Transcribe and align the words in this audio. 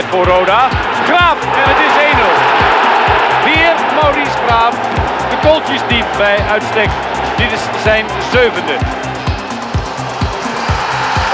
Mogelijkheid 0.00 0.06
voor 0.10 0.24
Roda. 0.24 0.68
Graaf 1.08 1.38
en 1.60 1.66
het 1.72 1.80
is 1.88 1.94
1-0. 2.12 2.28
Weer 3.44 3.74
Maurice 4.02 4.38
Graaf. 4.46 4.74
De 5.30 5.36
kooltjes 5.48 5.80
diep 5.88 6.06
bij 6.16 6.38
uitstek. 6.50 6.90
Dit 7.36 7.52
is 7.52 7.60
zijn 7.82 8.06
zevende. 8.32 8.76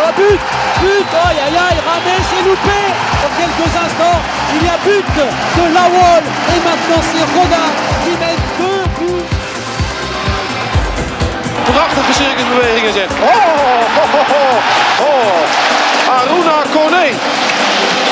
Oh 0.03 0.17
but 0.17 0.41
But 0.83 1.09
Aïe 1.27 1.41
aïe 1.45 1.59
aïe 1.67 1.81
Rames 1.89 2.29
est 2.37 2.45
loupé 2.49 2.81
Dans 3.23 3.35
quelques 3.39 3.73
instants, 3.85 4.21
il 4.55 4.63
y 4.67 4.69
a 4.69 4.79
but 4.85 5.07
de 5.57 5.65
Lawol 5.77 6.23
Et 6.53 6.61
maintenant 6.69 7.03
c'est 7.09 7.27
Roda 7.35 7.65
qui 8.03 8.13
met 8.23 8.39
deux 8.59 8.85
buts 8.97 9.27
Prachtige 11.73 12.15
circusbewegingen 12.15 12.93
zet. 12.93 13.11
Oh, 13.11 13.27
oh, 14.01 14.15
oh, 14.19 14.31
oh, 14.41 15.07
oh. 15.07 15.67
Aruna 16.19 16.63
Kone. 16.73 17.07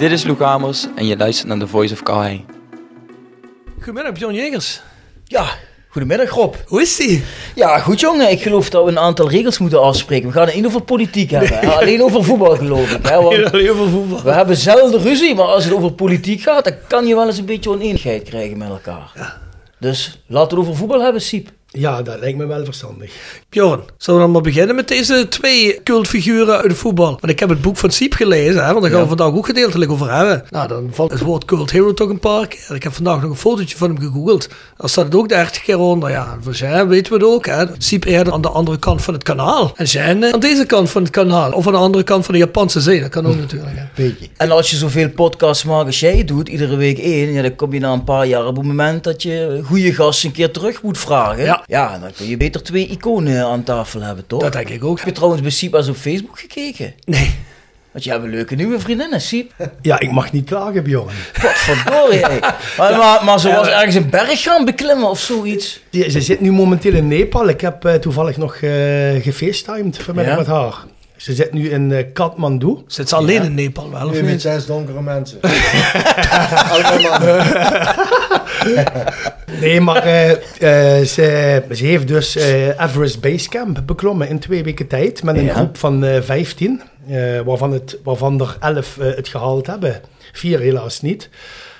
Dit 0.00 0.10
is 0.10 0.24
Luc 0.24 0.38
Hamers 0.38 0.86
en 0.96 1.06
je 1.06 1.16
luistert 1.16 1.48
naar 1.48 1.58
The 1.58 1.66
Voice 1.66 1.92
of 1.92 2.02
Calais. 2.02 2.38
Goedemiddag 3.76 4.12
Bjorn 4.12 4.34
Jegers. 4.34 4.80
Ja, 5.24 5.44
goedemiddag 5.88 6.30
Rob. 6.30 6.54
Hoe 6.66 6.80
is 6.82 6.96
die? 6.96 7.24
Ja, 7.54 7.78
goed 7.78 8.00
jongen. 8.00 8.30
Ik 8.30 8.42
geloof 8.42 8.70
dat 8.70 8.84
we 8.84 8.90
een 8.90 8.98
aantal 8.98 9.30
regels 9.30 9.58
moeten 9.58 9.82
afspreken. 9.82 10.28
We 10.28 10.34
gaan 10.34 10.46
het 10.46 10.54
niet 10.54 10.66
over 10.66 10.82
politiek 10.82 11.30
hebben. 11.30 11.60
Alleen 11.78 12.02
over 12.02 12.24
voetbal 12.24 12.56
geloof 12.56 12.90
ik. 12.92 13.06
Hè? 13.06 13.22
Want 13.22 13.34
Heel 13.50 13.74
veel 13.74 13.88
voetbal. 13.88 14.22
we 14.22 14.30
hebben 14.32 14.56
zelden 14.56 15.00
ruzie, 15.00 15.34
maar 15.34 15.46
als 15.46 15.64
het 15.64 15.72
over 15.74 15.92
politiek 15.92 16.40
gaat, 16.42 16.64
dan 16.64 16.74
kan 16.88 17.06
je 17.06 17.14
wel 17.14 17.26
eens 17.26 17.38
een 17.38 17.44
beetje 17.44 17.70
oneenigheid 17.70 18.22
krijgen 18.22 18.58
met 18.58 18.68
elkaar. 18.68 19.38
Dus 19.78 20.22
laten 20.26 20.48
we 20.50 20.56
het 20.56 20.68
over 20.68 20.78
voetbal 20.78 21.00
hebben, 21.02 21.22
Siep. 21.22 21.48
Ja, 21.72 22.02
dat 22.02 22.20
lijkt 22.20 22.38
me 22.38 22.46
wel 22.46 22.64
verstandig. 22.64 23.12
Bjorn, 23.48 23.80
zullen 23.96 24.20
we 24.20 24.26
dan 24.26 24.34
maar 24.34 24.42
beginnen 24.42 24.76
met 24.76 24.88
deze 24.88 25.26
twee 25.28 25.82
cultfiguren 25.82 26.56
uit 26.56 26.68
de 26.68 26.74
voetbal? 26.74 27.06
Want 27.10 27.28
ik 27.32 27.38
heb 27.40 27.48
het 27.48 27.60
boek 27.60 27.76
van 27.76 27.90
Siep 27.90 28.12
gelezen, 28.12 28.64
hè, 28.64 28.70
want 28.70 28.82
daar 28.82 28.90
gaan 28.90 29.02
we 29.02 29.08
vandaag 29.08 29.32
ook 29.32 29.46
gedeeltelijk 29.46 29.90
over 29.90 30.12
hebben. 30.14 30.44
Nou, 30.50 30.68
dan 30.68 30.88
valt 30.92 31.10
het 31.10 31.20
woord 31.20 31.44
cult 31.44 31.70
hero 31.70 31.94
toch 31.94 32.08
een 32.08 32.18
paar 32.18 32.46
keer. 32.46 32.74
Ik 32.74 32.82
heb 32.82 32.92
vandaag 32.92 33.20
nog 33.20 33.30
een 33.30 33.36
fotootje 33.36 33.76
van 33.76 33.88
hem 33.88 33.98
gegoogeld. 33.98 34.48
Daar 34.76 34.88
staat 34.88 35.04
het 35.04 35.14
ook 35.14 35.28
30 35.28 35.62
keer 35.62 35.78
onder. 35.78 36.10
Ja, 36.10 36.38
voor 36.40 36.54
zijn 36.54 36.88
weten 36.88 37.12
we 37.12 37.18
het 37.18 37.34
ook. 37.34 37.46
Hè. 37.46 37.64
Siep 37.78 38.04
eerder 38.04 38.32
aan 38.32 38.40
de 38.42 38.48
andere 38.48 38.78
kant 38.78 39.02
van 39.02 39.14
het 39.14 39.22
kanaal. 39.22 39.72
En 39.76 39.88
zijn 39.88 40.22
eh, 40.22 40.32
aan 40.32 40.40
deze 40.40 40.66
kant 40.66 40.90
van 40.90 41.02
het 41.02 41.10
kanaal. 41.10 41.52
Of 41.52 41.66
aan 41.66 41.72
de 41.72 41.78
andere 41.78 42.04
kant 42.04 42.24
van 42.24 42.34
de 42.34 42.40
Japanse 42.40 42.80
zee. 42.80 43.00
Dat 43.00 43.10
kan 43.10 43.26
ook 43.26 43.36
natuurlijk. 43.46 43.76
Hè. 43.76 43.84
Weet 44.02 44.20
je. 44.20 44.28
En 44.36 44.50
als 44.50 44.70
je 44.70 44.76
zoveel 44.76 45.10
podcasts 45.10 45.64
maakt 45.64 45.86
als 45.86 46.00
jij 46.00 46.24
doet, 46.24 46.48
iedere 46.48 46.76
week 46.76 46.98
één, 46.98 47.32
ja, 47.32 47.42
dan 47.42 47.56
kom 47.56 47.72
je 47.72 47.80
na 47.80 47.92
een 47.92 48.04
paar 48.04 48.26
jaar 48.26 48.46
op 48.46 48.56
het 48.56 48.66
moment 48.66 49.04
dat 49.04 49.22
je 49.22 49.60
goede 49.64 49.94
gasten 49.94 50.28
een 50.28 50.34
keer 50.34 50.50
terug 50.50 50.82
moet 50.82 50.98
vragen. 50.98 51.44
Ja. 51.44 51.59
Ja, 51.66 51.98
dan 51.98 52.10
kun 52.16 52.26
je 52.26 52.36
beter 52.36 52.62
twee 52.62 52.86
iconen 52.86 53.44
aan 53.44 53.62
tafel 53.62 54.00
hebben, 54.00 54.26
toch? 54.26 54.42
Dat 54.42 54.52
denk 54.52 54.68
ik 54.68 54.84
ook. 54.84 54.96
Heb 54.98 55.06
je 55.06 55.12
trouwens 55.12 55.42
bij 55.42 55.50
Siep 55.50 55.74
eens 55.74 55.88
op 55.88 55.96
Facebook 55.96 56.38
gekeken? 56.38 56.94
Nee. 57.04 57.34
Want 57.92 58.04
je 58.04 58.10
hebt 58.10 58.24
een 58.24 58.30
leuke 58.30 58.54
nieuwe 58.54 58.80
vriendin, 58.80 59.20
Siep. 59.20 59.52
Ja, 59.82 59.98
ik 60.00 60.10
mag 60.10 60.32
niet 60.32 60.44
klagen, 60.46 60.82
Bjorn. 60.82 61.14
Wat 61.42 61.54
hé. 62.12 62.38
Maar, 62.78 62.96
maar, 62.98 63.24
maar 63.24 63.40
ze 63.40 63.52
was 63.52 63.68
ergens 63.68 63.94
een 63.94 64.10
berg 64.10 64.42
gaan 64.42 64.64
beklimmen 64.64 65.08
of 65.08 65.20
zoiets. 65.20 65.80
Die- 65.90 66.10
Ze 66.10 66.20
zit 66.20 66.40
nu 66.40 66.52
momenteel 66.52 66.94
in 66.94 67.08
Nepal. 67.08 67.48
Ik 67.48 67.60
heb 67.60 67.84
eh, 67.84 67.94
toevallig 67.94 68.36
nog 68.36 68.54
eh 68.54 69.22
gefacetimed 69.22 69.98
vanmiddag 69.98 70.32
Ja? 70.32 70.38
met 70.38 70.46
haar. 70.46 70.74
Ze 71.20 71.34
zit 71.34 71.52
nu 71.52 71.70
in 71.70 71.92
eh, 71.92 72.04
Kathmandu. 72.12 72.76
Zit 72.86 73.08
ze 73.08 73.16
alleen 73.16 73.42
in 73.42 73.54
Nepal 73.54 73.90
wel, 73.90 74.06
of 74.08 74.12
Nu 74.12 74.22
met 74.22 74.40
zes 74.40 74.66
donkere 74.66 75.02
mensen. 75.02 75.38
Allemaal 76.70 77.00
mannen. 77.10 77.46
Nee, 79.60 79.80
maar 79.80 79.96
eh, 80.02 80.30
eh, 80.30 81.06
ze, 81.06 81.62
ze 81.72 81.84
heeft 81.84 82.08
dus 82.08 82.36
eh 82.36 82.66
Everest 82.84 83.20
Base 83.20 83.48
Camp 83.48 83.80
beklommen 83.86 84.28
in 84.28 84.38
twee 84.38 84.62
weken 84.62 84.86
tijd. 84.86 85.22
Met 85.22 85.36
een 85.36 85.44
Ja. 85.44 85.54
groep 85.54 85.78
van 85.78 86.04
eh 86.04 86.20
15. 86.22 86.80
eh, 87.08 87.16
waarvan, 87.44 87.72
het, 87.72 87.98
waarvan 88.04 88.40
er 88.40 88.56
11 88.60 88.98
eh, 89.00 89.16
het 89.16 89.28
gehaald 89.28 89.66
hebben. 89.66 90.00
Vier 90.32 90.58
helaas 90.60 91.00
niet. 91.00 91.28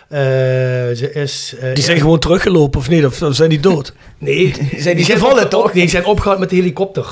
Eh, 0.08 0.18
ze 0.20 1.10
is... 1.14 1.54
eh, 1.60 1.74
Die 1.74 1.84
zijn 1.84 1.98
gewoon 1.98 2.18
teruggelopen, 2.18 2.80
of 2.80 2.88
niet? 2.88 3.04
Of, 3.04 3.22
of 3.22 3.34
zijn 3.34 3.48
die 3.50 3.60
dood? 3.60 3.92
Nee, 4.18 4.54
Zijn 4.78 4.96
die 4.96 5.04
zijn 5.04 5.18
gevallen, 5.18 5.48
toch? 5.48 5.64
Nee, 5.64 5.82
die 5.82 5.90
zijn 5.90 6.04
opgehaald 6.04 6.38
met 6.38 6.50
de 6.50 6.56
helikopter. 6.56 7.06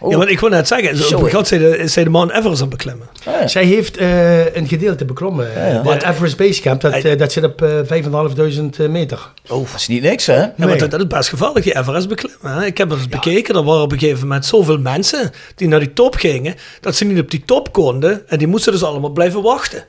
Oh. 0.00 0.10
Ja, 0.10 0.16
want 0.16 0.30
ik 0.30 0.40
wil 0.40 0.48
net 0.48 0.68
zeggen, 0.68 0.96
Zo, 0.96 1.18
op 1.18 1.28
gat 1.28 1.48
zijn 1.48 1.60
de, 1.60 1.82
zijn 1.88 2.04
de 2.04 2.10
man 2.10 2.30
Everest 2.30 2.62
aan 2.62 2.68
het 2.68 2.76
beklimmen. 2.76 3.08
Ah, 3.24 3.40
ja. 3.40 3.46
Zij 3.48 3.64
heeft 3.64 3.96
eh, 3.96 4.54
een 4.56 4.68
gedeelte 4.68 5.04
beklommen. 5.04 5.48
ja. 5.54 5.82
Het 5.92 6.02
Everest 6.02 6.36
Base 6.36 6.60
Camp, 6.60 6.80
dat, 6.80 6.92
eh, 6.92 7.18
dat 7.18 7.32
zit 7.32 7.44
op 7.44 7.62
eh 7.62 7.68
5.500 7.84 8.88
meter. 8.90 9.32
Dat 9.46 9.66
is 9.76 9.88
niet 9.88 10.02
niks, 10.02 10.26
hè? 10.26 10.34
Ja, 10.36 10.52
Nee. 10.56 10.68
want 10.68 10.80
dat, 10.80 10.90
dat 10.90 11.00
is 11.00 11.06
best 11.06 11.28
gevaarlijk, 11.28 11.64
die 11.64 11.76
Everest 11.78 12.08
beklimmen. 12.08 12.52
Hè? 12.52 12.64
Ik 12.66 12.78
heb 12.78 12.90
het 12.90 12.98
eens 12.98 13.08
bekeken, 13.08 13.54
er 13.54 13.62
waren 13.64 13.82
op 13.82 13.92
een 13.92 13.98
gegeven 13.98 14.20
moment 14.20 14.46
zoveel 14.46 14.78
mensen 14.78 15.30
die 15.54 15.68
naar 15.68 15.80
die 15.80 15.92
top 15.92 16.14
gingen, 16.14 16.54
dat 16.80 16.94
ze 16.96 17.04
niet 17.04 17.20
op 17.20 17.30
die 17.30 17.42
top 17.44 17.72
konden 17.72 18.22
en 18.28 18.38
die 18.38 18.46
moesten 18.46 18.72
dus 18.72 18.82
allemaal 18.82 19.10
blijven 19.10 19.42
wachten. 19.42 19.84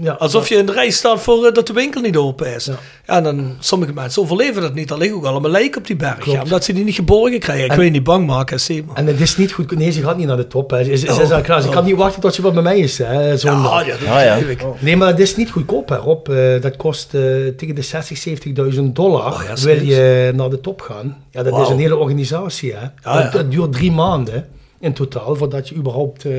Ja, 0.00 0.12
Alsof 0.12 0.48
je 0.48 0.54
in 0.56 0.66
de 0.66 0.72
rij 0.72 0.90
staat 0.90 1.20
voor 1.20 1.46
eh, 1.46 1.52
dat 1.54 1.66
de 1.66 1.72
winkel 1.72 2.00
niet 2.00 2.16
open 2.16 2.54
is. 2.54 2.64
Ja. 2.64 2.72
Ja. 3.06 3.16
en 3.16 3.22
dan, 3.22 3.56
sommige 3.58 3.92
mensen 3.92 4.22
overleven 4.22 4.62
dat 4.62 4.74
niet. 4.74 4.90
Er 4.90 4.98
liggen 4.98 5.16
ook 5.18 5.24
allemaal 5.24 5.50
lijken 5.50 5.78
op 5.80 5.86
die 5.86 5.96
berg. 5.96 6.14
Klopt. 6.18 6.30
Ja, 6.38 6.42
omdat 6.42 6.64
ze 6.64 6.72
die 6.72 6.84
niet 6.84 6.94
geborgen 6.94 7.38
krijgen. 7.38 7.64
Ik 7.64 7.70
En- 7.70 7.76
wil 7.76 7.84
je 7.84 7.90
niet 7.90 8.02
bang 8.04 8.26
maken, 8.26 8.60
zie 8.60 8.84
maar. 8.86 8.96
En 8.96 9.06
het 9.06 9.20
is 9.20 9.36
niet 9.36 9.52
goed. 9.52 9.76
Nee, 9.78 9.90
ze 9.90 10.02
gaat 10.02 10.16
niet 10.16 10.26
naar 10.26 10.36
de 10.36 10.46
top. 10.46 10.70
Hè. 10.70 10.84
Ze, 10.84 10.96
ze, 10.96 11.06
ze 11.26 11.34
Oh. 11.34 11.40
klaar. 11.42 11.60
Ze 11.62 11.68
Oh. 11.68 11.74
kan 11.74 11.84
niet 11.84 11.96
wachten 11.96 12.20
tot 12.20 12.34
ze 12.34 12.42
wat 12.42 12.54
bij 12.54 12.62
mij 12.62 12.78
is. 12.78 12.98
Hè, 12.98 13.36
zondag. 13.36 13.86
ja, 13.86 13.92
ja, 14.22 14.34
dat 14.36 14.46
begrijp 14.46 14.48
ik. 14.48 14.62
Nee, 14.80 14.96
maar 14.96 15.08
het 15.08 15.18
is 15.18 15.36
niet 15.36 15.50
goedkoop, 15.50 15.88
hè, 15.88 15.96
Rob. 15.96 16.28
Eh, 16.28 16.60
dat 16.60 16.76
kost 16.76 17.14
eh, 17.14 17.20
tegen 17.56 17.74
de 17.74 17.82
60, 17.82 18.18
70.000 18.18 18.80
dollar. 18.96 19.32
Oh, 19.32 19.42
ja, 19.48 19.54
wil 19.64 19.82
je 19.82 20.32
naar 20.34 20.50
de 20.50 20.60
top 20.60 20.80
gaan. 20.80 21.16
Ja, 21.30 21.42
dat 21.42 21.58
is 21.60 21.68
een 21.68 21.78
hele 21.78 21.96
organisatie. 21.96 22.72
Hè. 22.72 22.80
Ja, 23.10 23.22
Het, 23.22 23.32
ja. 23.32 23.38
het 23.38 23.50
duurt 23.50 23.72
drie 23.72 23.92
maanden 23.92 24.46
in 24.80 24.92
totaal 24.92 25.36
voordat 25.36 25.68
je 25.68 25.74
überhaupt 25.74 26.24
eh, 26.24 26.30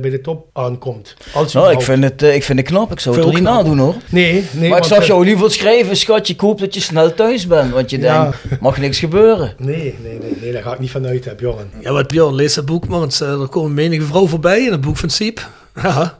bij 0.00 0.10
de 0.10 0.20
top 0.22 0.46
aankomt. 0.52 1.16
Als 1.32 1.52
Nou, 1.52 1.70
ik 1.72 1.80
vind, 1.80 2.04
het, 2.04 2.22
eh, 2.22 2.34
ik 2.34 2.44
vind 2.44 2.58
het 2.58 2.68
knap. 2.68 2.92
Ik 2.92 3.00
zou 3.00 3.14
het 3.14 3.24
Veel 3.24 3.32
toch 3.34 3.40
niet 3.42 3.50
nadoen, 3.50 3.78
hoor. 3.78 3.94
Nee, 4.10 4.44
nee. 4.52 4.68
maar 4.68 4.78
ik 4.78 4.84
zag 4.84 5.06
jou 5.06 5.20
in 5.22 5.28
ieder 5.28 5.42
geval 5.42 5.56
schrijven, 5.58 5.96
schat, 5.96 6.28
ik 6.28 6.40
hoop 6.40 6.58
dat 6.60 6.74
je 6.74 6.80
snel 6.80 7.14
thuis 7.14 7.46
bent. 7.46 7.72
Want 7.72 7.90
je 7.90 7.98
Ja. 8.00 8.22
denkt, 8.22 8.60
mag 8.60 8.78
niks 8.78 8.98
gebeuren. 8.98 9.54
Nee, 9.58 9.94
nee, 10.02 10.18
nee, 10.20 10.36
nee, 10.40 10.52
daar 10.52 10.62
ga 10.62 10.72
ik 10.72 10.78
niet 10.78 10.90
vanuit, 10.90 11.24
hè, 11.24 11.34
Bjorn. 11.34 11.70
Ja, 11.80 11.92
wat 11.92 12.08
Bjorn, 12.08 12.34
lees 12.34 12.54
dat 12.54 12.64
boek, 12.66 12.88
man. 12.88 12.98
want, 13.00 13.20
eh, 13.20 13.40
Er 13.40 13.48
komen 13.48 13.74
menige 13.74 14.02
vrouw 14.04 14.26
voorbij 14.26 14.60
in 14.64 14.72
het 14.72 14.80
boek 14.80 14.96
van 14.96 15.10
Siep. 15.10 15.48
Ja. 15.82 16.18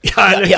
Ja, 0.00 0.40
ik, 0.42 0.48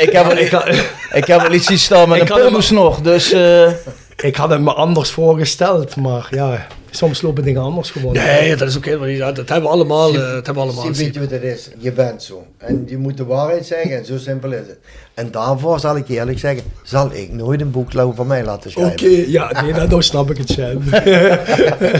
ik, 0.00 0.12
heb, 0.12 0.32
ik, 0.32 0.52
ik 1.20 1.26
heb 1.26 1.40
wel 1.40 1.52
iets 1.52 1.66
zien 1.66 1.78
staan 1.78 2.08
met 2.08 2.16
Ik 2.16 2.22
een 2.22 2.28
had 2.28 2.36
hem- 2.36 2.46
pilmoes 2.46 2.70
nog. 2.70 3.00
Dus 3.00 3.32
eh, 3.32 3.70
Ik 4.16 4.36
had 4.36 4.50
het 4.50 4.60
me 4.60 4.72
anders 4.72 5.10
voorgesteld, 5.10 5.96
maar 5.96 6.26
ja, 6.30 6.66
Soms 6.90 7.22
lopen 7.22 7.44
dingen 7.44 7.62
anders 7.62 7.90
gewoon. 7.90 8.12
Nee, 8.12 8.56
dat 8.56 8.68
is 8.68 8.76
ook 8.76 8.84
helemaal 8.84 9.06
niet. 9.08 9.18
Dat 9.18 9.36
hebben 9.36 9.62
we 9.62 9.68
allemaal. 9.68 10.08
eh, 10.08 10.14
dat 10.14 10.32
hebben 10.32 10.54
we 10.54 10.60
allemaal. 10.60 10.94
Zie, 10.94 11.04
weet 11.04 11.14
je 11.14 11.20
wat 11.20 11.30
het 11.30 11.42
is? 11.42 11.68
Je 11.78 11.92
bent 11.92 12.22
zo. 12.22 12.46
En 12.58 12.84
je 12.86 12.96
moet 12.98 13.16
de 13.16 13.24
waarheid 13.24 13.66
zeggen 13.66 13.96
en 13.96 14.04
zo 14.06 14.18
simpel 14.18 14.52
is 14.52 14.58
het. 14.58 14.78
En 15.14 15.30
daarvoor 15.30 15.80
zal 15.80 15.96
ik 15.96 16.08
eerlijk 16.08 16.38
zeggen, 16.38 16.62
zal 16.82 17.10
ik 17.12 17.32
nooit 17.32 17.60
een 17.60 17.70
boek 17.70 17.98
over 17.98 18.26
mij 18.26 18.44
laten 18.44 18.70
Oké, 18.76 18.92
schrijven. 18.98 19.30
ja, 19.30 19.62
nee, 19.62 19.72
nou, 19.72 19.88
nou 19.88 20.02
snap 20.02 20.30
ik 20.30 20.36
het, 20.36 20.50
Sjan. 20.50 20.82
We 20.90 20.96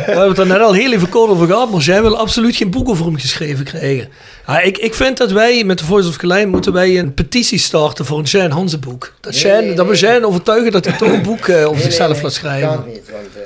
hebben 0.07 0.29
het 0.29 0.39
er 0.39 0.47
net 0.47 0.61
al 0.61 0.73
heel 0.73 0.93
even 0.93 1.09
kort 1.09 1.31
over 1.31 1.47
gehad, 1.47 1.71
maar 1.71 1.81
jij 1.81 2.03
wil 2.03 2.17
absoluut 2.19 2.57
geen 2.57 2.71
boek 2.71 2.89
over 2.89 3.05
hem 3.05 3.17
geschreven 3.19 3.65
krijgen. 3.65 4.09
Ja, 4.47 4.61
ik, 4.61 4.79
ik 4.79 4.95
vind 4.95 5.17
dat 5.17 5.33
wij 5.33 5.65
met 5.65 5.79
de 5.79 5.85
Voice 5.85 6.09
of 6.09 6.15
Gelein 6.17 6.49
moeten 6.49 6.73
wij 6.73 6.99
een 6.99 7.15
petitie 7.15 7.59
starten 7.59 8.05
voor 8.05 8.19
een 8.19 8.25
Jean 8.25 8.51
Hansen 8.51 8.81
boek. 8.81 9.13
Dat, 9.21 9.33
Nee, 9.33 9.43
Jean, 9.43 9.65
nee, 9.65 9.75
dat 9.75 9.87
we 9.87 9.93
nee. 9.93 10.01
Jean 10.01 10.25
overtuigen 10.25 10.73
dat 10.73 10.85
hij 10.85 10.97
toch 10.97 11.13
een 11.13 11.23
boek 11.23 11.47
eh, 11.49 11.57
over 11.61 11.73
Nee, 11.73 11.83
zichzelf 11.83 12.13
nee, 12.13 12.23
laat 12.23 12.33
schrijven. 12.33 12.69
Kan 12.69 12.85
niet, 12.87 13.11
want 13.13 13.27
eh, 13.37 13.43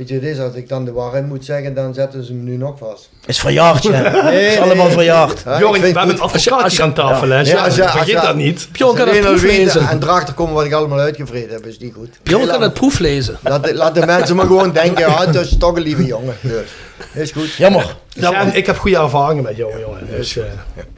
weet 0.00 0.08
je, 0.08 0.14
het 0.14 0.24
is 0.24 0.38
als 0.38 0.54
ik 0.54 0.68
dan 0.68 0.84
de 0.84 0.92
waarheid 0.92 1.26
moet 1.26 1.44
zeggen, 1.44 1.74
dan 1.74 1.94
zetten 1.94 2.24
ze 2.24 2.32
me 2.34 2.42
nu 2.42 2.56
nog 2.56 2.78
vast. 2.78 3.08
Is 3.26 3.40
verjaard, 3.40 3.82
ja. 3.82 3.90
Nee, 4.24 4.46
is 4.46 4.54
nee, 4.54 4.60
allemaal 4.60 4.84
nee. 4.86 4.94
verjaard. 4.94 5.42
Ja, 5.44 5.58
we 5.58 5.78
hebben 5.78 5.96
een 5.96 6.08
goed- 6.10 6.20
advocaat 6.20 6.62
als 6.62 6.72
je- 6.72 6.76
hier 6.82 6.86
aan 6.86 6.94
tafel, 6.94 7.28
hè? 7.28 7.40
Ja, 7.40 7.64
als 7.64 7.80
als 7.80 7.90
vergeet 7.90 8.22
dat 8.22 8.36
niet. 8.36 8.68
Bjorn 8.72 8.96
kan 8.96 9.08
het 9.08 9.20
proeflezen. 9.20 9.88
en 9.88 10.02
erachter 10.02 10.34
komen 10.34 10.54
wat 10.54 10.64
ik 10.64 10.72
allemaal 10.72 10.98
uitgevreden 10.98 11.50
heb, 11.50 11.66
is 11.66 11.78
niet 11.78 11.94
goed. 11.94 12.08
Bjorn 12.22 12.42
Nee, 12.42 12.50
kan 12.52 12.62
het 12.62 12.74
proeflezen. 12.74 13.38
Laat, 13.42 13.64
de- 13.64 13.74
laat 13.74 13.94
de 13.94 14.06
mensen 14.06 14.36
maar 14.36 14.46
gewoon 14.46 14.72
denken, 14.72 15.08
ja, 15.08 15.26
het 15.26 15.34
is 15.34 15.56
toch 15.58 15.76
een 15.76 15.82
lieve 15.82 16.04
jongen. 16.04 16.34
Dus, 16.40 16.52
is 17.14 17.30
goed. 17.30 17.52
Jammer. 17.52 17.96
Ik 18.52 18.66
heb 18.66 18.78
goede 18.78 18.96
ervaringen 18.96 19.42
met 19.42 19.56
jou, 19.56 19.80
jongen. 19.80 20.06
Dus, 20.16 20.36
eh, 20.36 20.44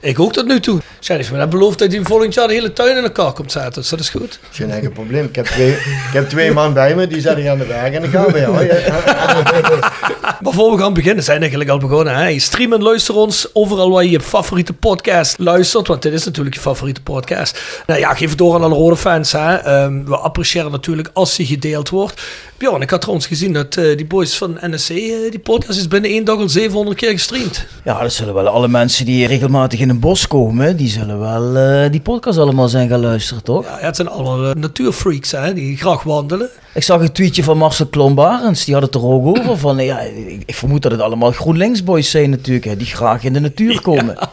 Ik 0.00 0.20
ook 0.20 0.32
tot 0.32 0.46
nu 0.46 0.60
toe. 0.60 0.80
Heeft 1.00 1.30
me 1.30 1.36
net 1.38 1.50
beloofd 1.50 1.78
dat 1.78 1.92
hij 1.92 2.00
volgend 2.02 2.34
jaar 2.34 2.48
de 2.48 2.54
hele 2.54 2.72
tuin 2.72 2.96
in 2.96 3.02
elkaar 3.02 3.32
komt 3.32 3.52
zetten. 3.52 3.72
Dus 3.72 3.88
dat 3.90 4.00
is 4.00 4.08
goed. 4.08 4.38
Geen 4.50 4.70
enkel 4.70 4.90
probleem. 4.90 5.24
Ik 5.24 5.36
heb 5.36 5.46
twee, 5.46 5.70
ik 5.72 6.12
heb 6.12 6.28
twee 6.28 6.52
man 6.52 6.72
bij 6.72 6.94
me, 6.94 7.06
die 7.06 7.20
zetten 7.20 7.50
aan 7.50 7.58
de 7.58 7.66
weg 7.66 7.90
en 7.92 8.00
dan 8.00 8.10
gaan 8.10 8.24
we 8.24 8.32
weer. 8.32 8.44
hoor. 8.44 8.64
Ja. 8.64 9.80
Maar 10.40 10.52
voor 10.52 10.76
we 10.76 10.82
gaan 10.82 10.92
beginnen, 10.94 11.24
zijn 11.24 11.36
we 11.36 11.42
eigenlijk 11.42 11.70
al 11.70 11.88
begonnen. 11.88 12.16
Hè? 12.16 12.38
Stream 12.38 12.72
en 12.72 12.82
luister 12.82 13.14
ons 13.14 13.48
overal 13.52 13.90
waar 13.90 14.04
je 14.04 14.10
je 14.10 14.20
favoriete 14.20 14.72
podcast 14.72 15.38
luistert. 15.38 15.86
Want 15.86 16.02
dit 16.02 16.12
is 16.12 16.24
natuurlijk 16.24 16.54
je 16.54 16.60
favoriete 16.60 17.02
podcast. 17.02 17.60
Nou 17.86 18.00
ja, 18.00 18.14
geef 18.14 18.28
het 18.28 18.38
door 18.38 18.54
aan 18.54 18.62
alle 18.62 18.74
rode 18.74 18.96
fans. 18.96 19.32
Hè? 19.32 19.54
Ehm, 19.56 20.04
we 20.04 20.16
appreciëren 20.16 20.70
natuurlijk 20.70 21.10
als 21.12 21.36
die 21.36 21.46
gedeeld 21.46 21.88
wordt. 21.88 22.22
Bjorn, 22.56 22.82
ik 22.82 22.90
had 22.90 23.00
trouwens 23.00 23.26
gezien 23.26 23.52
dat 23.52 23.76
eh, 23.76 23.96
die 23.96 24.06
boys 24.06 24.36
van 24.36 24.58
NSC, 24.60 24.90
eh, 24.90 25.30
die 25.30 25.38
podcast 25.38 25.78
is 25.78 25.88
binnen 25.92 26.10
één 26.10 26.24
dag 26.24 26.38
al 26.38 26.48
700 26.48 26.96
keer 26.96 27.10
gestreamd. 27.10 27.66
Ja, 27.84 28.00
dat 28.02 28.12
zullen 28.12 28.34
wel 28.34 28.48
alle 28.48 28.68
mensen 28.68 29.04
die 29.04 29.26
regelmatig 29.26 29.80
in 29.80 29.88
een 29.88 30.00
bos 30.00 30.26
komen, 30.26 30.76
die 30.76 30.88
zullen 30.88 31.18
wel 31.20 31.56
eh, 31.56 31.90
die 31.90 32.00
podcast 32.00 32.38
allemaal 32.38 32.68
zijn 32.68 32.88
gaan 32.88 33.00
luisteren, 33.00 33.42
toch? 33.42 33.64
Ja, 33.64 33.78
het 33.86 33.96
zijn 33.96 34.08
allemaal 34.08 34.44
eh, 34.50 34.54
natuurfreaks 34.54 35.30
hè, 35.30 35.52
die 35.54 35.76
graag 35.76 36.02
wandelen. 36.02 36.48
Ik 36.74 36.82
zag 36.82 37.00
een 37.00 37.12
tweetje 37.12 37.42
van 37.44 37.56
Marcel 37.58 37.86
Klombarens, 37.86 38.64
die 38.64 38.74
had 38.74 38.82
het 38.82 38.94
er 38.94 39.04
ook 39.04 39.26
over. 39.38 39.58
Van, 39.58 39.84
ja, 39.84 40.00
ik, 40.00 40.42
ik 40.46 40.54
vermoed 40.54 40.82
dat 40.82 40.92
het 40.92 41.00
allemaal 41.00 41.30
GroenLinks 41.32 41.84
boys 41.84 42.10
zijn 42.10 42.30
natuurlijk, 42.30 42.64
hè, 42.64 42.76
die 42.76 42.86
graag 42.86 43.24
in 43.24 43.32
de 43.32 43.40
natuur 43.40 43.80
komen. 43.80 44.16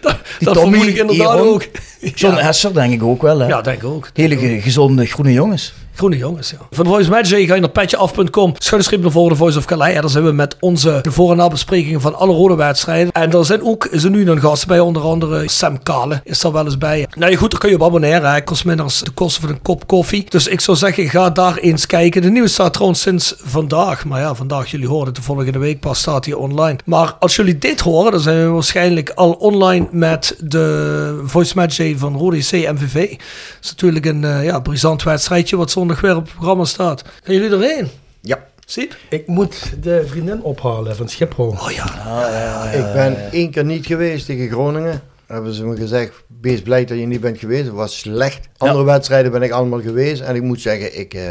Dat, 0.00 0.16
Die 0.38 0.46
dat 0.48 0.54
Tommy, 0.54 0.70
vermoed 0.78 0.94
ik 0.94 1.00
inderdaad 1.00 1.38
ook. 1.38 1.66
John 2.14 2.34
Ja. 2.36 2.40
Hesser 2.42 2.74
denk 2.74 2.92
ik 2.92 3.02
ook 3.02 3.22
wel, 3.22 3.38
hè? 3.38 3.46
Ja, 3.46 3.60
denk 3.60 3.76
ik 3.82 3.84
ook. 3.88 4.08
Hele 4.14 4.36
ge- 4.36 4.60
gezonde 4.60 5.06
groene 5.06 5.32
jongens. 5.32 5.74
Groene 5.96 6.16
jongens, 6.16 6.50
ja. 6.50 6.56
Van 6.70 6.86
Voice 6.86 7.10
Magic 7.10 7.48
ga 7.48 7.54
je 7.54 7.60
naar 7.60 7.70
petjeaf.com. 7.70 8.54
Schuinschriep 8.58 9.02
naar 9.02 9.10
voren 9.10 9.36
Voice 9.36 9.58
of 9.58 9.64
Calais. 9.64 9.94
En 9.94 10.00
daar 10.00 10.10
zijn 10.10 10.24
we 10.24 10.32
met 10.32 10.56
onze 10.60 10.98
de 11.02 11.12
voor- 11.12 11.30
en 11.30 11.36
nabesprekingen 11.36 12.00
van 12.00 12.14
alle 12.14 12.32
rode 12.32 12.54
wedstrijden. 12.54 13.12
En 13.12 13.32
er 13.32 13.44
zijn 13.44 13.62
ook 13.62 13.84
er 13.84 14.10
nu 14.10 14.30
een 14.30 14.40
gast 14.40 14.66
bij, 14.66 14.80
onder 14.80 15.02
andere 15.02 15.48
Sam 15.48 15.82
Kale 15.82 16.20
is 16.24 16.42
er 16.42 16.52
wel 16.52 16.64
eens 16.64 16.78
bij. 16.78 17.06
Nou 17.14 17.30
ja, 17.30 17.36
goed, 17.36 17.50
daar 17.50 17.60
kun 17.60 17.68
je 17.68 17.74
op 17.74 17.82
abonneren. 17.82 18.32
Hè. 18.32 18.42
Kost 18.42 18.64
minder 18.64 18.86
dan 18.86 18.94
de 19.04 19.10
kosten 19.10 19.42
van 19.42 19.50
een 19.50 19.62
kop 19.62 19.86
koffie. 19.86 20.26
Dus 20.28 20.46
ik 20.46 20.60
zou 20.60 20.76
zeggen, 20.76 21.08
ga 21.08 21.30
daar 21.30 21.56
eens 21.56 21.86
kijken. 21.86 22.22
De 22.22 22.30
nieuwe 22.30 22.48
staat 22.48 22.72
trouwens 22.72 23.00
sinds 23.00 23.34
vandaag. 23.38 24.04
Maar 24.04 24.20
ja, 24.20 24.34
vandaag, 24.34 24.70
jullie 24.70 24.88
horen 24.88 25.14
de 25.14 25.22
volgende 25.22 25.58
week 25.58 25.80
pas, 25.80 25.98
staat 25.98 26.24
hij 26.24 26.34
online. 26.34 26.78
Maar 26.84 27.16
als 27.18 27.36
jullie 27.36 27.58
dit 27.58 27.80
horen, 27.80 28.12
dan 28.12 28.20
zijn 28.20 28.44
we 28.44 28.48
waarschijnlijk 28.48 29.10
al 29.10 29.32
online 29.32 29.86
met 29.90 30.36
de 30.38 31.22
Voice 31.24 31.52
Magic 31.56 31.98
van 31.98 32.16
Rode 32.16 32.38
C 32.38 32.52
MVV. 32.52 33.08
Dat 33.08 33.18
is 33.62 33.70
natuurlijk 33.70 34.06
een 34.06 34.24
eh, 34.24 34.44
ja, 34.44 34.60
brisant 34.60 35.02
wedstrijdje 35.02 35.56
wat 35.56 35.70
zondag 35.84 36.00
weer 36.00 36.16
op 36.16 36.24
het 36.24 36.34
programma 36.34 36.64
staat. 36.64 37.04
Gaan 37.22 37.34
jullie 37.34 37.50
erheen? 37.50 37.88
Ja. 38.20 38.46
Zie? 38.66 38.90
ik 39.08 39.26
moet 39.26 39.82
de 39.82 40.04
vriendin 40.06 40.42
ophalen 40.42 40.96
van 40.96 41.08
Schiphol. 41.08 41.48
Oh 41.48 41.70
ja. 41.70 42.70
Ik 42.70 42.92
ben 42.92 43.30
één 43.30 43.50
keer 43.50 43.64
niet 43.64 43.86
geweest 43.86 44.26
tegen 44.26 44.48
Groningen. 44.48 45.02
Hebben 45.26 45.52
ze 45.52 45.64
me 45.66 45.76
gezegd, 45.76 46.12
wees 46.40 46.62
blij 46.62 46.84
dat 46.84 46.98
je 46.98 47.06
niet 47.06 47.20
bent 47.20 47.38
geweest. 47.38 47.64
Het 47.64 47.74
was 47.74 47.98
slecht. 47.98 48.48
Andere 48.56 48.84
wedstrijden 48.84 49.32
ben 49.32 49.42
ik 49.42 49.50
allemaal 49.50 49.80
geweest. 49.80 50.22
En 50.22 50.34
ik 50.34 50.42
moet 50.42 50.60
zeggen, 50.60 50.98
ik, 50.98 51.14
eh, 51.14 51.30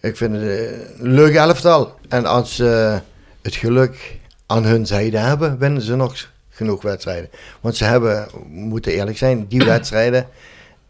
ik 0.00 0.16
vind 0.16 0.34
het 0.34 0.42
eh, 0.42 0.72
een 0.98 1.12
leuk 1.12 1.34
elftal. 1.34 1.94
En 2.08 2.26
als 2.26 2.54
ze 2.54 3.00
het 3.42 3.54
geluk 3.54 4.18
aan 4.46 4.64
hun 4.64 4.86
zijde 4.86 5.18
hebben, 5.18 5.58
winnen 5.58 5.82
ze 5.82 5.96
nog 5.96 6.28
genoeg 6.48 6.82
wedstrijden. 6.82 7.30
Want 7.60 7.76
ze 7.76 7.84
hebben, 7.84 8.28
we 8.32 8.48
moeten 8.48 8.92
eerlijk 8.92 9.18
zijn, 9.18 9.46
die 9.48 9.64
wedstrijden 9.64 10.26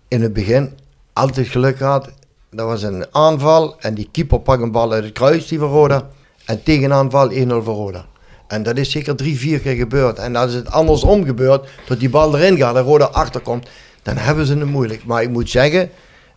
in 0.08 0.22
het 0.22 0.32
begin 0.32 0.78
altijd 1.12 1.48
geluk 1.48 1.76
gehad. 1.76 2.10
Dat 2.50 2.66
was 2.66 2.82
een 2.82 3.06
aanval 3.10 3.76
en 3.78 3.94
die 3.94 4.08
keeper 4.12 4.40
pakt 4.40 4.62
een 4.62 4.70
bal 4.72 4.92
uit 4.92 5.04
het 5.04 5.12
kruis, 5.12 5.46
die 5.46 5.58
van 5.58 5.68
Roda. 5.68 6.08
En 6.44 6.62
tegenaanval 6.62 7.30
1-0 7.30 7.34
voor 7.46 7.74
Roda. 7.74 8.06
En 8.48 8.62
dat 8.62 8.76
is 8.76 8.90
zeker 8.90 9.16
drie, 9.16 9.38
vier 9.38 9.60
keer 9.60 9.74
gebeurd. 9.74 10.18
En 10.18 10.36
als 10.36 10.52
het 10.52 10.70
andersom 10.70 11.24
gebeurt, 11.24 11.68
dat 11.86 12.00
die 12.00 12.08
bal 12.08 12.36
erin 12.36 12.56
gaat 12.56 12.76
en 12.76 12.82
Roda 12.82 13.04
achterkomt, 13.04 13.68
dan 14.02 14.16
hebben 14.16 14.46
ze 14.46 14.56
het 14.56 14.68
moeilijk. 14.68 15.04
Maar 15.04 15.22
ik 15.22 15.30
moet 15.30 15.50
zeggen, 15.50 15.90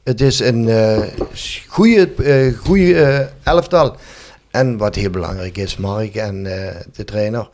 het 0.04 0.22
is 0.22 0.40
een 0.40 0.70
eh 0.70 1.02
goede, 1.68 2.14
eh 2.24 2.58
goede 2.58 2.96
eh, 2.96 3.26
elftal. 3.44 3.96
En 4.52 4.78
wat 4.78 4.96
heel 4.96 5.10
belangrijk 5.10 5.58
is, 5.58 5.78
Mark 5.78 6.16
en 6.16 6.44
de 6.94 7.04
trainer, 7.06 7.50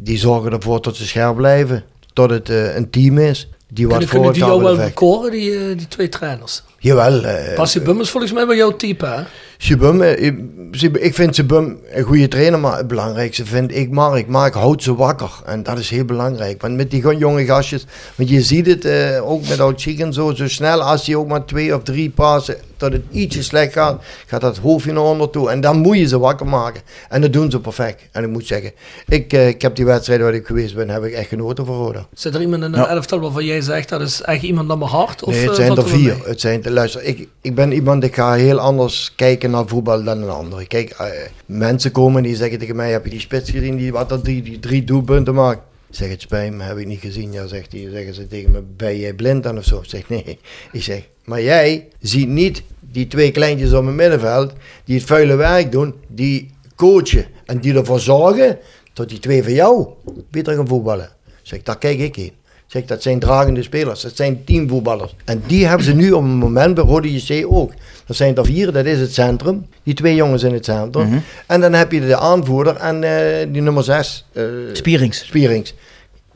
die 0.00 0.18
zorgen 0.18 0.52
ervoor 0.52 0.82
dat 0.82 0.96
ze 0.96 1.06
scherp 1.06 1.36
blijven. 1.36 1.84
Tot 2.12 2.30
het 2.30 2.48
een 2.48 2.90
team 2.90 3.18
is 3.18 3.48
die 3.68 3.88
wat 3.88 3.96
Kunnen, 3.96 4.08
voor 4.08 4.18
kunnen 4.18 4.32
die 4.32 4.42
jou 4.42 4.62
wel 4.62 4.86
bekoren, 4.86 5.30
die, 5.30 5.74
die 5.74 5.88
twee 5.88 6.08
trainers? 6.08 6.62
Jawel. 6.78 7.24
eh, 7.24 7.54
Passie 7.54 7.80
Bum 7.80 8.00
is 8.00 8.10
volgens 8.10 8.32
mij 8.32 8.46
wel 8.46 8.56
jouw 8.56 8.76
type, 8.76 9.06
hè? 9.06 9.22
Sebum, 9.60 10.02
eh, 10.02 10.22
ik- 10.26 10.96
ik 10.98 11.14
vind 11.14 11.34
Sebum 11.34 11.78
een 11.92 12.02
goede 12.04 12.28
trainer, 12.28 12.58
maar 12.58 12.76
het 12.76 12.86
belangrijkste 12.86 13.44
vind 13.46 13.74
ik 13.76 13.90
Mark. 13.90 14.26
Mark 14.28 14.54
houdt 14.54 14.82
ze 14.82 14.94
wakker 14.94 15.30
en 15.46 15.62
dat 15.62 15.78
is 15.78 15.90
heel 15.90 16.04
belangrijk. 16.04 16.60
Want 16.62 16.76
met 16.76 16.90
die 16.90 17.16
jonge 17.18 17.44
gastjes, 17.44 17.86
want 18.14 18.28
je 18.30 18.42
ziet 18.42 18.66
het 18.66 18.84
eh, 18.84 19.30
ook 19.30 19.48
met 19.48 19.60
oud 19.60 19.84
en 19.98 20.12
zo, 20.12 20.34
zo 20.34 20.48
snel 20.48 20.82
als 20.82 21.06
hij 21.06 21.14
ook 21.16 21.28
maar 21.28 21.44
twee 21.44 21.74
of 21.74 21.82
drie 21.82 22.10
passen, 22.10 22.56
dat 22.76 22.92
het 22.92 23.02
ietsje 23.10 23.42
slecht 23.42 23.72
gaat, 23.72 24.02
gaat 24.26 24.40
dat 24.40 24.56
hoofdje 24.58 24.92
naar 24.92 25.02
onder 25.02 25.30
toe. 25.30 25.50
En 25.50 25.60
dan 25.60 25.76
moet 25.78 25.98
je 25.98 26.06
ze 26.06 26.18
wakker 26.18 26.46
maken. 26.46 26.80
En 27.08 27.20
dat 27.20 27.32
doen 27.32 27.50
ze 27.50 27.60
perfect. 27.60 28.02
En 28.12 28.22
ik 28.24 28.28
moet 28.30 28.46
zeggen, 28.46 28.72
ik, 29.08 29.32
eh, 29.32 29.48
ik 29.48 29.62
heb 29.62 29.76
die 29.76 29.84
wedstrijd 29.84 30.20
waar 30.20 30.34
ik 30.34 30.46
geweest 30.46 30.74
ben, 30.74 30.88
heb 30.90 31.04
ik 31.04 31.12
echt 31.12 31.28
genoten 31.28 31.66
voor 31.66 31.76
Roda. 31.76 32.06
Zit 32.12 32.34
er 32.34 32.40
iemand 32.40 32.62
in 32.62 32.72
een 32.72 32.78
Ja. 32.80 32.88
elftal 32.88 33.20
waarvan 33.20 33.44
jij 33.44 33.60
zegt 33.60 33.88
dat 33.88 34.00
is 34.00 34.22
echt 34.22 34.42
iemand 34.42 34.68
naar 34.68 34.78
mijn 34.78 34.90
hart? 34.90 35.22
Of, 35.22 35.32
nee, 35.34 35.46
het 35.46 35.56
zijn 35.56 35.76
er 35.76 35.88
vier. 35.88 36.16
Het 36.24 36.40
zijn, 36.40 36.62
luister, 36.70 37.02
ik, 37.02 37.28
ik 37.40 37.54
ben 37.54 37.72
iemand, 37.72 38.04
ik 38.04 38.14
ga 38.14 38.34
heel 38.34 38.58
anders 38.58 39.12
kijken 39.14 39.50
naar 39.50 39.68
voetbal 39.68 40.02
dan 40.02 40.22
een 40.22 40.28
ander. 40.28 40.66
Kijk, 40.66 40.90
eh, 40.90 41.06
mensen 41.46 41.90
komen 41.90 42.22
die 42.22 42.36
zeggen 42.36 42.58
tegen 42.58 42.76
mij, 42.76 42.90
heb 42.90 43.04
je 43.04 43.10
die 43.10 43.20
spits 43.20 43.50
gezien 43.50 43.76
die 43.76 43.92
wat 43.92 44.08
dat 44.08 44.24
die, 44.24 44.42
die 44.42 44.58
drie 44.58 44.84
doelpunten 44.84 45.34
maakt? 45.34 45.60
Zeg, 45.90 46.08
het 46.08 46.20
spijt 46.20 46.52
me, 46.52 46.62
heb 46.62 46.78
ik 46.78 46.86
niet 46.86 47.00
gezien. 47.00 47.32
Ja, 47.32 47.46
zegt 47.46 47.72
hij, 47.72 47.88
zeggen 47.92 48.14
ze 48.14 48.26
tegen 48.26 48.50
me, 48.50 48.62
ben 48.76 48.98
jij 48.98 49.12
blind 49.12 49.42
dan 49.42 49.58
of 49.58 49.64
zo? 49.64 49.82
Zeg, 49.82 50.08
nee. 50.08 50.38
Ik 50.72 50.82
zeg, 50.82 51.08
maar 51.24 51.42
jij 51.42 51.88
ziet 52.00 52.28
niet 52.28 52.62
die 52.80 53.06
twee 53.06 53.30
kleintjes 53.30 53.72
op 53.72 53.86
het 53.86 53.94
middenveld, 53.94 54.52
die 54.84 54.96
het 54.96 55.06
vuile 55.06 55.36
werk 55.36 55.72
doen, 55.72 55.94
die 56.06 56.50
coachen 56.76 57.26
en 57.44 57.58
die 57.58 57.74
ervoor 57.74 58.00
zorgen 58.00 58.58
dat 58.92 59.08
die 59.08 59.18
twee 59.18 59.42
van 59.42 59.52
jou 59.52 59.88
beter 60.30 60.54
gaan 60.54 60.68
voetballen. 60.68 61.10
Zeg, 61.42 61.62
daar 61.62 61.78
kijk 61.78 61.98
ik 61.98 62.16
in. 62.16 62.32
Zeg, 62.68 62.84
dat 62.84 63.02
zijn 63.02 63.18
dragende 63.18 63.62
spelers, 63.62 64.00
dat 64.00 64.16
zijn 64.16 64.44
teamvoetballers. 64.44 65.14
En 65.24 65.42
die 65.46 65.66
hebben 65.66 65.84
ze 65.84 65.94
nu 65.94 66.12
op 66.12 66.22
het 66.22 66.32
moment 66.32 66.74
bij 66.74 66.84
Rode 66.84 67.12
JC 67.14 67.46
ook. 67.52 67.72
Dat 68.06 68.16
zijn 68.16 68.36
er 68.36 68.44
vier, 68.44 68.72
dat 68.72 68.84
is 68.84 69.00
het 69.00 69.14
centrum. 69.14 69.66
Die 69.82 69.94
twee 69.94 70.14
jongens 70.14 70.42
in 70.42 70.52
het 70.52 70.64
centrum. 70.64 71.06
Mhm. 71.08 71.18
En 71.46 71.60
dan 71.60 71.72
heb 71.72 71.92
je 71.92 72.00
de 72.00 72.16
aanvoerder 72.18 72.76
en 72.76 73.04
eh, 73.04 73.46
die 73.52 73.62
nummer 73.62 73.84
zes. 73.84 74.24
eh, 74.32 74.42
Spierings. 74.72 75.26
Spierings. 75.26 75.74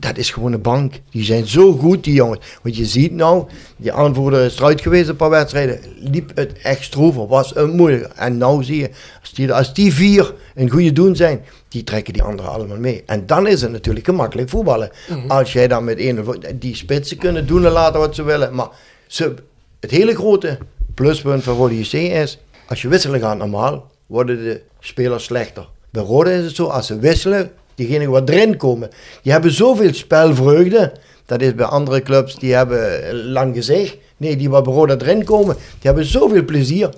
Dat 0.03 0.17
is 0.17 0.31
gewoon 0.31 0.53
een 0.53 0.61
bank. 0.61 0.93
Die 1.09 1.23
zijn 1.23 1.47
zo 1.47 1.73
goed, 1.73 2.03
die 2.03 2.13
jongens. 2.13 2.39
Want 2.61 2.75
je 2.75 2.85
ziet 2.85 3.11
nou, 3.11 3.47
die 3.77 3.93
aanvoerder 3.93 4.45
is 4.45 4.57
eruit 4.57 4.81
geweest 4.81 5.09
een 5.09 5.15
paar 5.15 5.29
wedstrijden. 5.29 5.79
Liep 5.95 6.31
het 6.35 6.53
echt 6.61 6.83
stroever. 6.83 7.27
Was 7.27 7.55
een 7.55 7.75
moeilijk. 7.75 8.13
En 8.15 8.37
nou 8.37 8.63
zie 8.63 8.77
je, 8.77 8.89
als 9.21 9.33
die, 9.33 9.53
als 9.53 9.73
die 9.73 9.93
vier 9.93 10.33
een 10.55 10.69
goede 10.69 10.91
doen 10.91 11.15
zijn, 11.15 11.45
die 11.67 11.83
trekken 11.83 12.13
die 12.13 12.23
anderen 12.23 12.51
allemaal 12.51 12.77
mee. 12.77 13.03
En 13.05 13.25
dan 13.25 13.47
is 13.47 13.61
het 13.61 13.71
natuurlijk 13.71 14.05
gemakkelijk 14.05 14.49
voetballen. 14.49 14.91
Als 15.27 15.53
jij 15.53 15.67
dan 15.67 15.83
met 15.83 15.97
één, 15.97 16.25
die 16.59 16.75
spitsen 16.75 17.17
kunnen 17.17 17.47
doen 17.47 17.65
en 17.65 17.71
laten 17.71 17.99
wat 17.99 18.15
ze 18.15 18.23
willen. 18.23 18.55
Maar 18.55 18.69
ze, 19.07 19.33
het 19.79 19.91
hele 19.91 20.15
grote 20.15 20.57
pluspunt 20.93 21.43
van 21.43 21.55
Rode 21.55 21.79
JC 21.79 21.93
is, 21.93 22.39
als 22.67 22.81
je 22.81 22.87
wisselen 22.87 23.19
gaat 23.19 23.37
normaal, 23.37 23.91
worden 24.05 24.37
de 24.37 24.61
spelers 24.79 25.23
slechter. 25.23 25.67
Bij 25.89 26.03
Rode 26.03 26.33
is 26.33 26.45
het 26.45 26.55
zo, 26.55 26.65
als 26.65 26.87
ze 26.87 26.99
wisselen, 26.99 27.51
diegenen 27.75 28.09
wat 28.09 28.29
erin 28.29 28.57
komen, 28.57 28.89
die 29.21 29.31
hebben 29.31 29.51
zoveel 29.51 29.93
spelvreugde. 29.93 30.91
Dat 31.25 31.41
is 31.41 31.55
bij 31.55 31.65
andere 31.65 32.01
clubs, 32.01 32.35
die 32.35 32.53
hebben 32.53 33.13
lang 33.31 33.55
gezicht. 33.55 33.97
Nee, 34.17 34.35
die 34.37 34.49
wat 34.49 34.63
bij 34.63 34.73
Roda 34.73 34.95
erin 34.97 35.23
komen, 35.23 35.55
die 35.55 35.63
hebben 35.81 36.05
zoveel 36.05 36.43
plezier. 36.45 36.89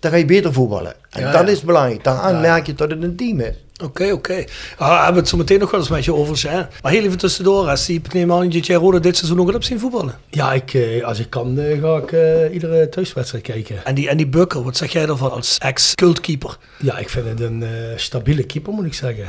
Dan 0.00 0.10
ga 0.12 0.16
je 0.18 0.24
beter 0.24 0.52
voetballen. 0.52 0.94
En 1.10 1.20
Ja, 1.20 1.32
dat 1.32 1.46
ja. 1.46 1.52
is 1.52 1.60
belangrijk. 1.60 2.04
Daaraan 2.04 2.34
Ja. 2.34 2.40
merk 2.40 2.66
je 2.66 2.74
dat 2.74 2.90
het 2.90 3.02
een 3.02 3.16
team 3.16 3.40
is. 3.40 3.54
Oké, 3.84 4.12
oké. 4.12 4.44
Ah, 4.78 4.88
we 4.98 5.02
hebben 5.04 5.20
het 5.20 5.28
zo 5.28 5.36
meteen 5.36 5.58
nog 5.58 5.70
wel 5.70 5.80
eens 5.80 5.88
met 5.88 6.04
je 6.04 6.14
over. 6.14 6.50
Hè? 6.50 6.60
Maar 6.82 6.92
heel 6.92 7.02
even 7.04 7.18
tussendoor, 7.18 7.68
als 7.68 7.88
ik 7.88 8.12
neem 8.12 8.32
aan 8.32 8.48
dat 8.50 8.66
jij 8.66 8.76
Roda 8.76 8.98
dit 8.98 9.16
seizoen 9.16 9.36
nog 9.36 9.54
op 9.54 9.64
zien 9.64 9.78
voetballen. 9.80 10.14
Ja, 10.30 10.52
ik, 10.52 10.74
eh, 10.74 11.04
als 11.04 11.18
ik 11.18 11.30
kan, 11.30 11.58
eh, 11.58 11.80
ga 11.82 11.96
ik 11.96 12.12
eh, 12.12 12.52
iedere 12.54 12.88
thuiswedstrijd 12.88 13.44
kijken. 13.44 13.84
En 13.84 13.94
die, 13.94 14.08
en 14.08 14.16
die 14.16 14.26
Bukker, 14.26 14.62
wat 14.62 14.76
zeg 14.76 14.92
jij 14.92 15.02
ervan 15.08 15.30
als 15.32 15.58
ex-cultkeeper? 15.58 16.56
Ja, 16.78 16.98
ik 16.98 17.08
vind 17.08 17.26
het 17.28 17.40
een 17.40 17.62
eh, 17.62 17.68
stabiele 17.96 18.44
keeper, 18.44 18.72
moet 18.72 18.86
ik 18.86 18.94
zeggen. 18.94 19.26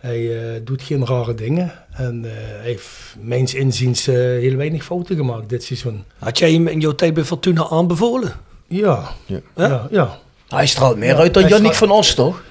Hij 0.00 0.52
eh, 0.54 0.60
doet 0.64 0.82
geen 0.82 1.06
rare 1.06 1.34
dingen. 1.34 1.72
En 1.92 2.24
eh, 2.24 2.30
hij 2.34 2.60
heeft 2.64 2.88
mijns 3.20 3.54
inziens 3.54 4.06
eh, 4.06 4.14
heel 4.14 4.56
weinig 4.56 4.84
fouten 4.84 5.16
gemaakt 5.16 5.48
dit 5.48 5.62
seizoen. 5.64 6.04
Had 6.18 6.38
jij 6.38 6.52
hem 6.52 6.66
in 6.66 6.80
jouw 6.80 6.94
tijd 6.94 7.14
bij 7.14 7.24
Fortuna 7.24 7.66
aanbevolen? 7.68 8.32
Ja. 8.68 9.08
Ja. 9.26 9.40
Ja, 9.56 9.86
ja. 9.90 10.18
Hij 10.48 10.66
straalt 10.66 10.96
meer 10.96 11.08
Ja, 11.08 11.16
uit 11.16 11.34
dan 11.34 11.44
straalt- 11.48 11.76
van 11.76 11.90
Os, 11.90 12.14
toch? 12.14 12.42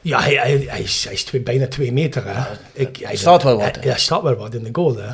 Ja, 0.00 0.20
hij, 0.20 0.34
hij, 0.34 0.64
hij 0.68 0.80
is, 0.80 1.04
hij 1.04 1.12
is 1.12 1.24
twee, 1.24 1.40
bijna 1.40 1.68
twee 1.68 1.92
meter. 1.92 2.22
Hè. 2.26 2.42
Ik, 2.72 2.96
hij 3.02 3.16
staat 3.16 3.42
wel 3.42 3.56
wat, 3.56 3.78
Hij, 3.80 3.98
staat 3.98 4.22
wel 4.22 4.34
wat 4.34 4.54
in 4.54 4.62
de 4.62 4.68
goal. 4.72 4.96
Hè. 4.96 5.12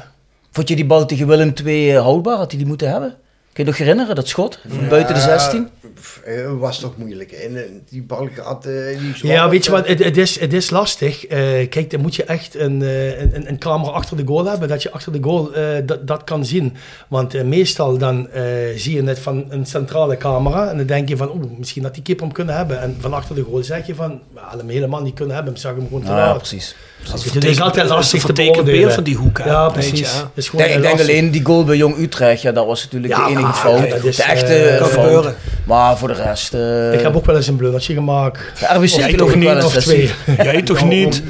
Vond 0.51 0.69
je 0.69 0.77
die 0.77 0.87
bal 0.87 1.07
tegen 1.07 1.27
Willem 1.27 1.53
II 1.65 1.97
houdbaar? 1.97 2.37
Had 2.37 2.51
hij 2.51 2.59
die 2.59 2.69
moeten 2.69 2.91
hebben? 2.91 3.15
Kun 3.59 3.67
je 3.67 3.73
nog 3.73 3.81
herinneren, 3.83 4.15
dat 4.15 4.29
schot? 4.29 4.59
Van 4.69 4.89
buiten 4.89 5.15
de 5.15 5.21
16? 5.21 5.69
pff, 5.95 6.21
eh, 6.25 6.53
was 6.59 6.81
toch 6.81 6.97
moeilijk. 6.97 7.33
En 7.33 7.57
eh, 7.57 7.63
die 7.89 8.03
bal 8.03 8.29
gaat... 8.35 8.67
eh, 8.67 8.73
die 8.99 9.27
Ja, 9.27 9.49
weet 9.49 9.65
je 9.65 9.71
wat, 9.71 9.87
het, 9.89 10.05
het, 10.05 10.17
is, 10.17 10.41
het 10.41 10.53
is 10.53 10.71
lastig. 10.71 11.27
Eh, 11.27 11.69
kijk, 11.69 11.91
dan 11.91 12.01
moet 12.01 12.17
je 12.17 12.25
echt 12.25 12.55
een, 12.55 12.83
eh, 12.83 13.21
een, 13.21 13.49
een 13.49 13.59
camera 13.59 13.91
achter 13.91 14.17
de 14.17 14.27
goal 14.27 14.45
hebben, 14.45 14.69
dat 14.69 14.83
je 14.83 14.91
achter 14.91 15.13
de 15.13 15.19
goal 15.23 15.53
eh, 15.55 15.65
dat, 15.87 16.07
dat 16.07 16.25
kan 16.25 16.45
zien. 16.45 16.77
Want 17.09 17.45
meestal 17.45 17.99
dan 17.99 18.31
eh, 18.31 18.43
zie 18.77 18.95
je 18.97 19.09
het 19.09 19.19
van 19.19 19.45
een 19.49 19.67
centrale 19.67 20.17
camera 20.17 20.71
en 20.71 20.77
dan 20.77 20.87
denk 20.87 21.09
je 21.09 21.17
van, 21.17 21.31
oeh, 21.31 21.59
misschien 21.59 21.83
had 21.83 21.95
die 21.95 22.03
keeper 22.03 22.25
hem 22.25 22.35
kunnen 22.35 22.57
hebben. 22.57 22.81
En 22.81 22.97
van 23.01 23.13
achter 23.13 23.35
de 23.35 23.43
goal 23.43 23.63
zeg 23.63 23.87
je 23.87 23.95
van, 23.95 24.21
"Maar, 24.35 24.45
had 24.45 24.59
hem 24.61 24.69
helemaal 24.69 25.03
niet 25.03 25.15
kunnen 25.15 25.35
hebben, 25.35 25.59
zag 25.59 25.75
hem 25.75 25.87
gewoon 25.87 26.03
te 26.03 26.09
Ja, 26.11 26.17
laat. 26.17 26.37
precies. 26.37 26.77
Dus 27.13 27.25
het 27.33 27.45
is 27.45 27.61
altijd 27.61 27.89
lastig 27.89 28.23
te 28.25 28.33
beoordelen. 28.33 28.81
beeld 28.81 28.93
van 28.93 29.03
die 29.03 29.17
hoek. 29.17 29.39
hè? 29.39 29.45
Ja, 29.45 29.69
precies. 29.69 30.01
is 30.35 30.51
Kijk, 30.51 30.71
ik 30.75 30.83
denk 30.83 30.95
lastig. 30.95 31.01
alleen 31.01 31.31
die 31.31 31.45
goal 31.45 31.65
bij 31.65 31.77
Jong 31.77 31.99
Utrecht, 31.99 32.43
ja, 32.43 32.53
dat 32.53 32.67
was 32.67 32.83
natuurlijk 32.83 33.13
Ja, 33.17 33.27
de 33.27 33.31
enige 33.33 33.53
fout. 33.53 34.03
de 34.03 34.23
echte 34.23 34.55
eh, 34.55 34.79
kan 34.79 34.89
fout. 34.89 35.35
Maar 35.69 35.99
voor 35.99 36.09
de 36.09 36.15
rest... 36.15 36.55
eh 36.55 36.93
Ik 36.93 37.01
heb 37.01 37.17
ook 37.17 37.27
wel 37.27 37.37
eens 37.37 37.47
een 37.47 37.57
blundertje 37.57 37.95
gemaakt. 37.95 38.39
de 38.61 38.67
RBC 38.75 38.89
Jij 39.05 39.13
toch 39.15 39.29
ik 39.31 39.37
niet, 39.37 39.45
wel 39.45 39.55
eens 39.57 39.65
Of 39.65 39.75
twee. 39.83 40.11
Jij 40.43 40.63
toch 40.63 40.85
niet? 40.89 41.23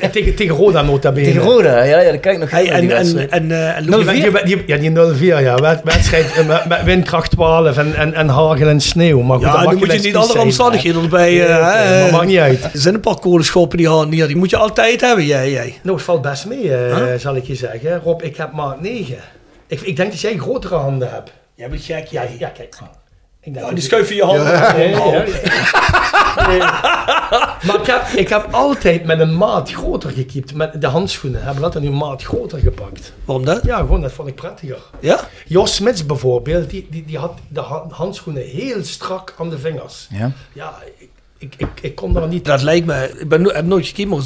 En 0.00 0.10
tegen, 0.10 0.34
tegen 0.34 0.56
Roda 0.56 0.82
nota 0.82 1.12
bene. 1.12 1.26
Tegen 1.26 1.42
Roda, 1.42 1.82
ja, 1.82 2.00
ja, 2.00 2.10
dat 2.10 2.20
kijk 2.20 2.34
ik 2.34 2.40
nog 2.40 2.50
Hey, 2.50 2.70
en, 2.70 2.90
en, 2.90 3.30
en, 3.30 3.50
eh, 3.50 3.76
en 3.76 3.84
ja, 4.66 4.76
die 4.76 4.90
0-4, 4.90 5.42
ja. 5.42 5.54
Wed- 5.54 5.80
Wedstrijd 5.84 6.32
eh, 6.36 6.46
met, 6.46 6.68
met 6.68 6.82
windkracht 6.84 7.30
12 7.30 7.76
en, 7.76 7.94
en, 7.94 8.14
en 8.14 8.28
hagel 8.28 8.68
en 8.68 8.80
sneeuw. 8.80 9.20
Maar 9.20 9.36
goed, 9.36 9.46
dat 9.46 9.54
ja, 9.56 9.62
mag 9.62 9.72
nu 9.72 9.78
moet 9.78 9.92
je 9.92 9.98
niet 9.98 10.14
andere 10.14 10.32
zijn, 10.32 10.44
omstandigheden 10.44 11.02
erbij. 11.02 11.46
eh, 11.46 12.02
maar 12.02 12.12
maakt 12.12 12.26
niet 12.26 12.38
uit. 12.38 12.64
Er 12.64 12.70
zijn 12.72 12.94
een 12.94 13.00
paar 13.00 13.18
kolenschoppen 13.18 13.78
die 13.78 13.88
handen 13.88 14.12
hier. 14.12 14.26
Die 14.26 14.36
moet 14.36 14.50
je 14.50 14.56
altijd 14.56 15.00
hebben, 15.00 15.24
jij. 15.26 15.50
jij. 15.50 15.78
Nou, 15.82 15.96
het 15.96 16.04
valt 16.04 16.22
best 16.22 16.46
mee, 16.46 16.74
eh, 16.74 16.96
zal 17.18 17.36
ik 17.36 17.44
je 17.44 17.54
zeggen. 17.54 18.00
Rob, 18.04 18.22
ik 18.22 18.36
heb 18.36 18.52
maat 18.52 18.80
9. 18.80 19.16
Ik, 19.66 19.80
ik 19.80 19.96
denk 19.96 20.10
dat 20.10 20.20
jij 20.20 20.36
grotere 20.36 20.74
handen 20.74 21.08
hebt. 21.12 21.30
Jij 21.54 21.68
bent 21.68 21.82
gek, 21.84 22.06
Ja, 22.06 22.22
jij. 22.22 22.30
ja 22.38 22.48
kijk. 22.48 22.74
Ik 23.48 23.54
denk 23.54 23.66
Ja, 23.66 23.70
dat 23.72 23.80
die 23.80 23.84
ik- 23.84 23.90
schuif 23.90 24.08
je 24.08 24.14
je 24.14 24.22
handen. 24.24 24.44
Ja, 24.52 24.76
ja, 24.76 24.84
ja. 25.12 25.24
Nee. 26.48 26.58
Maar 27.66 27.80
ik 27.80 27.86
heb, 27.86 28.02
ik 28.16 28.28
heb 28.28 28.48
altijd 28.50 29.04
met 29.04 29.20
een 29.20 29.36
maat 29.36 29.72
groter 29.72 30.10
gekiept. 30.10 30.54
Met 30.54 30.80
de 30.80 30.86
handschoenen 30.86 31.40
hebben 31.42 31.58
we 31.58 31.64
altijd 31.64 31.84
een 31.84 31.96
maat 31.96 32.22
groter 32.22 32.58
gepakt. 32.58 33.12
Waarom 33.24 33.44
dat? 33.44 33.64
Ja, 33.64 33.76
gewoon, 33.78 34.00
dat 34.00 34.12
vond 34.12 34.28
ik 34.28 34.34
prettiger. 34.34 34.78
Ja? 35.00 35.20
Jos 35.46 35.74
Smits 35.74 36.06
bijvoorbeeld, 36.06 36.70
die, 36.70 36.86
die, 36.90 37.04
die 37.06 37.18
had 37.18 37.32
de 37.48 37.60
ha- 37.60 37.84
handschoenen 37.90 38.42
heel 38.42 38.84
strak 38.84 39.34
aan 39.38 39.50
de 39.50 39.58
vingers. 39.58 40.06
Ja. 40.10 40.32
Ja, 40.52 40.74
ik, 40.98 41.08
ik, 41.38 41.54
ik, 41.56 41.68
ik 41.80 41.94
kon 41.94 42.12
daar 42.12 42.28
niet... 42.28 42.44
Dat 42.44 42.62
lijkt 42.62 42.86
me, 42.86 43.14
ik 43.18 43.28
ben, 43.28 43.54
heb 43.54 43.64
nooit 43.64 43.86
gekeken, 43.86 44.10
maar 44.10 44.20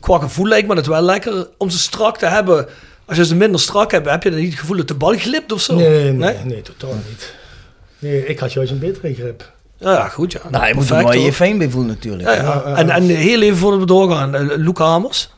qua 0.00 0.18
gevoel 0.18 0.46
lijkt 0.46 0.68
me 0.68 0.74
het 0.74 0.86
wel 0.86 1.02
lekker 1.02 1.48
om 1.56 1.70
ze 1.70 1.78
strak 1.78 2.18
te 2.18 2.26
hebben. 2.26 2.66
Als 3.06 3.16
je 3.16 3.24
ze 3.26 3.34
minder 3.36 3.60
strak 3.60 3.90
hebt, 3.90 4.10
heb 4.10 4.22
je 4.22 4.30
dan 4.30 4.38
niet 4.38 4.50
het 4.50 4.60
gevoel 4.60 4.76
dat 4.76 4.88
de 4.88 4.94
bal 4.94 5.12
glipt 5.16 5.52
of 5.52 5.60
zo? 5.60 5.74
Nee, 5.74 6.12
nee, 6.12 6.36
nee, 6.44 6.62
totaal 6.62 6.94
niet. 7.08 7.36
Nee, 7.98 8.26
ik 8.26 8.38
had 8.38 8.52
juist 8.52 8.70
een 8.72 8.78
betere 8.78 9.14
grip. 9.14 9.52
Ja, 9.76 9.92
ja, 9.92 10.08
goed 10.08 10.32
ja. 10.32 10.40
Nou, 10.50 10.66
je 10.66 10.74
moet 10.74 10.90
er 10.90 11.02
maar 11.02 11.18
je 11.18 11.32
fijn 11.32 11.58
bij 11.58 11.70
voelen 11.70 11.90
natuurlijk. 11.90 12.28
Ja, 12.28 12.34
ja. 12.34 12.76
En, 12.76 12.90
en 12.90 13.02
heel 13.02 13.42
even 13.42 13.56
voordat 13.56 13.80
we 13.80 13.86
doorgaan, 13.86 14.34
uh, 14.34 14.56
Luc 14.56 14.78
Hamers. 14.78 15.30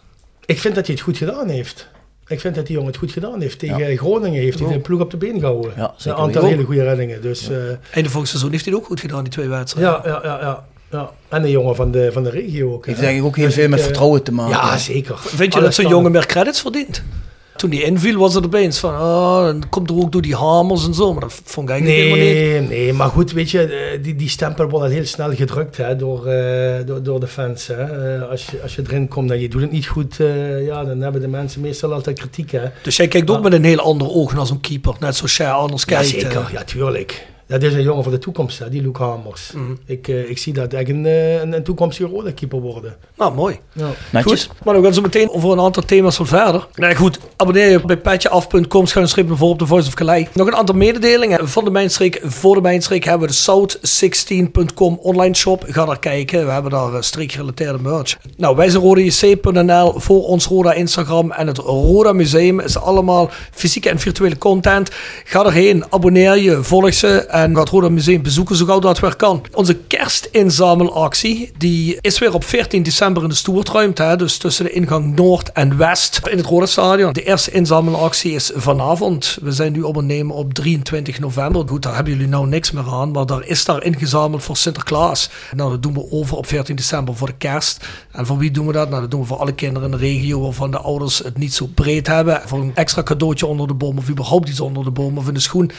Ik 0.46 0.60
vind 0.60 0.74
dat 0.74 0.86
hij 0.86 0.94
het 0.94 1.04
goed 1.04 1.16
gedaan 1.16 1.48
heeft. 1.48 1.88
Ik 2.26 2.40
vind 2.40 2.54
dat 2.54 2.66
die 2.66 2.74
jongen 2.74 2.90
het 2.90 3.00
goed 3.00 3.12
gedaan 3.12 3.40
heeft. 3.40 3.58
Tegen 3.58 3.96
Groningen 3.96 4.42
heeft 4.42 4.58
hij 4.58 4.68
de 4.68 4.78
ploeg 4.78 5.00
op 5.00 5.10
de 5.10 5.16
been 5.16 5.38
gehouden. 5.38 5.72
Ja, 5.76 5.94
een 6.04 6.14
aantal 6.14 6.44
hele 6.44 6.64
goede 6.64 6.82
reddingen. 6.82 7.22
Dus, 7.22 7.46
ja. 7.46 7.56
Einde 7.92 8.10
volgend 8.10 8.28
seizoen 8.28 8.50
heeft 8.50 8.64
hij 8.64 8.72
het 8.72 8.82
ook 8.82 8.88
goed 8.88 9.00
gedaan, 9.00 9.22
die 9.22 9.32
twee 9.32 9.48
wedstrijden. 9.48 9.92
ja, 10.04 10.10
ja, 10.10 10.20
ja, 10.24 10.40
ja, 10.40 10.64
ja. 10.90 11.10
En 11.28 11.42
de 11.42 11.50
jongen 11.50 11.76
van 11.76 11.90
de, 11.90 12.12
van 12.12 12.22
de 12.22 12.30
regio 12.30 12.72
ook. 12.72 12.86
Heeft 12.86 13.00
denk 13.00 13.18
ik 13.18 13.24
ook 13.24 13.36
heel 13.36 13.44
Dus 13.44 13.54
veel 13.54 13.64
ik, 13.64 13.70
met 13.70 13.78
eh, 13.78 13.84
vertrouwen 13.84 14.22
te 14.22 14.32
maken. 14.32 14.56
Ja, 14.56 14.78
zeker. 14.78 15.18
Vind 15.18 15.52
je 15.52 15.58
Alles 15.60 15.64
dat 15.64 15.74
zo'n 15.74 15.94
jongen 15.94 16.12
meer 16.12 16.26
credits 16.26 16.60
verdient? 16.60 17.02
Toen 17.60 17.70
die 17.70 17.82
inviel 17.82 18.18
was 18.18 18.34
het 18.34 18.44
opeens 18.44 18.78
van, 18.78 18.94
oh, 18.94 19.44
dan 19.44 19.68
komt 19.68 19.90
er 19.90 19.96
ook 19.96 20.12
door 20.12 20.22
die 20.22 20.36
hamers 20.36 20.86
en 20.86 20.94
zo. 20.94 21.12
Maar 21.12 21.20
dat 21.20 21.40
vond 21.44 21.68
ik 21.68 21.74
eigenlijk 21.74 22.02
helemaal 22.02 22.26
niet. 22.26 22.68
Nee, 22.68 22.78
nee, 22.78 22.92
maar 22.92 23.08
goed, 23.08 23.32
weet 23.32 23.50
je, 23.50 23.62
eh, 23.62 24.02
die, 24.02 24.16
die 24.16 24.28
stempel 24.28 24.68
wordt 24.68 24.92
heel 24.92 25.04
snel 25.04 25.34
gedrukt 25.34 25.76
hè, 25.76 25.96
door, 25.96 26.26
eh, 26.26 26.86
door, 26.86 27.02
door 27.02 27.20
de 27.20 27.26
fans. 27.26 27.66
Hè. 27.66 27.74
Eh, 28.16 28.28
als, 28.30 28.46
je, 28.46 28.62
als 28.62 28.74
je 28.74 28.82
erin 28.86 29.08
komt 29.08 29.30
en 29.30 29.40
je 29.40 29.48
doet 29.48 29.60
het 29.60 29.70
niet 29.70 29.86
goed, 29.86 30.16
ja, 30.60 30.84
dan 30.84 31.00
hebben 31.00 31.20
de 31.20 31.28
mensen 31.28 31.60
meestal 31.60 31.92
altijd 31.92 32.18
kritiek. 32.18 32.50
Hè. 32.50 32.62
Dus 32.82 32.96
jij 32.96 33.08
kijkt 33.08 33.30
ook 33.30 33.42
met 33.42 33.52
een 33.52 33.64
heel 33.64 33.78
ander 33.80 34.10
oog 34.10 34.34
naar 34.34 34.46
zo'n 34.46 34.60
keeper. 34.60 34.94
Net 35.00 35.16
zoals 35.16 35.36
jij 35.36 35.50
anders 35.50 35.82
Ja, 35.86 35.88
kijkt. 35.96 36.08
zeker. 36.08 36.40
eh. 36.40 36.52
Ja, 36.52 36.64
tuurlijk. 36.64 37.26
Dat 37.50 37.62
is 37.62 37.74
een 37.74 37.82
jongen 37.82 38.02
van 38.02 38.12
de 38.12 38.18
toekomst, 38.18 38.58
hè, 38.58 38.68
die 38.68 38.82
Luc 38.82 38.96
Hamers. 38.98 39.52
Mhm. 39.54 39.72
ik, 39.86 40.08
eh, 40.08 40.30
ik 40.30 40.38
zie 40.38 40.52
dat 40.52 40.72
echt 40.72 40.88
een, 40.88 41.06
eh, 41.06 41.40
een, 41.40 41.52
een 41.52 41.62
toekomstige 41.62 42.08
rode 42.08 42.32
keeper 42.32 42.60
worden. 42.60 42.96
Nou, 43.16 43.34
mooi. 43.34 43.58
Ja. 43.72 43.90
Netjes. 44.12 44.44
Goed, 44.44 44.64
maar 44.64 44.76
we 44.76 44.82
gaan 44.82 44.94
zo 44.94 45.00
meteen 45.00 45.30
over 45.30 45.50
een 45.50 45.60
aantal 45.60 45.82
thema's 45.82 46.16
van 46.16 46.26
verder. 46.26 46.66
Nou 46.74 46.94
goed, 46.94 47.18
abonneer 47.36 47.70
je 47.70 47.84
bij 47.84 47.96
petjeaf.com, 47.96 48.86
schuin 48.86 49.08
schip 49.08 49.28
naar 49.28 49.36
voor 49.36 49.48
op 49.48 49.58
de 49.58 49.66
Voice 49.66 49.88
of 49.88 49.94
Calais. 49.94 50.26
Nog 50.34 50.46
een 50.46 50.54
aantal 50.54 50.74
mededelingen 50.74 51.48
van 51.48 51.64
de 51.64 51.70
Mijnstreek. 51.70 52.20
Voor 52.24 52.54
de 52.54 52.60
Mijnstreek 52.60 53.04
hebben 53.04 53.28
we 53.28 53.34
de 53.34 53.68
South16.com 53.78 54.98
online 55.02 55.34
shop. 55.34 55.64
Ga 55.68 55.84
daar 55.84 55.98
kijken, 55.98 56.46
we 56.46 56.52
hebben 56.52 56.70
daar 56.70 56.94
eh, 56.94 57.00
streekgerelateerde 57.00 57.78
merch. 57.78 58.16
Nou, 58.36 58.56
wij 58.56 58.68
zijn 58.68 58.82
rodajc.nl 58.82 60.00
voor 60.00 60.24
ons 60.24 60.46
Roda 60.46 60.72
Instagram 60.72 61.32
en 61.32 61.46
het 61.46 61.58
Roda 61.58 62.12
Museum. 62.12 62.60
is 62.60 62.78
allemaal 62.78 63.30
fysieke 63.50 63.88
en 63.88 63.98
virtuele 63.98 64.38
content. 64.38 64.90
Ga 65.24 65.44
erheen, 65.44 65.84
abonneer 65.90 66.38
je, 66.38 66.62
volg 66.62 66.94
ze 66.94 67.38
en 67.42 67.54
ga 67.54 67.60
het 67.60 67.68
Roda 67.68 67.88
Museum 67.88 68.22
bezoeken 68.22 68.56
zo 68.56 68.64
gauw 68.64 68.78
dat 68.78 69.00
weer 69.00 69.16
kan. 69.16 69.42
Onze 69.54 69.74
kerstinzamelactie, 69.74 71.52
die 71.58 71.98
is 72.00 72.18
weer 72.18 72.34
op 72.34 72.44
14 72.44 72.82
december 72.82 73.22
in 73.22 73.28
de 73.28 73.34
Stoertruimte. 73.34 74.14
Dus 74.18 74.36
tussen 74.36 74.64
de 74.64 74.70
ingang 74.70 75.16
Noord 75.16 75.52
en 75.52 75.76
West 75.76 76.20
in 76.30 76.36
het 76.36 76.46
Roda 76.46 76.66
Stadion. 76.66 77.12
De 77.12 77.22
eerste 77.22 77.50
inzamelactie 77.50 78.32
is 78.32 78.50
vanavond. 78.54 79.38
We 79.42 79.52
zijn 79.52 79.72
nu 79.72 79.82
op 79.82 79.94
het 79.94 80.04
nemen 80.04 80.36
op 80.36 80.54
23 80.54 81.18
november. 81.18 81.68
Goed, 81.68 81.82
daar 81.82 81.94
hebben 81.94 82.12
jullie 82.12 82.28
nou 82.28 82.46
niks 82.46 82.70
meer 82.70 82.88
aan. 82.90 83.10
Maar 83.10 83.26
daar 83.26 83.44
is 83.44 83.64
daar 83.64 83.82
ingezameld 83.82 84.42
voor 84.42 84.56
Sinterklaas. 84.56 85.30
Nou, 85.56 85.70
dat 85.70 85.82
doen 85.82 85.94
we 85.94 86.10
over 86.10 86.36
op 86.36 86.46
14 86.46 86.76
december 86.76 87.16
voor 87.16 87.26
de 87.26 87.36
kerst. 87.38 87.86
En 88.12 88.26
voor 88.26 88.38
wie 88.38 88.50
doen 88.50 88.66
we 88.66 88.72
dat? 88.72 88.88
Nou, 88.88 89.00
dat 89.00 89.10
doen 89.10 89.20
we 89.20 89.26
voor 89.26 89.38
alle 89.38 89.54
kinderen 89.54 89.90
in 89.92 89.98
de 89.98 90.04
regio 90.04 90.40
waarvan 90.40 90.70
de 90.70 90.78
ouders 90.78 91.18
het 91.18 91.38
niet 91.38 91.54
zo 91.54 91.68
breed 91.74 92.06
hebben. 92.06 92.42
Voor 92.46 92.60
een 92.60 92.74
extra 92.74 93.02
cadeautje 93.02 93.46
onder 93.46 93.66
de 93.66 93.74
boom 93.74 93.98
of 93.98 94.08
überhaupt 94.08 94.48
iets 94.48 94.60
onder 94.60 94.84
de 94.84 94.90
boom 94.90 95.18
of 95.18 95.28
in 95.28 95.34
de 95.34 95.40
schoen 95.40 95.70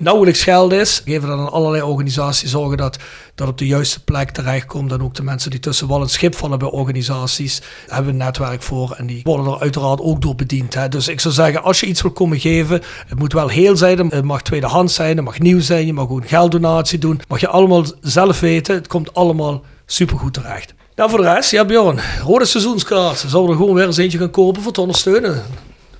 nauwelijks 0.00 0.42
geld 0.42 0.72
is. 0.72 1.02
Geven 1.04 1.28
dan 1.28 1.38
aan 1.38 1.52
allerlei 1.52 1.82
organisaties 1.82 2.50
zorgen 2.50 2.76
dat 2.76 2.98
dat 3.34 3.48
op 3.48 3.58
de 3.58 3.66
juiste 3.66 4.04
plek 4.04 4.30
terechtkomt. 4.30 4.92
En 4.92 5.02
ook 5.02 5.14
de 5.14 5.22
mensen 5.22 5.50
die 5.50 5.60
tussen 5.60 5.86
wal 5.86 6.00
en 6.00 6.08
schip 6.08 6.34
vallen 6.34 6.58
bij 6.58 6.68
organisaties. 6.68 7.62
Hebben 7.86 8.12
een 8.12 8.16
netwerk 8.16 8.62
voor. 8.62 8.94
En 8.96 9.06
die 9.06 9.20
worden 9.24 9.46
er 9.46 9.60
uiteraard 9.60 10.00
ook 10.00 10.22
door 10.22 10.34
bediend. 10.34 10.74
Hè. 10.74 10.88
Dus 10.88 11.08
ik 11.08 11.20
zou 11.20 11.34
zeggen, 11.34 11.62
als 11.62 11.80
je 11.80 11.86
iets 11.86 12.02
wil 12.02 12.10
komen 12.10 12.40
geven. 12.40 12.82
Het 13.06 13.18
moet 13.18 13.32
wel 13.32 13.48
heel 13.48 13.76
zijn. 13.76 13.98
Het 13.98 14.24
mag 14.24 14.42
tweedehands 14.42 14.94
zijn. 14.94 15.16
Het 15.16 15.24
mag 15.24 15.38
nieuw 15.38 15.60
zijn. 15.60 15.86
Je 15.86 15.92
mag 15.92 16.08
een 16.08 16.24
gelddonatie 16.26 16.98
doen. 16.98 17.20
Mag 17.28 17.40
je 17.40 17.48
allemaal 17.48 17.84
zelf 18.00 18.40
weten. 18.40 18.74
Het 18.74 18.86
komt 18.86 19.14
allemaal 19.14 19.62
supergoed 19.86 20.34
terecht. 20.34 20.74
Nou, 20.96 21.10
voor 21.10 21.20
de 21.20 21.32
rest, 21.32 21.50
ja 21.50 21.64
Bjorn, 21.64 22.00
rode 22.24 22.44
seizoenskaart. 22.44 23.18
Zouden 23.18 23.42
we 23.42 23.50
er 23.50 23.56
gewoon 23.56 23.74
weer 23.74 23.86
eens 23.86 23.96
eentje 23.96 24.18
gaan 24.18 24.30
kopen 24.30 24.62
voor 24.62 24.72
te 24.72 24.80
ondersteunen. 24.80 25.42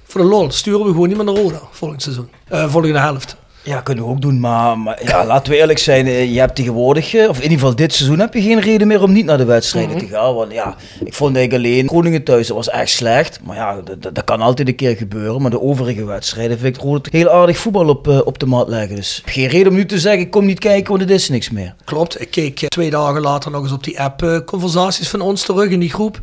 Voor 0.04 0.20
de 0.20 0.26
lol 0.26 0.50
sturen 0.50 0.84
we 0.84 0.90
gewoon 0.90 1.08
niet 1.08 1.16
meer 1.16 1.26
naar 1.26 1.34
Roda 1.34 1.60
volgend 1.70 2.02
seizoen. 2.02 2.28
Eh, 2.48 2.70
volgende 2.70 2.98
helft. 2.98 3.36
Ja, 3.70 3.80
kunnen 3.80 4.04
we 4.04 4.10
ook 4.10 4.20
doen, 4.20 4.40
maar, 4.40 4.78
maar 4.78 5.00
ja, 5.04 5.24
laten 5.26 5.52
we 5.52 5.58
eerlijk 5.58 5.78
zijn. 5.78 6.06
eh, 6.06 6.32
Je 6.32 6.38
hebt 6.38 6.54
tegenwoordig, 6.54 7.14
eh, 7.14 7.28
of 7.28 7.36
in 7.36 7.42
ieder 7.42 7.58
geval 7.58 7.74
dit 7.76 7.92
seizoen, 7.94 8.18
heb 8.18 8.34
je 8.34 8.42
geen 8.42 8.60
reden 8.60 8.86
meer 8.86 9.02
om 9.02 9.12
niet 9.12 9.24
naar 9.24 9.36
de 9.38 9.44
wedstrijden 9.44 9.98
te 9.98 10.06
gaan. 10.06 10.34
Want 10.34 10.52
ja, 10.52 10.76
ik 11.04 11.14
vond 11.14 11.36
eigenlijk 11.36 11.66
alleen 11.66 11.88
Groningen 11.88 12.22
thuis, 12.24 12.46
dat 12.46 12.56
was 12.56 12.68
echt 12.68 12.90
slecht. 12.90 13.38
Maar 13.44 13.56
ja, 13.56 13.80
dat, 13.84 14.02
dat- 14.02 14.14
dat 14.14 14.24
kan 14.24 14.40
altijd 14.40 14.68
een 14.68 14.74
keer 14.74 14.96
gebeuren. 14.96 15.42
Maar 15.42 15.50
de 15.50 15.60
overige 15.60 16.04
wedstrijden 16.04 16.58
vind 16.58 16.76
ik 16.76 16.82
Roda 16.82 17.08
heel 17.12 17.28
aardig 17.30 17.58
voetbal 17.58 17.88
op, 17.88 18.08
eh, 18.08 18.20
op 18.24 18.38
de 18.38 18.46
mat 18.46 18.68
leggen. 18.68 18.96
Dus 18.96 19.22
geen 19.24 19.46
reden 19.46 19.68
om 19.68 19.74
nu 19.74 19.86
te 19.86 19.98
zeggen, 19.98 20.20
ik 20.20 20.30
kom 20.30 20.44
niet 20.46 20.58
kijken, 20.58 20.88
want 20.88 21.00
het 21.00 21.10
is 21.10 21.28
niks 21.28 21.50
meer. 21.50 21.74
Klopt, 21.84 22.20
ik 22.20 22.30
keek 22.30 22.58
twee 22.68 22.90
dagen 22.90 23.20
later 23.20 23.50
nog 23.50 23.62
eens 23.62 23.72
op 23.72 23.84
die 23.84 24.00
app 24.00 24.42
conversaties 24.46 25.08
van 25.08 25.20
ons 25.20 25.42
terug 25.42 25.70
in 25.70 25.80
die 25.80 25.90
groep. 25.90 26.20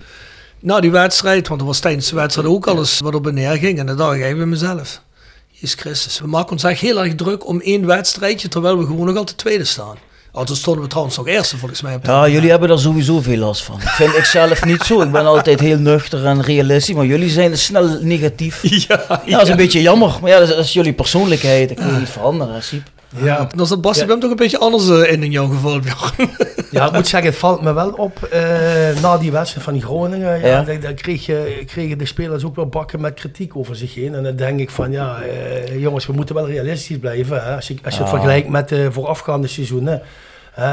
Na 0.60 0.80
die 0.80 0.92
wedstrijd, 0.92 1.48
want 1.48 1.62
er 1.62 1.68
was 1.68 1.80
tijdens 1.80 2.10
de 2.10 2.16
wedstrijd 2.16 2.48
ook 2.48 2.68
alles 2.68 3.00
wat 3.00 3.16
op 3.16 3.28
en 3.28 3.34
neer 3.34 3.58
ging. 3.58 3.80
En 3.80 3.86
dan 3.86 3.98
dacht 3.98 4.14
ik 4.16 4.22
eigenlijk 4.22 4.50
bij 4.50 4.60
mezelf. 4.60 5.02
Jezus 5.60 5.80
Christus, 5.80 6.20
we 6.20 6.28
maken 6.28 6.52
ons 6.52 6.64
echt 6.64 6.82
heel 6.82 7.04
erg 7.04 7.16
druk 7.16 7.48
om 7.48 7.60
één 7.62 7.86
wedstrijdje, 7.86 8.48
terwijl 8.48 8.78
we 8.78 8.86
gewoon 8.86 9.06
nog 9.06 9.16
altijd 9.16 9.38
tweede 9.38 9.64
staan. 9.64 9.96
Oh, 10.32 10.44
toen 10.44 10.56
stonden 10.56 10.84
we 10.84 10.90
trouwens 10.90 11.18
nog 11.18 11.28
eerste 11.28 11.58
volgens 11.58 11.82
mij. 11.82 11.96
op 11.96 12.06
Ja, 12.06 12.28
jullie 12.28 12.50
hebben 12.50 12.70
daar 12.70 12.80
sowieso 12.80 13.22
veel 13.22 13.38
last 13.38 13.64
van. 13.64 13.80
Vind 13.80 14.16
ik 14.16 14.24
zelf 14.24 14.66
niet 14.66 14.82
zo. 14.84 15.02
Ik 15.02 15.12
ben 15.12 15.26
altijd 15.26 15.60
heel 15.60 15.78
nuchter 15.78 16.26
en 16.26 16.42
realistisch, 16.42 16.96
maar 16.96 17.06
jullie 17.06 17.30
zijn 17.30 17.58
snel 17.58 18.00
negatief. 18.02 18.62
Ja, 18.88 19.22
Ja, 19.26 19.38
dat 19.38 19.42
is 19.42 19.50
een 19.50 19.56
beetje 19.56 19.82
jammer. 19.82 20.18
Maar 20.22 20.30
ja, 20.30 20.40
dat 20.40 20.48
is, 20.50 20.56
dat 20.56 20.66
is 20.66 20.74
jullie 20.74 20.94
persoonlijkheid. 20.94 21.74
Kun 21.74 21.86
je 21.86 22.00
niet 22.00 22.10
veranderen, 22.10 22.54
hè, 22.54 22.62
Siep. 22.62 22.90
Ja, 23.16 23.48
Dan 23.56 23.68
zat 23.68 23.82
Bas 23.82 24.00
Ja. 24.00 24.06
Toch 24.18 24.30
een 24.30 24.36
beetje 24.36 24.58
anders 24.58 24.90
eh, 24.90 25.12
in 25.12 25.24
in 25.24 25.32
jouw 25.32 25.48
geval, 25.48 25.80
Bjorn. 25.80 26.30
Ja, 26.72 26.86
ik 26.86 26.92
moet 26.92 27.08
zeggen, 27.08 27.30
het 27.30 27.40
valt 27.40 27.62
me 27.62 27.74
wel 27.74 27.90
op 27.90 28.24
eh, 28.24 28.42
na 29.02 29.18
die 29.18 29.32
wedstrijd 29.32 29.64
van 29.66 29.74
die 29.74 29.82
Groningen. 29.82 30.40
Ja, 30.40 30.66
Ja. 30.68 30.94
Kreeg 30.94 31.26
je, 31.26 31.64
kregen 31.66 31.98
de 31.98 32.06
spelers 32.06 32.44
ook 32.44 32.56
wel 32.56 32.68
bakken 32.68 33.02
met 33.02 33.14
kritiek 33.14 33.56
over 33.56 33.76
zich 33.76 33.96
heen. 33.96 34.16
En 34.16 34.24
dan 34.24 34.36
denk 34.36 34.60
ik 34.60 34.70
van, 34.70 34.92
ja, 34.92 35.22
eh, 35.22 35.82
jongens, 35.82 36.06
we 36.06 36.14
moeten 36.14 36.36
wel 36.36 36.48
realistisch 36.48 36.98
blijven. 36.98 37.44
Hè? 37.44 37.56
Als 37.56 37.68
je, 37.68 37.76
als 37.84 37.94
je 37.94 38.00
het 38.00 38.10
vergelijkt 38.10 38.50
met 38.50 38.70
de 38.70 38.92
voorafgaande 38.92 39.48
seizoenen, 39.48 40.02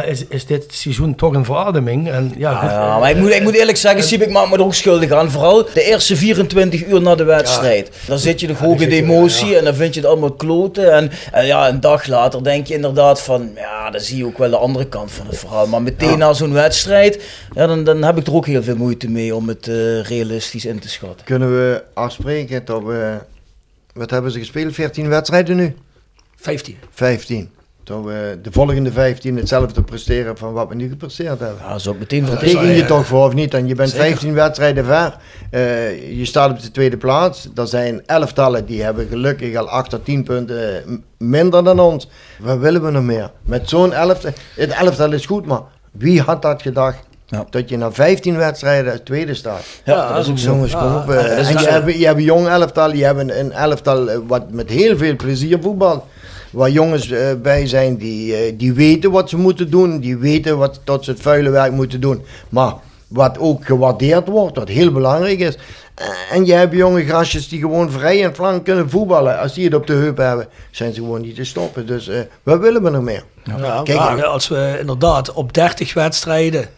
is, 0.08 0.24
is 0.28 0.46
dit 0.46 0.64
seizoen 0.68 1.14
toch 1.14 1.34
een 1.34 1.44
verademing. 1.44 2.10
En, 2.10 2.32
ja, 2.36 2.50
ja, 2.50 2.98
maar 2.98 3.10
ik 3.10 3.16
moet, 3.16 3.34
ik 3.34 3.42
moet 3.42 3.54
eerlijk 3.54 3.76
zeggen, 3.78 4.02
Siep, 4.02 4.22
ik 4.22 4.30
maak 4.30 4.48
me 4.50 4.54
er 4.56 4.62
ook 4.64 4.74
schuldig 4.74 5.10
aan. 5.10 5.30
Vooral 5.30 5.64
de 5.74 5.82
eerste 5.82 6.16
24 6.16 6.86
uur 6.86 7.00
na 7.02 7.14
de 7.14 7.24
wedstrijd. 7.24 7.90
Dan 8.06 8.18
zit 8.18 8.40
je 8.40 8.48
nog 8.48 8.58
hoog 8.58 8.80
in 8.80 8.88
de 8.88 8.94
je- 8.96 9.02
emotie 9.02 9.56
en 9.58 9.64
dan 9.64 9.74
vind 9.74 9.94
je 9.94 10.00
het 10.00 10.08
allemaal 10.08 10.32
kloten. 10.32 10.92
En, 10.92 11.10
en 11.32 11.46
ja, 11.46 11.68
een 11.68 11.80
dag 11.80 12.06
later 12.06 12.44
denk 12.44 12.66
je 12.66 12.74
inderdaad 12.74 13.22
van, 13.22 13.50
ja, 13.56 13.90
dan 13.90 14.00
zie 14.00 14.16
je 14.16 14.26
ook 14.26 14.38
wel 14.38 14.50
de 14.50 14.56
andere 14.56 14.86
kant 14.86 15.12
van 15.12 15.26
het 15.26 15.38
verhaal. 15.38 15.66
Maar 15.66 15.82
meteen 15.82 16.18
na 16.18 16.32
zo'n 16.32 16.52
wedstrijd, 16.52 17.22
ja, 17.54 17.66
dan, 17.66 17.84
dan 17.84 18.02
heb 18.02 18.18
ik 18.18 18.26
er 18.26 18.34
ook 18.34 18.46
heel 18.46 18.62
veel 18.62 18.76
moeite 18.76 19.08
mee 19.10 19.34
om 19.34 19.48
het 19.48 19.68
eh, 19.68 20.02
realistisch 20.02 20.64
in 20.64 20.78
te 20.78 20.88
schatten. 20.88 21.24
Kunnen 21.26 21.50
we 21.56 21.82
afspreken 21.94 22.64
dat 22.64 22.82
we... 22.82 23.14
Wat 23.92 24.10
hebben 24.10 24.30
ze 24.30 24.38
gespeeld? 24.38 24.74
14 24.74 25.08
wedstrijden 25.08 25.56
nu? 25.56 25.74
15. 26.36 26.76
15. 26.90 27.50
Dat 27.84 28.04
we 28.04 28.38
de 28.42 28.52
volgende 28.52 28.92
15 28.92 29.36
hetzelfde 29.36 29.82
presteren 29.82 30.36
van 30.36 30.52
wat 30.52 30.68
we 30.68 30.74
nu 30.74 30.88
gepresteerd 30.88 31.40
hebben. 31.40 31.56
Ja, 31.60 31.90
ik 31.90 31.98
meteen 31.98 32.24
teken 32.38 32.66
je 32.74 32.84
toch 32.84 33.06
voor 33.06 33.26
of 33.26 33.34
niet? 33.34 33.54
En 33.54 33.66
je 33.66 33.74
bent 33.74 33.90
Zeker. 33.90 34.06
15 34.06 34.34
wedstrijden 34.34 34.84
ver. 34.84 35.16
Eh, 35.50 36.18
je 36.18 36.24
staat 36.24 36.50
op 36.50 36.60
de 36.60 36.70
tweede 36.70 36.96
plaats. 36.96 37.48
Er 37.54 37.66
zijn 37.66 38.02
elftallen 38.06 38.66
die 38.66 38.82
hebben 38.82 39.06
gelukkig 39.08 39.56
al 39.56 39.68
8 39.68 39.90
tot 39.90 40.04
10 40.04 40.22
punten 40.22 41.04
minder 41.18 41.64
dan 41.64 41.80
ons. 41.80 42.08
Wat 42.38 42.58
willen 42.58 42.84
we 42.84 42.90
nog 42.90 43.02
meer? 43.02 43.30
Met 43.42 43.68
zo'n 43.68 43.92
elftal. 43.92 44.30
Het 44.56 44.70
elftal 44.70 45.12
is 45.12 45.26
goed, 45.26 45.46
maar 45.46 45.62
wie 45.92 46.20
had 46.20 46.42
dat 46.42 46.62
gedacht? 46.62 46.98
Ja. 47.26 47.44
Dat 47.50 47.68
je 47.68 47.76
na 47.76 47.92
15 47.92 48.36
wedstrijden 48.36 49.04
tweede 49.04 49.34
staat. 49.34 49.64
Ja, 49.84 50.12
dat 50.12 50.24
is 50.24 50.30
ook 50.30 50.38
zo. 50.38 50.50
Jongens, 50.50 50.72
kom 50.76 50.96
op. 50.96 51.10
eh, 51.10 51.38
en 51.48 51.52
je, 51.52 51.58
zo. 51.58 51.68
hebt, 51.68 51.98
je 51.98 52.06
hebt 52.06 52.18
een 52.18 52.24
jong 52.24 52.48
elftal, 52.48 52.92
je 52.92 53.04
hebt 53.04 53.18
een, 53.18 53.38
een 53.38 53.52
elftal 53.52 54.10
eh, 54.10 54.18
wat 54.26 54.50
met 54.50 54.70
heel 54.70 54.96
veel 54.96 55.16
plezier 55.16 55.58
voetbal. 55.62 56.06
Waar 56.54 56.70
jongens 56.70 57.10
eh, 57.10 57.26
bij 57.42 57.66
zijn 57.66 57.96
die, 57.96 58.34
eh, 58.34 58.52
die 58.56 58.72
weten 58.72 59.10
wat 59.10 59.28
ze 59.28 59.36
moeten 59.36 59.70
doen, 59.70 60.00
die 60.00 60.16
weten 60.16 60.58
wat 60.58 60.80
tot 60.84 61.04
ze 61.04 61.10
het 61.10 61.20
vuile 61.20 61.50
werk 61.50 61.72
moeten 61.72 62.00
doen. 62.00 62.24
Maar 62.48 62.74
wat 63.08 63.38
ook 63.38 63.64
gewaardeerd 63.64 64.28
wordt, 64.28 64.56
wat 64.56 64.68
heel 64.68 64.92
belangrijk 64.92 65.38
is. 65.38 65.56
Eh, 65.94 66.06
en 66.30 66.46
je 66.46 66.52
hebt 66.52 66.74
jonge 66.74 67.04
grasjes 67.04 67.48
die 67.48 67.60
gewoon 67.60 67.90
vrij 67.90 68.24
en 68.24 68.34
flank 68.34 68.64
kunnen 68.64 68.90
voetballen. 68.90 69.38
Als 69.38 69.54
die 69.54 69.64
het 69.64 69.74
op 69.74 69.86
de 69.86 69.92
heup 69.92 70.16
hebben, 70.16 70.48
zijn 70.70 70.94
ze 70.94 71.00
gewoon 71.00 71.20
niet 71.20 71.34
te 71.34 71.44
stoppen. 71.44 71.86
Dus 71.86 72.08
eh, 72.08 72.20
wat 72.42 72.60
willen 72.60 72.82
we 72.82 72.90
nog 72.90 73.02
meer? 73.02 73.24
Ja, 73.44 73.80
Kijk, 73.84 73.98
maar 73.98 74.24
als 74.24 74.48
we 74.48 74.76
inderdaad 74.80 75.32
op 75.32 75.52
30 75.54 75.94
wedstrijden, 75.94 76.68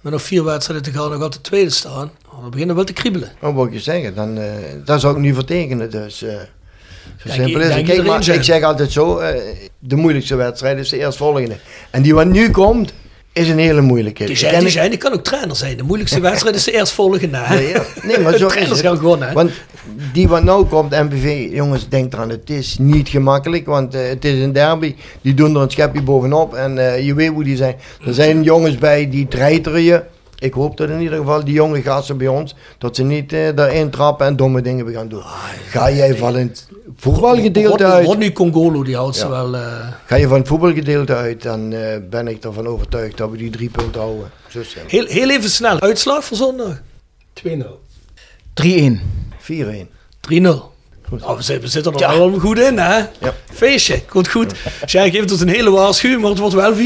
met 0.00 0.12
nog 0.12 0.22
vier 0.22 0.44
wedstrijden 0.44 0.92
te 0.92 0.98
gaan, 0.98 1.10
nog 1.10 1.22
altijd 1.22 1.42
tweede 1.42 1.70
staan, 1.70 2.10
oh, 2.28 2.40
dan 2.40 2.50
beginnen 2.50 2.68
we 2.68 2.74
wel 2.74 2.84
te 2.84 2.92
kriebelen. 2.92 3.32
Wat 3.40 3.54
wil 3.54 3.64
ik 3.64 3.72
je 3.72 3.80
zeggen? 3.80 4.14
Dan, 4.14 4.38
eh 4.38 4.46
dat 4.84 5.00
zou 5.00 5.14
ik 5.14 5.20
nu 5.20 5.34
vertekenen. 5.34 5.90
Dus, 5.90 6.22
eh, 6.22 6.34
zo 7.16 7.28
Denk 7.28 7.34
simpel 7.42 7.60
i- 7.60 7.64
is 7.64 7.74
het. 7.74 7.74
denk 7.74 7.86
Kijk, 7.86 8.08
maar 8.08 8.28
ik 8.28 8.42
zeg 8.42 8.62
altijd 8.62 8.92
zo: 8.92 9.18
eh, 9.18 9.40
de 9.78 9.96
moeilijkste 9.96 10.34
wedstrijd 10.36 10.78
is 10.78 10.88
de 10.88 10.98
eerstvolgende. 10.98 11.56
En 11.90 12.02
die 12.02 12.14
wat 12.14 12.26
nu 12.26 12.50
komt, 12.50 12.92
is 13.32 13.48
een 13.48 13.58
hele 13.58 13.80
moeilijke. 13.80 14.22
Die 14.24 14.32
Ik 14.32 14.38
zijn, 14.38 14.54
die, 14.58 14.66
ik- 14.66 14.72
zijn, 14.72 14.90
die 14.90 14.98
kan 14.98 15.12
ook 15.12 15.24
trainer 15.24 15.56
zijn. 15.56 15.76
De 15.76 15.82
moeilijkste 15.82 16.20
wedstrijd 16.20 16.54
is 16.56 16.64
de 16.64 16.72
eerstvolgende. 16.72 17.40
Nee, 17.48 17.68
ja. 17.68 17.82
nee, 18.02 18.18
maar 18.18 18.36
zo 18.38 18.46
is 18.46 18.52
Trainers 18.52 18.78
het. 18.80 18.86
gaan 18.88 18.96
gewoon, 18.96 19.22
hè? 19.22 19.32
Want 19.32 19.50
die 20.12 20.28
wat 20.28 20.42
nou 20.42 20.64
komt, 20.66 20.90
MPV, 20.90 21.48
jongens, 21.52 21.88
denk 21.88 22.12
eraan, 22.12 22.30
het 22.30 22.50
is 22.50 22.76
niet 22.78 23.08
gemakkelijk, 23.08 23.66
want 23.66 23.94
eh, 23.94 24.08
het 24.08 24.24
is 24.24 24.42
een 24.42 24.52
derby. 24.52 24.94
Die 25.22 25.34
doen 25.34 25.54
er 25.56 25.60
een 25.62 25.70
schepje 25.70 26.02
bovenop 26.02 26.54
en 26.54 26.78
eh, 26.92 27.06
je 27.06 27.14
weet 27.14 27.28
hoe 27.28 27.44
die 27.44 27.56
zijn. 27.56 27.74
Er 28.06 28.14
zijn 28.14 28.42
jongens 28.42 28.78
bij 28.78 29.10
die 29.10 29.28
treiteren 29.28 29.82
je. 29.82 30.02
Ik 30.38 30.52
hoop 30.52 30.76
dat 30.76 30.88
in 30.88 31.00
ieder 31.00 31.18
geval 31.18 31.44
die 31.44 31.54
jonge 31.54 31.82
gasten 31.82 32.16
bij 32.16 32.26
ons, 32.28 32.54
dat 32.78 32.96
ze 32.96 33.02
niet 33.02 33.32
eh, 33.32 33.48
daarin 33.54 33.90
trappen 33.90 34.26
en 34.26 34.36
domme 34.36 34.60
dingen 34.62 34.92
gaan 34.92 35.08
doen. 35.08 35.22
Ga 35.68 35.90
jij 35.90 36.16
van 36.16 36.36
het 36.36 36.68
voetbalgedeelte 36.96 37.84
uit, 37.84 38.06
Rodney 38.06 38.32
Congolo, 38.32 38.82
die 38.82 38.96
houdt 38.96 39.16
ze 39.16 39.28
wel... 39.28 39.54
eh, 39.56 39.88
ga 40.06 40.16
je 40.16 40.28
van 40.28 40.38
het 40.38 40.48
voetbalgedeelte 40.48 41.14
uit, 41.14 41.42
dan 41.42 41.72
eh, 41.72 41.96
ben 42.10 42.28
ik 42.28 42.44
ervan 42.44 42.66
overtuigd 42.66 43.16
dat 43.16 43.30
we 43.30 43.36
die 43.36 43.50
drie 43.50 43.70
punten 43.70 44.00
houden. 44.00 44.30
Zo 44.48 44.60
heel, 44.86 45.06
heel 45.06 45.30
even 45.30 45.50
snel. 45.50 45.80
Uitslag 45.80 46.24
voor 46.24 46.36
zondag? 46.36 46.80
2-0. 47.42 47.48
3-1. 48.62 48.66
4-1. 49.52 49.88
3-0. 50.32 50.46
Oh, 51.22 51.36
we, 51.36 51.42
zitten, 51.42 51.92
er 51.92 51.98
Ja. 51.98 52.18
wel 52.18 52.38
goed 52.38 52.58
in, 52.58 52.78
hè? 52.78 52.96
Ja. 52.98 53.34
Feestje, 53.52 54.02
komt 54.08 54.28
goed. 54.28 54.54
Jij 54.86 55.10
geeft 55.10 55.30
ons 55.32 55.40
een 55.40 55.48
hele 55.48 55.70
waarschuwing, 55.70 56.20
maar 56.20 56.30
het 56.30 56.38
wordt 56.38 56.54
wel 56.54 56.74
4-1. 56.74 56.78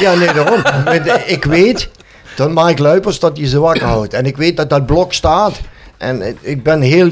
Ja, 0.00 0.14
nee, 0.14 0.32
daarom. 0.32 0.62
Want 0.84 1.06
ik 1.36 1.44
weet 1.44 1.90
dat 2.36 2.52
Mark 2.52 2.78
Luipers 2.78 3.18
dat 3.18 3.36
hij 3.36 3.46
ze 3.46 3.58
wakker 3.58 3.86
houdt. 3.94 4.14
En 4.14 4.26
ik 4.26 4.36
weet 4.36 4.56
dat 4.56 4.70
dat 4.70 4.86
blok 4.86 5.12
staat. 5.12 5.60
En 6.02 6.36
ik 6.40 6.62
ben 6.62 6.80
heel 6.80 7.10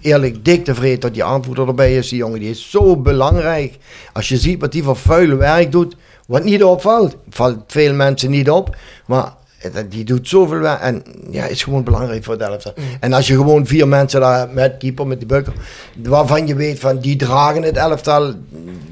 eerlijk 0.00 0.44
dik 0.44 0.64
tevreden 0.64 1.00
dat 1.00 1.14
die 1.14 1.24
aanvoerder 1.24 1.68
erbij 1.68 1.96
is. 1.96 2.08
Die 2.08 2.18
jongen 2.18 2.40
die 2.40 2.50
is 2.50 2.70
zo 2.70 2.96
belangrijk. 2.96 3.78
Als 4.12 4.28
je 4.28 4.36
ziet 4.36 4.60
wat 4.60 4.72
die 4.72 4.82
voor 4.82 4.96
vuile 4.96 5.34
werk 5.36 5.72
doet. 5.72 5.96
Wat 6.26 6.44
niet 6.44 6.64
opvalt. 6.64 7.16
Valt 7.30 7.58
veel 7.66 7.94
mensen 7.94 8.30
niet 8.30 8.50
op. 8.50 8.76
Maar 9.06 9.32
die 9.88 10.04
doet 10.04 10.28
zoveel 10.28 10.58
werk. 10.58 10.80
En 10.80 11.02
ja, 11.30 11.44
is 11.44 11.62
gewoon 11.62 11.84
belangrijk 11.84 12.24
voor 12.24 12.34
het 12.34 12.42
elftal. 12.42 12.74
En 13.00 13.12
als 13.12 13.26
je 13.26 13.34
gewoon 13.34 13.66
vier 13.66 13.88
mensen 13.88 14.20
daar 14.20 14.38
hebt, 14.38 14.54
met 14.54 14.76
keeper, 14.78 15.06
met 15.06 15.18
die 15.18 15.28
bukker. 15.28 15.52
Waarvan 16.02 16.46
je 16.46 16.54
weet 16.54 16.78
van 16.78 16.98
die 16.98 17.16
dragen 17.16 17.62
het 17.62 17.76
elftal. 17.76 18.34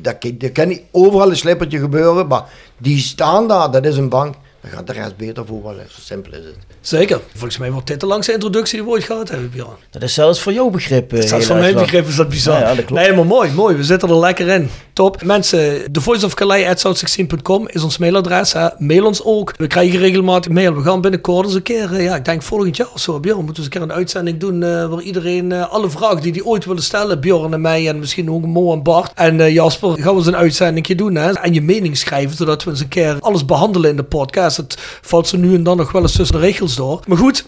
Dat, 0.00 0.16
dat 0.34 0.52
kan 0.52 0.68
niet 0.68 0.82
overal 0.90 1.30
een 1.30 1.36
slippertje 1.36 1.78
gebeuren. 1.78 2.26
Maar 2.26 2.44
die 2.78 2.98
staan 2.98 3.48
daar. 3.48 3.70
Dat 3.70 3.84
is 3.84 3.96
een 3.96 4.08
bank. 4.08 4.34
Dan 4.62 4.70
gaat 4.70 4.86
de 4.86 4.92
rest 4.92 5.16
beter 5.16 5.46
voetballen. 5.46 5.86
Zo 5.90 6.00
simpel 6.00 6.32
is 6.32 6.44
het. 6.44 6.54
Zeker. 6.80 7.20
Volgens 7.32 7.58
mij 7.58 7.70
wordt 7.72 7.86
dit 7.86 8.00
de 8.00 8.06
langste 8.06 8.32
introductie 8.32 8.76
die 8.78 8.86
we 8.86 8.92
ooit 8.92 9.04
gehad 9.04 9.28
hebben, 9.28 9.50
Bjorn. 9.50 9.76
Dat 9.90 10.02
is 10.02 10.14
zelfs 10.14 10.40
voor 10.40 10.52
jouw 10.52 10.70
begrip. 10.70 11.12
eh, 11.12 11.20
Zelfs 11.22 11.46
van 11.46 11.58
mijn 11.58 11.74
begrip 11.74 12.06
is 12.06 12.16
dat 12.16 12.28
bizar. 12.28 12.60
Ja, 12.60 12.68
ja, 12.68 12.74
dat 12.74 12.84
klopt. 12.84 13.02
Nee, 13.02 13.12
maar 13.12 13.26
mooi, 13.26 13.50
mooi. 13.52 13.76
We 13.76 13.84
zitten 13.84 14.08
er 14.08 14.18
lekker 14.18 14.48
in. 14.48 14.68
Top. 14.92 15.22
Mensen, 15.22 15.92
de 15.92 16.00
voiceofcalais.south16.com 16.00 17.68
is 17.68 17.82
ons 17.82 17.98
mailadres. 17.98 18.52
Hè. 18.52 18.68
Mail 18.78 19.06
ons 19.06 19.24
ook. 19.24 19.54
We 19.56 19.66
krijgen 19.66 19.98
regelmatig 19.98 20.52
mail. 20.52 20.74
We 20.74 20.82
gaan 20.82 21.00
binnenkort 21.00 21.46
eens 21.46 21.54
een 21.54 21.62
keer, 21.62 21.94
eh, 21.94 22.04
ja, 22.04 22.16
ik 22.16 22.24
denk 22.24 22.42
volgend 22.42 22.76
jaar 22.76 22.88
of 22.94 23.00
zo, 23.00 23.20
Bjorn, 23.20 23.44
moeten 23.44 23.54
we 23.54 23.60
eens 23.62 23.74
een 23.74 23.80
keer 23.80 23.90
een 23.90 23.96
uitzending 24.00 24.38
doen 24.40 24.62
eh, 24.62 24.86
waar 24.88 25.00
iedereen 25.00 25.52
eh, 25.52 25.70
alle 25.72 25.90
vragen 25.90 26.20
die 26.22 26.32
die 26.32 26.46
ooit 26.46 26.64
willen 26.64 26.82
stellen, 26.82 27.20
Bjorn 27.20 27.52
en 27.52 27.60
mij 27.60 27.88
en 27.88 27.98
misschien 27.98 28.30
ook 28.30 28.46
Mo 28.46 28.72
en 28.72 28.82
Bart 28.82 29.12
en 29.14 29.40
eh, 29.40 29.52
Jasper, 29.52 29.88
gaan 29.98 30.12
we 30.12 30.18
eens 30.18 30.26
een 30.26 30.36
uitzending 30.36 30.86
doen 30.86 31.14
hè. 31.14 31.32
En 31.32 31.54
je 31.54 31.62
mening 31.62 31.96
schrijven, 31.96 32.36
zodat 32.36 32.64
we 32.64 32.70
eens 32.70 32.80
een 32.80 32.88
keer 32.88 33.16
alles 33.20 33.44
behandelen 33.44 33.90
in 33.90 33.96
de 33.96 34.02
podcast. 34.02 34.56
Het 34.62 34.78
valt 35.02 35.28
zo 35.28 35.36
nu 35.36 35.54
en 35.54 35.62
dan 35.62 35.76
nog 35.76 35.92
wel 35.92 36.02
eens 36.02 36.16
tussen 36.16 36.36
de 36.36 36.42
regels 36.42 36.74
door. 36.74 37.00
Maar 37.06 37.18
goed, 37.18 37.44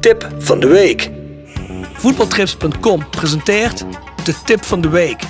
tip 0.00 0.28
van 0.38 0.60
de 0.60 0.66
week. 0.66 1.10
Voetbaltrips.com 1.94 3.08
presenteert 3.10 3.84
de 4.24 4.34
tip 4.44 4.64
van 4.64 4.80
de 4.80 4.88
week. 4.88 5.22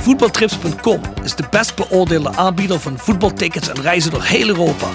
Voetbaltrips.com 0.00 1.00
is 1.24 1.34
de 1.34 1.44
best 1.50 1.74
beoordeelde 1.74 2.36
aanbieder 2.36 2.80
van 2.80 2.98
voetbaltickets 2.98 3.68
en 3.68 3.80
reizen 3.82 4.10
door 4.10 4.22
heel 4.22 4.48
Europa. 4.48 4.86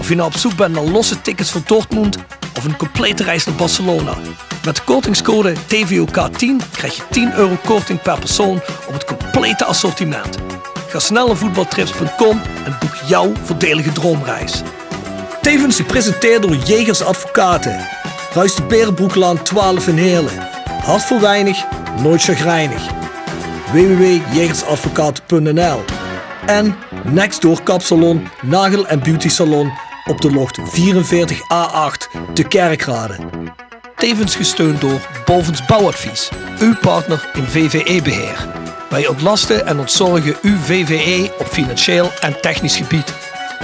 Of 0.00 0.08
je 0.08 0.14
nou 0.14 0.28
op 0.28 0.36
zoek 0.36 0.56
bent 0.56 0.74
naar 0.74 0.84
losse 0.84 1.20
tickets 1.20 1.50
voor 1.50 1.62
Dortmund 1.66 2.18
of 2.56 2.64
een 2.64 2.76
complete 2.76 3.22
reis 3.22 3.44
naar 3.44 3.54
Barcelona. 3.54 4.14
Met 4.64 4.76
de 4.76 4.82
kortingscode 4.84 5.54
TVOK10 5.54 6.70
krijg 6.72 6.96
je 6.96 7.02
10 7.10 7.34
euro 7.34 7.56
korting 7.64 8.02
per 8.02 8.18
persoon 8.18 8.60
op 8.86 8.92
het 8.92 9.04
complete 9.04 9.64
assortiment. 9.64 10.38
Ga 10.92 10.98
snel 10.98 11.26
naar 11.26 11.36
voetbaltrips.com 11.36 12.40
en 12.64 12.76
boek 12.80 12.94
jouw 13.06 13.32
voordelige 13.44 13.92
droomreis. 13.92 14.62
Tevens 15.40 15.76
gepresenteerd 15.76 16.42
door 16.42 16.54
Jegers 16.54 17.02
Advocaten. 17.02 17.86
Ruist 18.32 18.56
de 18.56 18.62
Berenbroeklaan 18.62 19.42
12 19.42 19.88
in 19.88 19.96
Heerlen. 19.96 20.48
Hart 20.84 21.02
voor 21.02 21.20
weinig, 21.20 21.64
nooit 22.02 22.22
chagrijnig. 22.22 22.82
www.jegersadvocaten.nl 23.72 25.84
En 26.46 26.76
Nextdoor 27.04 27.62
Kapsalon, 27.62 28.28
Nagel 28.42 28.86
en 28.86 29.00
Beauty 29.00 29.28
Salon 29.28 29.72
op 30.04 30.20
de 30.20 30.30
locht 30.30 30.60
44A8 30.60 32.32
te 32.32 32.42
Kerkrade. 32.42 33.16
Tevens 33.96 34.36
gesteund 34.36 34.80
door 34.80 35.00
Bovens 35.24 35.66
Bouwadvies, 35.66 36.28
uw 36.58 36.74
partner 36.80 37.30
in 37.32 37.44
VVE-beheer. 37.44 38.61
Wij 38.92 39.06
ontlasten 39.06 39.66
en 39.66 39.78
ontzorgen 39.78 40.36
uw 40.42 40.56
VVE 40.56 41.30
op 41.38 41.46
financieel 41.46 42.10
en 42.20 42.40
technisch 42.40 42.76
gebied. 42.76 43.14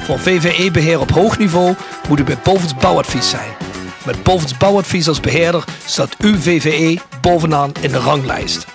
Voor 0.01 0.19
VVE-beheer 0.19 1.01
op 1.01 1.11
hoog 1.11 1.39
niveau 1.39 1.75
moet 2.09 2.19
u 2.19 2.25
bij 2.25 2.39
Bovens 2.45 2.75
Bouwadvies 2.75 3.31
zijn. 3.31 3.51
Met 4.07 4.23
Bovens 4.23 4.57
Bouwadvies 4.57 5.09
als 5.09 5.21
beheerder 5.21 5.65
staat 5.87 6.17
uw 6.19 6.37
VVE 6.37 6.99
bovenaan 7.21 7.73
in 7.81 7.91
de 7.91 7.99
ranglijst. 7.99 8.67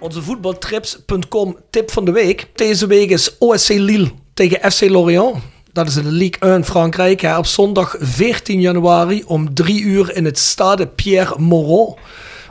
Onze 0.00 0.22
voetbaltrips.com 0.22 1.56
tip 1.70 1.90
van 1.90 2.04
de 2.04 2.12
week. 2.12 2.48
Deze 2.54 2.86
week 2.86 3.10
is 3.10 3.38
OSC 3.38 3.68
Lille 3.68 4.10
tegen 4.34 4.72
FC 4.72 4.80
Lorient. 4.80 5.36
Dat 5.72 5.88
is 5.88 5.96
in 5.96 6.02
de 6.02 6.10
Ligue 6.10 6.52
1 6.52 6.64
Frankrijk. 6.64 7.20
Hè, 7.20 7.38
op 7.38 7.46
zondag 7.46 7.96
14 7.98 8.60
januari 8.60 9.22
om 9.26 9.54
3 9.54 9.80
uur 9.80 10.16
in 10.16 10.24
het 10.24 10.38
stade 10.38 10.86
Pierre 10.86 11.38
Moreau. 11.38 11.94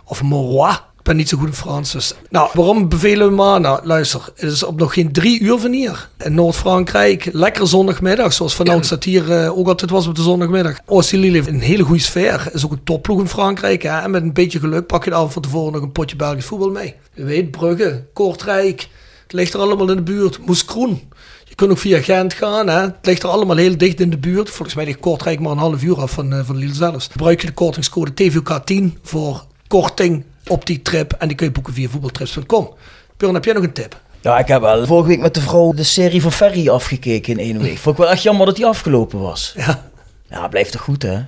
Of 0.03 0.21
Morois. 0.21 0.79
Ik 1.05 1.11
ben 1.11 1.19
niet 1.19 1.29
zo 1.29 1.37
goed 1.37 1.47
in 1.47 1.53
Frans. 1.53 1.91
Dus. 1.91 2.13
Nou, 2.29 2.49
waarom 2.53 2.89
bevelen 2.89 3.27
we 3.27 3.33
maar? 3.33 3.59
Nou, 3.59 3.85
luister. 3.85 4.21
Het 4.35 4.51
is 4.51 4.63
op 4.63 4.79
nog 4.79 4.93
geen 4.93 5.11
drie 5.11 5.39
uur 5.39 5.59
van 5.59 5.71
hier. 5.71 6.09
In 6.17 6.33
Noord-Frankrijk. 6.33 7.29
Lekker 7.31 7.67
zondagmiddag. 7.67 8.33
Zoals 8.33 8.55
vanouds 8.55 8.89
dat 8.89 9.03
hier 9.03 9.29
uh, 9.29 9.57
ook 9.57 9.67
altijd 9.67 9.91
was 9.91 10.07
op 10.07 10.15
de 10.15 10.21
zondagmiddag. 10.21 10.77
OSC 10.85 11.11
Lille 11.11 11.31
heeft 11.31 11.47
een 11.47 11.59
hele 11.59 11.83
goede 11.83 12.01
sfeer. 12.01 12.49
Is 12.53 12.65
ook 12.65 12.71
een 12.71 12.83
topploeg 12.83 13.19
in 13.19 13.27
Frankrijk. 13.27 13.83
Hè? 13.83 13.99
En 13.99 14.11
met 14.11 14.21
een 14.21 14.33
beetje 14.33 14.59
geluk 14.59 14.85
pak 14.85 15.03
je 15.03 15.09
de 15.09 15.15
avond 15.15 15.33
van 15.33 15.41
tevoren 15.41 15.73
nog 15.73 15.81
een 15.81 15.91
potje 15.91 16.15
Belgisch 16.15 16.45
voetbal 16.45 16.69
mee. 16.69 16.95
Je 17.13 17.23
weet, 17.23 17.51
Brugge, 17.51 18.05
Kortrijk. 18.13 18.87
Het 19.23 19.33
ligt 19.33 19.53
er 19.53 19.59
allemaal 19.59 19.89
in 19.89 19.95
de 19.95 20.03
buurt. 20.03 20.45
Moeskroen. 20.45 21.01
Je 21.43 21.55
kunt 21.55 21.71
ook 21.71 21.77
via 21.77 22.01
Gent 22.01 22.33
gaan. 22.33 22.67
Hè. 22.67 22.81
Het 22.81 22.95
ligt 23.01 23.23
er 23.23 23.29
allemaal 23.29 23.57
heel 23.57 23.77
dicht 23.77 23.99
in 23.99 24.09
de 24.09 24.17
buurt. 24.17 24.49
Volgens 24.49 24.75
mij 24.75 24.85
ligt 24.85 24.99
Kortrijk 24.99 25.39
maar 25.39 25.51
een 25.51 25.57
half 25.57 25.83
uur 25.83 26.01
af 26.01 26.11
van, 26.11 26.33
uh, 26.33 26.39
van 26.43 26.55
Lille 26.55 26.73
zelfs. 26.73 27.07
Gebruik 27.11 27.41
je 27.41 27.47
de 27.47 27.53
kortingscode 27.53 28.11
TVK10 28.11 29.01
voor 29.01 29.45
korting 29.67 30.23
op 30.47 30.65
die 30.65 30.81
trip. 30.81 31.13
En 31.13 31.27
die 31.27 31.37
kun 31.37 31.45
je 31.45 31.51
boeken 31.51 31.73
via 31.73 31.89
voetbaltrips.com. 31.89 32.73
Björn, 33.17 33.33
heb 33.33 33.45
jij 33.45 33.53
nog 33.53 33.63
een 33.63 33.73
tip? 33.73 33.99
Ja, 34.21 34.37
ik 34.37 34.47
heb 34.47 34.61
wel 34.61 34.85
vorige 34.85 35.07
week 35.07 35.19
met 35.19 35.33
de 35.33 35.41
vrouw 35.41 35.73
de 35.73 35.83
serie 35.83 36.21
van 36.21 36.31
Ferry 36.31 36.69
afgekeken 36.69 37.33
in 37.33 37.39
één 37.39 37.61
week. 37.61 37.77
Vond 37.77 37.97
ik 37.97 38.03
wel 38.03 38.11
echt 38.11 38.23
jammer 38.23 38.45
dat 38.45 38.55
die 38.55 38.65
afgelopen 38.65 39.19
was. 39.19 39.53
Ja. 39.57 39.89
Ja, 40.29 40.47
blijft 40.47 40.71
toch 40.71 40.81
goed, 40.81 41.01
hè? 41.01 41.19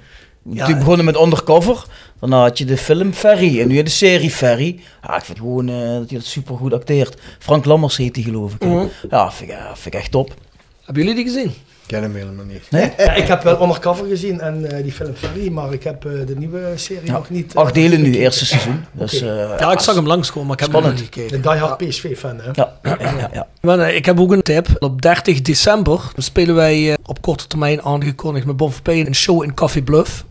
Ja, 0.50 0.78
begonnen 0.78 1.06
met 1.06 1.20
Undercover. 1.20 1.86
Daarna 2.20 2.42
had 2.42 2.58
je 2.58 2.66
de 2.66 2.78
film 2.78 3.14
Ferry. 3.14 3.62
En 3.62 3.68
nu 3.68 3.84
de 3.84 3.90
serie 3.90 4.32
Ferry. 4.32 4.80
Ja, 5.04 5.16
ik 5.16 5.24
vind 5.24 5.38
gewoon 5.38 5.68
uh, 5.68 5.76
dat 5.80 6.10
hij 6.10 6.18
dat 6.18 6.26
super 6.26 6.56
goed 6.56 6.74
acteert. 6.74 7.22
Frank 7.40 7.66
Lammers 7.66 7.98
heet 7.98 8.16
hij, 8.16 8.24
geloof 8.24 8.54
ik. 8.54 8.64
Mm 8.64 8.78
-hmm. 8.78 8.90
Ja, 9.10 9.32
vind 9.32 9.50
ik, 9.50 9.58
uh, 9.58 9.66
vind 9.66 9.96
ik 9.96 10.00
echt 10.00 10.12
top. 10.12 10.34
Hebben 10.86 11.04
jullie 11.04 11.24
die 11.24 11.34
gezien? 11.34 11.54
Ik 11.88 11.94
ken 11.94 12.02
hem 12.02 12.16
helemaal 12.16 12.46
niet. 12.46 12.72
Nee? 12.72 12.92
Ja, 13.06 13.14
ik 13.14 13.28
heb 13.28 13.44
wel 13.44 13.62
Undercover 13.62 14.08
gezien 14.08 14.42
en 14.42 14.68
uh, 14.72 14.84
die 14.84 14.92
film 14.92 15.14
Ferry, 15.16 15.52
maar 15.52 15.74
ik 15.74 15.84
heb 15.84 16.06
uh, 16.06 16.26
de 16.26 16.36
nieuwe 16.36 16.72
serie 16.76 17.06
ja. 17.06 17.12
nog 17.12 17.30
niet... 17.30 17.56
Acht 17.56 17.74
delen 17.74 18.02
nu, 18.02 18.16
eerste 18.16 18.46
seizoen. 18.46 18.86
Dus, 18.92 19.22
okay. 19.22 19.58
ja, 19.60 19.72
ik 19.72 19.80
zag 19.80 19.96
hem 19.96 20.08
langskomen, 20.08 20.48
maar 20.48 20.58
ik 20.58 20.74
heb 20.74 20.82
hem 20.82 20.92
niet 20.92 21.02
gekeken. 21.02 21.42
De 21.42 21.50
Die 21.50 21.60
Hard 21.60 21.78
PSV-fan, 21.78 22.40
hè? 22.42 22.50
Ja, 22.54 22.74
ja, 22.84 22.98
ja. 23.00 23.30
ja. 23.34 23.48
Maar, 23.62 23.94
ik 23.94 24.06
heb 24.06 24.20
ook 24.20 24.32
een 24.32 24.42
tip. 24.42 24.68
Op 24.80 25.02
30 25.02 25.42
december 25.42 26.02
spelen 26.16 26.56
wij 26.56 26.98
op 27.06 27.22
korte 27.22 27.48
termijn 27.48 27.82
aangekondigd 27.82 28.46
met 28.46 28.58
Bon 28.58 28.72
Verpeen 28.72 29.08
een 29.08 29.16
show 29.16 29.44
in 29.44 29.54
Coffee 29.54 29.84
Bluff. 29.84 30.26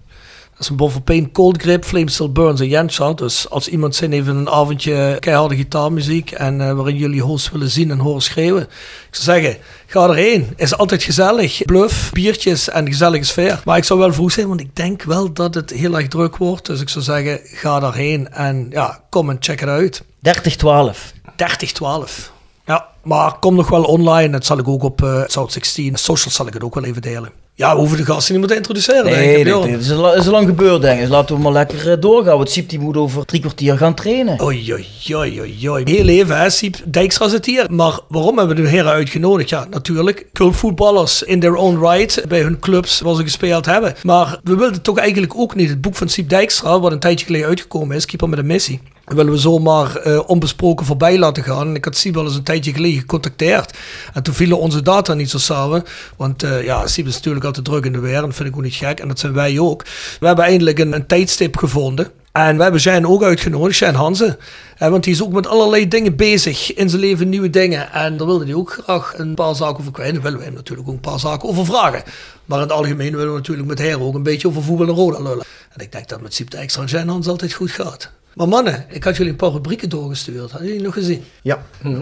Dat 0.57 0.71
is 0.71 0.79
een 0.79 0.91
Verpeen 0.91 1.33
Cold 1.33 1.63
Grip, 1.63 1.85
Flame 1.85 2.11
Still 2.11 2.31
Burns 2.31 2.61
en 2.61 2.69
Jenscha. 2.69 3.13
Dus 3.13 3.51
als 3.51 3.69
iemand 3.69 3.95
zin 3.95 4.13
heeft 4.13 4.27
in 4.27 4.37
een 4.37 4.51
avondje 4.51 5.17
keiharde 5.21 5.57
gitaarmuziek 5.57 6.31
en 6.31 6.61
uh, 6.61 6.73
waarin 6.73 6.97
jullie 6.97 7.21
host 7.21 7.51
willen 7.51 7.71
zien 7.71 7.91
en 7.91 7.99
horen 7.99 8.23
schreeuwen. 8.23 8.63
Ik 8.63 8.69
zou 9.11 9.41
zeggen, 9.41 9.61
ga 9.87 10.09
erheen. 10.09 10.53
Is 10.57 10.77
altijd 10.77 11.03
gezellig. 11.03 11.63
Bluff, 11.65 12.13
biertjes 12.13 12.69
en 12.69 12.87
gezellige 12.87 13.25
sfeer. 13.25 13.61
Maar 13.65 13.77
ik 13.77 13.85
zou 13.85 13.99
wel 13.99 14.13
vroeg 14.13 14.33
zijn, 14.33 14.49
want 14.49 14.61
ik 14.61 14.77
denk 14.77 15.03
wel 15.03 15.33
dat 15.33 15.55
het 15.55 15.71
heel 15.71 15.97
erg 15.97 16.09
druk 16.09 16.37
wordt. 16.37 16.67
Dus 16.67 16.81
ik 16.81 16.89
zou 16.89 17.05
zeggen, 17.05 17.41
ga 17.43 17.81
daarheen 17.81 18.33
en 18.33 18.67
ja, 18.71 19.01
kom 19.11 19.31
en 19.31 19.37
check 19.41 19.61
het 19.61 19.69
uit. 19.69 20.03
3012. 20.23 21.13
3012. 21.37 22.33
Ja, 22.67 22.89
maar 23.07 23.39
kom 23.39 23.55
nog 23.55 23.69
wel 23.69 23.83
online. 23.83 24.31
Dat 24.31 24.47
zal 24.47 24.59
ik 24.59 24.69
ook 24.69 24.83
op 24.83 25.03
uh, 25.03 25.23
South 25.27 25.53
16. 25.53 25.97
Social 25.97 26.35
zal 26.35 26.47
ik 26.47 26.55
het 26.55 26.65
ook 26.65 26.75
wel 26.75 26.85
even 26.85 27.03
delen. 27.03 27.31
Ja, 27.59 27.73
we 27.73 27.79
hoeven 27.79 27.97
de 27.97 28.05
gasten 28.05 28.31
niet 28.31 28.39
moeten 28.39 28.57
introduceren. 28.57 29.05
Nee, 29.05 29.45
denk 29.45 29.57
ik, 29.57 29.71
nee, 29.71 29.79
is, 29.79 29.93
al, 29.93 30.15
is 30.15 30.27
al 30.27 30.33
lang 30.33 30.47
gebeurd, 30.47 30.81
denk 30.81 30.95
ik. 30.95 31.01
Dus 31.01 31.11
laten 31.11 31.37
we 31.37 31.43
maar 31.43 31.53
lekker 31.53 31.91
uh, 31.91 32.01
doorgaan. 32.01 32.37
Want 32.37 32.51
Siep 32.51 32.69
die 32.69 32.79
moet 32.79 32.97
over 32.97 33.25
drie 33.25 33.41
kwartier 33.41 33.77
gaan 33.77 33.95
trainen. 33.95 34.43
Oei, 34.43 34.73
oei, 34.73 34.87
oei, 35.15 35.41
oei, 35.41 35.69
oei. 35.71 35.83
Heel 35.85 36.09
even, 36.09 36.39
hè, 36.39 36.51
Siep 36.51 36.77
Dijkstra 36.85 37.29
zit 37.29 37.47
hier. 37.47 37.67
Maar 37.71 37.99
waarom 38.09 38.39
hebben 38.39 38.57
we 38.57 38.63
de 38.63 38.69
heren 38.69 38.93
uitgenodigd? 38.93 39.49
Ja, 39.49 39.67
natuurlijk. 39.71 40.27
Cultvoetballers 40.33 41.23
in 41.23 41.41
their 41.41 41.55
own 41.55 41.79
right. 41.89 42.25
Bij 42.29 42.41
hun 42.41 42.59
clubs 42.59 43.01
waar 43.01 43.15
ze 43.15 43.23
gespeeld 43.23 43.67
hebben. 43.67 43.95
Maar 44.03 44.41
we 44.43 44.57
wilden 44.57 44.83
toch 44.83 44.99
eigenlijk 44.99 45.33
ook 45.37 45.55
niet 45.55 45.69
het 45.69 45.81
boek 45.81 45.97
van 45.97 46.09
Siep 46.09 46.29
Dijkstra, 46.29 46.81
wat 46.81 46.93
een 46.93 46.99
tijdje 46.99 47.27
geleden 47.27 47.49
uitgekomen 47.49 47.97
is, 47.97 48.07
Keeper 48.07 48.29
met 48.29 48.39
een 48.39 48.47
missie. 48.47 48.81
Willen 49.05 49.33
we 49.33 49.39
zomaar 49.39 50.07
uh, 50.07 50.21
onbesproken 50.27 50.87
voorbij 50.87 51.19
laten 51.19 51.43
gaan. 51.43 51.69
En 51.69 51.75
ik 51.75 51.85
had 51.85 51.97
Siep 51.97 52.15
wel 52.15 52.25
eens 52.25 52.35
een 52.35 52.43
tijdje 52.43 52.73
geleden 52.73 52.96
gecontacteerd. 53.01 53.79
En 54.15 54.23
toen 54.23 54.35
vielen 54.35 54.59
onze 54.59 54.83
data 54.83 55.15
niet 55.15 55.31
zo 55.31 55.39
samen. 55.39 55.85
Want 56.17 56.45
uh, 56.45 56.65
ja, 56.65 56.87
Siep 56.87 57.07
is 57.07 57.15
natuurlijk 57.15 57.45
altijd 57.45 57.65
druk 57.65 57.85
in 57.85 57.93
de 57.93 57.99
weer. 57.99 58.15
En 58.15 58.23
dat 58.23 58.35
vind 58.35 58.49
ik 58.49 58.57
ook 58.57 58.63
niet 58.63 58.75
gek. 58.75 59.01
En 59.01 59.09
dat 59.09 59.19
zijn 59.19 59.33
wij 59.33 59.59
ook. 59.59 59.85
We 60.21 60.27
hebben 60.27 60.45
eindelijk 60.45 60.79
een, 60.79 60.93
een 60.93 61.07
tijdstip 61.07 61.57
gevonden. 61.57 62.11
En 62.37 62.57
we 62.57 62.63
hebben 62.63 62.81
Shane 62.81 63.09
ook 63.09 63.23
uitgenodigd, 63.23 63.77
Shane 63.77 63.97
Hansen. 63.97 64.39
Eh, 64.79 64.89
want 64.89 65.05
die 65.05 65.13
is 65.13 65.23
ook 65.23 65.33
met 65.33 65.47
allerlei 65.47 65.89
dingen 65.89 66.17
bezig 66.17 66.75
in 66.75 66.89
zijn 66.89 67.01
leven, 67.01 67.29
nieuwe 67.29 67.51
dingen. 67.51 67.93
En 67.93 68.17
daar 68.17 68.27
wilde 68.27 68.45
hij 68.45 68.55
ook 68.55 68.79
graag 68.83 69.19
een 69.19 69.35
paar 69.35 69.55
zaken 69.55 69.79
over 69.79 69.93
kwijt. 69.93 70.13
Daar 70.13 70.23
willen 70.23 70.39
we 70.39 70.45
hem 70.45 70.55
natuurlijk 70.55 70.89
ook 70.89 70.95
een 70.95 71.01
paar 71.01 71.19
zaken 71.19 71.49
over 71.49 71.65
vragen. 71.65 72.03
Maar 72.45 72.59
in 72.59 72.65
het 72.65 72.73
algemeen 72.73 73.17
willen 73.17 73.33
we 73.33 73.39
natuurlijk 73.39 73.69
met 73.69 73.79
Heren 73.79 74.01
ook 74.01 74.15
een 74.15 74.23
beetje 74.23 74.49
over 74.49 74.63
voetbal 74.63 74.89
en 74.89 74.95
Roda 74.95 75.19
lullen. 75.19 75.45
En 75.73 75.85
ik 75.85 75.93
denk 75.93 76.09
dat 76.09 76.21
met 76.21 76.35
Siep 76.35 76.51
de 76.51 76.57
Extra 76.57 76.83
en 76.83 76.89
Shane 76.89 77.11
Hansen 77.11 77.33
altijd 77.33 77.53
goed 77.53 77.71
gaat. 77.71 78.11
Maar 78.35 78.49
mannen, 78.49 78.87
ik 78.89 79.05
had 79.05 79.17
jullie 79.17 79.33
een 79.33 79.39
paar 79.39 79.51
rubrieken 79.51 79.89
doorgestuurd. 79.89 80.51
Hadden 80.51 80.69
jullie 80.69 80.85
nog 80.85 80.95
gezien? 80.95 81.25
Ja. 81.43 81.63
Hm. 81.81 82.01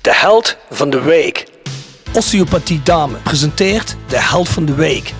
De 0.00 0.14
held 0.14 0.56
van 0.70 0.90
de 0.90 1.00
week. 1.00 1.46
Osteopathie 2.12 2.82
Dame 2.82 3.16
presenteert 3.16 3.96
de 4.08 4.20
held 4.20 4.48
van 4.48 4.64
de 4.64 4.74
week. 4.74 5.12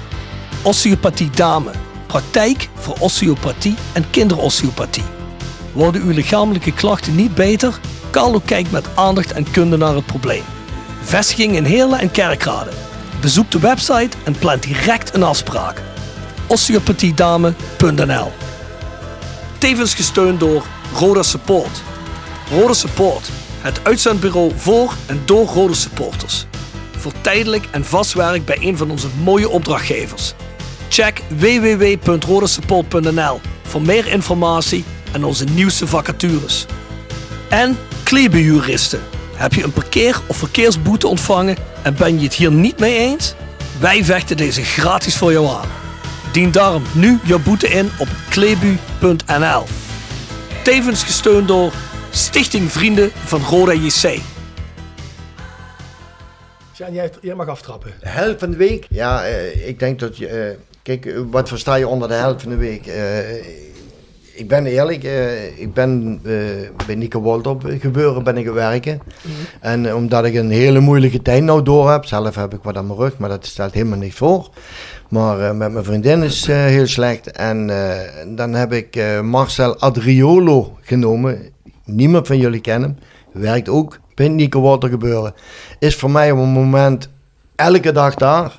Osteopathie 0.62 1.30
Dame. 1.30 1.70
Praktijk 2.06 2.68
voor 2.74 2.96
osteopathie 2.98 3.74
en 3.92 4.10
kinderosteopathie. 4.10 5.04
Worden 5.72 6.02
uw 6.02 6.10
lichamelijke 6.10 6.72
klachten 6.72 7.14
niet 7.14 7.34
beter? 7.34 7.80
Carlo 8.10 8.40
kijkt 8.44 8.70
met 8.70 8.86
aandacht 8.94 9.32
en 9.32 9.50
kunde 9.50 9.76
naar 9.76 9.94
het 9.94 10.06
probleem. 10.06 10.42
Vestiging 11.02 11.56
in 11.56 11.64
Heerlen 11.64 11.98
en 11.98 12.10
Kerkrade. 12.10 12.70
Bezoek 13.20 13.50
de 13.50 13.58
website 13.58 14.16
en 14.24 14.38
plan 14.38 14.58
direct 14.58 15.14
een 15.14 15.22
afspraak. 15.22 15.82
osteopathiedame.nl 16.46 18.32
Tevens 19.58 19.94
gesteund 19.94 20.40
door 20.40 20.64
Roda 20.94 21.22
Support. 21.22 21.82
Roda 22.50 22.72
Support, 22.72 23.30
het 23.66 23.81
uitzendbureau 23.83 24.52
voor 24.57 24.94
en 25.07 25.22
door 25.24 25.46
Roda 25.46 25.74
supporters. 25.74 26.46
Voor 26.96 27.12
tijdelijk 27.20 27.64
en 27.70 27.85
vast 27.85 28.12
werk 28.12 28.44
bij 28.44 28.59
een 28.61 28.76
van 28.76 28.90
onze 28.90 29.09
mooie 29.22 29.48
opdrachtgevers. 29.48 30.35
Check 30.88 31.22
www.rodasupport.nl 31.29 33.40
voor 33.62 33.83
meer 33.83 34.07
informatie 34.07 34.85
en 35.12 35.24
onze 35.24 35.44
nieuwste 35.44 35.87
vacatures. 35.87 36.66
En 37.48 37.79
Klebeljuristen. 38.02 39.00
Heb 39.35 39.55
je 39.55 39.64
een 39.64 39.72
parkeer- 39.72 40.20
of 40.26 40.37
verkeersboete 40.37 41.07
ontvangen 41.07 41.57
en 41.83 41.94
ben 41.94 42.18
je 42.18 42.24
het 42.24 42.35
hier 42.35 42.52
niet 42.52 42.79
mee 42.79 42.96
eens? 42.96 43.35
Wij 43.79 44.05
vechten 44.05 44.37
deze 44.37 44.62
gratis 44.62 45.16
voor 45.16 45.33
jou 45.33 45.46
aan. 45.46 45.68
Dien 46.33 46.50
daarom 46.50 46.83
nu 46.92 47.18
jouw 47.24 47.38
boete 47.38 47.68
in 47.68 47.90
op 47.98 48.09
klebu.nl. 48.29 49.64
Tevens 50.62 51.02
gesteund 51.02 51.48
door 51.48 51.72
Stichting 52.16 52.72
Vrienden 52.72 53.11
van 53.12 53.40
Roda 53.40 53.72
JC. 53.72 54.20
Sjaan, 56.74 56.92
jij, 56.92 57.11
jij 57.20 57.35
mag 57.35 57.48
aftrappen. 57.48 57.92
De 58.00 58.09
helft 58.09 58.38
van 58.38 58.50
de 58.50 58.57
week? 58.57 58.87
Ja, 58.90 59.29
uh, 59.29 59.68
ik 59.68 59.79
denk 59.79 59.98
dat 59.98 60.16
je... 60.16 60.48
Uh, 60.50 60.57
kijk, 60.83 61.14
wat 61.31 61.48
versta 61.48 61.74
je 61.74 61.88
onder 61.88 62.09
de 62.09 62.14
helft 62.14 62.42
van 62.42 62.50
de 62.50 62.57
week? 62.57 62.87
Uh, 62.87 63.35
ik 64.33 64.48
ben 64.48 64.66
eerlijk, 64.66 65.02
ik 65.57 65.74
ben 65.74 66.20
bij 66.87 66.94
Nico 66.94 67.20
Woldop 67.20 67.62
gebeuren 67.81 68.24
ben 68.24 68.37
ik 68.37 68.46
werken. 68.46 69.00
Mm. 69.22 69.33
En 69.61 69.94
omdat 69.94 70.24
ik 70.24 70.35
een 70.35 70.50
hele 70.50 70.81
moeilijke 70.81 71.22
tijd 71.22 71.42
nou 71.42 71.62
door 71.62 71.90
heb, 71.90 72.05
zelf 72.05 72.35
heb 72.35 72.55
ik 72.55 72.62
wat 72.62 72.76
aan 72.76 72.87
mijn 72.87 72.98
rug, 72.98 73.18
maar 73.18 73.29
dat 73.29 73.46
stelt 73.46 73.74
helemaal 73.74 73.98
niet 73.98 74.14
voor. 74.14 74.50
Maar 75.09 75.40
uh, 75.40 75.52
met 75.52 75.72
mijn 75.72 75.85
vriendin 75.85 76.22
is 76.22 76.48
uh, 76.48 76.57
heel 76.57 76.87
slecht. 76.87 77.31
En 77.31 77.68
uh, 77.68 77.94
dan 78.37 78.55
heb 78.55 78.72
ik 78.72 79.20
Marcel 79.22 79.79
Adriolo 79.79 80.79
genomen. 80.81 81.55
Niemand 81.87 82.27
van 82.27 82.38
jullie 82.38 82.61
kent 82.61 82.83
hem. 82.83 82.96
Werkt 83.33 83.68
ook 83.68 83.99
bij 84.14 84.29
Nico 84.29 84.61
Water 84.61 84.88
gebeuren. 84.88 85.35
Is 85.79 85.96
voor 85.96 86.11
mij 86.11 86.31
op 86.31 86.38
een 86.38 86.49
moment 86.49 87.09
elke 87.57 87.92
dag 87.92 88.14
daar. 88.14 88.59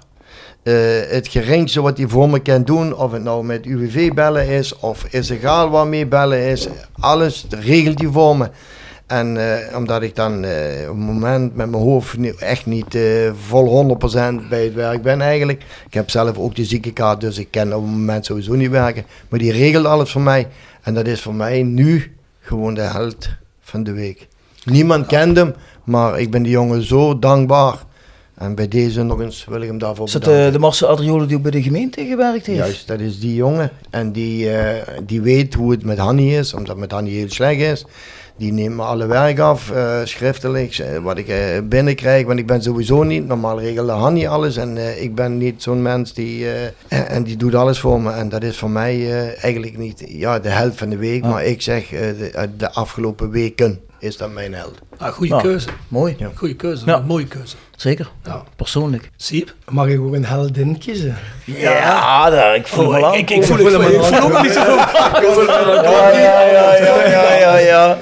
het 1.10 1.28
geringste 1.28 1.82
wat 1.82 1.98
hij 1.98 2.08
voor 2.08 2.30
me 2.30 2.40
kan 2.40 2.64
doen, 2.64 2.96
of 2.96 3.12
het 3.12 3.24
nou 3.24 3.44
met 3.44 3.66
UWV 3.66 4.14
bellen 4.14 4.48
is, 4.48 4.80
of 4.80 5.06
is 5.10 5.30
egal 5.30 5.70
waarmee 5.70 6.06
bellen 6.06 6.42
is, 6.42 6.68
alles 7.00 7.46
regelt 7.50 8.00
hij 8.00 8.10
voor 8.12 8.38
me. 8.38 8.50
En 9.08 9.36
uh, 9.36 9.78
omdat 9.78 10.02
ik 10.02 10.16
dan 10.16 10.44
uh, 10.44 10.52
op 10.82 10.96
het 10.96 11.06
moment 11.06 11.56
met 11.56 11.70
mijn 11.70 11.84
hoofd 11.84 12.16
echt 12.40 12.66
niet 12.66 12.98
vol 13.48 13.98
100% 14.44 14.50
bij 14.50 14.64
het 14.64 14.74
werk 14.74 15.02
ben 15.02 15.22
eigenlijk. 15.22 15.64
Ik 15.88 15.94
heb 15.94 16.10
zelf 16.10 16.38
ook 16.38 16.56
de 16.56 16.66
ziekenkaart, 16.66 17.22
dus 17.22 17.38
ik 17.38 17.52
kan 17.52 17.74
op 17.74 17.82
het 17.82 17.92
moment 17.92 18.26
sowieso 18.26 18.54
niet 18.54 18.70
werken. 18.70 19.06
Maar 19.30 19.40
die 19.40 19.52
regelt 19.52 19.86
alles 19.86 20.12
voor 20.12 20.22
mij. 20.22 20.48
En 20.82 20.94
dat 20.94 21.08
is 21.08 21.22
voor 21.22 21.36
mij 21.36 21.64
nu 21.64 22.17
gewoon 22.48 22.74
de 22.74 22.82
held 22.82 23.30
van 23.62 23.84
de 23.84 23.92
week. 23.92 24.28
Niemand 24.66 25.06
kent 25.06 25.38
hem, 25.38 25.54
maar 25.84 26.20
ik 26.20 26.32
ben 26.32 26.44
die 26.44 26.52
jongen 26.52 26.84
zo 26.84 27.20
dankbaar. 27.20 27.86
En 28.36 28.56
bij 28.56 28.68
deze 28.68 29.04
nog 29.04 29.22
eens 29.22 29.46
wil 29.50 29.62
ik 29.62 29.68
hem 29.68 29.78
daarvoor 29.78 30.06
Is 30.06 30.12
dat 30.12 30.22
bedanken. 30.22 30.46
eh, 30.48 30.54
de 30.54 30.60
Marcel 30.60 30.88
Adriole 30.88 31.26
die 31.26 31.36
ook 31.38 31.42
bij 31.42 31.52
de 31.52 31.62
gemeente 31.62 32.06
gewerkt 32.06 32.46
heeft? 32.46 32.60
Juist, 32.60 32.88
dat 32.88 33.00
is 33.00 33.20
die 33.20 33.36
jongen. 33.36 33.72
En 33.90 34.12
die, 34.12 34.50
eh, 34.52 34.88
die 35.06 35.22
weet 35.22 35.54
hoe 35.54 35.72
het 35.72 35.84
met 35.84 35.98
Hanny 35.98 36.36
is, 36.36 36.54
omdat 36.54 36.70
het 36.70 36.78
met 36.78 36.92
Hanny 36.92 37.10
heel 37.10 37.30
slecht 37.30 37.60
is. 37.62 37.86
Die 38.38 38.54
neemt 38.54 38.76
me 38.76 38.82
alle 38.84 39.06
werk 39.06 39.40
af, 39.40 39.72
eh, 39.72 39.98
schriftelijk, 40.04 40.84
wat 41.02 41.18
ik 41.18 41.28
eh, 41.28 41.38
binnenkrijg. 41.64 42.26
Want 42.26 42.40
ik 42.40 42.46
ben 42.46 42.62
sowieso 42.62 43.04
niet, 43.04 43.28
normaal 43.28 43.60
regelde 43.60 43.92
Hanny 43.92 44.28
alles. 44.28 44.58
En 44.58 44.78
eh, 44.78 45.02
ik 45.02 45.16
ben 45.16 45.38
niet 45.38 45.64
zo'n 45.64 45.82
mens 45.82 46.14
die, 46.14 46.52
eh, 46.52 46.64
en, 46.88 47.08
en 47.08 47.24
die 47.24 47.38
doet 47.38 47.56
alles 47.56 47.80
voor 47.80 48.02
me. 48.02 48.12
En 48.12 48.30
dat 48.30 48.44
is 48.44 48.58
voor 48.58 48.70
mij 48.70 48.94
eh, 48.96 49.44
eigenlijk 49.44 49.78
niet 49.78 50.04
ja, 50.08 50.40
de 50.40 50.50
helft 50.50 50.78
van 50.78 50.90
de 50.90 50.98
week. 50.98 51.24
Maar 51.24 51.44
ik 51.46 51.62
zeg, 51.62 51.92
eh, 51.94 52.00
de, 52.00 52.50
de 52.58 52.72
afgelopen 52.72 53.30
weken 53.32 53.80
is 54.00 54.18
dat 54.18 54.32
mijn 54.32 54.54
held. 54.54 54.80
Ah, 54.98 55.08
goede 55.14 55.32
Nou, 55.32 55.42
keuze. 55.44 55.68
Mooi. 55.88 56.18
Goede 56.36 56.56
keuze. 56.56 56.86
Ja. 56.86 57.00
Mooie 57.00 57.26
keuze. 57.28 57.56
Zeker. 57.76 58.10
Ja. 58.24 58.44
Persoonlijk. 58.56 59.10
Siep? 59.16 59.54
Mag 59.70 59.88
ik 59.88 60.00
ook 60.00 60.14
een 60.14 60.26
heldin 60.26 60.78
kiezen? 60.78 61.16
Ja, 61.46 62.30
daar, 62.30 62.56
ik 62.56 62.68
voel 62.68 62.86
Oh, 62.88 62.94
hem 62.94 63.14
ik, 63.14 63.30
ik, 63.30 63.38
ik 63.38 63.44
voel, 63.44 63.60
ik 63.60 63.68
voel 63.68 63.86
ook 63.86 64.32
nog 64.32 64.42
niet. 64.42 64.54
Ja, 65.84 66.10
ja, 66.12 66.42
ja, 66.46 66.76
ja, 66.76 67.08
ja, 67.10 67.36
ja, 67.38 67.58
ja. 67.58 67.98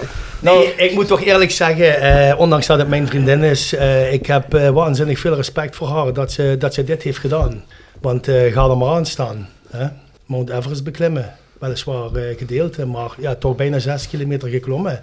Nou, 0.45 0.57
Nee, 0.57 0.75
ik 0.75 0.93
moet 0.93 1.07
toch 1.07 1.23
eerlijk 1.23 1.51
zeggen, 1.51 2.01
eh, 2.01 2.39
ondanks 2.39 2.67
dat 2.67 2.77
het 2.77 2.87
mijn 2.87 3.07
vriendin 3.07 3.43
is, 3.43 3.73
eh, 3.73 4.13
ik 4.13 4.25
heb 4.25 4.53
eh, 4.53 4.69
waanzinnig 4.69 5.19
veel 5.19 5.35
respect 5.35 5.75
voor 5.75 5.87
haar 5.87 6.13
dat 6.13 6.31
ze, 6.31 6.55
dat 6.59 6.73
ze 6.73 6.83
dit 6.83 7.03
heeft 7.03 7.17
gedaan. 7.17 7.63
Want 8.01 8.27
eh, 8.27 8.53
ga 8.53 8.69
er 8.69 8.77
maar 8.77 8.95
aan 8.95 9.05
staan. 9.05 9.49
Hè? 9.69 9.87
Mount 10.25 10.49
Everest 10.49 10.83
beklimmen. 10.83 11.35
Weliswaar 11.65 12.13
eh, 12.15 12.37
gedeelte, 12.37 12.85
maar 12.85 13.11
ja, 13.19 13.35
toch 13.35 13.55
bijna 13.55 13.79
zes 13.79 14.07
kilometer 14.07 14.49
geklommen. 14.49 14.99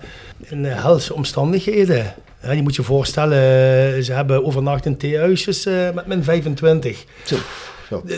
In 0.49 0.65
uh, 0.65 0.83
helse 0.83 1.15
omstandigheden. 1.15 2.15
Ja, 2.43 2.53
je 2.53 2.63
moet 2.63 2.75
je 2.77 2.83
voorstellen, 2.83 3.39
eh, 3.39 4.03
ze 4.03 4.13
hebben 4.13 4.45
overnacht 4.45 4.87
in 4.87 4.97
theehuisjes 4.97 5.67
eh, 5.67 5.75
met 5.95 6.07
min 6.07 6.25
25. 6.25 7.05
Zo. 7.25 7.37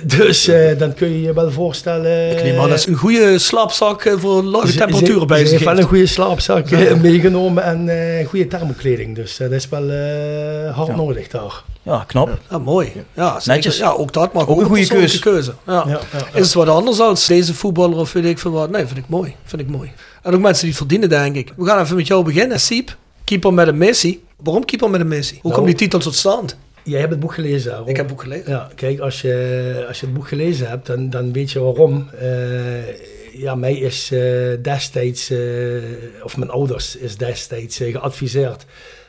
Dus 0.04 0.48
eh, 0.48 0.78
dan 0.78 0.94
kun 0.94 1.08
je 1.08 1.20
je 1.22 1.32
wel 1.32 1.50
voorstellen... 1.50 2.30
Ik 2.30 2.42
neem 2.42 2.58
aan 2.60 2.68
dat 2.68 2.78
is 2.78 2.86
een 2.86 2.94
goede 2.94 3.38
slaapzak 3.38 4.04
eh, 4.04 4.12
voor 4.18 4.42
lage 4.42 4.72
temperaturen 4.76 5.26
bij 5.26 5.38
Ze 5.38 5.46
zich 5.46 5.58
heeft 5.58 5.70
wel 5.70 5.78
een 5.78 5.88
goede 5.88 6.06
slaapzak 6.06 6.70
eh, 6.70 6.94
meegenomen 7.00 7.62
en 7.62 7.88
eh 8.18 8.26
goede 8.26 8.46
thermokleding. 8.46 9.14
Dus 9.14 9.32
eh, 9.40 9.48
dat 9.48 9.56
is 9.58 9.68
wel 9.68 9.90
eh, 9.90 10.76
hard 10.76 10.88
Ja. 10.88 10.96
nodig 10.96 11.28
daar. 11.28 11.62
Ja, 11.84 12.04
knap. 12.06 12.38
Ja, 12.50 12.58
mooi. 12.58 12.92
Ja, 13.12 13.40
zeker. 13.40 13.54
Netjes. 13.54 13.76
Ja, 13.76 13.90
ook 13.90 14.12
dat 14.12 14.32
mag 14.32 14.48
Ook 14.48 14.60
een 14.60 14.66
goede 14.66 15.18
keuze. 15.20 15.54
Ja. 15.66 15.72
Ja, 15.72 15.84
ja, 15.88 16.00
ja. 16.12 16.38
Is 16.38 16.44
het 16.46 16.54
wat 16.54 16.68
anders 16.68 17.00
als 17.00 17.26
deze 17.26 17.54
voetballer 17.54 17.98
of 17.98 18.12
weet 18.12 18.24
ik 18.24 18.38
veel 18.38 18.50
wat? 18.50 18.70
Nee, 18.70 18.86
vind 18.86 18.98
ik 18.98 19.08
mooi. 19.08 19.34
Vind 19.44 19.62
ik 19.62 19.68
mooi. 19.68 19.92
En 20.22 20.34
ook 20.34 20.40
mensen 20.40 20.60
die 20.60 20.68
het 20.68 20.78
verdienen, 20.78 21.08
denk 21.08 21.36
ik. 21.36 21.52
We 21.56 21.66
gaan 21.66 21.80
even 21.82 21.96
met 21.96 22.06
jou 22.06 22.24
beginnen. 22.24 22.60
Siep, 22.60 22.96
keeper 23.24 23.54
met 23.54 23.68
een 23.68 23.78
missie. 23.78 24.24
Waarom 24.42 24.64
keeper 24.64 24.90
met 24.90 25.00
een 25.00 25.08
missie? 25.08 25.38
Hoe 25.42 25.50
Nou. 25.50 25.54
komt 25.54 25.66
die 25.66 25.76
titel 25.76 25.98
tot 25.98 26.14
stand? 26.14 26.56
Jij 26.82 26.98
hebt 26.98 27.10
het 27.10 27.20
boek 27.20 27.34
gelezen. 27.34 27.72
Aaron. 27.72 27.88
Ik 27.88 27.96
heb 27.96 28.08
het 28.08 28.14
boek 28.14 28.22
gelezen. 28.22 28.50
Ja, 28.50 28.68
kijk, 28.74 29.00
als 29.00 29.20
je, 29.20 29.84
als 29.88 30.00
je 30.00 30.06
het 30.06 30.14
boek 30.14 30.28
gelezen 30.28 30.68
hebt, 30.68 30.86
dan, 30.86 31.10
dan 31.10 31.32
weet 31.32 31.50
je 31.50 31.60
waarom. 31.60 32.08
Eh, 32.20 32.28
ja, 33.32 33.54
mij 33.54 33.74
is 33.74 34.10
eh, 34.12 34.20
destijds, 34.62 35.30
eh, 35.30 35.38
of 36.22 36.36
mijn 36.36 36.50
ouders 36.50 36.96
is 36.96 37.16
destijds 37.16 37.76
geadviseerd 37.76 38.64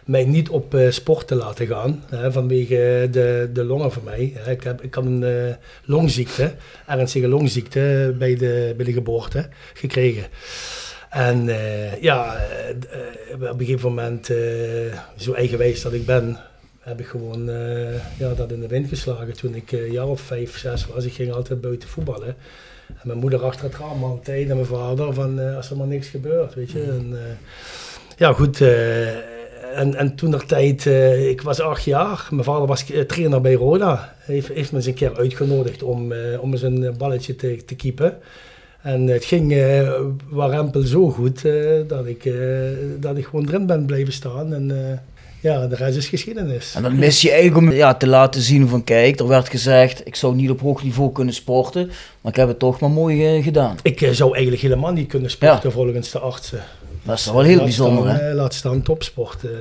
mij 0.05 0.25
niet 0.25 0.49
op 0.49 0.73
eh, 0.73 0.91
sport 0.91 1.27
te 1.27 1.35
laten 1.35 1.67
gaan. 1.67 2.03
Hè, 2.09 2.31
vanwege 2.31 3.07
de, 3.11 3.49
de 3.53 3.63
longen 3.63 3.91
van 3.91 4.03
mij. 4.03 4.33
Ik, 4.47 4.63
heb, 4.63 4.81
ik 4.81 4.93
had 4.93 5.05
een 5.05 5.23
eh, 5.23 5.55
longziekte, 5.85 6.53
ernstige 6.87 7.27
longziekte 7.27 8.15
bij 8.17 8.35
de, 8.35 8.73
bij 8.77 8.85
de 8.85 8.93
geboorte 8.93 9.49
gekregen. 9.73 10.23
En 11.09 11.49
eh, 11.49 12.01
ja, 12.01 12.35
eh, 12.35 13.49
op 13.51 13.59
een 13.59 13.65
gegeven 13.65 13.89
moment, 13.89 14.25
zo 15.17 15.33
eigenwijs 15.33 15.81
dat 15.81 15.93
ik 15.93 16.05
ben, 16.05 16.37
heb 16.79 16.99
ik 16.99 17.05
gewoon 17.05 17.45
ja, 18.17 18.33
dat 18.35 18.51
in 18.51 18.59
de 18.59 18.67
wind 18.67 18.87
geslagen. 18.87 19.33
Toen 19.33 19.55
ik 19.55 19.69
jaar 19.91 20.07
of 20.07 20.21
vijf, 20.21 20.57
zes 20.57 20.85
was, 20.85 21.05
ik 21.05 21.13
ging 21.13 21.31
altijd 21.31 21.61
buiten 21.61 21.89
voetballen. 21.89 22.35
En 22.87 23.01
mijn 23.03 23.19
moeder 23.19 23.43
achter 23.43 23.65
het 23.65 23.75
raam 23.75 24.03
altijd 24.03 24.49
en 24.49 24.55
mijn 24.55 24.67
vader 24.67 25.13
van 25.13 25.55
als 25.55 25.69
er 25.69 25.77
maar 25.77 25.87
niks 25.87 26.07
gebeurt, 26.07 26.53
weet 26.53 26.71
je. 26.71 26.81
En, 26.81 27.17
ja, 28.17 28.33
goed. 28.33 28.61
En, 29.75 29.95
en 29.95 30.15
toen 30.15 30.31
der 30.31 30.45
tijd, 30.45 30.85
eh, 30.85 31.29
ik 31.29 31.41
was 31.41 31.59
acht 31.59 31.83
jaar. 31.83 32.27
Mijn 32.31 32.43
vader 32.43 32.67
was 32.67 32.91
eh, 32.91 33.01
trainer 33.01 33.41
bij 33.41 33.53
Roda. 33.53 34.15
Hij 34.17 34.35
heeft, 34.35 34.47
heeft 34.47 34.71
me 34.71 34.77
eens 34.77 34.87
een 34.87 34.93
keer 34.93 35.17
uitgenodigd 35.17 35.83
om, 35.83 36.11
eh, 36.11 36.41
om 36.41 36.51
eens 36.51 36.61
een 36.61 36.93
balletje 36.97 37.35
te, 37.35 37.59
te 37.65 37.75
keepen. 37.75 38.17
En 38.81 39.07
het 39.07 39.25
ging 39.25 39.53
eh 39.53 39.91
warempel 40.29 40.81
zo 40.81 41.09
goed 41.09 41.41
dat, 41.87 42.05
ik, 42.05 42.31
dat 42.99 43.17
ik 43.17 43.25
gewoon 43.25 43.47
erin 43.47 43.65
ben 43.65 43.85
blijven 43.85 44.13
staan. 44.13 44.53
En 44.53 45.01
ja, 45.41 45.67
de 45.67 45.75
rest 45.75 45.97
is 45.97 46.07
geschiedenis. 46.07 46.73
En 46.75 46.81
dan 46.81 46.95
mis 46.95 47.21
je 47.21 47.31
eigenlijk 47.31 47.57
om 47.67 47.71
ja, 47.71 47.93
te 47.93 48.07
laten 48.07 48.41
zien 48.41 48.67
van 48.67 48.83
kijk, 48.83 49.19
er 49.19 49.27
werd 49.27 49.49
gezegd, 49.49 50.07
ik 50.07 50.15
zou 50.15 50.35
niet 50.35 50.49
op 50.49 50.59
hoog 50.59 50.83
niveau 50.83 51.11
kunnen 51.11 51.33
sporten, 51.33 51.87
maar 52.21 52.31
ik 52.31 52.37
heb 52.37 52.47
het 52.47 52.59
toch 52.59 52.79
maar 52.79 52.89
mooi 52.89 53.43
gedaan. 53.43 53.77
Ik 53.81 54.09
zou 54.11 54.33
eigenlijk 54.33 54.61
helemaal 54.61 54.91
niet 54.91 55.07
kunnen 55.07 55.29
sporten 55.29 55.71
volgens 55.71 56.11
de 56.11 56.19
artsen. 56.19 56.63
Dat 57.05 57.17
is 57.17 57.25
wel 57.25 57.41
heel 57.41 57.55
Laat 57.55 57.63
bijzonder 57.63 58.03
staan, 58.03 58.15
hè. 58.15 58.29
eh, 58.29 58.35
laat 58.35 58.53
staan 58.53 58.81
topsport. 58.81 59.43
eh, 59.43 59.51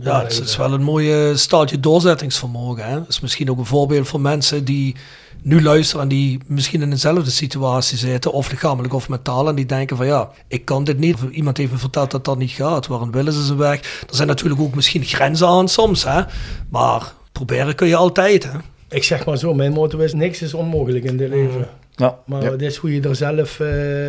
Ja, 0.00 0.22
het 0.22 0.30
is, 0.32 0.38
het 0.38 0.48
is 0.48 0.56
wel 0.56 0.72
een 0.72 0.82
mooie 0.82 1.36
staaltje 1.36 1.80
doorzettingsvermogen. 1.80 2.84
Hè? 2.84 2.94
Het 2.94 3.08
is 3.08 3.20
misschien 3.20 3.50
ook 3.50 3.58
een 3.58 3.64
voorbeeld 3.64 4.08
voor 4.08 4.20
mensen 4.20 4.64
die 4.64 4.94
nu 5.42 5.62
luisteren 5.62 6.02
en 6.02 6.08
die 6.08 6.38
misschien 6.46 6.82
in 6.82 6.90
dezelfde 6.90 7.30
situatie 7.30 7.98
zitten, 7.98 8.32
of 8.32 8.50
lichamelijk 8.50 8.94
of 8.94 9.08
mentaal, 9.08 9.48
en 9.48 9.54
die 9.54 9.66
denken 9.66 9.96
van 9.96 10.06
ja, 10.06 10.30
ik 10.48 10.64
kan 10.64 10.84
dit 10.84 10.98
niet. 10.98 11.14
Of 11.14 11.30
iemand 11.30 11.56
heeft 11.56 11.72
me 11.72 11.78
verteld 11.78 12.10
dat 12.10 12.24
dat 12.24 12.38
niet 12.38 12.50
gaat. 12.50 12.86
Waarom 12.86 13.10
willen 13.12 13.32
ze 13.32 13.44
ze 13.44 13.54
weg? 13.54 13.80
Er 14.08 14.14
zijn 14.16 14.28
natuurlijk 14.28 14.60
ook 14.60 14.74
misschien 14.74 15.04
grenzen 15.04 15.46
aan 15.48 15.68
soms, 15.68 16.04
hè? 16.04 16.20
maar 16.68 17.12
proberen 17.32 17.74
kun 17.74 17.88
je 17.88 17.96
altijd. 17.96 18.44
Hè? 18.44 18.58
Ik 18.90 19.04
zeg 19.04 19.26
maar 19.26 19.36
zo, 19.38 19.54
mijn 19.54 19.72
motto 19.72 19.98
is 19.98 20.12
niks 20.12 20.42
is 20.42 20.54
onmogelijk 20.54 21.04
in 21.04 21.16
dit 21.16 21.28
leven. 21.28 21.68
Ja. 21.98 22.18
Maar 22.24 22.42
Ja. 22.42 22.50
het 22.50 22.62
is 22.62 22.76
hoe 22.76 22.94
je 22.94 23.00
er 23.00 23.16
zelf, 23.16 23.60
eh, 23.60 23.66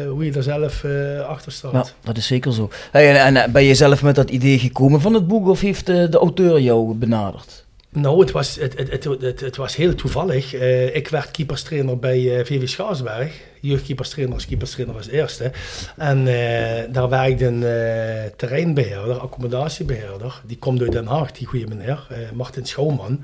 hoe 0.09 0.25
je 0.25 0.31
er 0.35 0.43
zelf 0.43 0.83
eh, 0.83 1.19
achter 1.27 1.51
staat. 1.51 1.73
Ja, 1.73 1.85
dat 2.03 2.17
is 2.17 2.27
zeker 2.27 2.53
zo. 2.53 2.69
Hey, 2.91 3.19
en, 3.19 3.35
en 3.35 3.51
ben 3.51 3.63
je 3.63 3.75
zelf 3.75 4.03
met 4.03 4.15
dat 4.15 4.29
idee 4.29 4.59
gekomen 4.59 5.01
van 5.01 5.13
het 5.13 5.27
boek 5.27 5.47
of 5.47 5.61
heeft 5.61 5.89
eh, 5.89 5.95
de 6.09 6.17
auteur 6.17 6.59
jou 6.59 6.93
benaderd? 6.93 7.67
Nou, 7.91 8.19
het 8.19 8.31
was, 8.31 8.55
het, 8.55 8.77
het, 8.77 9.03
het, 9.03 9.39
het, 9.39 9.55
was 9.55 9.75
heel 9.75 9.95
toevallig. 9.95 10.53
Eh, 10.53 10.95
ik 10.95 11.07
werd 11.07 11.31
keeperstrainer 11.31 11.99
bij 11.99 12.37
eh, 12.39 12.45
VV 12.45 12.67
Schaarsberg. 12.67 13.33
Jeugdkeeperstrainer 13.61 14.35
als 14.35 14.45
keeperstrainer 14.47 14.95
als 14.95 15.07
eerste. 15.07 15.51
En 15.97 16.27
eh, 16.27 16.83
daar 16.93 17.09
werkte 17.09 17.45
een 17.45 17.63
eh, 17.63 18.31
terreinbeheerder, 18.37 19.17
accommodatiebeheerder. 19.19 20.41
Die 20.45 20.57
komt 20.57 20.81
uit 20.81 20.91
Den 20.91 21.05
Haag, 21.07 21.31
die 21.31 21.47
goede 21.47 21.67
meneer, 21.67 22.07
eh, 22.09 22.17
Martin 22.33 22.65
Schouwman. 22.65 23.23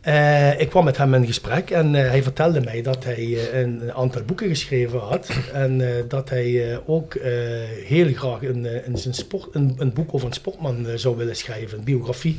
Eh, 0.00 0.60
ik 0.60 0.68
kwam 0.68 0.84
met 0.84 0.96
hem 0.96 1.14
in 1.14 1.26
gesprek 1.26 1.70
en 1.70 1.94
eh, 1.94 2.08
hij 2.08 2.22
vertelde 2.22 2.60
mij 2.60 2.82
dat 2.82 3.04
hij 3.04 3.14
eh, 3.14 3.60
een 3.60 3.92
aantal 3.92 4.22
boeken 4.22 4.48
geschreven 4.48 4.98
had. 4.98 5.28
En 5.52 5.82
dat 6.08 6.30
hij 6.30 6.80
ook 6.86 7.14
heel 7.84 8.12
graag 8.12 8.42
een, 8.42 8.66
een, 8.86 9.14
sport, 9.14 9.54
een, 9.54 9.74
een 9.78 9.92
boek 9.92 10.14
over 10.14 10.26
een 10.26 10.32
sportman 10.32 10.86
zou 10.94 11.16
willen 11.16 11.36
schrijven, 11.36 11.78
een 11.78 11.84
biografie. 11.84 12.38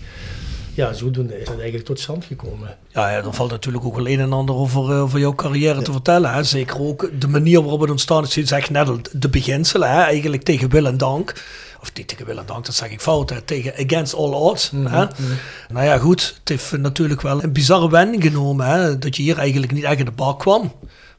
Ja, 0.73 0.93
zodoende 0.93 1.34
is 1.34 1.47
het 1.47 1.55
eigenlijk 1.57 1.86
tot 1.86 1.99
stand 1.99 2.25
gekomen. 2.25 2.77
Ja, 2.88 3.10
ja, 3.12 3.17
er 3.17 3.34
valt 3.34 3.51
natuurlijk 3.51 3.86
ook 3.86 3.95
wel 3.95 4.07
een 4.07 4.19
en 4.19 4.34
ander 4.34 4.55
over, 4.55 4.91
eh, 4.91 5.01
over 5.01 5.19
jouw 5.19 5.36
carrière 5.36 5.81
te 5.81 5.91
vertellen. 5.91 6.34
Hè? 6.34 6.43
Zeker 6.43 6.79
ook 6.79 7.10
de 7.19 7.27
manier 7.27 7.62
waarop 7.62 7.79
het 7.79 7.89
ontstaan 7.89 8.23
is. 8.23 8.34
Je 8.34 8.45
zegt 8.45 8.69
net 8.69 8.88
al, 8.88 8.99
de 9.12 9.29
beginselen, 9.29 9.89
hè? 9.89 10.01
eigenlijk 10.01 10.43
tegen 10.43 10.69
wil 10.69 10.86
en 10.86 10.97
dank. 10.97 11.34
Of 11.81 11.91
niet 11.93 12.07
tegen 12.07 12.25
wil 12.25 12.38
en 12.38 12.45
dank, 12.45 12.65
dat 12.65 12.75
zeg 12.75 12.91
ik 12.91 13.01
fout. 13.01 13.29
Hè? 13.29 13.41
Tegen 13.41 13.73
against 13.86 14.13
all 14.15 14.31
odds. 14.34 14.71
hè? 14.71 15.05
Nou 15.69 15.86
ja, 15.86 15.97
goed. 15.97 16.36
Het 16.39 16.49
heeft 16.49 16.77
natuurlijk 16.77 17.21
wel 17.21 17.43
een 17.43 17.53
bizarre 17.53 17.89
wending 17.89 18.23
genomen. 18.23 18.65
Hè? 18.65 18.97
Dat 18.97 19.15
je 19.15 19.21
hier 19.21 19.38
eigenlijk 19.38 19.71
niet 19.71 19.84
echt 19.84 19.99
in 19.99 20.05
de 20.05 20.12
bak 20.12 20.39
kwam. 20.39 20.71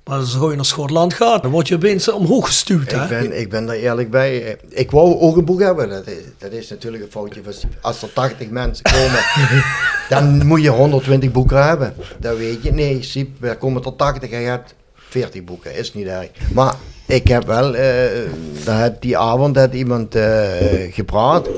Maar 0.05 0.19
als 0.19 0.33
je 0.33 0.39
naar 0.57 0.65
Schotland 0.65 1.15
gaat, 1.15 1.43
dan 1.43 1.51
word 1.51 1.69
je 1.69 1.75
opeens 1.75 2.09
omhoog 2.11 2.47
gestuurd. 2.47 2.91
Hè? 2.93 3.03
Ik 3.03 3.09
ben, 3.09 3.41
ik 3.41 3.51
ben 3.51 3.67
daar 3.67 3.77
eerlijk 3.77 4.11
bij. 4.11 4.57
Ik 4.69 4.91
wou 4.91 5.21
ook 5.21 5.37
een 5.37 5.45
boek 5.45 5.61
hebben. 5.61 5.89
Dat 5.89 6.07
is, 6.07 6.17
dat 6.39 6.53
is 6.53 6.69
natuurlijk 6.71 7.03
een 7.03 7.11
foutje. 7.11 7.41
van- 7.45 7.71
Als 7.81 8.03
er 8.03 8.13
80 8.13 8.49
mensen 8.51 8.85
komen, 8.85 9.21
dan 10.09 10.47
moet 10.47 10.63
je 10.63 10.69
120 10.69 11.31
boeken 11.33 11.65
hebben. 11.67 11.95
Dat 12.19 12.37
weet 12.37 12.63
je. 12.63 12.73
Nee, 12.73 13.03
Siep, 13.03 13.45
er 13.45 13.57
komen 13.57 13.83
tot 13.83 13.99
80 13.99 14.31
en 14.31 14.41
je 14.41 14.49
hebt 14.49 14.75
40 14.95 15.45
boeken. 15.45 15.77
Is 15.77 15.95
niet 15.95 16.07
erg. 16.07 16.29
Maar 16.53 16.75
ik 17.07 17.29
heb 17.29 17.45
wel, 17.47 17.75
eh, 17.75 18.87
die 19.01 19.19
avond 19.19 19.57
had 19.57 19.73
iemand 19.75 20.15
eh, 20.15 20.43
gepraat. 20.91 21.49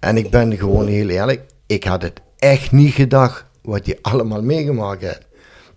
En 0.00 0.16
ik 0.16 0.30
ben 0.30 0.56
gewoon 0.58 0.86
heel 0.86 1.08
eerlijk. 1.08 1.40
Ik 1.66 1.84
had 1.84 2.02
het 2.02 2.20
echt 2.38 2.72
niet 2.72 2.94
gedacht 2.94 3.44
wat 3.62 3.86
hij 3.86 3.98
allemaal 4.02 4.42
meegemaakt 4.42 5.00
heeft. 5.02 5.20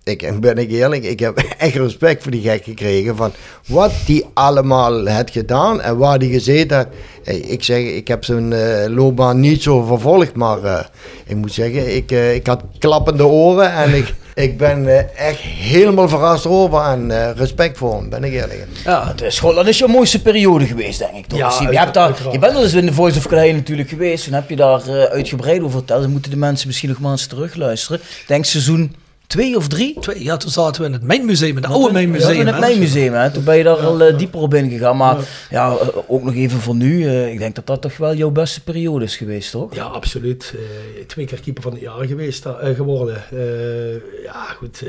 Ik 0.06 0.22
en 0.22 0.40
ben 0.40 0.58
ik 0.58 0.72
eerlijk, 0.72 1.04
ik 1.04 1.20
heb 1.20 1.38
echt 1.58 1.76
respect 1.76 2.24
voor 2.24 2.32
die 2.32 2.42
gek 2.42 2.64
gekregen 2.64 3.16
van 3.16 3.32
wat 3.68 3.92
die 4.06 4.26
allemaal 4.34 5.08
had 5.08 5.32
gedaan 5.32 5.82
en 5.82 5.98
waar 5.98 6.20
die 6.20 6.32
gezeten 6.32 6.78
had. 6.78 6.88
Hey, 7.24 7.38
ik 7.38 7.64
zeg, 7.64 7.78
ik 7.78 8.08
heb 8.08 8.24
zijn 8.24 8.54
eh, 8.54 8.86
loopbaan 8.88 9.40
niet 9.40 9.64
zo 9.64 9.84
vervolgd, 9.84 10.36
maar 10.36 10.64
eh, 10.64 10.86
ik 11.26 11.36
moet 11.36 11.54
zeggen, 11.54 11.96
ik, 11.96 12.12
eh, 12.12 12.36
ik 12.36 12.48
had 12.48 12.62
klappende 12.80 13.26
oren 13.26 13.74
en 13.74 13.94
ik, 13.94 14.14
Ik 14.34 14.58
ben 14.58 15.16
echt 15.18 15.40
helemaal 15.40 16.10
verrast 16.10 16.46
over 16.46 16.82
en 16.82 17.34
respect 17.36 17.78
voor 17.78 17.96
hem, 17.96 18.10
ben 18.10 18.24
ik 18.24 18.34
eerlijk. 18.34 18.68
Ja, 18.84 19.08
het 19.08 19.22
is 19.22 19.36
Schotland 19.36 19.68
is 19.68 19.78
je 19.78 19.88
mooiste 19.88 20.22
periode 20.22 20.66
geweest, 20.66 21.00
denk 21.00 21.16
ik. 21.16 21.28
Toch? 21.28 21.40
Ja, 21.40 21.48
Dus 21.48 21.60
je, 21.60 21.78
hebt 21.78 21.94
daar, 21.94 22.14
je 22.32 22.40
bent 22.40 22.54
wel 22.54 22.64
eens 22.64 22.74
in 22.74 22.86
de 22.86 22.94
Voice 22.94 23.18
of 23.18 23.28
Calais 23.28 23.54
natuurlijk 23.54 23.90
geweest. 23.90 24.24
Toen 24.24 24.34
heb 24.34 24.50
je 24.50 24.56
daar 24.56 25.10
uitgebreid 25.10 25.60
over 25.62 25.72
verteld. 25.72 26.02
Dan 26.02 26.12
moeten 26.12 26.32
de 26.32 26.38
mensen 26.38 26.68
misschien 26.68 26.90
nog 26.90 27.00
maar 27.00 27.12
eens 27.12 27.28
terugluisteren. 27.28 28.02
Denk 28.28 28.46
seizoen 28.46 28.96
2 29.28 29.56
of 29.56 29.68
3. 29.68 30.00
Twee, 30.00 30.24
ja, 30.24 30.38
toen 30.38 30.52
zaten 30.52 30.82
we 30.82 30.88
in 30.88 30.94
het 30.94 31.04
Mijnmuseum, 31.04 31.50
in 31.58 31.64
het 31.64 31.66
oude 31.72 31.86
Ja, 31.88 31.92
Mijnmuseum. 31.94 32.40
in 32.40 32.48
het. 32.48 32.60
Mijnmuseum, 32.60 33.14
hè. 33.14 33.32
Toen 33.32 33.44
ben 33.44 33.58
je 33.58 33.64
daar 33.64 33.78
al 33.78 34.02
eh, 34.02 34.18
dieper 34.18 34.40
op 34.40 34.54
ingegaan. 34.54 34.98
Maar 34.98 35.18
ja, 35.50 35.72
eh, 35.72 35.88
ook 36.08 36.24
nog 36.24 36.34
even 36.36 36.60
voor 36.60 36.76
nu. 36.76 37.06
eh, 37.08 37.32
ik 37.32 37.38
denk 37.40 37.56
dat 37.56 37.68
dat 37.68 37.82
toch 37.82 37.98
wel 37.98 38.14
jouw 38.16 38.30
beste 38.32 38.64
periode 38.64 39.06
is 39.06 39.18
geweest, 39.18 39.52
toch? 39.52 39.76
Ja, 39.76 39.84
absoluut. 39.84 40.54
Twee 41.08 41.26
keer 41.26 41.40
keeper 41.40 41.64
van 41.64 41.72
het 41.72 41.82
jaar 41.82 42.06
geweest, 42.06 42.46
geworden. 42.76 43.24
Ja, 44.24 44.44
goed. 44.58 44.84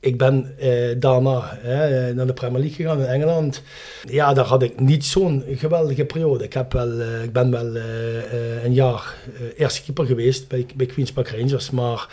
Ik 0.00 0.18
ben 0.18 0.54
eh, 0.58 0.70
daarna 0.98 1.58
hè, 1.60 2.14
naar 2.14 2.26
de 2.26 2.32
Premier 2.32 2.60
League 2.60 2.76
gegaan 2.76 3.00
in 3.00 3.06
Engeland. 3.06 3.62
Ja, 4.08 4.32
daar 4.34 4.44
had 4.44 4.62
ik 4.62 4.80
niet 4.80 5.04
zo'n 5.04 5.44
geweldige 5.48 6.04
periode. 6.04 6.44
Ik, 6.44 6.52
heb 6.52 6.72
wel, 6.72 7.00
eh, 7.00 7.22
ik 7.22 7.32
ben 7.32 7.50
wel 7.50 7.74
eh, 7.76 8.18
eh, 8.18 8.64
een 8.64 8.72
jaar 8.72 9.14
eh, 9.34 9.60
eerste 9.60 9.82
keeper 9.82 10.06
geweest 10.06 10.48
bij, 10.48 10.66
bij 10.74 10.86
Queen's 10.86 11.12
Park 11.12 11.28
Rangers. 11.28 11.70
Maar 11.70 12.08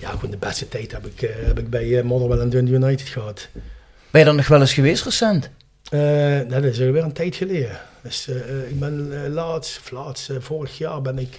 ja, 0.00 0.08
goed, 0.10 0.30
de 0.30 0.36
beste 0.36 0.68
tijd 0.68 0.92
heb 0.92 1.06
ik, 1.06 1.22
eh, 1.22 1.30
heb 1.46 1.58
ik 1.58 1.70
bij 1.70 1.98
eh, 1.98 2.04
Motherwell 2.04 2.38
en 2.38 2.50
Dundee 2.50 2.74
United 2.74 3.08
gehad. 3.08 3.48
Ben 4.10 4.20
je 4.20 4.26
dan 4.26 4.36
nog 4.36 4.48
wel 4.48 4.60
eens 4.60 4.74
geweest 4.74 5.04
recent? 5.04 5.50
Nou, 5.90 6.48
dat 6.48 6.64
is 6.64 6.80
alweer 6.80 7.02
een 7.02 7.12
tijd 7.12 7.36
geleden. 7.36 7.78
Dus, 8.02 8.28
eh, 8.28 8.70
ik 8.70 8.78
ben 8.78 9.28
laatst, 9.28 9.78
of 9.78 9.90
laatst 9.90 10.30
vorig 10.38 10.78
jaar 10.78 11.02
ben 11.02 11.18
ik 11.18 11.36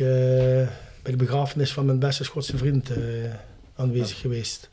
bij 1.02 1.12
de 1.12 1.16
begrafenis 1.16 1.74
van 1.74 1.86
mijn 1.86 2.00
beste 2.00 2.24
Schotse 2.24 2.58
vriend 2.58 2.90
aanwezig 3.76 4.20
geweest. 4.20 4.70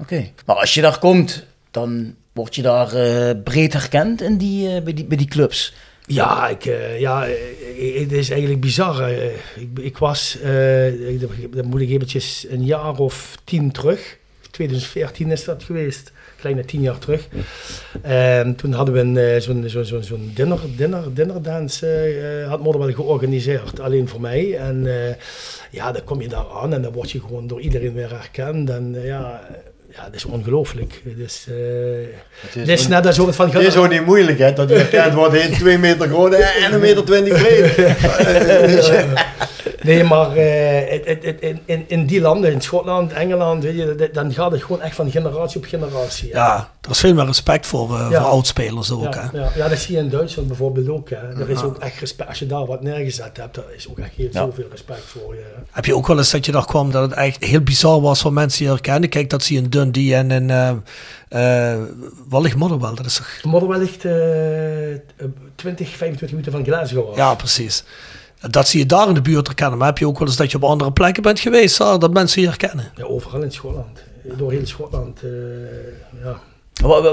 Oké. 0.00 0.30
Maar 0.46 0.56
als 0.56 0.74
je 0.74 0.80
daar 0.80 0.98
komt, 0.98 1.44
dan 1.70 2.14
word 2.32 2.54
je 2.54 2.62
daar 2.62 2.92
eh, 2.94 3.30
breed 3.44 3.72
herkend 3.72 4.22
in 4.22 4.36
die, 4.36 4.74
eh, 4.74 4.82
bij, 4.82 4.92
die, 4.94 5.04
bij 5.04 5.16
die 5.16 5.26
clubs. 5.28 5.74
Ja, 6.06 6.48
ik, 6.48 6.64
eh, 6.66 7.00
ja 7.00 7.20
het 8.00 8.12
is 8.12 8.30
eigenlijk 8.30 8.60
bizar. 8.60 9.00
eh. 9.02 9.24
ik, 9.56 9.68
ik 9.80 9.98
was, 9.98 10.38
eh, 10.42 11.10
ik- 11.10 11.52
dan 11.56 11.66
moet 11.66 11.80
ik 11.80 11.88
eventjes 11.90 12.46
een 12.50 12.64
jaar 12.64 12.98
of 12.98 13.38
tien 13.44 13.70
terug. 13.72 14.16
2014 14.50 15.30
is 15.30 15.44
dat 15.44 15.62
geweest. 15.62 16.12
Kleine 16.40 16.64
tien 16.64 16.80
jaar 16.80 16.98
terug. 16.98 17.28
En 18.02 18.54
toen 18.56 18.72
hadden 18.72 18.94
we 18.94 19.00
een, 19.00 19.16
eh, 19.16 19.40
zo'n 19.40 19.64
zo'n 19.66 19.84
zo'n 19.84 20.02
zo'n 20.02 20.30
dinner, 20.34 20.58
dinner, 20.76 21.14
dinnerdance, 21.14 21.86
eh, 21.86 22.42
eh, 22.42 22.48
had 22.48 22.62
Modderwell 22.62 22.92
georganiseerd. 22.94 23.80
Alleen 23.80 24.08
voor 24.08 24.20
mij. 24.20 24.56
En 24.56 24.86
eh, 25.08 25.14
ja, 25.70 25.92
dan 25.92 26.04
kom 26.04 26.20
je 26.22 26.28
daar 26.28 26.46
aan 26.62 26.72
en 26.72 26.82
dan 26.82 26.92
word 26.92 27.10
je 27.10 27.20
gewoon 27.20 27.46
door 27.46 27.60
iedereen 27.60 27.92
weer 27.94 28.10
herkend. 28.10 28.70
En 28.70 28.96
ja, 29.04 29.40
ja, 29.94 30.04
dat 30.04 30.14
is 30.14 30.24
ongelooflijk. 30.24 31.02
Dus, 31.04 31.44
eh, 31.48 31.54
het 32.40 32.68
is, 32.68 32.82
ook- 32.82 32.88
net 32.88 33.06
als 33.06 33.16
van... 33.34 33.50
Het 33.50 33.62
is 33.62 33.76
ook 33.76 33.88
niet 33.88 34.04
moeilijk, 34.06 34.38
hè, 34.38 34.52
dat 34.52 34.68
je 34.68 34.74
herkend 34.74 35.14
wordt. 35.14 35.34
Is 35.34 35.58
2 35.58 35.78
meter 35.78 36.08
groot 36.08 36.32
en 36.34 36.72
een 36.72 36.80
meter 36.80 37.04
20 37.04 37.32
breed. 37.42 37.76
Dus, 38.76 38.88
eh, 38.90 39.04
Nee, 39.82 40.04
maar 40.04 40.36
eh, 40.36 40.90
het- 40.90 41.04
het- 41.06 41.24
het- 41.24 41.40
in, 41.40 41.60
in, 41.64 41.84
in 41.86 42.06
die 42.06 42.20
landen, 42.20 42.52
in 42.52 42.60
Schotland, 42.60 43.12
Engeland, 43.12 43.62
weet 43.62 43.76
je, 43.76 43.94
dat- 43.94 44.14
dan 44.14 44.32
gaat 44.32 44.50
het 44.52 44.62
gewoon 44.62 44.80
echt 44.82 44.94
van 44.94 45.10
generatie 45.10 45.56
op 45.60 45.64
generatie. 45.66 46.28
Ja, 46.28 46.70
er 46.80 46.90
is 46.90 46.98
veel 47.00 47.14
meer 47.14 47.26
respect 47.26 47.66
voor, 47.66 47.94
eh, 47.98 48.06
Ja. 48.10 48.20
voor 48.22 48.30
oudspelers 48.30 48.90
ook. 48.90 49.14
Ja, 49.14 49.30
hè. 49.32 49.38
ja, 49.40 49.50
ja, 49.56 49.68
dat 49.68 49.78
zie 49.78 49.94
je 49.96 50.00
in 50.02 50.08
Duitsland 50.08 50.48
bijvoorbeeld 50.48 50.88
ook. 50.88 51.10
Hè. 51.10 51.16
Er 51.40 51.50
is 51.50 51.62
ook 51.62 51.78
echt 51.78 52.00
respect. 52.00 52.28
Als 52.28 52.38
je 52.38 52.46
daar 52.46 52.66
wat 52.66 52.82
neergezet 52.82 53.36
hebt, 53.36 53.54
daar 53.54 53.64
is 53.76 53.88
ook 53.90 53.98
echt 53.98 54.10
heel 54.16 54.28
Ja. 54.32 54.40
zoveel 54.44 54.66
respect 54.70 55.02
voor 55.04 55.34
je. 55.34 55.44
Heb 55.70 55.84
je 55.84 55.96
ook 55.96 56.06
wel 56.06 56.18
eens 56.18 56.30
dat 56.30 56.46
je 56.46 56.52
daar 56.52 56.66
kwam 56.66 56.90
dat 56.90 57.02
het 57.02 57.12
echt 57.12 57.44
heel 57.44 57.60
bizar 57.60 58.00
was 58.00 58.20
voor 58.20 58.32
mensen 58.32 58.58
die 58.58 58.66
je 58.68 58.72
herkenden? 58.72 59.10
Kijk, 59.10 59.30
dat 59.30 59.42
zie 59.42 59.56
je 59.56 59.62
in 59.62 59.68
Dundee 59.70 60.14
en 60.14 60.30
in... 60.30 60.50
eh 60.50 60.70
eh, 61.28 61.78
wat 62.28 62.42
ligt 62.42 62.56
Motherwell? 62.56 62.94
Dat 62.94 63.06
is 63.06 63.16
toch... 63.16 63.28
Motherwell 63.42 63.78
ligt 63.78 64.04
eh 64.04 65.26
20, 65.54 65.88
25 65.88 66.30
minuten 66.30 66.52
van 66.52 66.64
Glasgow. 66.64 67.16
Ja, 67.16 67.34
precies. 67.34 67.84
Dat 68.50 68.68
zie 68.68 68.80
je 68.80 68.86
daar 68.86 69.08
in 69.08 69.14
de 69.14 69.20
buurt 69.22 69.46
herkennen. 69.46 69.78
Maar 69.78 69.88
heb 69.88 69.98
je 69.98 70.06
ook 70.06 70.18
wel 70.18 70.28
eens 70.28 70.36
dat 70.36 70.50
je 70.50 70.56
op 70.56 70.64
andere 70.64 70.92
plekken 70.92 71.22
bent 71.22 71.40
geweest, 71.40 71.78
dat 71.78 72.12
mensen 72.12 72.40
je 72.42 72.48
herkennen? 72.48 72.92
Ja, 72.96 73.04
overal 73.04 73.42
in 73.42 73.52
Schotland. 73.52 74.02
Door 74.36 74.50
heel 74.52 74.66
Schotland. 74.66 75.22
eh, 75.22 75.30
ja. 76.24 76.40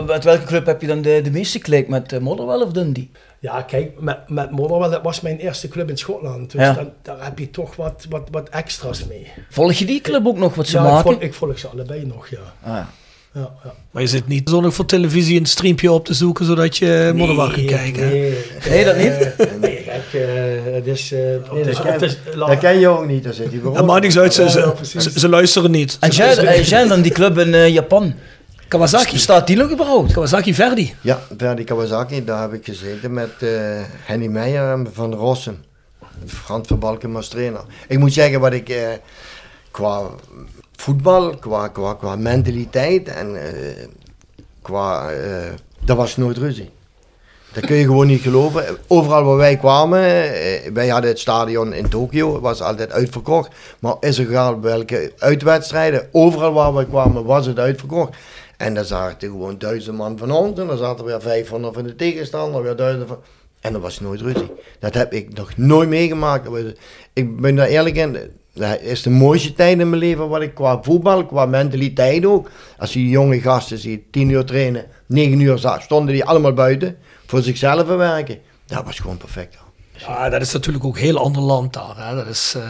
Met 0.06 0.24
welke 0.24 0.44
club 0.44 0.66
heb 0.66 0.82
je 0.82 0.88
dan 0.88 1.02
de, 1.02 1.22
de 1.24 1.32
meeste 1.32 1.60
klik? 1.60 1.88
Met 1.88 2.12
uh, 2.14 2.20
Motherwell 2.20 2.62
of 2.62 2.72
Dundee? 2.72 3.12
Ja, 3.40 3.62
kijk, 3.62 4.00
met, 4.00 4.30
met 4.30 4.52
Motherwell, 4.52 4.90
dat 4.90 5.02
was 5.04 5.22
mijn 5.22 5.38
eerste 5.38 5.68
club 5.68 5.90
in 5.90 5.98
Schotland. 5.98 6.52
Dus 6.52 6.62
Ja. 6.62 6.74
dan, 6.74 6.90
daar 7.02 7.24
heb 7.24 7.40
je 7.40 7.52
toch 7.52 7.76
wat, 7.76 8.06
wat, 8.10 8.28
wat 8.32 8.50
extra's 8.50 9.06
mee. 9.06 9.28
Volg 9.50 9.74
je 9.74 9.86
die 9.86 10.02
club 10.02 10.28
ook 10.28 10.38
nog 10.38 10.56
wat 10.56 10.68
ze 10.68 10.78
ja, 10.78 10.84
ik 10.84 10.90
maken? 10.90 11.12
volg, 11.12 11.22
ik 11.22 11.34
volg 11.34 11.60
ze 11.60 11.68
allebei 11.68 12.06
nog, 12.06 12.28
ja. 12.28 12.38
Ah, 12.64 12.74
ja. 12.74 12.90
Ja, 13.36 13.50
ja. 13.64 13.74
Maar 13.92 14.02
je 14.02 14.08
zit 14.08 14.28
niet 14.28 14.50
zo 14.50 14.62
nog 14.62 14.74
voor 14.74 14.86
televisie 14.86 15.40
een 15.40 15.46
streampje 15.46 15.92
op 15.92 16.06
te 16.06 16.14
zoeken, 16.14 16.46
zodat 16.46 16.78
je 16.78 17.12
Motherwell 17.16 17.52
kan 17.54 17.66
kijken. 17.66 18.10
Nee, 18.10 18.38
Nee, 18.70 18.86
dat 18.86 18.98
niet? 18.98 19.08
Eh, 19.38 19.46
nee, 19.62 19.84
kijk, 19.84 20.14
eh, 20.14 20.74
het 20.74 20.88
is... 20.88 21.12
eh, 21.12 21.20
op 21.52 21.64
de- 21.64 22.18
dat, 22.38 22.58
ken, 22.58 22.80
je 22.80 22.88
ook 22.88 23.06
niet, 23.08 23.24
daar 23.24 23.34
zit 23.34 23.52
hij 23.52 23.60
voor. 23.64 23.74
Dat 23.74 23.86
maakt 23.86 24.02
niks 24.02 24.18
uit, 24.18 24.34
ze, 24.34 24.50
ze, 24.50 24.72
precies. 24.76 25.04
ze, 25.04 25.20
ze 25.20 25.30
luisteren 25.30 25.72
niet. 25.72 25.98
En 26.00 26.10
jij, 26.10 26.38
en 26.38 26.62
jij 26.64 26.88
dan 26.88 27.02
die 27.02 27.12
club 27.12 27.38
in 27.38 27.72
Japan? 27.72 28.14
Kawasaki. 28.68 29.18
Staat 29.18 29.48
die 29.48 29.56
nog 29.58 29.72
überhaupt? 29.72 30.14
Kawasaki 30.14 30.54
Verdi. 30.54 30.94
Ja, 31.02 31.20
Verdi 31.38 31.64
Kawasaki, 31.64 32.24
daar 32.24 32.42
heb 32.42 32.54
ik 32.54 32.66
gezeten 32.66 33.14
met 33.14 33.30
eh, 33.40 33.50
Henny 34.06 34.28
Meijer 34.28 34.72
en 34.72 34.88
Van 34.94 35.14
Rossen. 35.14 35.64
Frans 36.28 36.68
van 36.68 36.80
Balken 36.80 37.16
als 37.16 37.28
trainer. 37.28 37.62
Ik 37.88 38.00
moet 38.00 38.14
zeggen 38.14 38.40
wat 38.40 38.54
ik 38.54 38.70
eh, 38.70 38.78
qua 39.72 40.02
voetbal, 40.76 41.38
qua, 41.38 41.68
qua, 41.68 41.94
qua 41.94 42.16
mentaliteit 42.16 43.08
en 43.08 43.36
eh, 43.36 43.88
qua... 44.62 45.12
eh 45.12 45.54
dat 45.86 45.98
was 45.98 46.18
nooit 46.18 46.38
ruzie. 46.38 46.70
Dat 47.54 47.66
kun 47.66 47.76
je 47.76 47.84
gewoon 47.84 48.08
niet 48.08 48.22
geloven. 48.22 48.78
Overal 48.88 49.24
waar 49.24 49.38
wij 49.38 49.58
kwamen, 49.58 50.00
eh, 50.34 50.72
wij 50.74 50.88
hadden 50.88 51.10
het 51.10 51.20
stadion 51.20 51.74
in 51.74 51.90
Tokio, 51.90 52.40
was 52.40 52.62
altijd 52.62 52.92
uitverkocht. 52.92 53.56
Maar 53.80 53.96
is 54.00 54.18
er 54.18 54.30
egal 54.30 54.60
welke 54.62 55.14
uitwedstrijden, 55.18 56.08
overal 56.12 56.54
waar 56.54 56.76
we 56.76 56.86
kwamen 56.86 57.26
was 57.26 57.46
het 57.46 57.60
uitverkocht. 57.60 58.18
En 58.58 58.74
dan 58.74 58.86
zaten 58.86 59.30
gewoon 59.30 59.58
duizend 59.58 59.98
man 59.98 60.18
van 60.18 60.32
ons 60.32 60.60
en 60.60 60.68
dan 60.68 60.78
zaten 60.78 61.06
weer 61.06 61.22
500 61.22 61.74
van 61.74 61.84
de 61.84 61.96
tegenstander, 61.96 62.64
weer 62.64 62.76
duizend 62.76 63.08
van... 63.08 63.20
En 63.62 63.74
dat 63.74 63.82
was 63.82 64.00
nooit 64.00 64.22
ruzie. 64.22 64.52
Dat 64.80 64.94
heb 64.94 65.14
ik 65.14 65.38
nog 65.38 65.58
nooit 65.58 65.90
meegemaakt. 65.90 66.50
Ik 67.14 67.42
ben 67.42 67.56
daar 67.56 67.68
eerlijk 67.68 67.96
in. 67.96 68.18
Dat 68.56 68.82
is 68.82 69.02
de 69.02 69.10
mooiste 69.10 69.54
tijd 69.54 69.80
in 69.80 69.90
mijn 69.90 70.02
leven 70.02 70.30
wat 70.30 70.42
ik 70.42 70.54
qua 70.54 70.80
voetbal, 70.82 71.26
qua 71.26 71.46
mentaliteit 71.46 72.26
ook. 72.26 72.50
Als 72.78 72.94
je 72.94 73.10
jonge 73.10 73.40
gasten 73.42 73.78
ziet, 73.78 74.02
10 74.12 74.30
uur 74.30 74.46
trainen, 74.46 74.86
9 75.06 75.40
uur 75.40 75.58
za- 75.58 75.80
stonden 75.80 76.14
die 76.14 76.24
allemaal 76.26 76.54
buiten 76.54 76.98
voor 77.26 77.42
zichzelf 77.42 77.88
werken. 77.88 78.38
Dat 78.66 78.84
was 78.86 79.00
gewoon 79.00 79.18
perfect. 79.18 79.58
Ja, 79.98 80.30
dat 80.30 80.42
is 80.42 80.52
natuurlijk 80.54 80.86
ook 80.86 80.96
een 80.96 81.02
heel 81.02 81.18
ander 81.18 81.42
land 81.42 81.74
daar. 81.74 81.94
Hè. 82.10 82.16
Dat 82.16 82.28
is, 82.28 82.54
eh, 82.58 82.62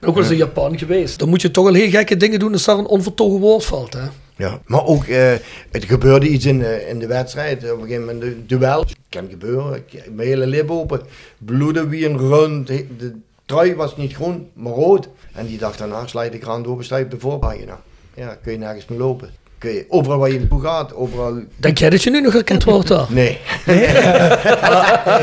ben 0.00 0.08
ook 0.08 0.14
wel 0.14 0.22
eens 0.22 0.32
in 0.32 0.38
Japan 0.38 0.78
geweest. 0.78 1.18
Dan 1.18 1.28
moet 1.28 1.42
je 1.42 1.50
toch 1.50 1.64
wel 1.64 1.74
heel 1.74 1.90
gekke 1.90 2.16
dingen 2.16 2.38
doen 2.38 2.52
als 2.52 2.64
daar 2.64 2.78
een 2.78 2.86
onvertogen 2.86 3.40
woord 3.40 3.64
valt. 3.64 3.92
Hè. 3.92 4.00
Ja, 4.36 4.60
maar 4.66 4.84
ook, 4.84 5.04
eh, 5.04 5.32
het 5.70 5.84
gebeurde 5.84 6.28
iets 6.28 6.44
in, 6.46 6.58
de- 6.58 6.86
in 6.88 6.98
de 6.98 7.06
wedstrijd. 7.06 7.72
Op 7.72 7.80
een 7.80 7.86
gegeven 7.86 8.04
moment 8.04 8.22
een 8.22 8.44
duel. 8.46 8.84
Kan 9.08 9.26
gebeuren. 9.30 9.74
Ik- 9.86 10.10
Mijn 10.14 10.28
hele 10.28 10.46
lip 10.46 10.70
open. 10.70 11.00
Bloeden 11.38 11.88
wie 11.88 12.06
een 12.08 12.18
rund. 12.18 12.66
De 12.66 13.14
trui 13.48 13.74
was 13.74 13.96
niet 13.96 14.12
groen, 14.12 14.50
maar 14.54 14.72
rood. 14.72 15.08
En 15.32 15.46
die 15.46 15.58
dag 15.58 15.76
daarna 15.76 16.06
sla 16.06 16.22
je 16.22 16.30
de 16.30 16.38
krant 16.38 16.66
open, 16.66 16.84
sta 16.84 16.96
je 16.96 17.04
op 17.04 17.10
de 17.10 17.18
voorpagina. 17.18 17.80
Ja, 18.14 18.34
kun 18.34 18.52
je 18.52 18.58
nergens 18.58 18.86
meer 18.86 18.98
lopen. 18.98 19.30
Kun 19.58 19.70
je, 19.70 19.84
overal 19.88 20.18
waar 20.18 20.30
je 20.30 20.38
naartoe 20.38 20.60
gaat, 20.62 20.94
overal... 20.94 21.38
Denk 21.56 21.78
jij 21.78 21.90
dat 21.90 22.02
je 22.02 22.10
nu 22.10 22.20
nog 22.20 22.32
herkend 22.32 22.64
wordt 22.64 22.88
daar? 22.88 23.06
Nee. 23.08 23.38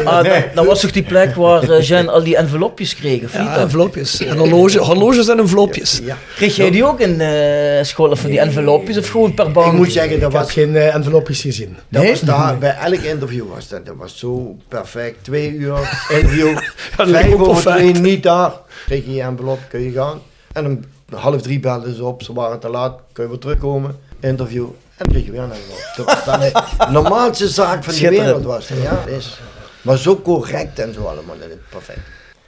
Ah, 0.05 0.23
dan, 0.23 0.43
dan 0.55 0.65
was 0.65 0.79
toch 0.79 0.91
die 0.91 1.03
plek 1.03 1.35
waar 1.35 1.69
eh, 1.69 1.81
Jean 1.87 2.09
al 2.09 2.23
die 2.23 2.35
envelopjes 2.37 2.95
kreeg, 2.95 3.23
of 3.23 3.37
niet? 3.37 3.47
Ja, 3.47 3.57
envelopjes. 3.57 4.23
En 4.25 4.37
horloge, 4.37 4.79
horloges 4.79 5.27
en 5.27 5.39
envelopjes. 5.39 6.01
Ja. 6.03 6.17
Kreeg 6.35 6.55
jij 6.55 6.71
die 6.71 6.85
ook 6.85 6.99
in 6.99 7.21
eh 7.21 7.83
school 7.83 8.15
van 8.15 8.29
die 8.29 8.39
envelopjes 8.39 8.97
of 8.97 9.09
gewoon 9.09 9.33
per 9.33 9.51
band? 9.51 9.71
Ik 9.71 9.77
moet 9.77 9.91
zeggen, 9.91 10.19
dat 10.19 10.31
was, 10.33 10.51
geen 10.51 10.75
eh, 10.75 10.95
envelopjes 10.95 11.41
gezien. 11.41 11.77
dat 11.89 12.01
Nee? 12.01 12.11
was 12.11 12.21
daar, 12.21 12.57
bij 12.57 12.75
elk 12.77 13.01
interview 13.01 13.45
was 13.53 13.67
dat. 13.67 13.85
Dat 13.85 13.95
was 13.97 14.17
zo 14.17 14.55
perfect. 14.67 15.23
Twee 15.23 15.51
uur 15.51 16.05
interview, 16.09 16.53
dat 16.97 17.09
vijf 17.09 17.33
over 17.33 17.45
perfect. 17.45 17.77
twee 17.77 17.93
niet 17.93 18.23
daar. 18.23 18.51
Kreeg 18.85 19.05
je 19.05 19.13
je 19.13 19.21
envelop, 19.21 19.59
kun 19.69 19.81
je 19.81 19.91
gaan. 19.91 20.21
En 20.53 20.65
om 20.65 20.79
half 21.15 21.41
drie 21.41 21.59
belden 21.59 21.95
ze 21.95 22.03
op, 22.05 22.23
ze 22.23 22.33
waren 22.33 22.59
te 22.59 22.69
laat, 22.69 22.99
kun 23.13 23.23
je 23.23 23.29
weer 23.29 23.39
terugkomen. 23.39 23.95
Interview. 24.19 24.67
En 24.97 25.07
kreeg 25.07 25.25
je 25.25 25.31
weer 25.31 25.41
een 25.41 25.51
envelop. 25.51 25.93
Dat 25.95 26.05
was 26.05 26.39
de 26.39 26.91
normaalste 26.91 27.49
zaak 27.49 27.83
van 27.83 27.93
de 27.93 28.09
wereld 28.09 28.43
was 28.43 28.67
dat, 28.67 28.77
ja. 28.81 29.03
Is, 29.05 29.39
maar 29.81 29.97
zo 29.97 30.21
correct 30.21 30.79
en 30.79 30.93
zo 30.93 31.03
allemaal, 31.03 31.37
dat 31.39 31.49
is 31.49 31.55
perfect. 31.69 31.99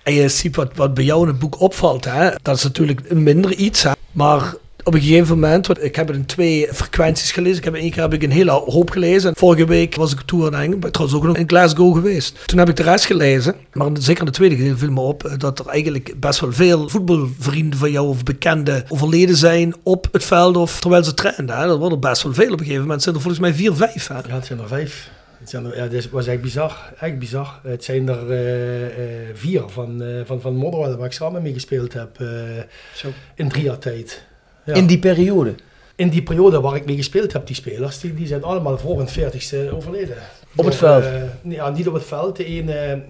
En 0.04 0.14
je 0.14 0.30
ziet 0.30 0.56
wat, 0.56 0.72
wat 0.76 0.94
bij 0.94 1.04
jou 1.04 1.22
in 1.22 1.28
het 1.28 1.40
boek 1.40 1.60
opvalt. 1.60 2.06
Hè? 2.06 2.30
Dat 2.42 2.56
is 2.56 2.64
natuurlijk 2.64 3.02
een 3.08 3.24
minder 3.24 3.54
iets. 3.54 3.84
Hè? 3.84 3.92
Maar 4.12 4.54
op 4.88 4.94
een 4.94 5.02
gegeven 5.02 5.40
moment, 5.40 5.68
want 5.68 5.84
ik 5.84 5.96
heb 5.96 6.08
het 6.08 6.16
in 6.16 6.26
twee 6.26 6.68
frequenties 6.74 7.32
gelezen. 7.32 7.58
Ik 7.58 7.64
heb 7.64 7.74
één 7.74 7.92
keer 7.92 8.02
heb 8.02 8.14
ik 8.14 8.24
een 8.24 8.32
hele 8.32 8.52
hoop 8.52 8.90
gelezen. 8.90 9.30
En 9.30 9.36
vorige 9.36 9.66
week 9.66 9.96
was 9.96 10.12
ik 10.12 10.22
tour 10.22 10.48
in 10.48 10.54
Engeland, 10.54 10.94
trouwens 10.94 11.20
ook 11.20 11.26
nog 11.26 11.38
in 11.38 11.48
Glasgow 11.48 11.96
geweest. 11.96 12.48
Toen 12.48 12.60
heb 12.60 12.70
ik 12.70 12.76
de 12.76 12.84
rest 12.84 13.06
gelezen. 13.06 13.56
Maar 13.74 13.90
zeker 14.00 14.20
in 14.20 14.26
de 14.26 14.32
tweede 14.32 14.56
gedeelte 14.56 14.78
viel 14.78 14.92
me 14.92 15.00
op 15.00 15.24
eh, 15.24 15.38
dat 15.38 15.60
er 15.60 15.68
eigenlijk 15.68 16.20
best 16.20 16.40
wel 16.40 16.52
veel 16.52 16.90
voetbalvrienden 16.90 17.80
van 17.80 17.92
jou 17.92 18.08
of 18.08 18.24
bekenden 18.24 18.84
overleden 18.88 19.36
zijn 19.36 19.76
op 19.84 20.08
het 20.12 20.24
veld 20.24 20.58
of 20.58 20.80
terwijl 20.80 21.04
ze 21.04 21.14
trainen. 21.14 21.58
Hè. 21.58 21.68
Dat 21.68 21.80
worden 21.80 22.00
best 22.00 22.24
wel 22.24 22.34
veel. 22.34 22.52
Op 22.52 22.60
een 22.60 22.66
gegeven 22.66 22.82
moment 22.82 23.04
zijn 23.04 23.16
er 23.16 23.22
volgens 23.22 23.42
mij 23.42 23.54
vier, 23.54 23.74
vijf. 23.74 24.08
Hè. 24.08 24.16
Ja, 24.16 24.36
het 24.36 24.46
zijn 24.46 24.60
er 24.60 24.68
vijf. 24.68 25.10
Het 25.40 25.50
zijn 25.50 25.66
er, 25.66 25.78
ja, 25.78 25.88
dit 25.88 26.10
was 26.10 26.28
echt 26.28 26.42
bizar. 26.42 26.94
Echt 27.00 27.20
bizar. 27.20 27.60
Het 27.64 27.84
zijn 27.84 28.10
er 28.10 28.32
eh, 28.32 28.86
eh, 28.86 29.36
vier 29.36 29.64
van, 29.68 30.02
uh, 30.02 30.22
van, 30.26 30.42
van 30.42 30.56
Motherwell 30.56 30.96
waar 30.96 31.06
ik 31.06 31.12
samen 31.12 31.42
mee 31.42 31.54
gespeeld 31.54 31.94
heb. 31.94 32.18
Zo. 32.96 33.10
In 33.36 33.50
drie 33.50 33.64
jaar 33.64 33.78
tijd. 33.78 34.27
Ja. 34.68 34.74
In 34.74 34.86
die 34.86 35.00
periode? 35.00 35.56
In 35.96 36.10
die 36.10 36.24
periode 36.24 36.62
waar 36.62 36.76
ik 36.76 36.86
mee 36.86 36.96
gespeeld 36.96 37.34
heb, 37.34 37.48
die 37.48 37.56
spelers, 37.56 38.00
die, 38.00 38.14
die 38.14 38.28
zijn 38.28 38.44
allemaal 38.44 38.78
voor 38.78 38.98
hun 38.98 39.08
40ste 39.10 39.74
overleden. 39.74 40.16
Op 40.56 40.66
het 40.66 40.76
veld? 40.76 41.04
ja, 41.44 41.70
niet 41.70 41.88
op 41.88 41.94
het 41.94 42.04
veld. 42.04 42.36
De 42.36 42.46
ene, 42.46 43.02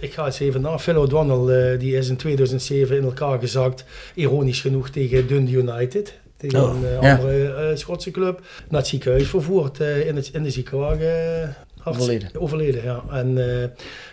ik 0.00 0.12
ga 0.12 0.26
eens 0.26 0.40
even 0.40 0.60
naar, 0.60 0.78
Phil 0.78 0.96
O'Donnell, 1.00 1.76
die 1.78 1.96
is 1.96 2.08
in 2.08 2.16
2007 2.16 2.96
in 2.96 3.02
elkaar 3.04 3.38
gezakt, 3.38 3.84
ironisch 4.14 4.60
genoeg, 4.60 4.90
tegen 4.90 5.26
Dundee 5.26 5.54
United 5.54 6.20
tegen 6.36 6.62
Oh, 6.62 6.76
een 6.82 6.98
andere 6.98 7.54
eh, 7.54 7.76
Schotse 7.76 8.10
club. 8.10 8.40
Naar 8.68 8.80
het 8.80 8.88
ziekenhuis 8.88 9.28
vervoerd, 9.28 9.80
eh, 9.80 10.06
in, 10.06 10.16
het, 10.16 10.30
in 10.32 10.42
de 10.42 10.50
ziekenwagen. 10.50 11.42
eh, 11.42 11.48
Overleden. 11.84 12.28
Overleden, 12.38 12.84
ja. 12.84 13.02
En 13.10 13.60
eh, 13.62 13.68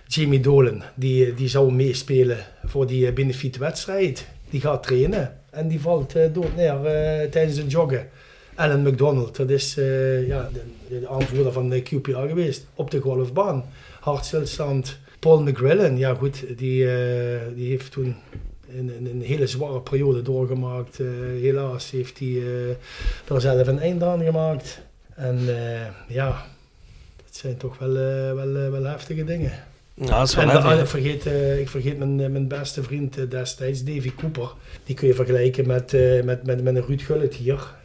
Jamie 0.08 0.40
Dolan, 0.40 0.84
die, 0.96 1.34
die 1.34 1.48
zou 1.48 1.72
meespelen 1.74 2.38
voor 2.66 2.88
die 2.88 3.08
eh, 3.08 3.14
benefietwedstrijd. 3.14 4.26
Die 4.50 4.62
gaat 4.62 4.84
trainen 4.84 5.39
en 5.50 5.68
die 5.68 5.82
valt 5.82 6.16
eh, 6.16 6.34
dood 6.34 6.56
neer 6.56 6.86
eh, 6.86 7.30
tijdens 7.30 7.58
het 7.58 7.72
joggen. 7.72 8.10
Alan 8.56 8.82
McDonald, 8.82 9.36
dat 9.36 9.50
is 9.50 9.78
eh, 9.78 10.28
ja, 10.28 10.50
de, 10.54 11.00
de 11.00 11.08
aanvoerder 11.08 11.52
van 11.52 11.70
de 11.70 11.82
QPR 11.82 12.28
geweest 12.28 12.66
op 12.76 12.91
de 12.91 13.00
golfbaan. 13.00 13.66
Hartstilstand. 14.00 14.97
Paul 15.20 15.41
McGrillen, 15.41 15.97
ja 15.97 16.14
goed, 16.14 16.43
die, 16.58 16.88
die 17.56 17.70
heeft 17.70 17.91
toen 17.91 18.16
een, 18.78 18.91
een, 19.06 19.22
hele 19.22 19.47
zware 19.47 19.82
periode 19.82 20.22
doorgemaakt. 20.22 20.97
Helaas 21.41 21.91
heeft 21.91 22.20
hij 22.20 22.28
eh, 22.28 22.70
er 23.34 23.41
zelf 23.41 23.68
een 23.68 23.80
eind 23.80 24.04
aan 24.04 24.24
gemaakt. 24.24 24.82
En 25.16 25.39
ja, 26.08 26.45
dat 27.16 27.36
zijn 27.36 27.58
toch 27.58 27.78
wel, 27.78 27.93
wel, 28.36 28.72
wel 28.72 28.84
heftige 28.84 29.24
dingen. 29.24 29.52
Ja, 30.02 30.20
dat 30.20 30.28
is 30.28 30.36
wel 30.36 30.43
en, 30.43 30.50
heftig, 30.50 30.72
en 30.72 30.78
hè. 30.78 30.84
ik 30.84 30.88
vergeet, 30.88 31.26
eh, 31.26 31.60
ik 31.60 31.70
vergeet 31.70 31.97
mijn, 31.97 32.22
eh, 32.22 32.30
mijn 32.30 32.47
beste 32.47 32.84
vriend 32.84 33.18
eh, 33.18 33.30
destijds, 33.30 33.84
Davy 33.84 34.12
Cooper. 34.16 34.54
Die 34.84 34.95
kun 34.95 35.08
je 35.08 35.14
vergelijken 35.14 35.68
met, 35.68 35.91
met, 36.24 36.45
met, 36.45 36.64
met 36.64 36.76
een 36.76 36.86
Ruud 36.86 37.02
Gullit 37.02 37.36
hier. 37.36 37.78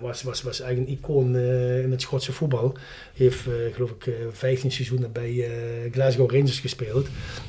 Was, 0.00 0.22
was, 0.22 0.42
was 0.42 0.60
echt 0.60 0.76
een 0.76 0.88
icoon 0.88 1.36
in 1.36 1.90
het 1.90 2.00
Schotse 2.00 2.32
voetbal. 2.32 2.76
Heeft, 3.14 3.40
geloof 3.72 3.90
ik, 3.90 4.06
eh, 4.06 4.14
15 4.32 4.72
seizoenen 4.72 5.12
bij 5.12 5.50
Glasgow 5.90 6.30
Rangers 6.30 6.60
gespeeld. 6.60 7.06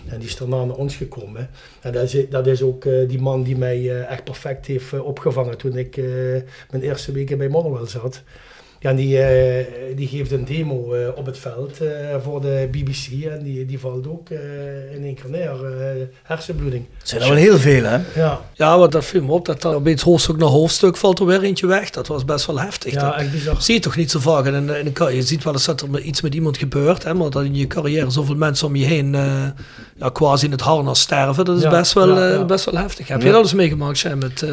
En 0.07 0.19
die 0.19 0.27
is 0.27 0.37
daarna 0.37 0.63
naar 0.63 0.75
ons 0.75 0.95
gekomen. 0.95 1.49
En 1.81 1.91
dat 1.91 2.13
is, 2.13 2.29
dat 2.29 2.47
is 2.47 2.61
ook 2.61 2.87
die 3.07 3.21
man 3.21 3.43
die 3.43 3.57
mij 3.57 4.05
echt 4.05 4.23
perfect 4.23 4.65
heeft 4.65 4.99
opgevangen 4.99 5.57
toen 5.57 5.77
ik 5.77 5.97
mijn 6.71 6.83
eerste 6.83 7.11
weken 7.11 7.37
bij 7.37 7.49
Motherwell 7.49 7.87
zat. 7.87 8.23
Ja, 8.79 8.89
en 8.89 8.95
die, 8.95 9.19
eh, 9.21 9.65
die 9.95 10.07
geeft 10.07 10.31
een 10.31 10.45
demo 10.45 10.93
eh, 10.93 11.07
op 11.15 11.25
het 11.25 11.37
veld 11.37 11.81
eh, 11.81 11.87
voor 12.23 12.41
de 12.41 12.67
BBC 12.71 13.23
en 13.25 13.43
die, 13.43 13.65
die 13.65 13.79
valt 13.79 14.07
ook 14.07 14.29
eh, 14.29 14.95
in 14.95 15.03
één 15.03 15.15
keer 15.15 15.29
neer. 15.29 15.49
hersenbloeding. 16.23 16.85
Het 16.99 17.09
zijn 17.09 17.21
er 17.21 17.27
wel 17.27 17.37
heel 17.37 17.57
veel, 17.57 17.83
hè? 17.83 17.97
Ja, 18.15 18.41
Ja, 18.53 18.77
want 18.77 18.91
dat 18.91 19.05
viel 19.05 19.23
me 19.23 19.31
op 19.31 19.45
dat 19.45 19.63
er 19.63 19.73
opeens 19.75 20.01
hoofdstuk 20.01 20.37
na 20.37 20.45
hoofdstuk 20.45 20.97
valt 20.97 21.19
er 21.19 21.25
weer 21.25 21.41
eentje 21.43 21.67
weg. 21.67 21.89
Dat 21.89 22.07
was 22.07 22.25
best 22.25 22.45
wel 22.45 22.59
heftig. 22.59 22.93
ja 22.93 23.09
dat 23.09 23.19
echt 23.19 23.31
bizar. 23.31 23.61
zie 23.61 23.73
je 23.73 23.79
toch 23.81 23.95
niet 23.95 24.11
zo 24.11 24.19
vaak. 24.19 24.45
En 24.45 24.53
in, 24.53 24.69
in 24.69 24.85
een 24.85 24.93
kar- 24.93 25.13
je 25.13 25.21
ziet 25.21 25.43
wel 25.43 25.53
eens 25.53 25.65
dat 25.65 25.81
er 25.81 25.99
iets 25.99 26.21
met 26.21 26.33
iemand 26.33 26.57
gebeurt. 26.57 27.03
Hè, 27.03 27.13
maar 27.13 27.29
dat 27.29 27.43
in 27.43 27.55
je 27.55 27.67
carrière 27.67 28.09
zoveel 28.09 28.35
mensen 28.35 28.67
om 28.67 28.75
je 28.75 28.85
heen 28.85 29.15
eh, 29.15 29.43
ja, 29.97 30.09
quasi 30.09 30.45
in 30.45 30.51
het 30.51 30.61
harnas 30.61 30.99
sterven. 30.99 31.45
Dat 31.45 31.57
is 31.57 31.63
Ja, 31.63 31.69
best, 31.69 31.93
wel, 31.93 32.19
ja, 32.19 32.27
ja. 32.29 32.45
best 32.45 32.65
wel 32.65 32.81
heftig. 32.81 33.07
Heb 33.07 33.19
Ja. 33.21 33.25
je 33.25 33.31
dat 33.31 33.41
eens 33.41 33.53
meegemaakt, 33.53 33.97
Sam, 33.97 34.17
met, 34.17 34.41
eh, 34.41 34.49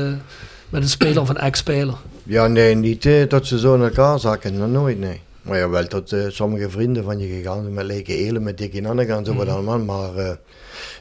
met 0.68 0.82
een 0.82 0.88
speler 0.88 1.20
of 1.20 1.28
een 1.28 1.36
ex-speler? 1.36 1.94
Ja, 2.24 2.46
nee, 2.46 2.74
niet 2.74 3.06
eh, 3.06 3.28
dat 3.28 3.46
ze 3.46 3.58
zo 3.58 3.74
in 3.74 3.82
elkaar 3.82 4.18
zakken, 4.18 4.72
nooit, 4.72 4.98
nee. 4.98 5.20
Maar 5.42 5.58
ja, 5.58 5.68
wel 5.68 5.86
tot 5.86 6.12
eh, 6.12 6.20
sommige 6.28 6.70
vrienden 6.70 7.04
van 7.04 7.18
je 7.18 7.26
gegaan, 7.26 7.74
met 7.74 7.84
Leke 7.84 8.16
Elen, 8.16 8.42
met 8.42 8.58
Dikkie 8.58 8.80
Nannegaan, 8.80 9.24
zo 9.24 9.34
wat 9.34 9.48
allemaal, 9.48 9.78
maar 9.78 10.16
eh, 10.16 10.32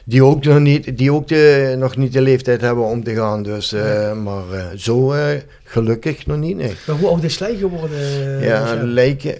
die 0.04 0.24
ook, 0.24 0.44
nog 0.44 0.58
niet, 0.58 0.98
die 0.98 1.12
ook 1.12 1.28
de, 1.28 1.74
nog 1.78 1.96
niet 1.96 2.12
de 2.12 2.20
leeftijd 2.20 2.60
hebben 2.60 2.84
om 2.84 3.04
te 3.04 3.14
gaan, 3.14 3.42
dus, 3.42 3.72
eh, 3.72 4.12
maar 4.12 4.52
eh, 4.52 4.66
zo 4.76 5.12
eh, 5.12 5.24
gelukkig 5.64 6.26
nog 6.26 6.36
niet, 6.36 6.56
nee. 6.56 6.72
Maar 6.86 6.96
hoe 6.96 7.08
oud 7.08 7.24
is 7.24 7.34
Slij 7.34 7.56
geworden? 7.56 7.98
Ja? 8.40 8.80
Lijken 8.82 9.34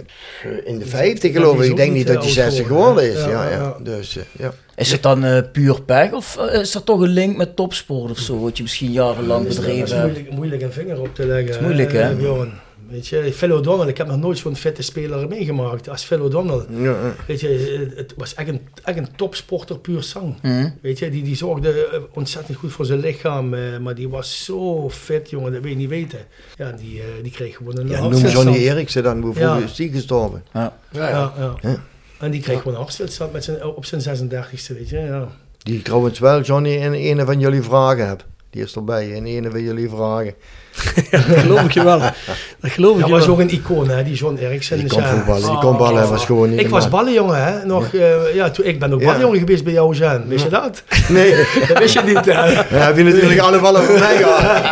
in 0.65 0.79
de 0.79 0.85
Ja, 0.85 0.91
50 0.91 1.21
die 1.21 1.33
geloof 1.33 1.63
ik. 1.63 1.71
Ik 1.71 1.77
denk 1.77 1.93
niet, 1.93 2.07
dat 2.07 2.17
hij 2.17 2.25
oud 2.25 2.33
60 2.33 2.67
geworden, 2.67 3.13
is. 3.13 3.19
Ja, 3.19 3.29
Ja, 3.29 3.45
ja, 3.45 3.51
ja. 3.51 3.77
Dus, 3.83 4.17
eh, 4.17 4.23
ja. 4.39 4.53
Is 4.77 4.93
het 4.93 5.03
dan 5.03 5.51
puur 5.53 5.83
pech 5.83 6.13
of 6.13 6.39
is 6.53 6.75
er 6.75 6.85
toch 6.85 7.01
een 7.01 7.09
link 7.09 7.37
met 7.37 7.57
topsport 7.57 8.11
of 8.11 8.19
zo? 8.19 8.41
Wat 8.41 8.57
je 8.57 8.63
misschien 8.63 8.93
jarenlang 8.93 9.43
Dat 9.43 9.51
is, 9.51 9.57
dat 9.57 9.65
is 9.65 9.71
bedreven 9.71 9.97
hebt? 9.97 10.13
moeilijk, 10.13 10.35
moeilijk 10.35 10.63
een 10.63 10.73
vinger 10.73 11.01
op 11.01 11.15
te 11.15 11.27
leggen. 11.27 11.49
is 11.49 11.59
moeilijk, 11.59 11.93
hè? 11.93 12.15
Bjorn. 12.15 12.53
Weet 12.93 13.07
je, 13.09 13.33
Phil 13.33 13.53
O'Donnell, 13.57 13.89
ik 13.89 13.97
heb 13.99 14.07
nog 14.07 14.17
nooit 14.17 14.39
zo'n 14.39 14.57
fitte 14.57 14.83
speler 14.83 15.29
meegemaakt 15.29 15.89
als 15.89 16.03
Phil 16.05 16.21
O'Donnell. 16.21 16.65
Ja. 16.83 16.97
Weet 17.27 17.41
je, 17.41 17.91
het 17.97 18.15
was 18.17 18.35
echt 18.35 18.49
een, 18.49 18.61
echt 18.85 18.99
een 18.99 19.09
topsporter 19.17 19.79
puur 19.79 20.03
zang. 20.03 20.35
Mhm. 20.43 20.69
Weet 20.81 20.99
je, 20.99 21.11
die, 21.11 21.23
die 21.23 21.37
zorgde 21.37 21.87
eh, 21.87 22.01
ontzettend 22.13 22.57
goed 22.59 22.73
voor 22.73 22.85
zijn 22.85 23.01
lichaam, 23.01 23.55
eh, 23.55 23.79
maar 23.79 23.95
die 23.95 24.09
was 24.09 24.45
zo 24.45 24.91
fit, 24.91 25.31
jongen, 25.31 25.53
dat 25.53 25.63
wil 25.63 25.71
je 25.71 25.77
niet 25.77 25.89
weten. 25.89 26.19
Ja, 26.57 26.73
die, 26.73 27.01
eh, 27.01 27.07
die 27.23 27.33
kreeg 27.33 27.57
gewoon 27.57 27.79
een 27.79 27.89
Ja, 27.89 28.01
noem. 28.09 28.27
Johnny 28.27 28.57
Eriksen 28.57 29.03
dan, 29.03 29.21
hoe 29.23 29.35
vroeg 29.35 29.45
Ja. 29.59 29.65
is 29.65 29.75
die 29.75 29.91
gestorven? 29.93 30.45
Ja. 30.53 30.79
Ja, 30.91 31.09
Ja, 31.09 31.33
ja. 31.39 31.55
Ja. 31.61 31.83
En 32.19 32.31
die 32.31 32.41
kreeg 32.41 32.59
gewoon 32.59 32.73
een 32.75 32.81
hartstilstand 32.81 33.33
met 33.33 33.45
zijn, 33.45 33.65
op 33.65 33.85
zijn 33.85 34.01
36e, 34.01 34.75
weet 34.75 34.89
je. 34.89 34.99
Ja. 34.99 35.29
Die 35.59 35.75
ik 35.79 35.85
trouwens 35.85 36.19
wel, 36.19 36.41
Johnny, 36.41 36.71
in 36.75 37.19
een 37.19 37.27
van 37.27 37.41
jullie 37.41 37.63
vragen 37.63 38.09
heb. 38.09 38.25
Die 38.51 38.63
is 38.63 38.75
erbij, 38.75 39.09
in 39.09 39.27
een 39.27 39.51
van 39.51 39.63
jullie 39.63 39.89
vragen. 39.89 40.35
dat 41.11 41.21
geloof 41.39 41.63
ik 41.63 41.73
je 41.73 41.85
wel. 41.85 41.99
Dat 41.99 42.71
geloof 42.71 42.95
ik 42.95 42.99
Dat 43.01 43.09
je 43.09 43.15
was 43.15 43.25
wel. 43.27 43.35
ook 43.35 43.41
een 43.41 43.51
icoon, 43.53 43.89
hè, 43.89 44.03
die 44.05 44.15
John 44.15 44.37
Eriksen. 44.37 44.77
Die 44.77 44.85
Dus 44.87 44.95
kon 44.95 45.03
ja. 45.03 45.15
voetballen, 45.15 45.49
die 45.51 45.59
kon 45.59 45.77
ballen, 45.77 45.93
ah, 45.95 46.01
hij 46.03 46.11
was 46.11 46.25
gewoon 46.25 46.51
niet 46.51 46.61
Ik 46.61 46.69
was 46.69 46.89
ballenjongen, 46.89 47.45
hè. 47.45 47.65
Nog, 47.67 47.95
eh, 47.95 48.35
ja, 48.35 48.51
toen, 48.51 48.65
ik 48.65 48.79
ben 48.79 48.93
ook 48.93 49.01
Ja. 49.01 49.07
ballenjongen 49.07 49.39
geweest 49.39 49.65
bij 49.65 49.73
jou, 49.73 49.95
Jean. 49.95 50.29
Wist 50.29 50.45
je 50.45 50.51
dat? 50.51 50.83
Nee, 51.09 51.35
Dat 51.69 51.79
wist 51.79 51.95
je 51.95 52.01
niet, 52.03 52.25
hè? 52.25 52.33
ja, 52.51 52.65
heb 52.69 52.97
je 52.97 53.03
natuurlijk 53.05 53.41
alle 53.41 53.61
ballen 53.61 53.83
voor 53.83 53.99
mij 53.99 54.17
gehad. 54.17 54.63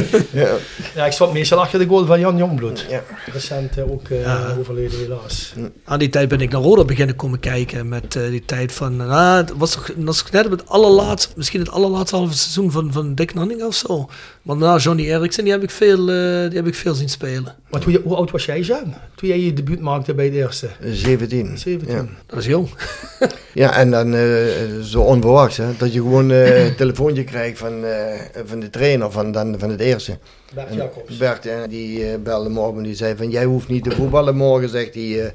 ja. 0.30 0.48
Ja, 0.94 1.06
ik 1.06 1.12
stond 1.12 1.32
meestal 1.32 1.60
achter 1.60 1.78
de 1.78 1.86
goal 1.86 2.06
van 2.06 2.20
Jan 2.20 2.36
Jongbloed. 2.36 2.86
Ja. 2.88 3.00
Recent 3.32 3.76
eh, 3.78 3.90
ook 3.90 4.08
eh, 4.08 4.22
Ja. 4.22 4.56
overleden, 4.60 4.98
helaas. 4.98 5.52
Aan 5.84 5.98
die 5.98 6.08
tijd 6.08 6.28
ben 6.28 6.40
ik 6.40 6.50
naar 6.50 6.60
Roda 6.60 6.84
beginnen 6.84 7.16
komen 7.16 7.40
kijken. 7.40 7.88
Met 7.88 8.16
eh, 8.16 8.22
die 8.30 8.42
tijd 8.44 8.72
van. 8.72 9.00
ah, 9.10 9.36
het 9.36 9.52
was 9.56 9.72
toch 9.72 9.86
dat 9.96 10.04
was 10.04 10.24
net 10.30 10.44
op 10.44 10.50
het 10.50 10.68
allerlaatste. 10.68 11.32
Misschien 11.36 11.60
het 11.60 11.70
allerlaatste 11.70 12.16
halve 12.16 12.34
seizoen 12.36 12.70
van, 12.70 12.92
van 12.92 13.14
Dick 13.14 13.34
Nanning 13.34 13.62
of 13.62 13.74
zo. 13.74 14.08
Maar 14.42 14.56
na 14.56 14.76
Johnny 14.76 15.10
Eriksen, 15.12 15.44
die 15.44 15.52
heb 15.52 15.62
ik 15.62 15.70
veel, 15.70 15.98
eh, 15.98 16.48
die 16.48 16.58
heb 16.58 16.66
ik 16.66 16.74
veel 16.74 16.94
zien 16.94 17.08
spelen. 17.08 17.56
Maar 17.70 17.82
hoe, 17.82 18.00
hoe 18.04 18.16
oud 18.16 18.30
was 18.30 18.44
jij, 18.44 18.60
Jean? 18.60 18.94
Toen 19.14 19.28
jij 19.28 19.40
je 19.40 19.52
debuut 19.52 19.80
maakte 19.80 20.14
bij 20.14 20.30
de 20.30 20.36
eerste? 20.36 20.68
17. 20.80 21.58
17. 21.58 21.94
Ja. 21.94 22.06
Dat 22.26 22.38
is 22.38 22.46
jong. 22.46 22.68
Ja, 23.54 23.76
en 23.76 23.90
dan 23.90 24.14
eh, 24.14 24.80
zo 24.82 25.00
onverwachts, 25.00 25.56
hè, 25.56 25.76
dat 25.76 25.92
je 25.92 25.98
gewoon 26.00 26.30
eh, 26.30 26.66
een 26.66 26.74
telefoontje 26.74 27.24
krijgt 27.24 27.58
van, 27.58 27.84
eh, 27.84 28.20
van 28.44 28.60
de 28.60 28.70
trainer 28.70 29.10
van, 29.10 29.32
dan, 29.32 29.58
van 29.58 29.70
het 29.70 29.80
eerste. 29.80 30.18
Bert 30.54 30.68
En 30.68 30.76
Jacobs. 30.76 31.16
Bert, 31.16 31.48
die 31.68 32.18
belde 32.18 32.48
morgen, 32.48 32.82
die 32.82 32.94
zei 32.94 33.16
van, 33.16 33.30
jij 33.30 33.44
hoeft 33.44 33.68
niet 33.68 33.84
te 33.84 33.90
voetballen 33.90 34.36
morgen, 34.36 34.68
zegt 34.68 34.94
hij. 34.94 35.24
eh 35.24 35.30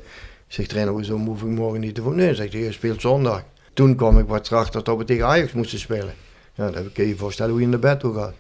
zegt 0.48 0.70
trainer, 0.70 0.94
hoezo 0.94 1.18
hoef 1.18 1.42
ik 1.42 1.48
morgen 1.48 1.80
niet 1.80 1.96
te 1.96 2.02
voetballen? 2.02 2.26
Nee, 2.26 2.36
zegt 2.36 2.54
hij, 2.54 2.62
je 2.62 2.72
speelt 2.72 3.02
zondag. 3.02 3.44
Toen 3.74 3.96
kwam 3.96 4.20
ik 4.20 4.28
wat 4.28 4.52
erachter 4.52 4.84
dat 4.84 4.98
we 4.98 5.04
tegen 5.04 5.26
Ajax 5.26 5.52
moesten 5.52 5.80
spelen. 5.80 6.14
Ja, 6.54 6.72
dan 6.72 6.92
kun 6.94 7.04
je 7.04 7.10
je 7.10 7.16
voorstellen 7.16 7.52
hoe 7.52 7.62
je 7.62 7.68
naar 7.68 7.80
bed 7.80 8.00
toe 8.00 8.14
gaat. 8.14 8.34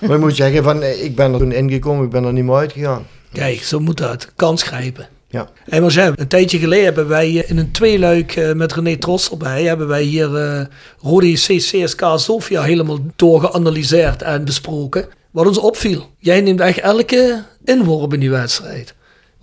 Maar 0.00 0.14
ik 0.16 0.20
moet 0.22 0.36
zeggen, 0.36 0.62
van, 0.62 0.82
eh, 0.82 1.04
ik 1.04 1.16
ben 1.16 1.32
er 1.32 1.38
toen 1.38 1.52
ingekomen, 1.52 2.04
ik 2.04 2.10
ben 2.10 2.24
er 2.24 2.32
niet 2.32 2.44
meer 2.44 2.54
uitgegaan. 2.56 3.06
Kijk, 3.32 3.62
zo 3.62 3.80
moet 3.80 3.96
dat. 3.98 4.32
Kans 4.36 4.62
grijpen. 4.62 5.08
Ja. 5.28 5.48
Marcel, 5.80 6.12
een 6.16 6.28
tijdje 6.28 6.58
geleden 6.58 6.84
hebben 6.84 7.08
wij 7.08 7.30
in 7.32 7.58
een 7.58 7.70
tweeluik 7.70 8.36
eh, 8.36 8.52
met 8.52 8.72
René 8.72 8.96
Tros 8.96 9.30
erbij, 9.30 9.62
hebben 9.64 9.88
wij 9.88 10.02
hier 10.02 10.36
eh 10.36 10.66
Rode 11.02 11.32
C- 11.32 11.56
CSK 11.56 12.02
Sofia 12.16 12.62
helemaal 12.62 12.98
doorgeanalyseerd 13.16 14.22
en 14.22 14.44
besproken. 14.44 15.04
Wat 15.30 15.46
ons 15.46 15.58
opviel, 15.58 16.10
jij 16.18 16.40
neemt 16.40 16.60
echt 16.60 16.78
elke 16.78 17.42
inworp 17.64 18.12
in 18.14 18.20
die 18.20 18.30
wedstrijd. 18.30 18.94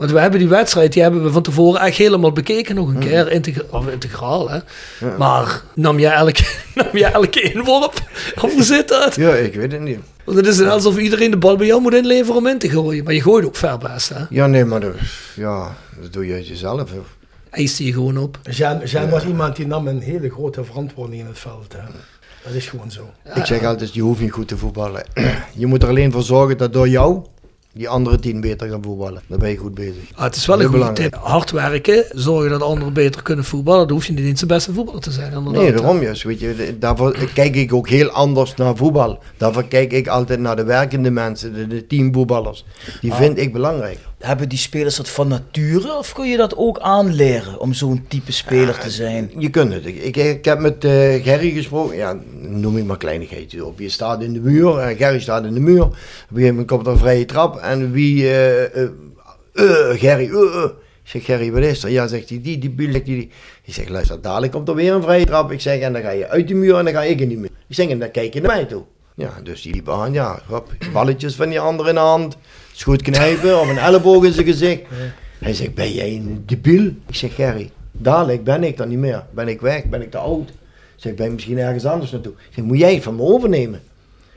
Want 0.02 0.14
we 0.14 0.20
hebben 0.20 0.40
die 0.40 0.48
wedstrijd, 0.48 0.94
die 0.94 1.02
hebben 1.02 1.24
we 1.24 1.32
van 1.32 1.42
tevoren 1.42 1.82
echt 1.82 1.98
helemaal 1.98 2.32
bekeken 2.32 2.76
nog 2.76 2.88
een 2.88 3.00
keer, 3.00 3.32
integra- 3.32 3.66
of 3.78 3.88
integraal 3.88 4.50
hè. 4.50 4.60
Maar 5.18 5.62
nam 5.76 6.00
jij 6.00 6.12
elke, 6.12 6.44
nam 6.76 6.88
jij 6.94 7.12
elke 7.12 7.42
inworp? 7.42 7.94
Of 8.42 8.54
hoe 8.54 8.64
zit 8.64 8.88
dat? 8.88 9.16
Ja, 9.16 9.34
ik 9.34 9.56
weet 9.56 9.72
het 9.72 9.82
niet. 9.82 10.00
Want 10.24 10.38
het 10.38 10.48
is 10.48 10.62
alsof 10.62 10.98
iedereen 10.98 11.32
de 11.32 11.38
bal 11.38 11.56
bij 11.56 11.68
jou 11.68 11.82
moet 11.82 11.94
inleveren 11.94 12.36
om 12.36 12.48
in 12.48 12.58
te 12.58 12.70
gooien. 12.70 13.04
Maar 13.04 13.14
je 13.14 13.22
gooit 13.22 13.46
ook 13.46 13.56
ver 13.56 13.78
best 13.78 14.10
hè. 14.10 14.24
Ja, 14.30 14.48
nee, 14.48 14.66
maar 14.66 14.80
dat, 14.80 14.94
ja, 15.36 15.76
dat 16.02 16.14
doe 16.14 16.28
je 16.28 16.34
uit 16.34 16.48
jezelf. 16.48 16.90
hè. 16.92 16.98
Eist 17.50 17.78
je 17.78 17.94
gewoon 17.94 18.18
op. 18.18 18.40
Jean, 18.50 18.82
Jean 18.86 19.10
was 19.10 19.26
iemand 19.26 19.56
die 19.56 19.68
nam 19.68 19.88
een 19.88 20.02
hele 20.02 20.30
grote 20.30 20.64
verantwoording 20.64 21.22
in 21.22 21.28
het 21.28 21.40
veld. 21.40 21.74
Hè. 21.74 21.82
Dat 22.44 22.54
is 22.54 22.68
gewoon 22.68 22.92
zo. 22.92 23.10
Ik 23.36 23.46
zeg 23.46 23.64
altijd, 23.64 23.94
je 23.94 24.02
hoeft 24.02 24.20
niet 24.22 24.32
goed 24.32 24.48
te 24.48 24.58
voetballen. 24.58 25.04
je 25.58 25.66
moet 25.66 25.84
er 25.84 25.90
alleen 25.90 26.12
voor 26.12 26.24
zorgen 26.24 26.58
dat 26.58 26.74
door 26.74 26.88
jou 26.90 27.22
die 27.74 27.90
andere 27.90 28.20
tien 28.20 28.42
beter 28.42 28.70
gaan 28.70 28.84
voetballen. 28.84 29.22
Dan 29.28 29.40
ben 29.40 29.50
je 29.50 29.58
goed 29.58 29.74
bezig. 29.74 30.04
Ah, 30.16 30.24
het 30.24 30.36
is 30.36 30.46
wel 30.46 30.62
een 30.62 30.68
goede 30.68 30.94
tip. 30.94 31.16
Hard 31.22 31.52
werken, 31.52 32.06
zorgen 32.12 32.50
dat 32.50 32.62
anderen 32.62 32.94
beter 32.94 33.22
kunnen 33.22 33.46
voetballen. 33.46 33.88
Dan 33.88 33.96
hoef 33.96 34.06
je 34.06 34.14
niet 34.14 34.26
eens 34.26 34.40
de 34.40 34.46
beste 34.46 34.74
voetballer 34.74 35.02
te 35.02 35.12
zijn. 35.12 35.34
Inderdaad. 35.34 35.62
Nee, 35.62 35.72
daarom 35.74 36.02
juist. 36.02 36.24
Weet 36.24 36.40
je, 36.40 36.76
daarvoor 36.80 37.16
kijk 37.34 37.56
ik 37.56 37.74
ook 37.74 37.90
heel 37.90 38.10
anders 38.10 38.56
naar 38.56 38.76
voetbal. 38.76 39.20
Daarvoor 39.38 39.64
kijk 39.68 39.92
ik 39.92 40.08
altijd 40.08 40.40
naar 40.40 40.56
de 40.56 40.64
werkende 40.64 41.12
mensen, 41.12 41.54
de, 41.54 41.68
de 41.68 41.88
teamvoetballers. 41.88 42.66
Die 43.02 43.12
Ah. 43.12 43.18
vind 43.18 43.38
ik 43.38 43.54
belangrijk. 43.54 43.98
Hebben 44.22 44.50
die 44.50 44.58
spelers 44.58 44.96
dat 44.96 45.10
van 45.10 45.28
nature 45.28 45.98
of 45.98 46.14
kun 46.14 46.30
je 46.30 46.38
dat 46.38 46.58
ook 46.58 46.80
aanleren 46.80 47.60
om 47.60 47.74
zo'n 47.74 48.06
type 48.08 48.32
speler 48.32 48.78
te 48.80 48.90
zijn? 48.90 49.32
Je 49.38 49.50
kunt 49.50 49.74
het. 49.74 49.86
Ik, 49.86 50.16
ik, 50.16 50.46
heb 50.46 50.60
met 50.60 50.84
eh, 50.84 51.24
Gerry 51.24 51.52
gesproken. 51.52 51.96
Ja, 51.98 52.20
noem 52.40 52.78
ik 52.78 52.86
maar 52.86 52.98
kleinigheidjes 52.98 53.62
op. 53.62 53.80
Je 53.80 53.90
staat 53.90 54.22
in 54.22 54.34
de 54.34 54.40
muur. 54.40 54.78
en 54.78 54.96
Gerry 54.96 55.20
staat 55.20 55.46
in 55.46 55.54
de 55.54 55.60
muur. 55.60 55.84
Op 55.84 55.92
een 55.92 55.98
gegeven 56.28 56.50
moment 56.50 56.68
komt 56.68 56.86
er 56.86 56.92
een 56.92 56.98
vrije 56.98 57.26
trap. 57.26 57.58
En 57.58 57.92
wie... 57.92 58.30
eh, 58.30 58.84
eh, 58.84 58.90
Gerry. 60.00 60.24
Ik 61.04 61.10
zeg, 61.10 61.26
Gerry, 61.26 61.52
wat 61.52 61.64
is 61.64 61.84
er? 61.84 61.90
Ja, 61.90 62.08
zegt 62.08 62.30
hij, 62.30 62.42
die, 62.42 62.58
die, 62.58 62.76
die, 62.76 62.90
die, 62.92 63.04
die. 63.04 63.32
Ik 63.64 63.74
zeg, 63.74 63.90
luister, 63.90 64.22
dadelijk 64.22 64.52
komt 64.52 64.68
er 64.68 64.76
weer 64.76 64.94
een 64.94 65.02
vrije 65.02 65.26
trap. 65.26 65.52
Ik 65.52 65.62
zeg, 65.62 65.80
en 65.80 65.94
dan 65.94 66.02
ga 66.02 66.10
je 66.10 66.28
uit 66.28 66.48
die 66.48 66.56
muur 66.56 66.78
en 66.78 66.86
dan 66.86 66.94
ga 66.94 67.04
ik 67.04 67.20
in 67.20 67.28
die 67.28 67.38
muur. 67.38 67.50
Ik 67.68 67.76
zeg, 67.76 67.90
en 67.90 68.00
dan 68.00 68.12
kijk 68.12 68.34
je 68.34 68.42
naar 68.42 68.56
mij 68.56 68.66
toe. 68.66 68.84
Ja, 69.16 69.30
dus 69.44 69.62
die 69.62 69.74
liep 69.74 69.90
aan, 69.90 70.14
ja, 70.14 70.42
hop, 70.48 70.74
balletjes 70.94 71.36
van 71.36 71.50
die 71.50 71.60
andere 71.60 71.90
in 71.90 71.96
de 71.96 72.02
hand. 72.02 72.38
Schoot 72.74 73.02
knijpen 73.02 73.60
of 73.60 73.70
een 73.70 73.78
elleboog 73.78 74.24
in 74.24 74.34
zijn 74.34 74.46
gezicht. 74.46 74.82
Hij 75.40 75.54
zegt, 75.54 75.74
ben 75.74 75.92
jij 75.92 76.16
een 76.16 76.44
debiel? 76.46 76.86
Ik 77.08 77.16
zeg, 77.16 77.36
Gerry, 77.36 77.72
dadelijk 77.92 78.44
ben 78.44 78.64
ik 78.64 78.78
dan 78.78 78.90
niet 78.90 78.98
meer. 78.98 79.24
Ben 79.32 79.48
ik 79.48 79.62
weg, 79.62 79.86
ben 79.86 80.02
ik 80.02 80.12
te 80.12 80.18
oud. 80.18 80.50
Ik 80.50 80.56
zeg, 80.96 81.16
ben 81.16 81.26
je 81.26 81.32
misschien 81.32 81.58
ergens 81.58 81.86
anders 81.86 82.12
naartoe? 82.12 82.32
Ik 82.32 82.54
zeg, 82.56 82.64
moet 82.64 82.78
jij 82.78 82.94
het 82.94 83.04
van 83.04 83.16
me 83.16 83.22
overnemen? 83.22 83.82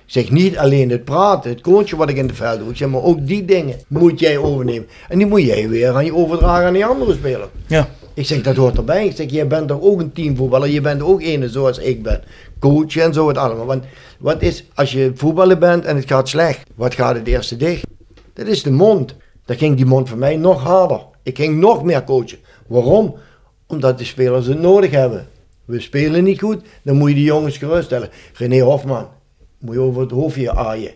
Ik 0.07 0.13
zeg, 0.13 0.31
niet 0.31 0.59
alleen 0.59 0.91
het 0.91 1.05
praten, 1.05 1.51
het 1.51 1.61
coachen 1.61 1.97
wat 1.97 2.09
ik 2.09 2.17
in 2.17 2.27
het 2.27 2.37
veld 2.37 2.59
doe. 2.59 2.71
Ik 2.71 2.77
zeg, 2.77 2.89
maar 2.89 3.03
ook 3.03 3.27
die 3.27 3.45
dingen 3.45 3.77
moet 3.87 4.21
jij 4.21 4.39
overnemen. 4.39 4.89
En 5.09 5.19
die 5.19 5.27
moet 5.27 5.43
jij 5.43 5.69
weer 5.69 5.95
aan 5.95 6.05
je 6.05 6.15
overdragen 6.15 6.67
aan 6.67 6.73
die 6.73 6.87
andere 6.87 7.15
speler. 7.15 7.49
Ja. 7.67 7.89
Ik 8.15 8.27
zeg, 8.27 8.43
dat 8.43 8.57
hoort 8.57 8.77
erbij. 8.77 9.07
Ik 9.07 9.17
zeg, 9.17 9.31
jij 9.31 9.47
bent 9.47 9.69
toch 9.69 9.81
ook 9.81 10.01
een 10.01 10.13
teamvoetballer? 10.13 10.69
Je 10.69 10.81
bent 10.81 11.03
ook 11.03 11.23
ene 11.23 11.49
zoals 11.49 11.79
ik 11.79 12.03
ben. 12.03 12.23
Coachen 12.59 13.03
en 13.03 13.13
zo 13.13 13.29
het 13.29 13.37
allemaal. 13.37 13.67
Want 13.67 13.85
wat 14.19 14.43
is, 14.43 14.65
als 14.75 14.93
je 14.93 15.13
voetballer 15.15 15.59
bent 15.59 15.85
en 15.85 15.97
het 15.97 16.07
gaat 16.07 16.29
slecht, 16.29 16.61
wat 16.75 16.95
gaat 16.95 17.15
het 17.15 17.27
eerste 17.27 17.57
dicht? 17.57 17.85
Dat 18.35 18.47
is 18.47 18.63
de 18.63 18.71
mond. 18.71 19.17
Dan 19.45 19.57
ging 19.57 19.77
die 19.77 19.87
mond 19.87 20.09
van 20.09 20.19
mij 20.19 20.37
nog 20.37 20.63
harder. 20.63 21.01
Ik 21.23 21.37
ging 21.37 21.59
nog 21.59 21.83
meer 21.83 22.05
coachen. 22.05 22.39
Waarom? 22.67 23.15
Omdat 23.67 23.99
de 23.99 24.05
spelers 24.05 24.47
het 24.47 24.61
nodig 24.61 24.91
hebben. 24.91 25.27
We 25.65 25.81
spelen 25.81 26.25
niet 26.25 26.41
goed, 26.41 26.61
dan 26.83 26.97
moet 26.97 27.09
je 27.09 27.15
die 27.15 27.25
jongens 27.25 27.59
geruststellen. 27.59 28.09
René 28.33 28.61
Hofman, 28.61 29.09
moet 29.59 29.75
je 29.75 29.81
over 29.81 30.01
het 30.01 30.11
hoofdje 30.11 30.55
aaien. 30.55 30.93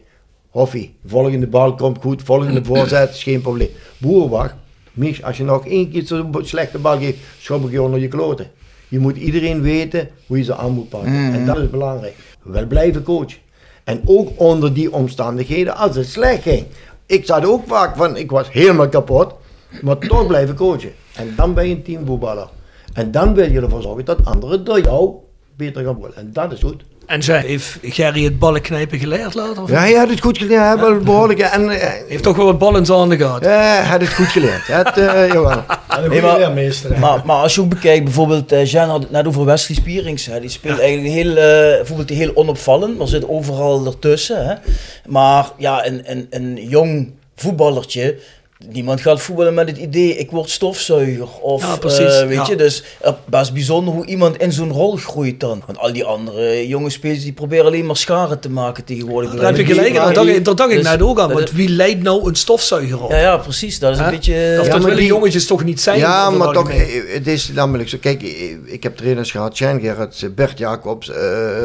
Hoffie, 0.49 0.95
volgende 1.07 1.47
bal 1.47 1.75
komt 1.75 1.99
goed, 2.01 2.23
volgende 2.23 2.65
voorzet 2.75 3.11
is 3.11 3.23
geen 3.23 3.41
probleem. 3.41 3.69
Boerenwacht, 3.99 4.55
Mies, 4.93 5.23
als 5.23 5.37
je 5.37 5.45
nog 5.45 5.67
één 5.67 5.91
keer 5.91 6.07
zo'n 6.07 6.35
slechte 6.41 6.79
bal 6.79 6.99
geeft, 6.99 7.19
schop 7.41 7.65
ik 7.65 7.71
je 7.71 7.83
onder 7.83 8.01
je 8.01 8.09
kloten. 8.09 8.51
Je 8.89 8.99
moet 8.99 9.17
iedereen 9.17 9.61
weten 9.61 10.09
hoe 10.27 10.39
je 10.39 10.45
ze 10.45 10.55
aan 10.57 10.73
moet 10.73 10.89
pakken. 10.89 11.13
En 11.13 11.47
dat 11.47 11.59
is 11.59 11.71
belangrijk. 11.71 12.15
Wel 12.43 12.67
blijven 12.67 13.03
coachen. 13.03 13.39
En 13.85 14.01
ook 14.05 14.29
onder 14.37 14.75
die 14.75 14.93
omstandigheden, 14.93 15.77
als 15.77 15.97
het 15.97 16.07
slecht 16.07 16.43
ging. 16.43 16.67
Ik 17.09 17.27
zat 17.27 17.45
ook 17.47 17.67
vaak 17.67 17.97
van, 17.97 18.17
ik 18.17 18.31
was 18.31 18.53
helemaal 18.53 18.89
kapot, 18.89 19.35
maar 19.83 19.99
toch 19.99 20.27
blijven 20.27 20.55
coachen. 20.55 20.93
En 21.15 21.33
dan 21.37 21.55
ben 21.55 21.69
je 21.69 21.75
een 21.75 21.83
teamvoetballer. 21.83 22.49
En 22.93 23.11
dan 23.11 23.35
wil 23.35 23.51
je 23.51 23.61
ervoor 23.61 23.83
zorgen 23.83 24.05
dat 24.05 24.25
anderen 24.25 24.65
door 24.65 24.81
jou 24.81 25.15
beter 25.57 25.85
gaan 25.85 25.95
worden. 25.95 26.17
En 26.17 26.33
dat 26.33 26.53
is 26.53 26.61
goed. 26.61 26.85
En 27.09 27.23
zij 27.23 27.41
heeft 27.41 27.79
Gerry 27.83 28.25
het 28.25 28.39
ballenknijpen 28.39 28.99
geleerd 28.99 29.35
later? 29.35 29.63
Of 29.63 29.71
Ja, 29.71 29.79
hij 29.79 29.93
had 29.93 30.09
het 30.09 30.21
goed 30.21 30.39
geleerd. 30.39 30.61
Hij 30.61 30.77
wel 30.77 30.99
behoorlijk. 30.99 31.39
En, 31.39 31.71
eh, 31.71 31.89
heeft 32.09 32.23
toch 32.23 32.37
wel 32.37 32.47
wat 32.47 32.59
bal 32.59 32.77
in 32.77 32.87
zijn 32.87 32.99
handen 32.99 33.19
gehad? 33.19 33.45
Ja, 33.45 33.51
hij 33.51 33.85
had 33.85 34.01
het 34.01 34.15
goed 34.15 34.27
geleerd. 34.27 34.67
Het, 34.67 34.99
eh, 34.99 35.29
jawel. 35.33 35.65
Goede 35.89 36.21
maar-. 36.21 36.99
Maar, 36.99 37.23
maar 37.25 37.37
als 37.37 37.55
je 37.55 37.61
ook 37.61 37.69
bekijkt, 37.69 38.05
bijvoorbeeld, 38.05 38.53
eh 38.53 38.65
Jean 38.65 38.89
had 38.89 39.03
het 39.03 39.11
net 39.11 39.27
over 39.27 39.45
Wesley 39.45 39.77
Spierings. 39.79 40.27
Hè. 40.27 40.41
Die 40.41 40.51
speelt 40.51 40.81
eigenlijk 40.81 41.15
heel, 41.15 41.37
eh 41.37 41.77
bijvoorbeeld 41.77 42.09
heel 42.09 42.31
onopvallend, 42.35 42.99
maar 42.99 43.09
zit 43.09 43.29
overal 43.29 43.87
ertussen. 43.87 44.47
Hè. 44.47 44.55
Maar 45.07 45.51
ja, 45.57 45.87
een, 45.87 46.03
een, 46.05 46.27
een 46.31 46.57
jong 46.69 47.13
voetballertje. 47.37 48.17
Niemand 48.67 49.01
gaat 49.01 49.21
voetballen 49.21 49.55
met 49.55 49.69
het 49.69 49.77
idee, 49.79 50.17
ik 50.17 50.31
word 50.31 50.51
stofzuiger. 50.51 51.29
Of, 51.41 51.63
Ja, 51.63 51.77
precies, 51.77 52.21
eh, 52.21 52.27
weet 52.27 52.35
ja. 52.37 52.47
je, 52.49 52.57
dus 52.57 52.85
eh, 53.01 53.13
best 53.25 53.53
bijzonder 53.53 53.95
hoe 53.95 54.07
iemand 54.07 54.37
in 54.37 54.53
zo'n 54.53 54.73
rol 54.73 54.97
groeit 54.97 55.41
dan. 55.41 55.63
Want 55.67 55.79
al 55.79 55.93
die 55.93 56.05
andere 56.05 56.69
jonge 56.69 56.91
spelers 56.91 57.23
die 57.23 57.33
proberen 57.33 57.65
alleen 57.67 57.87
maar 57.87 57.97
scharen 57.97 58.41
te 58.41 58.51
maken 58.51 58.85
tegenwoordig. 58.85 59.35
Daar 59.35 59.45
heb 59.45 59.57
je 59.57 59.65
gelijk. 59.75 59.95
Daar 59.95 60.13
dacht, 60.15 60.45
daar 60.45 60.55
dacht 60.55 60.71
ik 60.71 60.77
dus- 60.77 60.85
net 60.87 61.03
ook 61.03 61.19
aan. 61.21 61.29
dat- 61.29 61.37
Want 61.39 61.53
wie 61.53 61.69
leidt 61.69 62.03
nou 62.03 62.29
een 62.29 62.35
stofzuiger 62.35 63.03
op? 63.05 63.11
Ja, 63.11 63.19
ja, 63.19 63.37
precies. 63.37 63.79
Dat 63.79 63.93
is 63.93 63.99
een 63.99 64.05
Hè? 64.05 64.11
beetje... 64.11 64.57
Of 64.61 64.67
Ja, 64.67 64.73
dat 64.73 64.83
willen 64.83 64.99
die- 64.99 65.07
jongetjes 65.07 65.47
toch 65.47 65.65
niet 65.65 65.81
zijn? 65.81 65.99
Ja, 65.99 66.31
maar 66.31 66.53
toch, 66.53 66.71
eh, 66.71 67.15
het 67.15 67.27
is 67.27 67.49
namelijk 67.55 67.89
zo. 67.89 67.97
Kijk, 68.01 68.23
eh, 68.23 68.31
ik 68.65 68.83
heb 68.83 68.97
trainers 68.97 69.31
gehad, 69.31 69.59
Jan 69.59 69.81
Gerrits, 69.81 70.23
eh, 70.23 70.29
Bert 70.35 70.59
Jacobs, 70.59 71.11
eh 71.11 71.17
eh, 71.19 71.65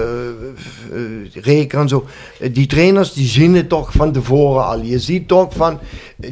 eh, 0.93 1.43
Reker 1.43 1.79
en 1.79 1.87
zo. 1.87 2.05
Eh, 2.39 2.49
Die 2.53 2.67
trainers, 2.67 3.13
die 3.13 3.27
zien 3.27 3.55
het 3.55 3.69
toch 3.69 3.91
van 3.91 4.11
tevoren 4.11 4.65
al. 4.65 4.81
Je 4.81 4.99
ziet 4.99 5.27
toch 5.27 5.53
van, 5.55 5.73
eh, 5.73 5.79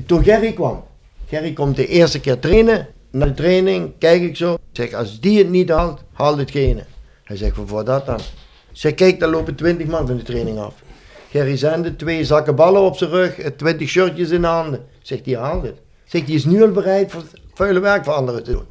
toen 0.05 0.23
Gerry 0.23 0.53
kwam. 0.53 0.83
Gerry 1.27 1.53
komt 1.53 1.75
de 1.75 1.87
eerste 1.87 2.19
keer 2.19 2.39
trainen. 2.39 2.87
Na 3.11 3.25
de 3.25 3.33
training 3.33 3.91
kijk 3.99 4.21
ik 4.21 4.35
zo. 4.35 4.53
Ik 4.53 4.59
zeg, 4.71 4.93
als 4.93 5.19
die 5.19 5.37
het 5.37 5.49
niet 5.49 5.69
haalt, 5.69 6.03
haal 6.13 6.37
hetgene. 6.37 6.83
Hij 7.23 7.37
zegt, 7.37 7.55
voor 7.65 7.85
dat 7.85 8.05
dan? 8.05 8.19
Ik 8.19 8.77
zeg, 8.77 8.93
kijk, 8.93 9.19
daar 9.19 9.29
lopen 9.29 9.55
20 9.55 9.87
man 9.87 10.07
van 10.07 10.17
de 10.17 10.23
training 10.23 10.59
af. 10.59 10.73
Gerry 11.29 11.57
zende 11.57 11.95
twee 11.95 12.25
zakken 12.25 12.55
ballen 12.55 12.81
op 12.81 12.97
zijn 12.97 13.09
rug, 13.09 13.39
eh, 13.39 13.51
20 13.55 13.89
shirtjes 13.89 14.29
in 14.29 14.41
de 14.41 14.47
handen. 14.47 14.85
Zegt, 15.01 15.23
die 15.23 15.37
haalt 15.37 15.63
het. 15.63 15.77
Zegt, 16.05 16.25
die 16.25 16.35
is 16.35 16.45
nu 16.45 16.63
al 16.63 16.71
bereid 16.71 17.11
voor 17.11 17.23
vuile 17.53 17.79
werk 17.79 18.03
voor 18.03 18.13
anderen 18.13 18.43
te 18.43 18.51
doen. 18.51 18.65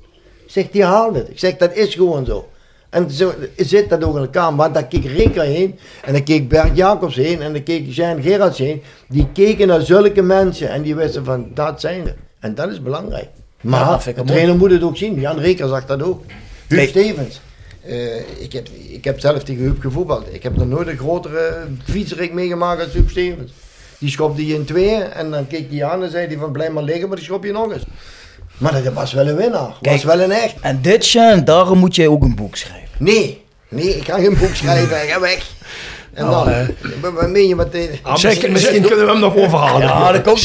Zegt, 0.47 0.73
die 0.73 0.85
haalt 0.85 1.15
het. 1.15 1.29
Ik 1.29 1.39
zeg, 1.39 1.57
dat 1.57 1.75
is 1.75 1.95
gewoon 1.95 2.25
zo. 2.25 2.49
En 2.91 3.11
zo 3.11 3.33
zit 3.57 3.89
dat 3.89 4.05
ook 4.05 4.15
in 4.15 4.21
elkaar. 4.21 4.55
Maar 4.55 4.73
daar 4.73 4.87
keek 4.87 5.05
Rinker 5.05 5.43
heen. 5.43 5.79
En 6.05 6.13
dan 6.13 6.23
keek 6.23 6.49
Bert 6.49 6.77
Jacobs 6.77 7.17
heen. 7.17 7.43
En 7.43 7.53
dan 7.53 7.63
keek 7.63 7.87
Jean 7.89 8.23
Gerards 8.23 8.59
heen. 8.59 8.83
Die 9.09 9.29
keken 9.33 9.67
naar 9.67 9.83
zulke 9.83 10.23
mensen. 10.23 10.71
En 10.71 10.83
die 10.83 10.95
wisten 10.95 11.25
van, 11.25 11.51
dat 11.55 11.81
zijn 11.81 12.07
ze. 12.07 12.15
En 12.41 12.55
dat 12.55 12.71
is 12.71 12.83
belangrijk. 12.83 13.29
Maar 13.61 14.05
de 14.15 14.25
trainer 14.25 14.57
moet 14.57 14.71
het 14.71 14.83
ook 14.83 14.97
zien. 14.97 15.21
Jan 15.21 15.39
Reker 15.39 15.69
zag 15.69 15.87
dat 15.87 16.03
ook. 16.03 16.25
Huub. 16.67 16.89
Stevens. 16.89 17.41
Eh, 17.83 18.43
ik, 18.43 18.53
heb, 18.53 18.69
ik 18.89 19.05
heb 19.05 19.21
zelf 19.21 19.43
tegen 19.43 19.63
Huub 19.63 19.81
gevoetbald. 19.81 20.27
Ik 20.35 20.43
heb 20.43 20.57
nog 20.57 20.67
nooit 20.67 20.89
een 20.89 20.99
grotere 20.99 21.67
fietserik 21.85 22.33
meegemaakt 22.33 22.83
als 22.83 22.93
Huub 22.93 23.11
Stevens. 23.11 23.53
Die 23.99 24.11
schopte 24.11 24.47
je 24.47 24.55
in 24.55 24.65
tweeën 24.65 25.03
en 25.03 25.31
dan 25.31 25.47
keek 25.47 25.71
hij 25.71 25.85
aan 25.85 26.03
en 26.03 26.11
zei 26.11 26.27
hij 26.27 26.37
van 26.37 26.53
blijf 26.53 26.73
maar 26.73 26.83
liggen, 26.83 27.09
maar 27.09 27.17
die 27.17 27.27
schop 27.27 27.45
je 27.45 27.53
nog 27.53 27.73
eens. 27.73 27.85
Maar 28.61 28.83
dat 28.83 28.93
was 28.93 29.13
wel 29.13 29.29
een 29.29 29.37
winnaar. 29.37 29.71
was 29.81 30.05
wel 30.05 30.21
een 30.21 30.31
echt. 30.33 30.55
En 30.61 30.79
dit, 30.83 31.05
daarom 31.45 31.79
moet 31.79 31.95
jij 31.95 32.07
ook 32.09 32.23
een 32.23 32.35
boek 32.35 32.57
schrijven. 32.57 32.89
Nee, 32.99 33.45
nee, 33.69 33.97
ik 33.97 34.05
ga 34.05 34.19
geen 34.19 34.37
boek 34.39 34.55
schrijven. 34.55 34.97
Ga 34.97 35.21
weg. 35.21 35.51
En 36.15 36.25
Nou, 36.25 36.45
dan, 36.45 36.55
eh. 36.55 36.69
wat- 37.01 37.13
wat 37.13 37.29
meen 37.29 37.49
je 37.49 37.55
met 37.57 37.73
de... 37.73 37.91
Ah, 38.03 38.23
misschien, 38.23 38.53
misschien 38.53 38.83
kunnen 38.83 39.05
we 39.07 39.11
hem 39.11 39.21
nog 39.21 39.37
overhalen. 39.37 39.87
Ja, 39.87 40.13
dat 40.13 40.23
komt 40.23 40.39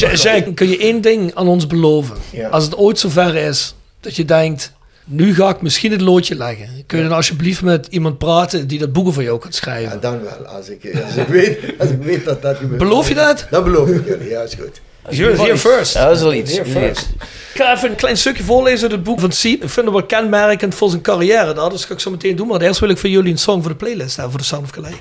kun 0.54 0.68
je 0.68 0.78
één 0.78 1.00
ding 1.00 1.34
aan 1.34 1.48
ons 1.48 1.66
beloven? 1.66 2.16
Ja. 2.30 2.48
Als 2.48 2.64
het 2.64 2.76
ooit 2.76 2.98
zover 2.98 3.34
is 3.34 3.74
dat 4.00 4.16
je 4.16 4.24
denkt, 4.24 4.72
nu 5.04 5.34
ga 5.34 5.48
ik 5.48 5.60
misschien 5.62 5.92
het 5.92 6.00
loodje 6.00 6.34
leggen. 6.34 6.68
Kun 6.86 6.98
je 6.98 7.04
dan 7.08 7.16
alsjeblieft 7.16 7.62
met 7.62 7.86
iemand 7.90 8.18
praten 8.18 8.66
die 8.66 8.78
dat 8.78 8.92
boeken 8.92 9.12
voor 9.12 9.22
jou 9.22 9.38
kan 9.38 9.52
schrijven? 9.52 9.92
Ja, 9.92 9.96
dan 9.96 10.20
wel. 10.22 10.46
Als 10.46 10.68
ik, 10.68 11.02
als 11.06 11.14
ik, 11.16 11.26
weet, 11.26 11.58
als 11.78 11.90
ik 11.90 12.02
weet 12.02 12.24
dat 12.24 12.42
dat 12.42 12.56
gebeurt. 12.56 12.78
Beloof 12.78 13.08
je 13.08 13.14
dat? 13.14 13.46
Dat 13.50 13.64
beloof 13.64 13.88
ik 13.88 14.06
jullie, 14.06 14.28
ja, 14.28 14.40
is 14.40 14.54
goed. 14.60 14.80
Here, 15.08 15.36
here 15.36 15.56
first. 15.58 15.94
Ja, 15.94 16.06
dat 16.06 16.16
is 16.16 16.22
wel 16.22 16.34
iets. 16.34 16.52
Ik 16.58 17.62
ga 17.62 17.74
even 17.74 17.90
een 17.90 17.96
klein 17.96 18.16
stukje 18.16 18.44
voorlezen 18.44 18.82
uit 18.82 18.90
het 18.90 19.02
boek 19.02 19.20
van 19.20 19.32
Siep. 19.32 19.62
Ik 19.62 19.68
vind 19.68 19.86
het 19.86 19.94
wel 19.94 20.04
kenmerkend 20.04 20.74
voor 20.74 20.90
zijn 20.90 21.02
carrière. 21.02 21.52
daar, 21.54 21.70
Dus 21.70 21.78
dat 21.78 21.88
ga 21.88 21.94
ik 21.94 22.00
zo 22.00 22.10
meteen 22.10 22.36
doen. 22.36 22.46
Maar 22.48 22.60
eerst 22.60 22.80
wil 22.80 22.88
ik 22.88 22.98
voor 22.98 23.08
jullie 23.08 23.32
een 23.32 23.38
song 23.38 23.60
voor 23.60 23.70
de 23.70 23.76
playlist 23.76 24.16
hebben 24.16 24.30
voor 24.30 24.40
de 24.40 24.46
Sound 24.46 24.64
of 24.64 24.70
Calais. 24.70 24.94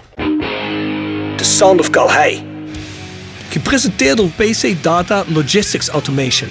The 1.38 1.44
Sound 1.44 1.80
of 1.80 1.90
Calais. 1.90 2.42
Gepresenteerd 3.50 4.18
door 4.18 4.30
PC 4.30 4.84
Data 4.84 5.24
Logistics 5.28 5.88
Automation. 5.88 6.50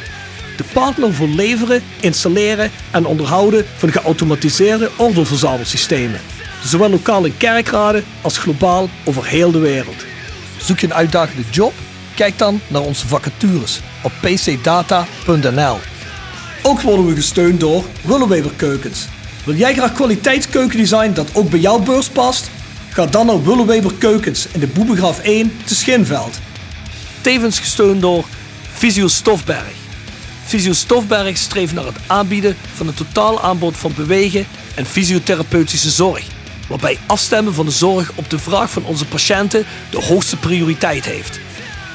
De 0.57 0.65
partner 0.73 1.13
voor 1.13 1.29
leveren, 1.29 1.83
installeren 2.01 2.71
en 2.91 3.07
onderhouden 3.07 3.67
van 3.77 3.93
geautomatiseerde 3.93 4.91
ordeelverzamelsystemen. 4.97 6.21
Zowel 6.65 6.91
lokaal 6.91 7.25
in 7.25 7.37
kerkraden 7.37 8.05
als 8.23 8.39
globaal 8.39 8.89
over 9.05 9.25
heel 9.27 9.51
de 9.51 9.59
wereld. 9.59 10.05
Zoek 10.59 10.79
je 10.79 10.87
een 10.87 10.95
uitdagende 10.95 11.43
job? 11.51 11.73
Kijk 12.15 12.39
dan 12.39 12.61
naar 12.69 12.83
onze 12.83 13.09
vacatures 13.09 13.81
op 14.03 14.13
pcdata.nl. 14.21 15.79
Ook 16.63 16.81
worden 16.81 17.07
we 17.07 17.15
gesteund 17.15 17.61
door 17.61 17.85
Willeweber 18.03 18.53
Keukens. 18.57 19.07
Wil 19.45 19.55
jij 19.55 19.75
graag 19.75 19.93
kwaliteitskeukendesign 19.93 21.13
dat 21.13 21.31
ook 21.35 21.51
bij 21.51 21.61
jouw 21.61 21.79
beurs 21.79 22.09
past? 22.09 22.51
Ga 22.91 23.07
dan 23.07 23.27
naar 23.27 23.45
Willeweber 23.45 23.93
Keukens 23.99 24.47
in 24.53 24.61
de 24.61 24.67
Boebegraaf 24.67 25.19
1 25.19 25.53
te 25.65 25.75
Schinveld. 25.75 26.39
Tevens 27.21 27.59
gesteund 27.59 28.01
door 28.01 28.25
Visio 28.73 29.09
Stofberg. 29.09 29.73
Visio 30.45 30.73
Stofberg 30.73 31.37
streeft 31.37 31.75
naar 31.75 31.87
het 31.87 31.97
aanbieden 32.07 32.57
van 32.75 32.89
een 32.89 32.95
totaal 32.95 33.43
aanbod 33.43 33.77
van 33.77 33.93
bewegen 33.97 34.47
en 34.75 34.87
fysiotherapeutische 34.87 35.91
zorg. 35.91 36.25
waarbij 36.69 36.99
afstemmen 37.07 37.55
van 37.55 37.67
de 37.67 37.73
zorg 37.73 38.13
op 38.15 38.31
de 38.31 38.39
vraag 38.39 38.71
van 38.71 38.85
onze 38.85 39.07
patiënten 39.07 39.65
de 39.91 40.03
hoogste 40.03 40.37
prioriteit 40.37 41.05
heeft. 41.05 41.41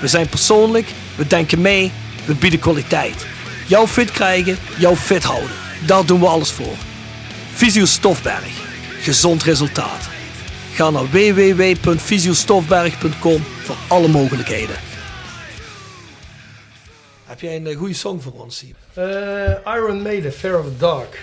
We 0.01 0.07
zijn 0.07 0.29
persoonlijk, 0.29 0.87
we 1.15 1.27
denken 1.27 1.61
mee, 1.61 1.91
we 2.25 2.35
bieden 2.35 2.59
kwaliteit. 2.59 3.25
Jou 3.67 3.87
fit 3.87 4.11
krijgen, 4.11 4.57
jou 4.77 4.95
fit 4.95 5.23
houden. 5.23 5.49
Daar 5.85 6.05
doen 6.05 6.19
we 6.19 6.27
alles 6.27 6.51
voor. 6.51 6.73
Visio 7.53 7.85
Stofberg. 7.85 8.67
Gezond 9.01 9.43
resultaat. 9.43 10.07
Ga 10.73 10.89
naar 10.89 11.09
www.visiostofberg.com 11.09 13.43
voor 13.63 13.75
alle 13.87 14.07
mogelijkheden. 14.07 14.75
Heb 17.25 17.39
jij 17.39 17.55
een 17.55 17.67
eh, 17.67 17.77
goede 17.77 17.93
song 17.93 18.19
voor 18.21 18.33
ons, 18.43 18.57
Siep? 18.57 18.75
Eh, 18.93 19.03
Iron 19.75 20.01
Maiden, 20.01 20.33
Fear 20.33 20.59
of 20.59 20.65
the 20.65 20.77
Dark. 20.77 21.19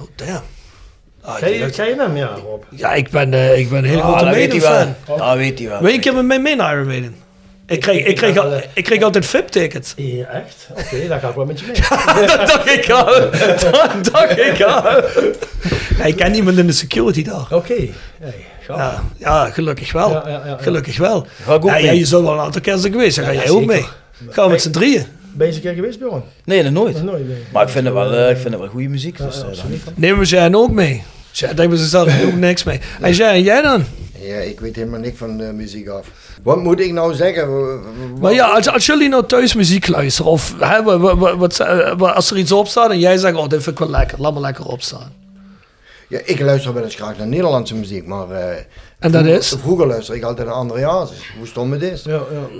Oh, 0.00 0.06
damn. 0.16 0.40
Ah, 1.22 1.36
Ken 1.36 1.50
je, 1.52 1.58
dat- 1.58 1.70
ken 1.74 1.86
je 1.88 1.94
hem? 1.96 2.16
Ja, 2.16 2.26
Rob. 2.26 2.62
Ja, 2.70 2.92
ik 2.92 3.10
ben, 3.10 3.34
eh, 3.34 3.58
ik 3.58 3.68
ben 3.68 3.78
een 3.78 3.84
hele 3.90 4.02
Ah, 4.02 4.18
grote 4.18 4.34
weet 4.34 4.48
Maiden-fan. 4.48 4.94
Dat 5.18 5.36
weet 5.36 5.58
hij 5.58 5.68
wel. 5.68 5.80
Wil 5.82 6.00
je 6.00 6.12
mij 6.22 6.38
mee 6.38 6.56
naar 6.56 6.72
Iron 6.74 6.86
Maiden? 6.86 7.16
Ik 7.66 7.80
kreeg, 7.80 7.98
ik, 7.98 8.06
ik 8.06 8.16
kreeg, 8.16 8.36
al- 8.36 8.48
wel, 8.50 8.58
eh, 8.58 8.68
ik 8.74 8.84
kreeg 8.84 9.02
altijd 9.02 9.26
VIP-tickets. 9.26 9.92
Ja, 9.96 10.26
echt? 10.26 10.68
Oké, 10.70 11.08
dan 11.08 11.20
ga 11.20 11.28
ik 11.28 11.34
wel 11.34 11.44
met 11.44 11.60
je 11.60 11.66
mee. 11.66 12.26
dat 12.26 12.48
dacht 12.48 12.70
ik 12.70 12.90
al. 12.90 13.30
Dat 13.70 14.04
dacht 14.12 14.38
ik 14.38 14.62
al. 14.62 14.82
Ja, 15.98 16.04
ik 16.04 16.16
ken 16.16 16.34
iemand 16.34 16.58
in 16.58 16.66
de 16.66 16.72
security 16.72 17.22
daar. 17.24 17.46
Oké. 17.50 17.74
Hey, 18.20 18.34
gaaf. 18.60 18.76
Ja, 18.78 19.02
ja, 19.18 19.50
gelukkig 19.50 19.92
wel. 19.92 20.10
Ja, 20.10 20.22
ja, 20.26 20.30
ja, 20.30 20.46
ja. 20.46 20.56
Gelukkig 20.60 20.98
wel. 20.98 21.26
Ga 21.44 21.54
ik 21.54 21.64
ook 21.64 21.70
Ja, 21.70 21.76
ja, 21.76 21.86
mee. 21.90 21.98
je 21.98 22.04
zou 22.04 22.22
wel 22.24 22.32
een 22.32 22.38
aantal 22.40 22.60
keer 22.60 22.76
zijn 22.76 22.92
geweest. 22.92 23.16
Dan 23.16 23.24
ga 23.24 23.30
Ja, 23.30 23.40
jij 23.40 23.50
ook 23.50 23.64
mee. 23.64 23.84
Gaan 24.30 24.44
we 24.46 24.50
met 24.50 24.62
z'n 24.62 24.70
drieën. 24.70 25.04
Ben 25.32 25.46
je 25.46 25.52
eens 25.52 25.56
een 25.56 25.62
keer 25.62 25.74
geweest, 25.74 25.98
Bjorn? 25.98 26.22
Nee, 26.44 26.62
dat 26.62 26.72
nooit. 26.72 26.94
Nog 26.94 27.04
nooit, 27.04 27.28
nee. 27.28 27.36
Maar 27.52 27.62
ik 27.62 27.68
vind 27.68 27.84
het 27.84 27.94
wel, 27.94 28.12
eh, 28.14 28.30
ik 28.30 28.36
vind 28.36 28.50
het 28.50 28.58
wel 28.62 28.68
goede 28.68 28.88
muziek. 28.88 29.18
Ja, 29.18 29.24
Dus, 29.24 29.36
eh, 29.36 29.42
dan- 29.42 29.94
Nemen 29.94 30.18
we 30.18 30.26
Jan 30.26 30.54
ook 30.54 30.70
mee? 30.70 31.02
Bij 31.56 31.68
zichzelf, 31.76 32.08
ik 32.08 32.20
doe 32.20 32.26
ook 32.32 32.34
niks 32.38 32.64
mee. 32.64 32.80
En 33.00 33.12
jij, 33.12 33.30
en 33.34 33.42
jij 33.42 33.62
dan? 33.62 33.84
Ja, 34.26 34.36
ik 34.36 34.60
weet 34.60 34.76
helemaal 34.76 35.00
niks 35.00 35.18
van 35.18 35.36
de 35.36 35.52
muziek 35.52 35.88
af. 35.88 36.06
Wat 36.42 36.62
moet 36.62 36.80
ik 36.80 36.92
nou 36.92 37.14
zeggen? 37.14 37.48
Maar 38.20 38.32
ja, 38.32 38.46
als, 38.46 38.68
als 38.68 38.86
jullie 38.86 39.08
nou 39.08 39.26
thuis 39.26 39.54
muziek 39.54 39.88
luisteren, 39.88 40.30
of 40.30 40.54
hè, 40.58 40.82
wat, 41.36 41.60
eh, 41.60 42.14
als 42.14 42.30
er 42.30 42.38
iets 42.38 42.52
op 42.52 42.68
staat 42.68 42.90
en 42.90 42.98
jij 42.98 43.16
zegt, 43.16 43.36
oh, 43.36 43.48
dit 43.48 43.62
vind 43.62 43.78
ik 43.80 43.86
wel 43.86 43.90
lekker, 43.98 44.20
laat 44.20 44.32
maar 44.32 44.42
lekker 44.42 44.66
opstaan. 44.66 45.12
Ja, 46.08 46.20
ik 46.24 46.40
luister 46.40 46.74
wel 46.74 46.84
eens 46.84 46.94
graag 46.94 47.18
naar 47.18 47.26
Nederlandse 47.26 47.74
muziek, 47.74 48.06
maar... 48.06 48.30
eh, 48.30 48.56
En 49.04 49.10
dat 49.10 49.20
vroeger- 49.20 49.40
is? 49.40 49.54
Vroeger 49.60 49.86
luisterde 49.86 50.20
ik 50.20 50.26
altijd 50.26 50.46
naar 50.46 50.56
Andreas. 50.56 51.10
Hoe 51.38 51.46
stom 51.46 51.72
het 51.72 51.82
is. 51.82 52.02
Ja, 52.02 52.12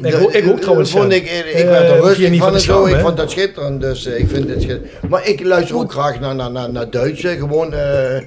ja. 0.02 0.08
Ik, 0.08 0.14
ook- 0.22 0.32
ik 0.32 0.48
ook 0.48 0.60
trouwens. 0.60 0.90
Vond 0.90 1.12
ik, 1.12 1.22
ik, 1.22 1.44
Eh, 1.54 1.68
werd 1.68 1.90
er 1.90 2.00
rustig 2.00 2.38
van 2.38 2.48
de 2.48 2.54
en 2.54 2.60
zo. 2.60 2.86
Ik 2.86 2.96
vond 3.00 3.16
dat 3.16 3.30
schitterend, 3.30 3.80
dus 3.80 4.06
eh, 4.06 4.18
ik 4.18 4.28
vind 4.28 4.48
het 4.48 4.62
schitterend. 4.62 5.08
Maar 5.08 5.28
ik 5.28 5.44
luister 5.44 5.76
ook 5.76 5.92
graag 5.92 6.20
naar, 6.20 6.34
naar, 6.34 6.50
naar, 6.50 6.70
naar 6.72 6.90
Duitse, 6.90 7.28
gewoon... 7.28 7.72
eh, 7.74 8.16
eh, 8.16 8.24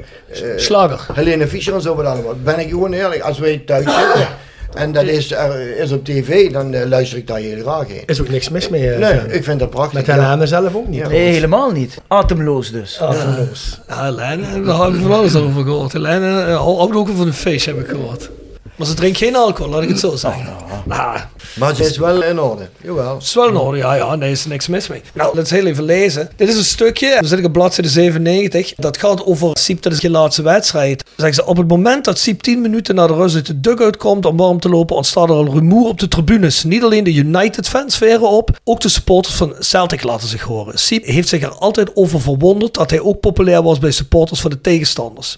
Slager. 0.56 1.16
Helene 1.16 1.48
Fischer 1.48 1.74
en 1.74 1.82
zo 1.82 1.96
wat 1.96 2.06
allemaal. 2.06 2.34
Ben 2.44 2.60
ik 2.60 2.70
gewoon 2.70 2.94
eerlijk, 2.94 3.22
als 3.22 3.40
wij 3.40 3.62
thuis 3.66 3.86
zitten 4.00 4.28
en 4.74 4.92
dat 4.92 5.04
is, 5.04 5.32
er 5.32 5.78
is 5.78 5.92
op 5.92 6.06
tv, 6.06 6.52
dan 6.52 6.74
eh, 6.74 6.88
luister 6.88 7.18
ik 7.18 7.28
daar 7.28 7.38
heel 7.40 7.62
graag 7.62 7.88
in. 7.88 8.02
Is 8.06 8.22
ook 8.22 8.30
niks 8.30 8.50
mis 8.50 8.70
mee. 8.70 8.90
eh, 8.92 9.00
Nee, 9.00 9.16
Jan. 9.16 9.32
ik 9.32 9.44
vind 9.44 9.60
dat 9.60 9.70
prachtig. 9.70 9.94
Met 9.94 10.06
ja. 10.06 10.14
Helene 10.24 10.48
zelf 10.48 10.76
ook 10.76 10.88
niet. 10.88 11.00
Ja. 11.00 11.08
Nee, 11.08 11.32
helemaal 11.34 11.72
niet. 11.72 11.98
Atemloos 12.08 12.72
dus. 12.72 13.00
Atemloos. 13.02 13.80
Ja, 13.88 14.04
Helene, 14.04 14.62
daar 14.66 14.84
heb 14.86 14.94
ik 14.94 15.02
van 15.02 15.12
alles 15.12 15.36
over 15.36 15.64
gehoord. 15.64 15.94
Helene, 15.94 16.42
eh, 16.42 16.68
ook 16.68 17.08
van 17.16 17.28
een 17.28 17.34
feestje, 17.34 17.72
heb 17.74 17.80
ik 17.84 17.90
gehoord. 17.90 18.30
Maar 18.78 18.88
ze 18.88 18.94
drinkt 18.94 19.18
geen 19.18 19.36
alcohol, 19.36 19.72
laat 19.72 19.84
ik 19.84 19.90
het 19.90 20.00
zo 20.00 20.16
zeggen. 20.16 20.46
Nou, 20.86 21.20
Maar 21.56 21.70
het 21.70 21.80
is 21.80 21.98
wel 21.98 22.24
in 22.24 22.40
orde. 22.40 22.70
Jawel. 22.82 23.14
Het 23.14 23.24
is 23.24 23.34
wel 23.34 23.48
in 23.48 23.58
orde, 23.58 23.78
ja, 23.78 23.94
ja, 23.94 24.16
nee, 24.16 24.32
is 24.32 24.44
er 24.44 24.50
niks 24.50 24.68
mis 24.68 24.88
mee. 24.88 25.02
Nou, 25.14 25.32
we 25.34 25.44
heel 25.48 25.66
even 25.66 25.84
lezen. 25.84 26.30
Dit 26.36 26.50
is 26.50 26.58
een 26.58 26.64
stukje, 26.64 27.18
dan 27.20 27.26
zit 27.26 27.40
ik 27.40 27.46
op 27.46 27.54
bladzijde 27.54 27.90
97. 27.90 28.74
Dat 28.76 28.98
gaat 28.98 29.26
over 29.26 29.50
Siep, 29.54 29.82
dat 29.82 29.94
is 29.94 30.00
je 30.00 30.10
laatste 30.10 30.42
wedstrijd. 30.42 31.04
Zeggen 31.16 31.36
ze, 31.36 31.46
op 31.46 31.58
het 31.58 31.68
moment 31.68 32.06
dat 32.06 32.20
Siep 32.20 32.42
10 32.42 32.62
minuten 32.62 32.96
naar 32.96 33.08
de 33.08 33.14
rust 33.14 33.36
uit 33.36 33.46
de 33.46 33.60
dugout 33.60 33.98
komt 33.98 34.26
om 34.26 34.38
warm 34.38 34.60
te 34.60 34.70
lopen, 34.70 34.96
ontstaat 34.96 35.30
er 35.30 35.36
al 35.36 35.46
rumoer 35.46 35.88
op 35.88 36.00
de 36.00 36.08
tribunes. 36.08 36.64
Niet 36.64 36.84
alleen 36.84 37.04
de 37.04 37.14
United-fans 37.14 37.98
veren 37.98 38.30
op, 38.30 38.60
ook 38.64 38.80
de 38.80 38.90
supporters 38.90 39.36
van 39.36 39.56
Celtic 39.60 40.04
laten 40.04 40.28
zich 40.28 40.42
horen. 40.42 40.80
Siep 40.80 41.06
heeft 41.06 41.28
zich 41.28 41.42
er 41.42 41.56
altijd 41.56 41.96
over 41.96 42.22
verwonderd 42.22 42.74
dat 42.74 42.90
hij 42.90 43.00
ook 43.00 43.20
populair 43.20 43.64
was 43.64 43.80
bij 43.80 43.92
supporters 43.92 44.40
van 44.40 44.50
de 44.52 44.62
tegenstanders. 44.62 45.38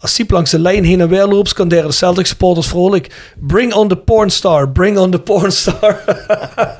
Als 0.00 0.14
Siep 0.14 0.30
langs 0.30 0.50
de 0.50 0.58
lijn 0.58 0.84
heen 0.84 1.00
en 1.00 1.08
weer 1.08 1.26
loopt, 1.26 1.48
skanderen 1.48 1.88
de 1.88 1.92
Celtic 1.92 2.26
supporters 2.26 2.66
vrolijk: 2.66 3.32
Bring 3.38 3.74
on 3.74 3.88
the 3.88 3.96
pornstar, 3.96 4.68
bring 4.70 4.98
on 4.98 5.10
the 5.10 5.18
pornstar. 5.18 6.00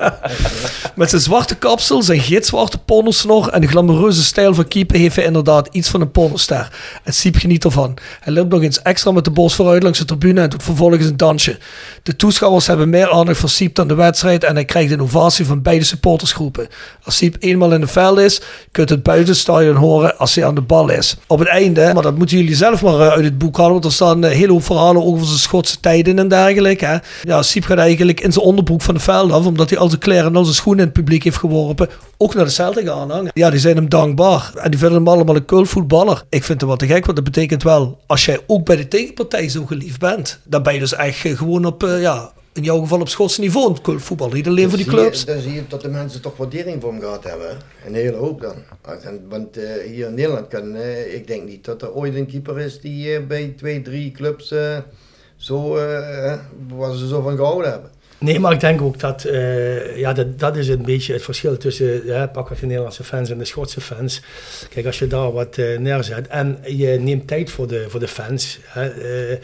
Met 0.95 1.09
zijn 1.09 1.21
zwarte 1.21 1.55
kapsel, 1.55 2.01
zijn 2.01 2.19
gitzwarte 2.19 2.77
pornosnor 2.77 3.49
en 3.49 3.61
de 3.61 3.67
glamoureuze 3.67 4.23
stijl 4.23 4.53
van 4.53 4.67
keeper 4.67 4.97
heeft 4.97 5.15
hij 5.15 5.25
inderdaad 5.25 5.67
iets 5.71 5.89
van 5.89 6.01
een 6.01 6.11
pornoster. 6.11 6.69
En 7.03 7.13
Siep 7.13 7.35
geniet 7.35 7.63
ervan. 7.63 7.97
Hij 8.19 8.33
loopt 8.33 8.51
nog 8.51 8.61
eens 8.61 8.81
extra 8.81 9.11
met 9.11 9.23
de 9.23 9.31
borst 9.31 9.55
vooruit 9.55 9.83
langs 9.83 9.99
de 9.99 10.05
tribune 10.05 10.41
en 10.41 10.49
doet 10.49 10.63
vervolgens 10.63 11.05
een 11.05 11.17
dansje. 11.17 11.57
De 12.03 12.15
toeschouwers 12.15 12.67
hebben 12.67 12.89
meer 12.89 13.11
aandacht 13.11 13.39
voor 13.39 13.49
Siep 13.49 13.75
dan 13.75 13.87
de 13.87 13.95
wedstrijd 13.95 14.43
en 14.43 14.55
hij 14.55 14.65
krijgt 14.65 14.91
een 14.91 15.01
ovatie 15.01 15.45
van 15.45 15.61
beide 15.61 15.85
supportersgroepen. 15.85 16.67
Als 17.03 17.17
Siep 17.17 17.35
eenmaal 17.39 17.73
in 17.73 17.81
het 17.81 17.91
veld 17.91 18.17
is, 18.17 18.41
kunt 18.71 18.89
het 18.89 19.03
buiten 19.03 19.27
het 19.27 19.37
stadion 19.37 19.75
horen 19.75 20.17
als 20.17 20.35
hij 20.35 20.45
aan 20.45 20.55
de 20.55 20.61
bal 20.61 20.89
is. 20.89 21.15
Op 21.27 21.39
het 21.39 21.47
einde, 21.47 21.91
maar 21.93 22.03
dat 22.03 22.17
moeten 22.17 22.37
jullie 22.37 22.55
zelf 22.55 22.81
maar 22.81 22.99
eh, 22.99 23.08
uit 23.11 23.23
het 23.23 23.37
boek 23.37 23.57
halen, 23.57 23.71
want 23.71 23.85
er 23.85 23.91
staan 23.91 24.23
een 24.23 24.31
hele 24.31 24.51
hoop 24.51 24.63
verhalen 24.63 25.03
over 25.05 25.25
zijn 25.25 25.39
Schotse 25.39 25.79
tijden 25.79 26.19
en 26.19 26.27
dergelijke. 26.27 26.85
Hè. 26.85 26.97
Ja, 27.23 27.41
Siep 27.41 27.63
gaat 27.63 27.77
eigenlijk 27.77 28.21
in 28.21 28.31
zijn 28.31 28.45
onderbroek 28.45 28.81
van 28.81 28.93
de 28.93 28.99
veld 28.99 29.31
af, 29.31 29.45
omdat 29.45 29.69
hij 29.69 29.79
al 29.79 29.87
zijn 29.87 29.99
kleren 29.99 30.25
en 30.25 30.35
al 30.35 30.43
zijn 30.43 30.55
schoenen 30.55 30.81
in 30.81 30.89
het 30.89 30.97
publiek 30.97 31.23
heeft 31.23 31.37
geworpen. 31.37 31.89
Ook 32.17 32.35
naar 32.35 32.45
de 32.45 32.51
Celtic 32.51 32.87
aanhangen. 32.87 33.31
Ja, 33.33 33.49
die 33.49 33.59
zijn 33.59 33.75
hem 33.75 33.89
dankbaar. 33.89 34.51
En 34.55 34.69
die 34.69 34.79
vinden 34.79 34.97
hem 34.97 35.07
allemaal 35.07 35.35
een 35.35 35.45
cool 35.45 35.65
voetballer. 35.65 36.23
Ik 36.29 36.43
vind 36.43 36.61
het 36.61 36.69
wat 36.69 36.79
te 36.79 36.87
gek, 36.87 37.05
want 37.05 37.15
dat 37.15 37.25
betekent 37.25 37.63
wel, 37.63 37.99
als 38.05 38.25
jij 38.25 38.39
ook 38.47 38.65
bij 38.65 38.75
de 38.75 38.87
tegenpartij 38.87 39.49
zo 39.49 39.65
geliefd 39.65 39.99
bent, 39.99 40.39
dan 40.43 40.63
ben 40.63 40.73
je 40.73 40.79
dus 40.79 40.93
echt 40.93 41.25
eh, 41.25 41.37
gewoon 41.37 41.65
op, 41.65 41.83
eh, 41.83 42.01
ja, 42.01 42.31
in 42.59 42.65
jouw 42.65 42.79
geval 42.79 42.99
op 42.99 43.09
Schotse 43.09 43.41
niveau 43.41 43.75
cool 43.81 43.99
voetballer. 43.99 44.35
Niet 44.35 44.47
alleen 44.47 44.69
voor 44.69 44.77
die 44.77 44.87
zie 44.87 44.95
je- 44.95 45.01
clubs. 45.01 45.25
Dan 45.25 45.39
zie 45.39 45.53
je 45.53 45.61
dat 45.67 45.81
de 45.81 45.89
mensen 45.89 46.21
toch 46.21 46.37
waardering 46.37 46.81
voor 46.81 46.91
hem 46.91 46.99
gehad 47.01 47.23
hebben. 47.23 47.57
Een 47.85 47.93
hele 47.93 48.17
hoop 48.17 48.41
dan. 48.41 48.55
Want 49.29 49.57
eh, 49.57 49.63
hier 49.91 50.07
in 50.07 50.13
Nederland 50.13 50.47
kan, 50.47 50.75
eh, 50.75 51.13
ik 51.13 51.27
denk 51.27 51.47
niet 51.47 51.65
dat 51.65 51.81
er 51.81 51.93
ooit 51.93 52.15
een 52.15 52.25
keeper 52.27 52.59
is 52.59 52.79
die 52.79 53.13
eh, 53.15 53.25
bij 53.27 53.53
twee, 53.57 53.81
drie 53.81 54.11
clubs 54.11 54.51
eh, 54.51 54.77
zo, 55.37 55.77
eh, 55.77 56.33
waar 56.67 56.95
ze 56.95 57.07
zo 57.07 57.21
van 57.21 57.35
gehouden 57.35 57.71
hebben. 57.71 57.89
Nee, 58.17 58.39
maar 58.39 58.51
ik 58.53 58.59
denk 58.59 58.81
ook 58.81 58.99
dat, 58.99 59.23
eh, 59.23 59.97
ja, 59.97 60.13
dat, 60.13 60.39
dat 60.39 60.55
is 60.57 60.67
een 60.67 60.81
beetje 60.81 61.13
het 61.13 61.21
verschil 61.21 61.57
tussen, 61.57 62.05
ja, 62.05 62.27
pak 62.27 62.49
wat 62.49 62.57
de 62.59 62.65
Nederlandse 62.65 63.03
fans 63.03 63.29
en 63.29 63.37
de 63.37 63.45
Schotse 63.45 63.81
fans. 63.81 64.21
Kijk, 64.69 64.85
als 64.85 64.99
je 64.99 65.07
daar 65.07 65.31
wat 65.31 65.57
eh, 65.57 65.77
neerzet 65.77 66.27
en 66.27 66.59
je 66.65 66.87
neemt 66.87 67.27
tijd 67.27 67.49
voor 67.51 67.67
de, 67.67 67.85
voor 67.89 67.99
de 67.99 68.07
fans. 68.07 68.59
Hè, 68.63 68.89
eh, 68.89 69.37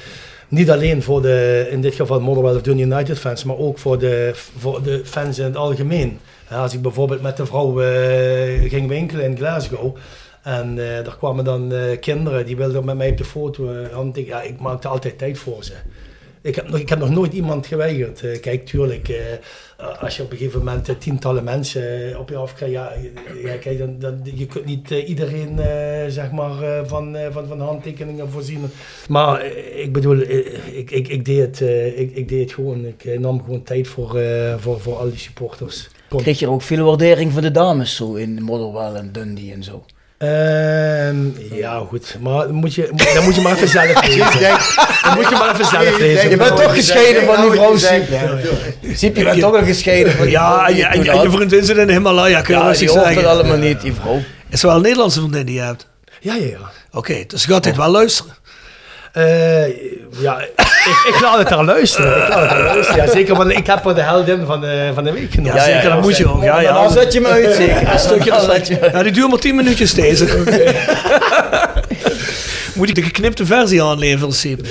niet 0.56 0.72
alleen 0.72 1.04
voor 1.04 1.22
de, 1.22 1.68
in 1.70 1.82
dit 1.82 1.96
geval 1.96 2.20
Motherwell 2.20 2.56
of 2.56 2.62
Dun 2.62 2.80
United 2.80 3.20
fans, 3.20 3.44
maar 3.44 3.58
ook 3.58 3.78
voor 3.78 4.00
de, 4.00 4.32
voor 4.58 4.84
de 4.84 5.02
fans 5.06 5.40
in 5.40 5.46
het 5.46 5.56
algemeen. 5.56 6.20
Als 6.50 6.74
ik 6.74 6.82
bijvoorbeeld 6.82 7.22
met 7.22 7.38
de 7.38 7.46
vrouw 7.46 7.82
eh, 7.82 8.70
ging 8.70 8.88
winkelen 8.88 9.26
in 9.26 9.38
Glasgow. 9.38 9.96
En 10.44 10.78
eh 10.78 11.06
er 11.06 11.16
kwamen 11.18 11.44
dan 11.44 11.74
eh, 11.74 12.00
kinderen 12.00 12.46
die 12.46 12.56
wilden 12.56 12.86
met 12.86 12.98
mij 12.98 13.10
op 13.10 13.18
de 13.18 13.26
foto. 13.26 13.70
want 13.94 14.18
ik, 14.18 14.28
ja, 14.28 14.42
ik 14.42 14.60
maakte 14.60 14.88
altijd 14.88 15.18
tijd 15.18 15.38
voor 15.38 15.64
ze. 15.64 15.74
Ik 16.46 16.56
heb, 16.56 16.70
nog, 16.70 16.80
ik 16.80 16.90
heb 16.90 17.00
nog 17.00 17.10
nooit 17.10 17.34
iemand 17.34 17.68
geweigerd. 17.68 18.24
Eh, 18.24 18.40
kijk, 18.40 18.66
tuurlijk, 18.66 19.10
eh, 19.10 20.02
als 20.02 20.18
je 20.18 20.24
op 20.24 20.32
een 20.32 20.38
gegeven 20.38 20.60
moment 20.60 20.90
eh, 20.90 20.96
tientallen 20.96 21.44
mensen 21.44 22.16
op 22.20 22.30
je 22.30 22.36
afkrijgt, 22.36 22.74
ja, 22.74 22.92
ja, 23.44 23.58
kijk, 23.58 23.78
dan, 23.78 24.00
dan, 24.00 24.20
je 24.24 24.46
kunt 24.46 24.66
niet 24.66 24.90
iedereen 24.90 25.60
zeg 26.12 26.32
maar, 26.32 26.86
van, 26.86 27.18
van, 27.32 27.48
van 27.48 27.60
handtekeningen 27.60 28.30
voorzien. 28.30 28.66
Maar 29.10 29.46
ik 29.76 29.94
bedoel, 29.94 30.18
ik, 30.18 30.92
ik, 30.92 31.08
ik, 31.08 31.26
deed 31.26 31.40
het, 31.40 31.60
ik, 31.98 32.16
ik 32.16 32.30
deed 32.30 32.42
het 32.42 32.54
gewoon. 32.54 32.86
Ik 32.86 33.20
nam 33.20 33.44
gewoon 33.44 33.64
tijd 33.64 33.88
voor, 33.88 34.20
voor, 34.58 34.80
voor 34.80 34.96
al 34.96 35.10
die 35.10 35.20
supporters. 35.20 35.90
Kreeg 36.10 36.40
je 36.40 36.50
ook 36.50 36.62
veel 36.62 36.86
waardering 36.86 37.32
van 37.32 37.42
de 37.42 37.52
dames 37.52 37.96
zo 37.96 38.14
in 38.14 38.44
Motherwell 38.44 38.94
en 38.94 39.12
Dundee 39.12 39.52
en 39.52 39.64
zo? 39.64 39.86
Ehm, 40.18 41.18
ja, 41.56 41.80
goed. 41.88 42.18
Maar 42.22 42.46
dan 42.48 42.54
moet 42.54 42.74
je, 42.74 42.90
dan 43.14 43.24
moet 43.24 43.36
je 43.36 43.42
maar 43.42 43.56
even 43.56 43.68
zelf 43.68 44.02
lezen. 44.08 44.22
Dan 45.04 45.14
moet 45.16 45.30
je 45.30 45.36
maar 45.40 45.54
even 45.54 45.66
zelf 45.66 45.98
lezen. 45.98 46.30
Je 46.30 46.38
bent 46.38 46.58
toch 46.58 46.74
gescheiden 46.76 47.26
van 47.26 47.42
die 47.42 47.52
vrouw, 47.52 47.78
Siep. 48.94 49.16
Je 49.16 49.24
bent 49.24 49.40
toch 49.40 49.52
wel 49.52 49.64
gescheiden 49.64 50.12
van 50.14 50.22
die 50.26 50.32
Ja, 50.32 50.54
vrouw 50.54 50.66
en 50.68 50.76
je, 51.04 51.22
je 51.22 51.32
vriendin 51.32 51.64
zit 51.66 51.78
in 51.78 51.88
de 51.88 51.94
Himalaya, 51.94 52.42
kun 52.42 52.54
je 52.56 52.60
Ja, 52.62 52.68
rustig 52.68 52.90
zeggen. 52.92 53.30
allemaal 53.30 53.58
niet, 53.58 53.82
die 53.82 53.94
vrouw. 53.94 54.16
Is 54.18 54.24
het 54.50 54.62
wel 54.62 54.76
een 54.76 54.82
Nederlandse 54.82 55.20
vriendin 55.20 55.46
die 55.46 55.56
je 55.56 55.62
hebt? 55.62 55.88
Ja, 56.20 56.36
ja, 56.36 56.46
ja. 56.46 56.72
Oké, 56.92 57.24
dus 57.28 57.44
je 57.44 57.52
gaat 57.52 57.64
dit 57.64 57.76
wel 57.76 57.90
luisteren. 57.90 58.34
Eh, 59.16 59.68
ja, 60.20 60.40
ik, 60.42 61.14
ik 61.14 61.20
laat 61.22 61.38
het 61.38 61.48
daar 61.50 61.64
luisteren. 61.64 62.24
Ik 62.24 62.28
laat 62.30 62.40
het 62.42 62.50
daar 62.50 62.64
luisteren. 62.64 63.06
Ja, 63.06 63.12
zeker, 63.12 63.36
want 63.36 63.52
ik 63.52 63.68
heb 63.68 63.86
er 63.86 63.96
de 63.96 64.02
heldin 64.02 64.46
van 64.46 64.62
de, 64.62 64.92
van 64.94 65.04
de 65.04 65.12
week 65.12 65.32
genomen. 65.32 65.56
Ja, 65.56 65.64
zeker, 65.64 65.90
dat 65.90 66.02
moet 66.02 66.18
je 66.18 66.30
ook. 66.30 66.44
Ja, 66.44 66.60
ja. 66.60 66.74
Dan 66.74 66.92
zet 66.92 67.14
je 67.14 67.22
me 67.22 67.28
uit, 67.28 67.56
zeker. 67.56 67.92
Een 67.92 68.00
stukje 68.00 68.30
Dan 68.30 68.42
zet 68.42 68.68
je. 68.68 68.78
Ja, 68.92 69.04
die 69.04 69.12
duurt 69.12 69.30
maar 69.30 69.40
10 69.40 69.56
minuutjes 69.56 69.94
deze. 69.94 70.26
Moet 72.76 72.90
ik 72.90 72.96
de 72.96 73.02
geknipte 73.02 73.46
versie 73.46 73.84
aanleveren, 73.84 74.34
Siep? 74.34 74.68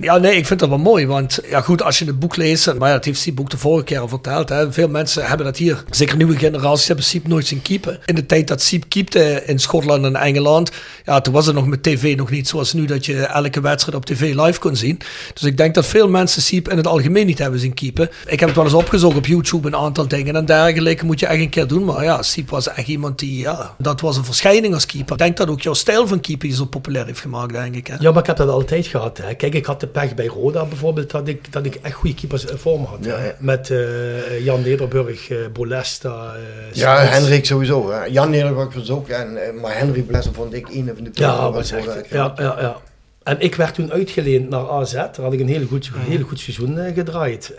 Ja, 0.00 0.16
nee, 0.16 0.36
ik 0.36 0.46
vind 0.46 0.60
dat 0.60 0.68
wel 0.68 0.78
mooi. 0.78 1.06
Want 1.06 1.38
ja, 1.48 1.60
goed, 1.60 1.82
als 1.82 1.98
je 1.98 2.04
het 2.04 2.18
boek 2.18 2.36
leest. 2.36 2.74
Maar 2.74 2.88
ja, 2.88 2.94
dat 2.94 3.04
heeft 3.04 3.20
Siep 3.20 3.40
ook 3.40 3.50
de 3.50 3.58
vorige 3.58 3.84
keer 3.84 3.98
al 3.98 4.08
verteld. 4.08 4.48
Hè. 4.48 4.72
Veel 4.72 4.88
mensen 4.88 5.26
hebben 5.26 5.46
dat 5.46 5.56
hier. 5.56 5.84
Zeker 5.90 6.16
nieuwe 6.16 6.38
generaties 6.38 6.86
hebben 6.86 7.04
Siep 7.04 7.28
nooit 7.28 7.46
zien 7.46 7.62
keepen. 7.62 7.98
In 8.04 8.14
de 8.14 8.26
tijd 8.26 8.48
dat 8.48 8.62
Siep 8.62 8.84
keepte 8.88 9.42
in 9.46 9.58
Schotland 9.58 10.04
en 10.04 10.16
Engeland. 10.16 10.70
Ja, 11.04 11.20
toen 11.20 11.32
was 11.32 11.46
het 11.46 11.54
nog 11.54 11.66
met 11.66 11.82
tv 11.82 12.16
nog 12.16 12.30
niet 12.30 12.48
zoals 12.48 12.72
nu 12.72 12.84
dat 12.84 13.06
je 13.06 13.20
elke 13.20 13.60
wedstrijd 13.60 13.96
op 13.96 14.04
tv 14.04 14.34
live 14.34 14.58
kon 14.58 14.76
zien. 14.76 14.98
Dus 15.34 15.42
ik 15.42 15.56
denk 15.56 15.74
dat 15.74 15.86
veel 15.86 16.08
mensen 16.08 16.42
Siep 16.42 16.68
in 16.68 16.76
het 16.76 16.86
algemeen 16.86 17.26
niet 17.26 17.38
hebben 17.38 17.60
zien 17.60 17.74
keepen. 17.74 18.10
Ik 18.26 18.40
heb 18.40 18.48
het 18.48 18.56
wel 18.56 18.64
eens 18.64 18.74
opgezocht 18.74 19.16
op 19.16 19.26
YouTube, 19.26 19.66
een 19.66 19.76
aantal 19.76 20.08
dingen 20.08 20.36
en 20.36 20.44
dergelijke 20.44 21.04
moet 21.04 21.20
je 21.20 21.26
echt 21.26 21.40
een 21.40 21.48
keer 21.48 21.66
doen. 21.66 21.84
Maar 21.84 22.04
ja, 22.04 22.22
Siep 22.22 22.50
was 22.50 22.68
echt 22.68 22.88
iemand 22.88 23.18
die, 23.18 23.38
ja, 23.38 23.74
dat 23.78 24.00
was 24.00 24.16
een 24.16 24.24
verschijning 24.24 24.74
als 24.74 24.86
keeper. 24.86 25.12
Ik 25.12 25.18
denk 25.18 25.36
dat 25.36 25.48
ook 25.48 25.60
jouw 25.60 25.74
stijl 25.74 26.06
van 26.06 26.20
keeper 26.20 26.48
je 26.48 26.54
zo 26.54 26.64
populair 26.64 27.06
heeft 27.06 27.20
gemaakt, 27.20 27.52
denk 27.52 27.74
ik. 27.74 27.86
Hè? 27.86 27.94
Ja, 27.98 28.10
maar 28.10 28.20
ik 28.20 28.26
heb 28.26 28.36
dat 28.36 28.48
altijd 28.48 28.86
gehad. 28.86 29.18
Hè. 29.18 29.34
Kijk, 29.34 29.54
ik 29.54 29.66
had 29.66 29.80
de 29.86 29.92
pech 30.00 30.14
bij 30.14 30.26
Roda 30.26 30.64
bijvoorbeeld 30.64 31.10
dat 31.10 31.28
ik, 31.28 31.52
dat 31.52 31.64
ik 31.64 31.74
echt 31.82 31.94
goede 31.94 32.14
keepers 32.14 32.44
voor 32.54 32.80
me 32.80 32.86
had. 32.86 32.98
Ja, 33.00 33.16
hè. 33.16 33.26
ja. 33.26 33.34
Met 33.38 33.70
eh, 33.70 34.44
Jan 34.44 34.62
Nederburg, 34.62 35.30
eh, 35.30 35.36
Bolesta. 35.52 36.34
eh, 36.34 36.74
Ja. 36.74 36.98
Hendrik 36.98 37.44
sowieso. 37.46 37.90
Hè. 37.90 38.04
Jan 38.04 38.30
Nederland 38.30 38.74
was 38.74 38.90
ook. 38.90 39.08
En, 39.08 39.38
maar 39.60 39.78
Henry 39.78 40.02
Blessen 40.02 40.34
vond 40.34 40.54
ik 40.54 40.68
een 40.68 40.92
van 40.94 41.04
de 41.04 41.10
Ja, 41.12 41.50
was 41.50 41.70
echt, 41.70 42.08
ja, 42.10 42.32
ja, 42.36 42.56
ja. 42.60 42.76
En 43.22 43.40
ik 43.40 43.54
werd 43.54 43.74
toen 43.74 43.92
uitgeleend 43.92 44.48
naar 44.48 44.68
AZ. 44.68 44.92
Daar 44.92 45.10
had 45.20 45.32
ik 45.32 45.40
een 45.40 45.48
heel 45.48 45.66
goed, 45.66 45.90
heel 45.98 46.22
goed 46.22 46.40
seizoen 46.40 46.78
gedraaid. 46.94 47.52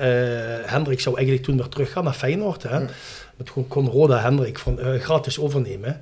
Hendrik 0.65 0.99
zou 0.99 1.15
eigenlijk 1.15 1.45
toen 1.45 1.57
weer 1.57 1.67
teruggaan 1.67 2.03
naar 2.03 2.13
Feyenoord. 2.13 2.63
Hè. 2.63 2.79
Maar 2.79 3.47
toen 3.53 3.67
kon 3.67 3.87
Roda 3.89 4.19
Hendrik 4.21 4.59
van, 4.59 4.79
gratis 4.99 5.39
overnemen. 5.39 6.01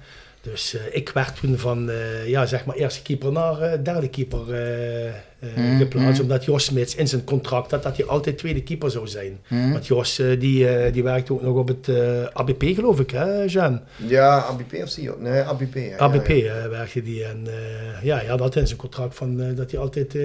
Dus 0.51 0.73
eh, 0.75 0.81
ik 0.91 1.09
werd 1.09 1.39
toen 1.39 1.57
van 1.57 1.89
eh, 1.89 2.27
ja, 2.27 2.45
zeg 2.45 2.65
maar 2.65 2.75
eerste 2.75 3.01
keeper 3.01 3.31
naar 3.31 3.61
eh, 3.61 3.79
derde 3.83 4.07
keeper 4.09 4.53
eh, 4.53 5.07
eh, 5.07 5.13
Mm, 5.55 5.77
geplaatst. 5.77 6.17
mm. 6.17 6.21
Omdat 6.23 6.45
Jos 6.45 6.65
Smits 6.65 6.95
in 6.95 7.07
zijn 7.07 7.23
contract 7.23 7.71
had 7.71 7.83
dat 7.83 7.97
hij 7.97 8.05
altijd 8.05 8.37
tweede 8.37 8.63
keeper 8.63 8.91
zou 8.91 9.07
zijn. 9.07 9.39
Mm. 9.47 9.71
Want 9.71 9.87
Jos 9.87 10.19
eh, 10.19 10.39
die, 10.39 10.67
eh, 10.69 10.93
die 10.93 11.03
werkte 11.03 11.33
ook 11.33 11.41
nog 11.41 11.57
op 11.57 11.67
het 11.67 11.87
eh, 11.87 12.23
ABP 12.33 12.63
geloof 12.63 12.99
ik, 12.99 13.11
hè 13.11 13.43
Jean? 13.43 13.81
Ja, 14.07 14.37
ABP 14.37 14.73
of 14.83 14.89
CEO? 14.89 15.15
Nee, 15.19 15.41
ABP. 15.41 15.75
Ja, 15.75 15.97
ABP 15.97 16.27
ja, 16.27 16.35
ja. 16.35 16.69
werkte 16.69 17.01
die. 17.03 17.23
En 17.25 17.47
eh, 17.47 18.03
ja, 18.03 18.21
ja, 18.21 18.27
dat 18.27 18.39
had 18.39 18.55
in 18.55 18.67
zijn 18.67 18.79
contract 18.79 19.15
van, 19.15 19.41
eh, 19.41 19.55
dat 19.55 19.71
hij 19.71 19.79
altijd 19.79 20.15
eh, 20.15 20.21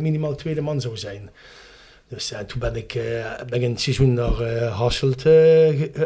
minimaal 0.00 0.34
tweede 0.34 0.60
man 0.60 0.80
zou 0.80 0.96
zijn. 0.96 1.30
Dus 2.08 2.32
en 2.32 2.46
toen 2.46 2.58
ben 2.60 2.76
ik, 2.76 2.94
eh, 2.94 3.02
ben 3.48 3.62
ik 3.62 3.68
een 3.68 3.78
seizoen 3.78 4.14
naar 4.14 4.42
Hasselt 4.68 5.26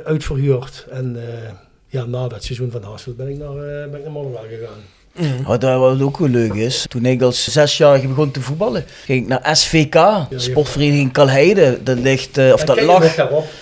uitverhuurd. 0.05 0.87
En 0.91 1.17
eh, 1.17 1.51
ja, 1.95 2.05
na 2.05 2.29
dat 2.29 2.45
seizoen 2.45 2.71
van 2.71 2.83
Hasselt 2.83 3.17
ben 3.17 3.29
ik 3.29 3.39
naar, 3.39 3.49
eh, 3.49 3.91
ben 3.91 4.01
ik 4.01 4.05
naar 4.13 4.45
gegaan. 4.51 4.81
Wat, 5.47 5.65
eh, 5.65 5.79
wat 5.79 6.01
ook 6.03 6.19
wel 6.19 6.29
leuk 6.29 6.55
is, 6.55 6.85
toen 6.89 7.05
ik 7.05 7.23
als 7.23 7.53
zesjarige 7.53 8.07
begon 8.07 8.31
te 8.31 8.41
voetballen, 8.41 8.85
ging 9.05 9.23
ik 9.23 9.29
naar 9.29 9.57
SVK, 9.57 9.97
sportvereniging 10.37 11.13
Kalheide. 11.13 11.79
Dat 11.83 11.99
ligt, 11.99 12.39
eh, 12.39 12.53
of 12.53 12.65
dat 12.65 12.81
lag, 12.83 13.15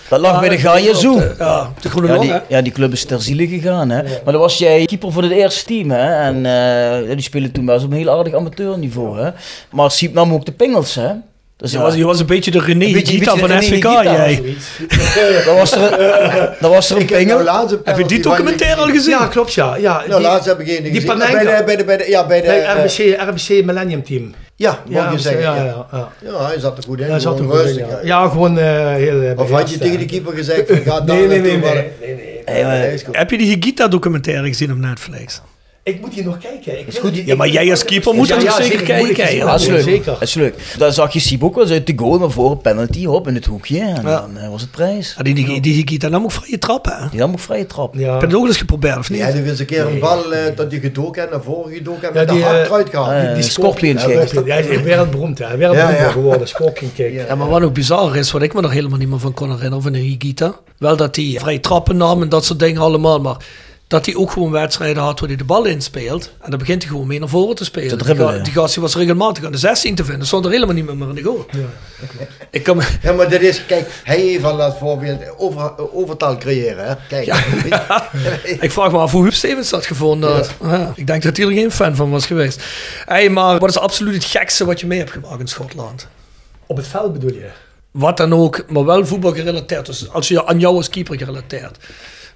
dat 0.09 0.19
lag 0.19 0.33
Ja, 0.33 0.39
bij 0.39 0.49
de 0.49 0.57
Gaia 0.57 0.89
op 0.89 0.95
Zoo. 0.95 1.15
de- 1.19 1.35
ja, 1.39 1.73
de 1.81 1.89
Groene 1.89 2.13
ja, 2.13 2.19
die, 2.19 2.31
hè? 2.31 2.39
ja, 2.47 2.61
die 2.61 2.71
club 2.71 2.91
is 2.91 3.05
ter 3.05 3.21
ziele 3.21 3.47
gegaan. 3.47 3.89
Hè. 3.89 4.03
Maar 4.03 4.33
dan 4.33 4.41
was 4.41 4.57
jij 4.57 4.85
keeper 4.85 5.11
voor 5.11 5.23
het 5.23 5.31
eerste 5.31 5.65
team. 5.65 5.91
Hè. 5.91 6.21
En 6.23 6.45
eh, 6.45 7.09
die 7.15 7.21
spelen 7.21 7.51
toen 7.51 7.65
wel 7.65 7.75
eens 7.75 7.83
op 7.83 7.91
een 7.91 7.97
heel 7.97 8.09
aardig 8.17 8.33
amateurniveau. 8.33 9.19
Hè. 9.19 9.31
Maar 9.71 9.91
Siep 9.91 10.13
nam 10.13 10.33
ook 10.33 10.45
de 10.45 10.51
pingels. 10.51 10.95
Hè. 10.95 11.09
Dus 11.63 11.71
Je 11.71 11.77
ja, 11.77 11.83
was, 11.83 11.95
je 11.95 12.05
was 12.05 12.19
een 12.19 12.25
beetje 12.25 12.51
de 12.51 12.59
René 12.59 12.85
Een 12.85 12.93
beetje- 12.93 13.17
een 13.17 13.23
van 13.23 13.47
beetje 13.47 13.61
SVK, 13.61 13.83
René 13.83 13.99
Higuita, 13.99 14.03
jij. 14.13 14.55
Dan 15.45 15.55
was 15.55 15.71
er, 15.71 15.99
een- 15.99 16.49
dan 16.59 16.71
was 16.71 16.89
er 16.89 16.97
een 16.97 17.05
pingel. 17.05 17.43
nou 17.43 17.77
Heb 17.83 17.97
je 17.97 18.05
die 18.05 18.21
documentaire 18.21 18.81
al 18.81 18.87
gezien? 18.87 19.09
Ja, 19.17 19.27
klopt 19.27 19.53
ja. 19.53 19.75
ja 19.75 19.93
Nou, 20.07 20.09
die- 20.09 20.21
laatst 20.21 20.45
heb 20.47 20.59
ik 20.59 20.65
die 20.65 20.91
gezien. 20.91 21.05
Panenka. 21.07 21.31
Bij 21.43 21.57
de, 21.57 21.63
bij 21.63 21.75
de, 21.75 21.83
bij 21.83 21.97
de, 21.97 22.05
ja, 22.09 22.27
bij 22.27 22.41
de... 22.41 22.47
bij 22.47 22.63
eh, 22.65 22.83
RBC, 22.83 23.21
RBC 23.29 23.65
Millennium 23.65 24.03
Team. 24.03 24.33
ja, 24.55 24.79
mag 24.89 25.03
Ja, 25.05 25.11
je 25.11 25.19
zeggen. 25.19 25.41
ja, 25.41 25.55
Ja, 25.55 25.63
ja, 25.63 25.87
ja. 25.91 26.09
Ja, 26.31 26.45
hij 26.47 26.59
zat 26.59 26.77
er 26.77 26.83
goed 26.83 26.99
in. 26.99 27.07
Ja, 27.07 27.19
zat 27.19 27.39
er 27.39 27.43
gewoon 27.43 27.57
goed 27.59 27.67
in, 27.69 27.75
rustig. 27.77 28.01
ja. 28.03 28.21
Ja, 28.23 28.29
gewoon 28.29 28.57
eh, 28.59 28.65
heel 28.93 29.21
eh, 29.21 29.39
Of 29.39 29.49
had 29.51 29.69
je 29.69 29.77
tegen 29.77 29.99
de 29.99 30.05
keeper 30.05 30.33
gezegd 30.33 30.71
ga 30.85 30.99
daar 31.01 31.17
Nee, 31.17 31.27
nee, 31.27 31.39
nee, 31.41 31.57
nee, 31.57 31.59
nee, 31.61 32.15
nee. 32.45 32.63
Nee. 32.63 32.99
Heb 33.11 33.29
je 33.31 33.37
die 33.37 33.47
Higuita 33.47 33.87
documentaire 33.87 34.47
gezien 34.47 34.71
op 34.71 34.77
Netflix? 34.77 35.41
Ik 35.85 36.01
moet 36.01 36.13
hier 36.13 36.23
nog 36.23 36.37
kijken. 36.37 36.79
Ik 36.79 36.87
Is 36.87 36.97
goed, 36.97 37.15
Ja, 37.15 37.35
maar 37.35 37.47
jij 37.49 37.69
als 37.71 37.83
keeper 37.83 38.13
moet 38.13 38.27
Ja, 38.27 38.35
er 38.35 38.43
ja, 38.43 38.61
zeker 38.61 38.81
kijken. 38.81 39.35
Ja, 39.35 39.45
dat 39.51 39.61
is 39.61 39.67
leuk. 39.67 39.81
zeker. 39.81 40.05
Dat 40.11 40.21
is 40.21 40.33
leuk. 40.33 40.55
Dan 40.77 40.93
zag 40.93 41.13
je 41.13 41.19
Siep 41.19 41.43
ook 41.43 41.55
wel 41.55 41.63
eens 41.63 41.73
uit 41.73 41.87
de 41.87 41.93
goal 41.95 42.19
naar 42.19 42.31
voren, 42.31 42.57
penalty, 42.57 43.05
hop, 43.05 43.27
in 43.27 43.35
het 43.35 43.45
hoekje. 43.45 43.79
En 43.79 44.01
Ja. 44.03 44.19
dan 44.19 44.37
eh, 44.37 44.49
was 44.49 44.61
het 44.61 44.71
prijs. 44.71 45.13
Ja, 45.17 45.23
die, 45.23 45.33
die, 45.33 45.61
die 45.61 45.73
Higuita 45.73 46.07
nam 46.07 46.23
ook 46.23 46.31
vrije 46.31 46.57
trappen. 46.57 46.93
hè? 46.97 47.09
Die 47.09 47.19
nam 47.19 47.31
ook 47.31 47.39
vrije 47.39 47.65
trap. 47.65 47.95
Ja. 47.95 48.11
Heb 48.11 48.21
je 48.21 48.27
het 48.27 48.35
ook 48.35 48.47
eens 48.47 48.57
geprobeerd 48.57 48.97
of 48.97 49.09
niet? 49.09 49.19
Ja, 49.19 49.27
er 49.27 49.45
is 49.45 49.59
een 49.59 49.65
keer 49.65 49.85
een 49.85 49.99
bal 49.99 50.33
eh, 50.33 50.55
dat 50.55 50.71
je 50.71 50.79
gedoken 50.79 51.19
hebt, 51.21 51.33
naar 51.33 51.43
voren 51.43 51.73
gedoken 51.73 52.01
Ja, 52.01 52.19
met 52.19 52.27
de 52.27 52.33
die, 52.33 52.43
hand 52.43 52.55
eh, 52.57 52.63
eruit 52.65 52.89
gehaald. 52.89 53.27
eh, 53.27 53.33
die 53.33 53.43
Scorpion 53.43 53.95
kick. 53.95 54.45
hij 54.47 54.61
is 54.63 54.81
wereldberoemd, 54.81 55.39
hè. 55.39 55.57
Wereldberoemd 55.57 56.11
geworden, 56.11 56.47
Scorpion 56.47 56.91
kick. 56.93 57.13
Ja, 57.13 57.35
maar 57.35 57.49
wat 57.49 57.61
ook 57.63 57.73
bizar 57.73 58.15
is, 58.15 58.31
wat 58.31 58.41
ik 58.41 58.53
me 58.53 58.61
nog 58.61 58.71
helemaal 58.71 58.97
niet 58.99 59.09
meer 59.09 59.19
van 59.19 59.33
kon 59.33 59.49
herinneren 59.51 59.81
van 59.81 59.93
Higuita. 59.93 60.55
Wel 60.77 60.95
dat 60.97 61.15
hij 61.15 61.35
vrije 61.39 61.59
trappen 61.59 61.97
nam 61.97 62.21
en 62.21 62.29
dat 62.29 62.45
soort 62.45 62.59
dingen 62.59 62.81
allemaal, 62.81 63.19
maar 63.21 63.35
dat 63.87 64.05
hij 64.05 64.15
ook 64.15 64.31
gewoon 64.31 64.51
wedstrijden 64.51 65.03
had 65.03 65.19
waar 65.19 65.29
hij 65.29 65.37
de 65.37 65.43
bal 65.43 65.65
inspeelt. 65.65 66.31
En 66.41 66.49
dan 66.49 66.59
begint 66.59 66.81
hij 66.83 66.91
gewoon 66.91 67.07
mee 67.07 67.19
naar 67.19 67.27
voren 67.29 67.55
te 67.55 67.63
spelen. 67.65 67.97
Te 67.97 68.05
die, 68.05 68.15
ga- 68.15 68.31
ja. 68.33 68.43
die 68.43 68.53
gast 68.53 68.73
die 68.73 68.83
was 68.83 68.95
regelmatig 68.95 69.43
aan 69.45 69.51
de 69.51 69.57
16 69.57 69.95
te 69.95 70.05
vinden. 70.05 70.27
Stond 70.27 70.45
er 70.45 70.51
helemaal 70.51 70.75
niet 70.75 70.85
meer 70.93 71.07
in 71.09 71.15
de 71.15 71.21
goal. 71.21 71.45
Ik 72.51 72.63
kan 72.63 72.77
me... 72.77 72.83
Ja, 73.01 73.11
maar 73.13 73.29
dat 73.29 73.41
is, 73.41 73.65
kijk, 73.65 73.89
hij 74.03 74.19
heeft 74.19 74.43
al 74.43 74.57
dat 74.57 74.77
voorbeeld 74.77 75.21
over, 75.37 75.93
overtal 75.93 76.37
creëren, 76.37 76.87
hè. 76.87 76.93
Kijk. 77.07 77.25
Ik 78.59 78.71
vraag 78.71 78.91
me 78.91 78.97
af 78.97 79.11
hoe 79.11 79.23
Huub 79.23 79.33
Stevens 79.33 79.69
dat 79.69 79.85
gevonden 79.85 80.31
had. 80.33 80.51
Ja, 80.63 80.91
ik 80.95 81.07
denk 81.07 81.23
dat 81.23 81.37
hij 81.37 81.45
er 81.45 81.51
geen 81.51 81.71
fan 81.71 81.95
van 81.95 82.09
was 82.09 82.25
geweest. 82.25 82.63
Hey, 83.05 83.29
maar 83.29 83.59
wat 83.59 83.69
is 83.69 83.77
absoluut 83.77 84.13
het 84.13 84.25
gekste 84.25 84.65
wat 84.65 84.79
je 84.79 84.87
mee 84.87 84.97
hebt 84.99 85.11
gemaakt 85.11 85.39
in 85.39 85.47
Schotland? 85.47 86.07
Op 86.67 86.77
het 86.77 86.87
veld 86.87 87.13
bedoel 87.13 87.33
je? 87.33 87.47
Wat 87.91 88.17
dan 88.17 88.33
ook, 88.33 88.65
maar 88.69 88.85
wel 88.85 89.05
voetbal 89.05 89.33
gerelateerd. 89.33 89.85
Dus 89.85 90.09
als 90.09 90.27
je 90.27 90.45
aan 90.45 90.59
jou 90.59 90.75
als 90.75 90.89
keeper 90.89 91.17
gerelateerd. 91.17 91.77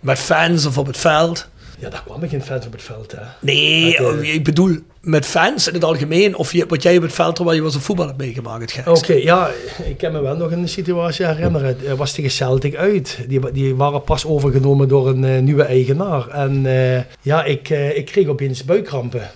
Met 0.01 0.19
fans 0.19 0.65
of 0.65 0.77
op 0.77 0.87
het 0.87 0.97
veld. 0.97 1.47
Ja, 1.79 1.89
daar 1.89 2.03
kwam 2.05 2.23
ik 2.23 2.29
geen 2.29 2.41
fans 2.41 2.65
op 2.65 2.71
het 2.71 2.81
veld, 2.81 3.11
hè. 3.11 3.21
Nee, 3.39 4.01
Met, 4.01 4.21
eh, 4.21 4.33
ik 4.33 4.43
bedoel 4.43 4.77
met 5.01 5.25
fans 5.25 5.67
in 5.67 5.73
het 5.73 5.83
algemeen. 5.83 6.35
Of 6.35 6.51
je, 6.51 6.65
wat 6.67 6.83
jij 6.83 6.97
op 6.97 7.01
het 7.01 7.13
veld 7.13 7.35
terwijl 7.35 7.57
je 7.57 7.63
was 7.63 7.75
op 7.75 7.81
voetbal 7.81 8.05
hebt 8.05 8.17
meegemaakt. 8.17 8.81
Oké, 8.85 9.13
ja, 9.13 9.51
ik 9.83 9.97
kan 9.97 10.11
me 10.11 10.21
wel 10.21 10.35
nog 10.35 10.51
een 10.51 10.69
situatie 10.69 11.25
herinneren. 11.25 11.77
Het 11.83 11.97
was 11.97 12.11
tegen 12.11 12.31
Celtic 12.31 12.75
uit. 12.75 13.17
Die, 13.27 13.51
die 13.51 13.75
waren 13.75 14.03
pas 14.03 14.25
overgenomen 14.25 14.87
door 14.87 15.07
een 15.07 15.23
eh, 15.23 15.39
nieuwe 15.39 15.63
eigenaar. 15.63 16.27
En 16.29 16.65
eh, 16.65 17.01
ja, 17.21 17.43
ik, 17.43 17.69
ik 17.69 18.05
kreeg 18.05 18.27
opeens 18.27 18.63
buikkrampen. 18.63 19.29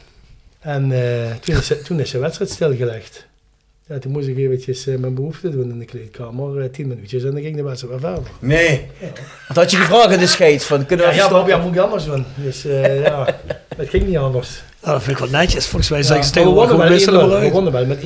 En 0.60 0.94
toen, 1.42 1.56
is, 1.56 1.74
toen 1.84 2.00
is 2.00 2.12
de 2.12 2.20
wedstrijd 2.20 2.52
stilgelegd. 2.52 3.30
Ja, 3.92 4.00
toen 4.00 4.12
moest 4.12 4.28
ik 4.28 4.38
eventjes 4.38 4.88
eh, 4.88 4.96
mijn 4.96 5.14
behoefte 5.14 5.50
doen 5.50 5.70
in 5.70 5.80
de 5.80 5.86
kleedkamer. 5.86 6.62
eh, 6.62 6.70
tien 6.70 6.88
minuutjes 6.88 7.24
en 7.24 7.32
dan 7.32 7.42
ging 7.42 7.56
de 7.56 7.64
wedstrijd 7.64 7.94
weer 8.02 8.12
verder. 8.12 8.32
Nee. 8.40 8.82
Wat 9.48 9.58
had 9.58 9.72
je 9.72 9.78
gevraagd 9.78 10.14
aan 10.14 10.20
de 10.20 10.28
scheids? 10.28 10.66
Van, 10.66 10.86
kunnen 10.86 11.06
we 11.08 11.14
Ja, 11.16 11.24
ja, 11.26 11.30
maar 11.30 11.48
ja, 11.48 11.58
moet 11.58 11.76
ik 11.76 11.80
anders 11.82 12.06
doen. 12.06 12.26
Dus 12.36 12.66
eh, 12.66 13.02
ja, 13.06 13.26
dat 13.78 13.90
ging 13.90 14.08
niet 14.08 14.18
anders. 14.18 14.64
Nou, 14.82 14.94
dat 14.94 15.04
vind 15.04 15.20
ik 15.20 15.24
wel 15.30 15.40
netjes. 15.40 15.66
Volgens 15.68 15.90
mij 15.90 16.00
Ja, 16.00 16.06
zeggen 16.06 16.26
ze 16.26 16.32
tegenwoordig 16.32 16.72
gewoon 16.72 16.88
wisselen 16.88 17.20
1-0. 17.20 17.24
maar 17.28 17.38
We 17.38 17.44
uit. 17.44 17.52
wonnen 17.52 17.72
wel 17.74 17.86
met 17.86 18.00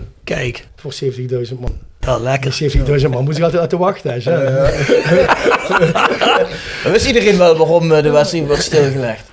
1-0-1 0.00 0.08
Kijk, 0.24 0.66
voor 0.76 0.92
70.000 1.04 1.58
man. 1.60 1.78
ja, 2.00 2.18
lekker. 2.18 2.58
70.000 3.00 3.08
man 3.08 3.24
moest 3.24 3.38
ik 3.38 3.44
altijd 3.44 3.62
laten 3.62 3.78
wachten. 3.78 4.10
Hè, 4.10 4.16
Jean. 4.16 4.42
Dan 6.82 6.92
wist 6.92 7.06
iedereen 7.06 7.38
wel 7.38 7.56
waarom 7.56 7.88
de 7.88 8.10
wedstrijd 8.10 8.46
werd 8.46 8.62
stilgelegd. 8.62 9.24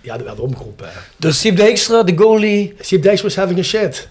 Ja, 0.00 0.16
dat 0.16 0.26
werd 0.26 0.40
omgeroepen. 0.40 0.86
hè. 0.86 0.92
Dus 1.16 1.40
Siep 1.40 1.56
Dijkstra, 1.56 2.02
de 2.02 2.12
goalie. 2.16 2.74
Sip 2.80 3.02
Dijks 3.02 3.22
was 3.22 3.36
having 3.36 3.58
a 3.58 3.62
shit. 3.62 4.08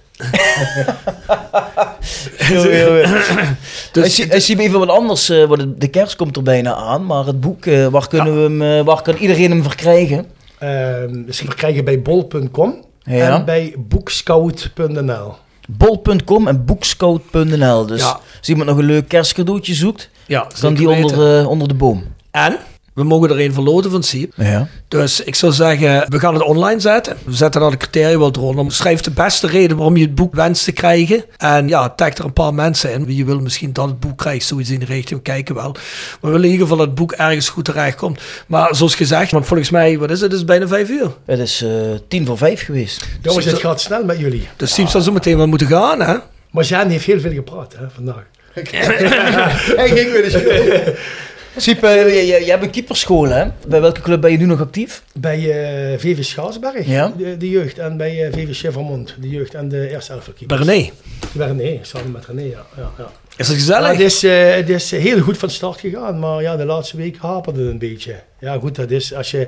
Dus 3.91 4.19
eh, 4.19 4.39
Siep, 4.39 4.59
even 4.59 4.79
wat 4.79 4.89
anders. 4.89 5.29
eh, 5.29 5.51
de 5.77 5.87
kerst 5.87 6.15
komt 6.15 6.35
er 6.35 6.43
bijna 6.43 6.75
aan. 6.75 7.05
Maar 7.05 7.25
het 7.25 7.39
boek, 7.39 7.65
eh, 7.65 7.87
waar, 7.87 8.07
kunnen 8.07 8.35
we 8.35 8.41
hem, 8.41 8.61
eh, 8.79 8.85
waar 8.85 9.01
kan 9.01 9.15
iedereen 9.15 9.49
hem 9.51 9.63
verkrijgen? 9.63 10.25
Ehm 10.59 11.25
dus 11.25 11.41
we 11.41 11.55
krijgen 11.55 11.85
bij 11.85 12.01
bol.com 12.01 12.75
Ja. 13.03 13.35
en 13.37 13.45
bij 13.45 13.75
boekscout.nl. 13.77 15.33
Bol.com 15.67 16.47
en 16.47 16.65
boekscout.nl. 16.65 17.85
Dus 17.85 18.01
Ja. 18.01 18.19
als 18.39 18.49
iemand 18.49 18.69
nog 18.69 18.77
een 18.77 18.85
leuk 18.85 19.07
kerstcadeautje 19.07 19.73
zoekt, 19.73 20.09
Ja, 20.25 20.39
kan 20.39 20.51
zeker 20.57 20.77
die 20.77 20.89
onder, 20.89 21.39
eh, 21.39 21.47
onder 21.49 21.67
de 21.67 21.73
boom. 21.73 22.03
En 22.31 22.57
we 22.99 23.05
mogen 23.05 23.29
er 23.29 23.39
een 23.39 23.53
verloten 23.53 23.91
van 23.91 24.03
Siep. 24.03 24.33
Ja. 24.35 24.67
Dus 24.87 25.23
ik 25.23 25.35
zou 25.35 25.51
zeggen, 25.51 26.05
we 26.09 26.19
gaan 26.19 26.33
het 26.33 26.43
online 26.43 26.79
zetten. 26.79 27.17
We 27.23 27.35
zetten 27.35 27.61
daar 27.61 27.71
de 27.71 27.77
criteria 27.77 28.17
wel 28.17 28.31
eronder. 28.31 28.71
Schrijf 28.71 29.01
de 29.01 29.11
beste 29.11 29.47
reden 29.47 29.77
waarom 29.77 29.97
je 29.97 30.05
het 30.05 30.15
boek 30.15 30.35
wenst 30.35 30.63
te 30.63 30.71
krijgen. 30.71 31.23
En 31.37 31.67
ja, 31.67 31.89
tag 31.89 32.17
er 32.17 32.25
een 32.25 32.33
paar 32.33 32.53
mensen 32.53 32.93
in. 32.93 33.05
Wie 33.05 33.25
wil 33.25 33.39
misschien 33.39 33.73
dat 33.73 33.85
het 33.85 33.99
boek 33.99 34.17
krijgt, 34.17 34.45
zoiets 34.45 34.69
in 34.69 34.79
de 34.79 34.85
richting. 34.85 35.19
We 35.19 35.31
kijken 35.31 35.55
wel. 35.55 35.71
Maar 35.71 35.81
we 36.21 36.27
willen 36.27 36.45
in 36.45 36.51
ieder 36.51 36.61
geval 36.61 36.77
dat 36.77 36.85
het 36.85 36.95
boek 36.95 37.11
ergens 37.11 37.49
goed 37.49 37.65
terecht 37.65 37.97
komt. 37.97 38.21
Maar 38.47 38.75
zoals 38.75 38.95
gezegd, 38.95 39.31
want 39.31 39.45
volgens 39.45 39.69
mij, 39.69 39.97
wat 39.97 40.11
is 40.11 40.21
het? 40.21 40.31
Het 40.31 40.39
is 40.39 40.45
bijna 40.45 40.67
vijf 40.67 40.89
uur. 40.89 41.11
Het 41.25 41.39
is 41.39 41.61
eh, 41.61 41.71
tien 42.07 42.25
voor 42.25 42.37
vijf 42.37 42.65
geweest. 42.65 43.07
Jongens, 43.21 43.45
het 43.45 43.59
gaat 43.59 43.81
snel 43.81 44.03
met 44.05 44.19
jullie. 44.19 44.47
Dus 44.55 44.73
Siep 44.73 44.87
zal 44.87 45.01
zo 45.01 45.11
meteen 45.11 45.37
wel 45.37 45.47
moeten 45.47 45.67
gaan, 45.67 46.01
hè? 46.01 46.15
Maar 46.51 46.63
Jan 46.63 46.89
heeft 46.89 47.05
heel 47.05 47.19
veel 47.19 47.33
gepraat 47.33 47.75
hè, 47.77 47.85
vandaag. 47.95 48.23
Hij 49.79 49.89
ging 49.89 50.11
weer 50.11 50.23
de 50.23 50.29
schuld. 50.29 50.97
Siep, 51.57 51.83
eh, 51.83 52.27
je 52.45 52.51
hebt 52.51 52.63
een 52.63 52.69
keeperschool, 52.69 53.27
hè? 53.29 53.45
Bij 53.67 53.81
welke 53.81 54.01
club 54.01 54.21
ben 54.21 54.31
je 54.31 54.37
nu 54.37 54.45
nog 54.45 54.59
actief? 54.61 55.03
Bij 55.13 55.37
eh 55.37 55.99
VV 55.99 56.23
Schaarsberg, 56.23 56.87
Ja. 56.87 57.13
de, 57.17 57.37
de 57.37 57.49
jeugd. 57.49 57.77
En 57.77 57.97
bij 57.97 58.25
eh, 58.25 58.33
VV 58.33 58.57
Chevermond, 58.57 59.15
de 59.19 59.29
jeugd. 59.29 59.53
En 59.53 59.69
de 59.69 59.89
eerste 59.89 60.19
René. 60.47 60.89
Bij 61.31 61.47
René, 61.47 61.79
samen 61.81 62.11
met 62.11 62.25
René, 62.25 62.41
ja. 62.41 62.65
ja, 62.77 62.91
ja. 62.97 63.11
Is 63.37 63.47
het 63.47 63.57
gezellig? 63.57 63.87
Ja, 63.87 63.91
het, 63.93 63.99
is, 64.01 64.21
het 64.55 64.69
is 64.69 64.91
heel 64.91 65.19
goed 65.19 65.37
van 65.37 65.49
start 65.49 65.79
gegaan, 65.79 66.19
maar 66.19 66.41
ja, 66.41 66.55
de 66.55 66.65
laatste 66.65 66.97
week 66.97 67.17
haperde 67.17 67.61
het 67.61 67.69
een 67.71 67.77
beetje. 67.77 68.15
Ja, 68.39 68.57
goed, 68.59 68.75
dat 68.75 68.91
is 68.91 69.13
als 69.13 69.31
je 69.31 69.47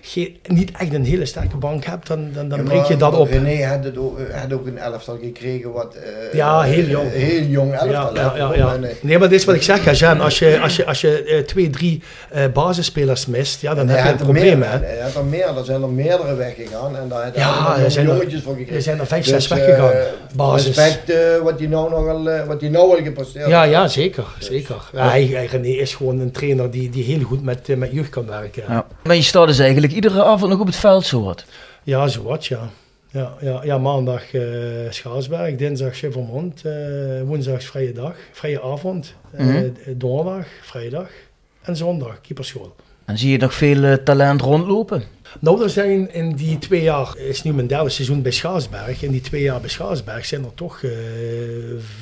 geen, 0.00 0.36
niet 0.46 0.70
echt 0.78 0.94
een 0.94 1.04
hele 1.04 1.26
sterke 1.26 1.56
bank 1.56 1.84
hebt, 1.84 2.06
dan, 2.06 2.28
dan, 2.34 2.48
dan 2.48 2.58
Ja, 2.58 2.64
breng 2.64 2.86
je 2.86 2.96
dat 2.96 3.14
op. 3.14 3.28
René 3.30 3.64
had, 3.64 3.84
het 3.84 3.98
ook, 3.98 4.18
had 4.32 4.52
ook 4.52 4.66
een 4.66 4.78
elftal 4.78 5.18
gekregen 5.22 5.72
wat... 5.72 5.94
eh, 5.94 6.34
Ja, 6.34 6.60
heel 6.62 6.84
jong. 6.84 7.06
eh, 7.12 7.22
heel 7.22 7.42
jong 7.42 7.72
elftal. 7.72 8.14
Ja, 8.14 8.32
ja, 8.36 8.54
ja. 8.54 8.74
En, 8.74 8.84
eh, 8.84 8.90
Nee, 9.00 9.18
maar 9.18 9.28
dit 9.28 9.38
is 9.38 9.44
wat 9.44 9.54
ik 9.54 9.62
zeg, 9.62 9.98
Jan. 9.98 10.20
Als 10.20 10.38
je, 10.38 10.60
als 10.60 10.76
je, 10.76 10.86
als 10.86 11.00
je 11.00 11.22
eh, 11.22 11.38
twee, 11.38 11.70
drie 11.70 12.02
eh, 12.30 12.44
basisspelers 12.52 13.26
mist, 13.26 13.60
ja, 13.60 13.74
dan 13.74 13.88
heb 13.88 13.98
je 14.04 14.04
een 14.12 14.18
er 14.18 14.24
probleem. 14.24 14.58
meer, 14.58 14.70
Hè? 14.70 14.78
Hij 14.78 14.98
had 15.00 15.14
er 15.14 15.24
meer, 15.24 15.56
er 15.56 15.64
zijn 15.64 15.82
er 15.82 15.88
meerdere 15.88 16.34
weggegaan 16.34 16.96
en 16.96 17.08
daar 17.08 17.22
hij 17.22 17.32
Ja, 17.34 17.78
er 17.84 17.90
zijn 17.90 18.06
er- 18.08 18.16
jongetjes 18.16 18.42
voor 18.42 18.52
gekregen. 18.52 18.76
er 18.76 18.82
zijn 18.82 18.98
er 19.00 19.06
vijf, 19.06 19.22
Dus, 19.24 19.32
zes 19.32 19.48
weggegaan. 19.48 19.90
eh, 19.92 20.02
Basis. 20.34 20.66
Respect 20.76 21.10
eh, 21.10 21.16
wat 21.42 21.58
hij 21.58 21.68
nou 21.68 21.90
nog 21.90 22.08
al, 22.08 22.30
eh, 22.30 22.46
wat 22.46 22.60
hij 22.60 22.70
nou 22.70 22.90
al 22.96 23.04
gepresteerd 23.04 23.48
Ja, 23.48 23.60
heeft. 23.60 23.72
ja, 23.72 23.88
zeker. 23.88 24.24
zeker. 24.38 24.76
Ja, 24.92 25.08
hij, 25.08 25.46
René 25.50 25.68
is 25.68 25.94
gewoon 25.94 26.20
een 26.20 26.30
trainer 26.30 26.70
die, 26.70 26.90
die 26.90 27.04
heel 27.04 27.20
goed 27.22 27.42
met, 27.44 27.68
eh, 27.68 27.76
met 27.76 27.90
jeugd 27.92 28.08
kan 28.10 28.26
werken. 28.26 28.62
Ja. 28.68 28.86
Maar 29.04 29.16
je 29.16 29.22
staat 29.22 29.46
dus 29.46 29.58
eigenlijk 29.58 29.87
iedere 29.92 30.24
avond 30.24 30.50
nog 30.50 30.60
op 30.60 30.66
het 30.66 30.76
veld, 30.76 31.04
zo 31.04 31.22
wat. 31.22 31.44
Ja, 31.82 32.08
zo 32.08 32.22
wat, 32.22 32.46
ja. 32.46 32.68
Ja, 33.10 33.34
ja, 33.40 33.60
ja 33.64 33.78
maandag 33.78 34.32
eh 34.34 34.42
Schaarsberg, 34.90 35.56
dinsdag 35.56 35.96
Chevermond, 35.96 36.62
eh 36.64 36.72
woensdag 37.24 37.62
vrije 37.62 37.92
dag, 37.92 38.14
vrije 38.32 38.62
avond, 38.62 39.14
eh, 39.30 39.46
Mhm. 39.46 39.68
donderdag, 39.96 40.46
vrijdag 40.62 41.08
en 41.62 41.76
zondag 41.76 42.20
keeperschool. 42.20 42.74
En 43.04 43.18
zie 43.18 43.30
je 43.30 43.38
nog 43.38 43.54
veel 43.54 44.02
talent 44.02 44.40
rondlopen? 44.40 45.02
Nou, 45.40 45.62
er 45.62 45.70
zijn 45.70 46.12
in 46.14 46.32
die 46.32 46.58
twee 46.58 46.82
jaar, 46.82 47.08
het 47.08 47.18
is 47.18 47.42
nu 47.42 47.52
mijn 47.52 47.66
derde 47.66 47.88
seizoen 47.88 48.22
bij 48.22 48.32
Schaarsberg, 48.32 49.02
in 49.02 49.10
die 49.10 49.20
twee 49.20 49.42
jaar 49.42 49.60
bij 49.60 49.68
Schaarsberg 49.70 50.24
zijn 50.24 50.44
er 50.44 50.54
toch 50.54 50.80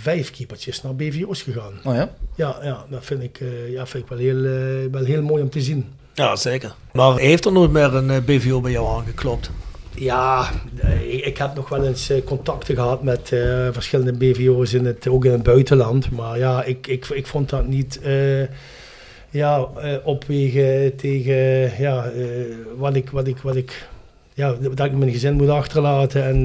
vijf 0.00 0.30
keepertjes 0.30 0.82
naar 0.82 0.94
BVO's 0.94 1.42
gegaan. 1.42 1.72
Oh 1.84 1.94
ja? 1.94 2.10
Ja, 2.36 2.58
ja 2.62 2.84
dat 2.90 3.04
vind 3.04 3.22
ik, 3.22 3.40
ja, 3.68 3.86
vind 3.86 4.02
ik 4.02 4.08
wel, 4.08 4.18
heel, 4.18 4.40
wel 4.90 5.04
heel 5.04 5.22
mooi 5.22 5.42
om 5.42 5.50
te 5.50 5.60
zien. 5.60 5.92
Ja, 6.16 6.36
zeker. 6.36 6.74
Maar 6.92 7.16
heeft 7.16 7.44
er 7.44 7.52
nooit 7.52 7.70
meer 7.70 7.94
een 7.94 8.10
eh, 8.10 8.22
BVO 8.24 8.60
bij 8.60 8.72
jou 8.72 8.98
aangeklopt? 8.98 9.50
Ja, 9.94 10.50
eh, 10.76 11.26
ik, 11.26 11.38
heb 11.38 11.54
nog 11.54 11.68
wel 11.68 11.84
eens 11.84 12.10
eh, 12.10 12.24
contacten 12.24 12.74
gehad 12.74 13.02
met 13.02 13.28
verschillende 13.72 14.12
BVO's, 14.12 14.72
in 14.72 14.84
het, 14.84 15.08
ook 15.08 15.24
in 15.24 15.32
het 15.32 15.42
buitenland. 15.42 16.10
Maar 16.10 16.38
ja, 16.38 16.64
ik, 16.64 16.86
ik, 16.86 17.06
ik 17.06 17.26
vond 17.26 17.48
dat 17.48 17.66
niet 17.66 18.00
ja, 19.30 19.68
opwegen 20.04 20.96
tegen 20.96 21.72
ja, 21.78 22.10
wat, 22.76 22.96
ik, 22.96 23.10
wat, 23.10 23.26
ik, 23.26 23.38
wat 23.38 23.56
ik... 23.56 23.88
Ja, 24.34 24.54
dat 24.60 24.86
ik 24.86 24.92
mijn 24.92 25.10
gezin 25.10 25.34
moet 25.34 25.48
achterlaten 25.48 26.24
en 26.24 26.44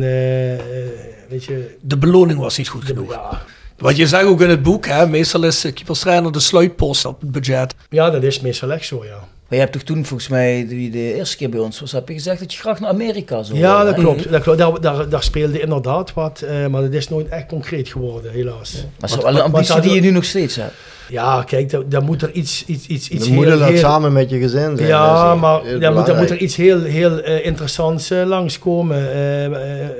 weet 1.29 1.43
je... 1.43 1.75
De 1.81 1.97
beloning 1.97 2.39
was 2.39 2.57
niet 2.57 2.67
goed 2.67 2.85
genoeg. 2.85 3.11
Ja, 3.11 3.41
Wat 3.77 3.97
je 3.97 4.07
zegt 4.07 4.25
ook 4.25 4.41
in 4.41 4.49
het 4.49 4.63
boek, 4.63 4.85
hè, 4.85 5.07
meestal 5.07 5.43
is 5.43 5.61
keeperstrainer 5.61 6.31
de 6.31 6.39
sluitpost 6.39 7.05
op 7.05 7.21
het 7.21 7.31
budget. 7.31 7.75
ja, 7.89 8.09
dat 8.09 8.23
is 8.23 8.39
meestal 8.39 8.71
echt 8.71 8.85
zo, 8.85 9.05
ja. 9.05 9.27
Maar 9.51 9.59
je 9.59 9.65
hebt 9.65 9.77
toch 9.77 9.87
toen 9.95 10.05
volgens 10.05 10.29
mij, 10.29 10.67
de 10.67 11.13
eerste 11.15 11.37
keer 11.37 11.49
bij 11.49 11.59
ons 11.59 11.79
was, 11.79 11.91
heb 11.91 12.07
je 12.07 12.13
gezegd 12.13 12.39
dat 12.39 12.53
je 12.53 12.59
graag 12.59 12.79
naar 12.79 12.89
Amerika 12.89 13.43
zou 13.43 13.59
Ja, 13.59 13.77
willen, 13.77 13.85
dat 13.85 14.03
klopt. 14.03 14.31
Dat 14.31 14.41
klopt. 14.41 14.57
Daar, 14.57 14.81
daar, 14.81 15.09
daar 15.09 15.23
speelde 15.23 15.59
inderdaad 15.59 16.13
wat, 16.13 16.41
eh, 16.41 16.67
maar 16.67 16.81
dat 16.81 16.93
is 16.93 17.09
nooit 17.09 17.29
echt 17.29 17.45
concreet 17.45 17.89
geworden, 17.89 18.31
helaas. 18.31 18.73
Maar 18.73 19.09
dat 19.09 19.09
is 19.09 19.23
wel 19.23 19.35
een 19.35 19.41
ambitie 19.41 19.81
die 19.81 19.93
je 19.93 20.01
nu 20.01 20.11
nog 20.11 20.23
steeds 20.23 20.55
hebt. 20.55 20.73
Ja, 21.09 21.43
kijk, 21.43 21.91
daar, 21.91 22.03
moet 22.03 22.21
er 22.21 22.31
iets, 22.31 22.65
iets, 22.65 22.87
iets, 22.87 23.09
iets 23.09 23.29
moeder 23.29 23.51
heel, 23.51 23.59
dat 23.59 23.69
heel- 23.69 23.77
samen 23.77 24.13
met 24.13 24.29
je 24.29 24.39
gezin 24.39 24.77
zijn. 24.77 24.87
Ja, 24.89 25.35
maar 25.35 25.61
daar 25.79 25.93
moet, 25.93 26.05
daar 26.05 26.15
moet 26.17 26.29
er 26.29 26.37
iets 26.37 26.55
heel, 26.55 26.81
heel 26.81 27.21
eh, 27.21 27.45
interessants 27.45 28.11
eh, 28.11 28.23
langskomen. 28.25 28.97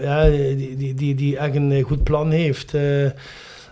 ja, 0.02 0.30
die, 0.30 0.76
die, 0.78 0.94
die, 0.94 1.16
die 1.16 1.38
echt 1.38 1.56
een 1.56 1.82
goed 1.82 2.04
plan 2.04 2.32
heeft. 2.32 2.74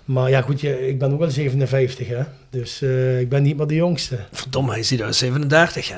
Maar 0.10 0.30
ja, 0.30 0.41
goed, 0.41 0.62
je, 0.62 0.88
ik 0.88 0.99
ben 0.99 1.14
ook 1.14 1.22
al 1.22 1.30
57, 1.32 2.07
hè. 2.07 2.22
Dus 2.49 2.82
eh, 2.82 3.20
ik 3.20 3.30
ben 3.30 3.43
niet 3.43 3.57
meer 3.57 3.68
de 3.68 3.76
jongste. 3.76 4.20
Verdomme, 4.32 4.72
hij 4.72 4.84
ziet 4.84 5.01
uit 5.01 5.16
37, 5.16 5.89
hè. 5.89 5.95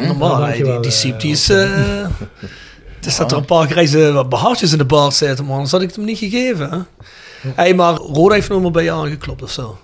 Ja, 0.00 0.06
Normaal, 0.06 0.44
die, 0.52 0.62
die 0.64 0.72
eh, 0.72 0.90
Siep, 0.90 1.20
die 1.20 1.32
is... 1.32 1.48
eh, 1.48 2.06
Het 2.96 3.06
is 3.06 3.16
dat 3.16 3.32
er 3.32 3.38
een 3.38 3.44
paar 3.44 3.66
grijze 3.70 4.26
behaartjes 4.28 4.72
in 4.72 4.78
de 4.78 4.84
baard 4.84 5.14
zitten, 5.14 5.44
man. 5.44 5.52
Anders 5.54 5.70
had 5.72 5.80
ik 5.80 5.86
het 5.86 5.96
hem 5.96 6.04
niet 6.04 6.18
gegeven, 6.18 6.70
hè. 6.70 6.78
Hey, 7.54 7.74
maar 7.74 7.94
Roda 7.94 8.34
heeft 8.34 8.48
nog 8.48 8.62
maar 8.62 8.70
bij 8.70 8.84
je 8.84 8.90
aangeklopt 8.92 9.42
of 9.42 9.50
zo? 9.50 9.78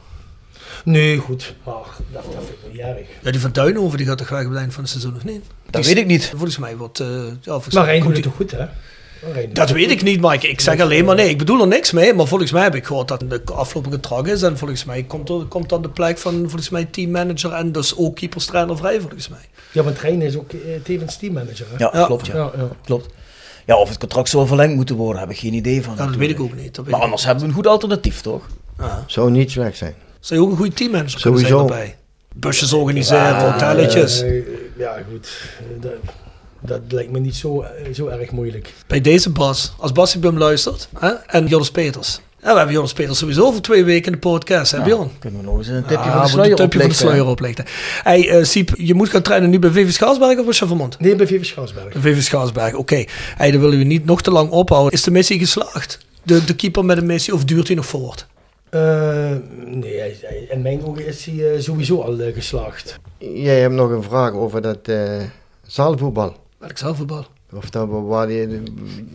Nee, 0.85 1.19
goed. 1.19 1.55
Ach, 1.65 2.01
dat, 2.13 2.23
dat 2.25 2.35
vind 2.47 2.59
ik 2.67 2.73
niet 2.73 2.81
erg. 2.81 3.07
Ja, 3.23 3.31
die 3.31 3.41
van 3.41 3.53
Duinhoven, 3.53 3.99
die 3.99 4.07
gaat 4.07 4.19
toch 4.19 4.29
weg 4.29 4.45
op 4.45 4.51
het 4.51 4.59
eind 4.59 4.73
van 4.73 4.83
het 4.83 4.91
seizoen 4.93 5.13
nog 5.13 5.25
niet? 5.25 5.45
Dat 5.71 5.83
Die 5.83 5.95
weet 5.95 6.03
ik 6.03 6.09
niet. 6.11 6.27
Volgens 6.29 6.59
mij 6.59 6.77
wordt... 6.77 7.01
eh 7.01 7.07
ja, 7.27 7.33
volgens 7.43 7.75
Maar 7.75 7.85
Rijn 7.85 8.03
komt 8.03 8.15
doet 8.15 8.25
het 8.25 8.33
toch 8.37 8.49
goed, 8.49 8.51
hè? 8.59 8.67
Dat 9.53 9.71
weet 9.71 9.91
ik 9.91 10.03
niet, 10.03 10.21
maar 10.21 10.45
ik, 10.45 10.61
zeg 10.61 10.81
alleen 10.81 11.05
maar 11.05 11.15
nee. 11.15 11.29
Ik 11.29 11.39
bedoel 11.39 11.61
er 11.61 11.67
niks 11.67 11.93
mee, 11.93 12.15
maar 12.15 12.27
volgens 12.27 12.53
mij 12.53 12.63
heb 12.63 12.75
ik 12.75 12.85
gehoord 12.87 13.09
dat 13.09 13.21
de 13.21 13.43
afgelopen 13.55 13.93
gedrag 13.93 14.27
is. 14.27 14.43
En 14.43 14.59
volgens 14.59 14.85
mij 14.85 15.03
komt, 15.03 15.29
er, 15.29 15.45
komt 15.49 15.69
dan 15.69 15.83
de 15.83 15.89
plek 15.89 16.19
van 16.19 16.35
volgens 16.41 16.69
mij 16.69 16.85
teammanager 16.85 17.53
en 17.53 17.73
dus 17.73 17.97
ook 17.97 18.17
keeperstrainer 18.17 18.77
vrij, 18.77 19.01
volgens 19.01 19.29
mij. 19.29 19.39
Ja, 19.73 19.83
want 19.83 19.99
Rijn 19.99 20.23
is 20.23 20.37
ook 20.37 20.53
eh, 20.53 20.59
tevens 20.83 21.17
teammanager, 21.17 21.67
hè? 21.71 21.85
Ja, 21.85 21.91
Ja. 21.93 22.05
klopt. 22.07 22.27
Ja. 22.27 22.35
Ja, 22.35 22.51
ja. 22.57 22.69
klopt. 22.85 23.09
Ja, 23.67 23.77
of 23.77 23.89
het 23.89 23.99
contract 23.99 24.29
zou 24.29 24.47
verlengd 24.47 24.75
moeten 24.75 24.97
worden, 24.97 25.21
heb 25.21 25.31
ik 25.31 25.39
geen 25.39 25.55
idee 25.55 25.83
van. 25.83 25.95
Ja, 25.97 26.07
dat 26.07 26.15
weet 26.17 26.31
ik 26.31 26.41
ook 26.41 26.55
niet. 26.55 26.75
Dat 26.75 26.85
weet 26.85 26.95
Maar 26.95 27.03
anders 27.05 27.25
hebben 27.25 27.43
we 27.43 27.49
een 27.49 27.55
goed 27.57 27.67
alternatief, 27.67 28.21
toch? 28.21 28.47
Zou 29.07 29.31
niet 29.31 29.51
slecht 29.51 29.77
zijn. 29.77 29.95
Zou 30.21 30.41
je 30.41 30.47
ook 30.47 30.53
een 30.53 30.59
goede 30.59 30.75
teammanager 30.75 31.21
kunnen 31.21 31.41
zijn 31.41 31.53
Sowieso. 31.53 31.75
erbij? 31.75 31.97
Busjes 32.35 32.73
organiseren, 32.73 33.23
Ja, 33.45 33.51
hotelletjes. 33.53 34.23
Eh, 34.23 34.33
ja, 34.79 34.97
goed. 35.11 35.29
Dat, 36.61 36.81
lijkt 36.89 37.11
me 37.11 37.19
niet 37.19 37.35
zo, 37.37 37.61
eh, 37.63 37.95
zo 37.95 38.07
erg 38.07 38.31
moeilijk. 38.31 38.73
Bij 38.87 39.01
deze 39.01 39.31
Bas, 39.31 39.73
als 39.79 39.93
Bas 39.93 40.19
Bum 40.19 40.39
luistert, 40.39 40.89
hè? 40.99 41.09
en 41.09 41.47
Joris 41.47 41.71
Peters. 41.71 42.21
Ja, 42.43 42.51
we 42.51 42.57
hebben 42.57 42.75
Joris 42.75 42.93
Peters 42.93 43.19
sowieso 43.19 43.51
voor 43.51 43.61
twee 43.61 43.85
weken 43.85 44.07
in 44.07 44.13
de 44.13 44.19
podcast, 44.19 44.71
hè 44.73 44.79
Ja, 44.79 44.85
Bjorn? 44.85 45.11
Kunnen 45.19 45.41
we 45.41 45.47
nog 45.47 45.57
eens 45.59 45.67
een 45.69 45.81
tipje 45.85 45.95
Ja, 46.05 46.13
van 46.13 46.23
de 46.23 46.29
sluier 46.29 46.51
een 46.51 46.57
tipje 46.57 46.81
van 46.81 46.89
de 46.89 46.95
sluier 46.95 47.27
oplichten. 47.27 47.65
Hey, 48.03 48.29
eh, 48.29 48.45
Siep, 48.45 48.71
je 48.77 48.95
moet 48.95 49.09
gaan 49.09 49.23
trainen 49.23 49.51
nu 49.51 49.59
bij 49.59 49.71
VV 49.71 49.93
Schaarsberg 49.93 50.39
of 50.39 50.45
bij 50.45 50.55
Chavermont? 50.55 50.99
Nee, 51.01 51.17
bij 51.17 51.27
VV 51.27 51.45
Schaarsberg. 51.45 51.95
VV 51.99 52.23
Schaarsberg, 52.23 52.75
oké. 52.75 53.05
Hey, 53.37 53.51
dan 53.51 53.61
willen 53.61 53.79
we 53.79 53.85
niet 53.85 54.05
nog 54.05 54.23
te 54.23 54.31
lang 54.31 54.51
ophouden. 54.51 54.93
Is 54.93 55.03
de 55.03 55.11
missie 55.11 55.39
geslaagd? 55.39 55.99
De, 56.23 56.45
de 56.45 56.55
keeper 56.55 56.85
met 56.85 56.97
een 56.99 57.07
missie 57.07 57.35
of 57.35 57.45
duurt 57.45 57.67
hij 57.67 57.77
nog 57.77 57.87
voort? 57.87 58.27
Eh, 58.71 58.81
nee, 59.65 59.99
hij- 59.99 60.17
hij- 60.21 60.47
in 60.51 60.63
mijn 60.63 60.85
ogen 60.85 61.07
is 61.07 61.25
hij 61.25 61.61
sowieso 61.61 62.01
al 62.03 62.17
geslaagd. 62.35 62.99
Jij 63.19 63.61
hebt 63.61 63.75
nog 63.75 63.91
een 63.91 64.03
vraag 64.03 64.33
over 64.33 64.63
dat 64.63 64.89
eh 66.61 66.79
zaalvoetbal. 66.79 67.27
Welk 67.49 67.63
zaalvoetbal? 67.63 67.63
Of 67.63 67.71
dat, 67.71 67.89
we- 67.89 68.01
waar 68.01 68.27
die, 68.27 68.63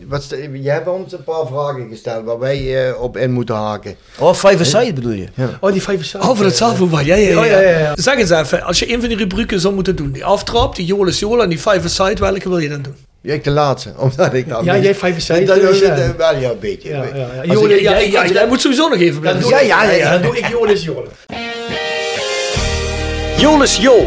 wat, 0.06 0.26
jij 0.52 0.74
hebt 0.74 0.88
ons 0.88 1.12
een 1.12 1.24
paar 1.24 1.46
vragen 1.46 1.88
gesteld 1.90 2.24
waar 2.24 2.38
wij 2.38 2.88
eh, 2.88 3.02
op 3.02 3.16
in 3.16 3.30
moeten 3.32 3.54
haken. 3.54 3.96
Oh, 4.18 4.34
five 4.34 4.58
aside 4.60 4.92
bedoel 4.92 5.12
je? 5.12 5.26
Oh, 5.60 5.72
die 5.72 5.82
vijf 5.82 6.00
is 6.00 6.14
Oh, 6.14 6.36
voor 6.36 6.44
het 6.44 6.56
zaalvoetbal, 6.56 7.00
ja, 7.00 7.14
ja, 7.14 7.28
ja. 7.28 7.38
Oh, 7.40 7.46
ja, 7.46 7.60
ja, 7.60 7.78
ja. 7.78 7.92
Zeg 7.96 8.16
eens 8.16 8.30
even, 8.30 8.62
als 8.62 8.78
je 8.78 8.92
een 8.92 9.00
van 9.00 9.08
die 9.08 9.18
rubrieken 9.18 9.60
zou 9.60 9.74
moeten 9.74 9.96
doen. 9.96 10.10
Die 10.12 10.24
aftrap, 10.24 10.76
die 10.76 10.86
Joel 10.86 11.06
is 11.06 11.18
Joel 11.18 11.42
en 11.42 11.48
die 11.48 11.58
five 11.58 11.80
aside, 11.84 12.20
welke 12.20 12.48
wil 12.48 12.58
je 12.58 12.68
dan 12.68 12.82
doen? 12.82 12.94
Ja, 13.20 13.34
ik 13.34 13.44
de 13.44 13.50
laatste, 13.50 13.92
omdat 14.10 14.34
ik 14.34 14.48
dan... 14.48 14.64
Ja, 14.64 14.78
jij 14.78 14.94
vijf 14.94 15.16
aside, 15.16 15.44
Dat, 15.44 15.60
dus, 15.60 15.80
dat, 15.80 15.98
ja. 15.98 16.16
wel, 16.16 16.36
ja, 16.38 16.50
een 16.50 16.58
beetje. 16.58 16.88
Ja, 16.88 17.04
ja, 17.04 17.28
ja. 17.34 17.42
Ik- 17.42 17.80
Ja, 17.80 17.96
ja, 17.96 17.98
ja, 17.98 18.26
jij 18.26 18.46
moet 18.46 18.60
sowieso 18.60 18.88
nog 18.88 18.98
even 18.98 19.12
Dan 19.12 19.20
blijven. 19.20 19.40
doe, 19.42 19.50
Ja, 19.50 19.60
ik- 19.60 19.66
ja, 19.66 19.82
ja, 19.84 19.90
ja. 19.90 20.12
Dan 20.12 20.22
doe 20.22 20.38
ik 20.38 20.46
Jolis 20.48 20.84
Jolen. 20.84 21.10
Jolis 23.38 23.76
Jo 23.76 24.06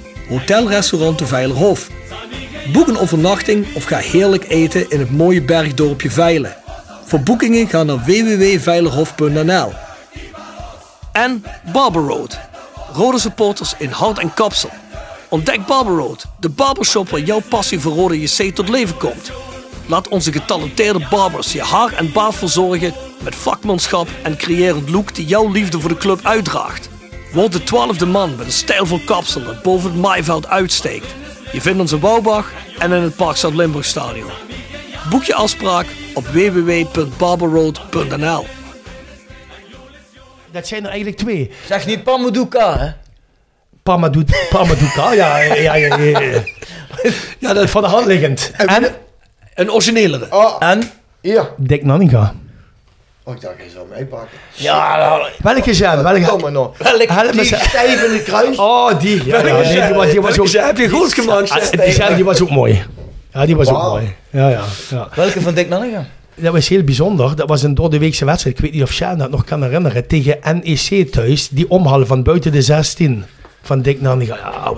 Hotelrestaurant 0.31 1.19
de 1.19 1.27
Veilerhof. 1.27 1.89
Boek 2.73 2.87
een 2.87 2.97
overnachting 2.97 3.65
of 3.75 3.83
ga 3.83 3.97
heerlijk 3.97 4.49
eten 4.49 4.89
in 4.89 4.99
het 4.99 5.11
mooie 5.11 5.41
bergdorpje 5.41 6.11
Veilen. 6.11 6.55
Voor 7.05 7.19
boekingen 7.19 7.67
ga 7.67 7.83
naar 7.83 7.99
www.veilerhof.nl. 8.05 9.71
En 11.11 11.45
Barber 11.73 12.01
Road. 12.01 12.39
Rode 12.93 13.19
supporters 13.19 13.73
in 13.77 13.89
hart 13.89 14.19
en 14.19 14.33
kapsel. 14.33 14.69
Ontdek 15.29 15.65
Barber 15.65 15.95
Road, 15.95 16.25
de 16.39 16.49
barbershop 16.49 17.09
waar 17.09 17.19
jouw 17.19 17.41
passie 17.49 17.79
voor 17.79 17.93
rode 17.93 18.21
JC 18.21 18.55
tot 18.55 18.69
leven 18.69 18.97
komt. 18.97 19.31
Laat 19.85 20.07
onze 20.07 20.31
getalenteerde 20.31 21.07
barbers 21.09 21.51
je 21.51 21.61
haar 21.61 21.93
en 21.93 22.11
baard 22.11 22.35
verzorgen 22.35 22.93
met 23.23 23.35
vakmanschap 23.35 24.07
en 24.23 24.37
creërend 24.37 24.89
look 24.89 25.15
die 25.15 25.25
jouw 25.25 25.51
liefde 25.51 25.79
voor 25.79 25.89
de 25.89 25.97
club 25.97 26.19
uitdraagt. 26.23 26.89
Word 27.33 27.51
de 27.51 27.63
twaalfde 27.63 28.05
man 28.05 28.35
met 28.35 28.45
een 28.45 28.51
stijlvol 28.51 28.99
kapsel 29.05 29.43
dat 29.43 29.61
boven 29.61 29.91
het 29.91 29.99
maaiveld 29.99 30.47
uitsteekt. 30.47 31.05
Je 31.51 31.61
vindt 31.61 31.79
ons 31.79 31.91
in 31.91 31.99
Bouwbach 31.99 32.51
en 32.79 32.91
in 32.91 33.01
het 33.01 33.15
Parkstad 33.15 33.53
Limburg 33.53 33.85
Stadion. 33.85 34.29
Boek 35.09 35.23
je 35.23 35.33
afspraak 35.33 35.85
op 36.13 36.27
www.barberroad.nl 36.27 38.45
Dat 40.51 40.67
zijn 40.67 40.81
er 40.83 40.87
eigenlijk 40.89 41.17
twee. 41.17 41.51
Zeg 41.67 41.85
niet 41.85 42.03
Pamuduka, 42.03 42.77
hè? 42.79 42.89
Pamadou- 43.83 44.25
Pamaduka, 44.49 45.13
ja, 45.13 45.37
ja, 45.37 45.55
ja, 45.55 45.75
ja, 45.75 45.97
ja. 46.19 46.43
Ja, 47.39 47.53
dat 47.53 47.69
Van 47.69 47.81
de 47.81 47.87
hand 47.87 48.05
liggend. 48.05 48.51
En 48.57 48.95
een 49.53 49.71
originelere. 49.71 50.27
Oh, 50.29 50.55
En? 50.59 50.91
hier. 51.21 51.49
Dick 51.57 51.83
Nanninga. 51.83 52.33
Oh, 53.31 53.37
ik 53.37 53.41
dacht, 53.43 53.57
hij 53.57 53.69
zou 53.73 53.87
mij 53.89 54.05
pakken. 54.05 54.37
Ja, 54.53 54.97
nou, 54.97 55.29
Welke 55.41 55.73
zijn? 55.73 55.95
Kom 55.95 56.03
Welke? 56.13 56.41
maar 56.41 56.51
nog. 56.51 56.71
Help 56.77 57.25
me 57.25 57.31
Die 57.31 57.43
zeggen. 57.43 57.69
stijf 57.69 58.03
in 58.05 58.11
de 58.13 58.23
kruis. 58.23 58.57
Oh, 58.57 58.99
die. 58.99 59.25
Ja, 59.25 59.45
ja, 59.45 59.53
nee, 59.61 59.81
die, 59.87 59.93
was, 59.95 60.09
die 60.11 60.21
was 60.21 60.39
ook... 60.39 60.47
heb 60.47 60.77
je 60.77 60.89
goed 60.89 61.13
gemaakt. 61.13 61.49
Ah, 61.49 61.71
die, 61.83 61.91
zijn- 61.91 62.15
die 62.15 62.23
was 62.23 62.41
ook 62.41 62.49
mooi. 62.49 62.83
Ja, 63.33 63.45
die 63.45 63.55
was 63.55 63.67
ook 63.69 63.81
mooi. 63.81 64.15
Ja, 64.29 64.49
ja, 64.49 64.61
ja. 64.89 65.09
welke 65.15 65.41
van 65.41 65.53
Dick 65.53 65.69
Nanninga? 65.69 66.05
Dat 66.35 66.53
was 66.53 66.67
heel 66.67 66.83
bijzonder. 66.83 67.35
Dat 67.35 67.47
was 67.49 67.63
een 67.63 67.75
doordeweekse 67.75 68.25
wedstrijd. 68.25 68.55
Ik 68.57 68.61
weet 68.63 68.73
niet 68.73 68.83
of 68.83 68.91
Sjaan 68.91 69.17
dat 69.17 69.29
nog 69.29 69.43
kan 69.43 69.63
herinneren. 69.63 70.07
Tegen 70.07 70.37
NEC 70.63 71.11
thuis. 71.11 71.49
Die 71.49 71.69
omhaal 71.69 72.05
van 72.05 72.23
buiten 72.23 72.51
de 72.51 72.61
16 72.61 73.23
van 73.61 73.81
Dick 73.81 74.01
Nanninga. 74.01 74.35
Ja, 74.35 74.73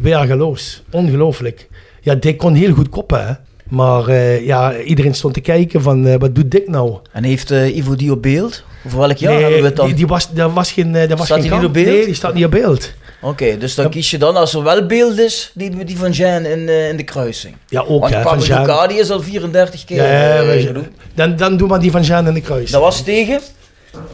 weergeloos. 0.00 0.82
Ongelooflijk. 0.90 1.68
Ja, 2.00 2.14
Dick 2.14 2.38
kon 2.38 2.54
heel 2.54 2.74
goed 2.74 2.88
koppen, 2.88 3.26
hè. 3.26 3.32
Maar 3.68 4.08
eh, 4.08 4.46
ja, 4.46 4.76
iedereen 4.80 5.14
stond 5.14 5.34
te 5.34 5.40
kijken 5.40 5.82
van, 5.82 6.06
eh, 6.06 6.14
wat 6.18 6.34
doet 6.34 6.50
Dick 6.50 6.68
nou? 6.68 6.96
En 7.12 7.24
heeft 7.24 7.50
eh, 7.50 7.76
Ivo 7.76 7.94
die 7.96 8.12
op 8.12 8.22
beeld? 8.22 8.62
Over 8.86 8.98
welk 8.98 9.16
jaar 9.16 9.32
Nee, 9.32 9.40
hebben 9.42 9.60
we 9.60 9.66
het 9.66 9.76
dan? 9.76 9.86
Die, 9.86 9.94
die 9.94 10.06
was, 10.06 10.32
daar 10.32 10.52
was 10.52 10.72
geen, 10.72 10.94
eh, 10.94 11.08
daar 11.08 11.16
was 11.16 11.26
Staat 11.26 11.40
geen 11.40 11.50
die 11.50 11.50
niet 11.50 11.50
kant. 11.50 11.64
op 11.64 11.72
beeld? 11.84 11.96
Nee, 11.96 12.04
die 12.04 12.14
staat 12.14 12.34
niet 12.34 12.44
op 12.44 12.50
beeld. 12.50 12.92
Oké, 13.20 13.56
dus 13.58 13.74
dan 13.74 13.90
kies 13.90 14.10
je 14.10 14.18
dan, 14.18 14.36
als 14.36 14.54
er 14.54 14.62
wel 14.62 14.86
beeld 14.86 15.18
is, 15.18 15.50
die, 15.54 15.84
die 15.84 15.98
van 15.98 16.10
Jean 16.10 16.44
in, 16.44 16.68
eh, 16.68 16.88
in 16.88 16.96
de 16.96 17.02
kruising. 17.02 17.56
Ja, 17.68 17.80
ook 17.80 18.00
Want 18.00 18.14
hè, 18.14 18.22
van 18.22 18.38
Jean. 18.38 18.88
die 18.88 18.98
is 18.98 19.10
al 19.10 19.20
34 19.22 19.84
keer 19.84 19.96
Ja, 19.96 20.60
gedoe. 20.60 20.82
dan, 21.14 21.36
dan 21.36 21.56
doen 21.56 21.68
we 21.68 21.78
die 21.78 21.90
van 21.90 22.02
Jean 22.02 22.26
in 22.26 22.34
de 22.34 22.40
kruis. 22.40 22.70
Dat 22.70 22.80
was 22.80 23.02
tegen, 23.02 23.40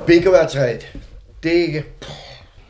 Bekerwedstrijd. 0.06 0.84
Tegen. 1.40 1.84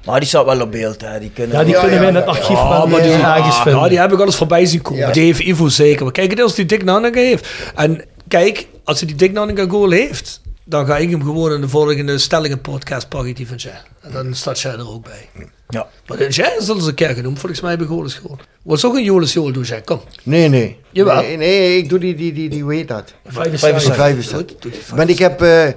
Maar 0.05 0.21
die 0.21 0.29
staat 0.29 0.45
wel 0.45 0.61
op 0.61 0.71
beeld. 0.71 1.01
Hè. 1.01 1.19
Die 1.19 1.31
kunnen 1.31 1.57
Ja, 1.59 1.65
die 1.65 1.79
kunnen 1.79 2.01
we 2.01 2.07
in 2.07 2.15
het 2.15 2.27
archief 2.27 2.63
maar 2.65 2.87
de 2.87 3.03
die, 3.03 3.13
ergens 3.13 3.63
ja, 3.65 3.89
die 3.89 3.99
heb 3.99 4.13
ik 4.13 4.19
al 4.19 4.25
eens 4.25 4.37
voorbij 4.37 4.67
zien 4.67 4.83
komen. 4.83 5.13
Heeft 5.13 5.41
Ivo 5.41 5.69
zeker. 5.69 6.03
Maar 6.03 6.13
kijk 6.13 6.31
eens 6.31 6.41
als 6.41 6.55
die 6.55 6.67
Dick 6.67 6.85
Nanninga 6.85 7.21
heeft. 7.21 7.49
En 7.75 8.05
kijk, 8.29 8.67
als 8.85 8.99
hij 8.99 9.09
die 9.09 9.17
Dick 9.17 9.33
Nanninga 9.33 9.67
goal 9.69 9.91
heeft, 9.91 10.41
dan 10.65 10.87
ga 10.87 10.97
ik 10.97 11.11
hem 11.11 11.23
gewoon 11.23 11.53
in 11.53 11.61
de 11.61 11.69
volgende 11.69 12.19
stellingen 12.19 12.61
podcast 12.61 13.09
pakken 13.09 13.35
die 13.35 13.47
van 13.47 13.57
Jan. 13.57 13.73
En 14.01 14.13
dan 14.13 14.35
staat 14.35 14.61
jij 14.61 14.73
er 14.73 14.91
ook 14.91 15.05
bij. 15.05 15.47
Ja. 15.69 15.87
Maar 16.07 16.29
Jan 16.29 16.51
is 16.59 16.69
al 16.69 16.75
eens 16.75 16.87
een 16.87 16.95
keer 16.95 17.09
genoemd, 17.09 17.39
volgens 17.39 17.61
mij 17.61 17.79
bij 17.79 17.87
Goles 17.87 18.15
gewoon. 18.15 18.39
Wat 18.63 18.85
ook 18.85 18.95
een 18.95 19.05
Jolis 19.05 19.33
Joel 19.33 19.53
doen, 19.53 19.63
Jan. 19.63 19.85
Kom. 19.85 20.01
Nee, 20.23 20.49
nee. 20.49 20.79
Jawel. 20.91 21.23
Nee, 21.23 21.37
nee, 21.37 21.77
ik 21.77 21.89
doe 21.89 21.99
die, 21.99 22.15
die, 22.15 22.33
die, 22.33 22.49
die 22.49 22.65
weet 22.65 22.89
dat. 22.89 23.15
Vijfenzestig. 23.27 23.95
Vijfenzestig. 23.95 24.37
Goed, 24.39 24.63
doe 24.63 24.71
die 24.71 24.81
vast. 24.81 24.97
Want 24.97 25.11
ik 25.11 25.19
heb 25.19 25.43
eh, 25.43 25.69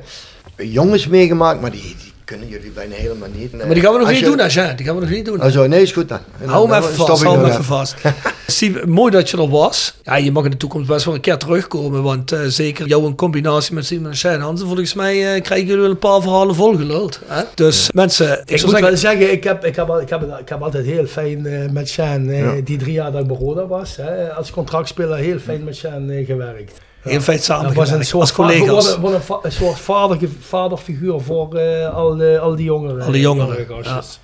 jongens 0.55 1.07
meegemaakt, 1.07 1.61
maar 1.61 1.71
die, 1.71 1.95
die 2.01 2.06
kunnen 2.27 2.47
jullie 2.47 2.71
bijna 2.71 2.95
helemaal 2.95 3.29
niet. 3.35 3.51
Maar 3.51 3.73
die 3.73 3.81
gaan 3.83 3.91
we 3.93 3.97
nog 3.97 4.07
Als 4.07 4.15
niet 4.21 4.29
je- 4.29 4.35
doen, 4.37 4.47
Jan. 4.47 4.75
Die 4.75 4.85
gaan 4.85 4.95
we 4.95 5.01
nog 5.01 5.09
niet 5.09 5.25
doen. 5.25 5.51
Zo, 5.51 5.67
nee, 5.67 5.81
is 5.81 5.91
goed 5.91 6.09
dan. 6.09 6.19
En 6.41 6.47
Hou 6.49 6.71
hem 6.71 6.83
even 6.83 6.95
vast, 6.95 7.23
hou 7.23 7.33
hem 7.35 7.41
nog 7.45 7.51
even 7.51 7.63
vast. 7.63 7.95
Steve, 8.47 8.87
mooi 8.87 9.11
dat 9.11 9.29
je 9.29 9.37
er 9.37 9.49
was. 9.49 9.93
Ja, 10.03 10.15
je 10.15 10.31
mag 10.31 10.43
in 10.43 10.51
de 10.51 10.57
toekomst 10.57 10.87
best 10.87 11.05
wel 11.05 11.13
een 11.13 11.19
keer 11.21 11.37
terugkomen, 11.37 12.03
want 12.03 12.31
eh, 12.31 12.39
zeker 12.47 12.87
jou 12.87 13.05
in 13.05 13.15
combinatie 13.15 13.73
met 13.73 13.85
Simon 13.85 14.09
en 14.09 14.15
Shane 14.17 14.43
Hansen, 14.43 14.65
volgens 14.67 14.93
mij 14.93 15.35
eh, 15.35 15.41
krijgen 15.41 15.67
jullie 15.67 15.81
wel 15.81 15.91
een 15.91 15.97
paar 15.99 16.21
verhalen 16.21 16.55
volgeluld. 16.55 17.19
Hè? 17.25 17.43
Dus 17.55 17.89
mensen, 17.93 18.31
ik, 18.31 18.39
Ik 18.49 18.57
zou 18.57 18.61
moet 18.61 18.69
zeggen, 18.69 18.87
wel 18.87 18.97
zeggen, 18.97 19.31
ik 19.31 19.43
heb, 19.43 19.65
ik 19.65 19.75
heb, 19.75 19.89
ik 20.01 20.09
heb, 20.09 20.21
ik 20.39 20.49
heb 20.49 20.61
altijd 20.61 20.85
heel 20.85 21.05
fijn 21.05 21.45
eh, 21.45 21.69
met 21.69 21.91
Ja. 21.91 22.17
die 22.63 22.77
drie 22.77 22.93
jaar 22.93 23.11
dat 23.11 23.21
ik 23.21 23.27
bij 23.27 23.37
Roda 23.37 23.67
was, 23.67 23.95
hè, 23.95 24.29
als 24.33 24.51
contractspeler, 24.51 25.17
heel 25.17 25.39
fijn 25.39 25.63
met 25.63 25.75
Sjaan 25.75 26.09
eh, 26.09 26.25
gewerkt. 26.25 26.71
Heel 27.07 27.21
fijn 27.21 27.39
samen 27.39 27.65
Dat 27.65 27.73
was 27.73 27.89
een 27.91 28.05
soort, 28.05 28.21
als 28.21 28.31
collega's. 28.33 28.97
wordt 28.97 29.29
een, 29.29 29.35
een 29.41 29.51
soort 29.51 29.79
vader, 29.79 30.17
vaderfiguur 30.41 31.19
voor 31.21 31.55
eh, 31.55 31.93
al, 31.95 32.15
de, 32.15 32.39
al 32.41 32.55
die 32.55 32.65
jongeren. 32.65 33.05
Al 33.05 33.11
die 33.11 33.21
jongeren, 33.21 33.65
gastjes. 33.83 34.19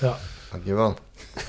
Ja. 0.00 0.16
Dankjewel. 0.50 0.94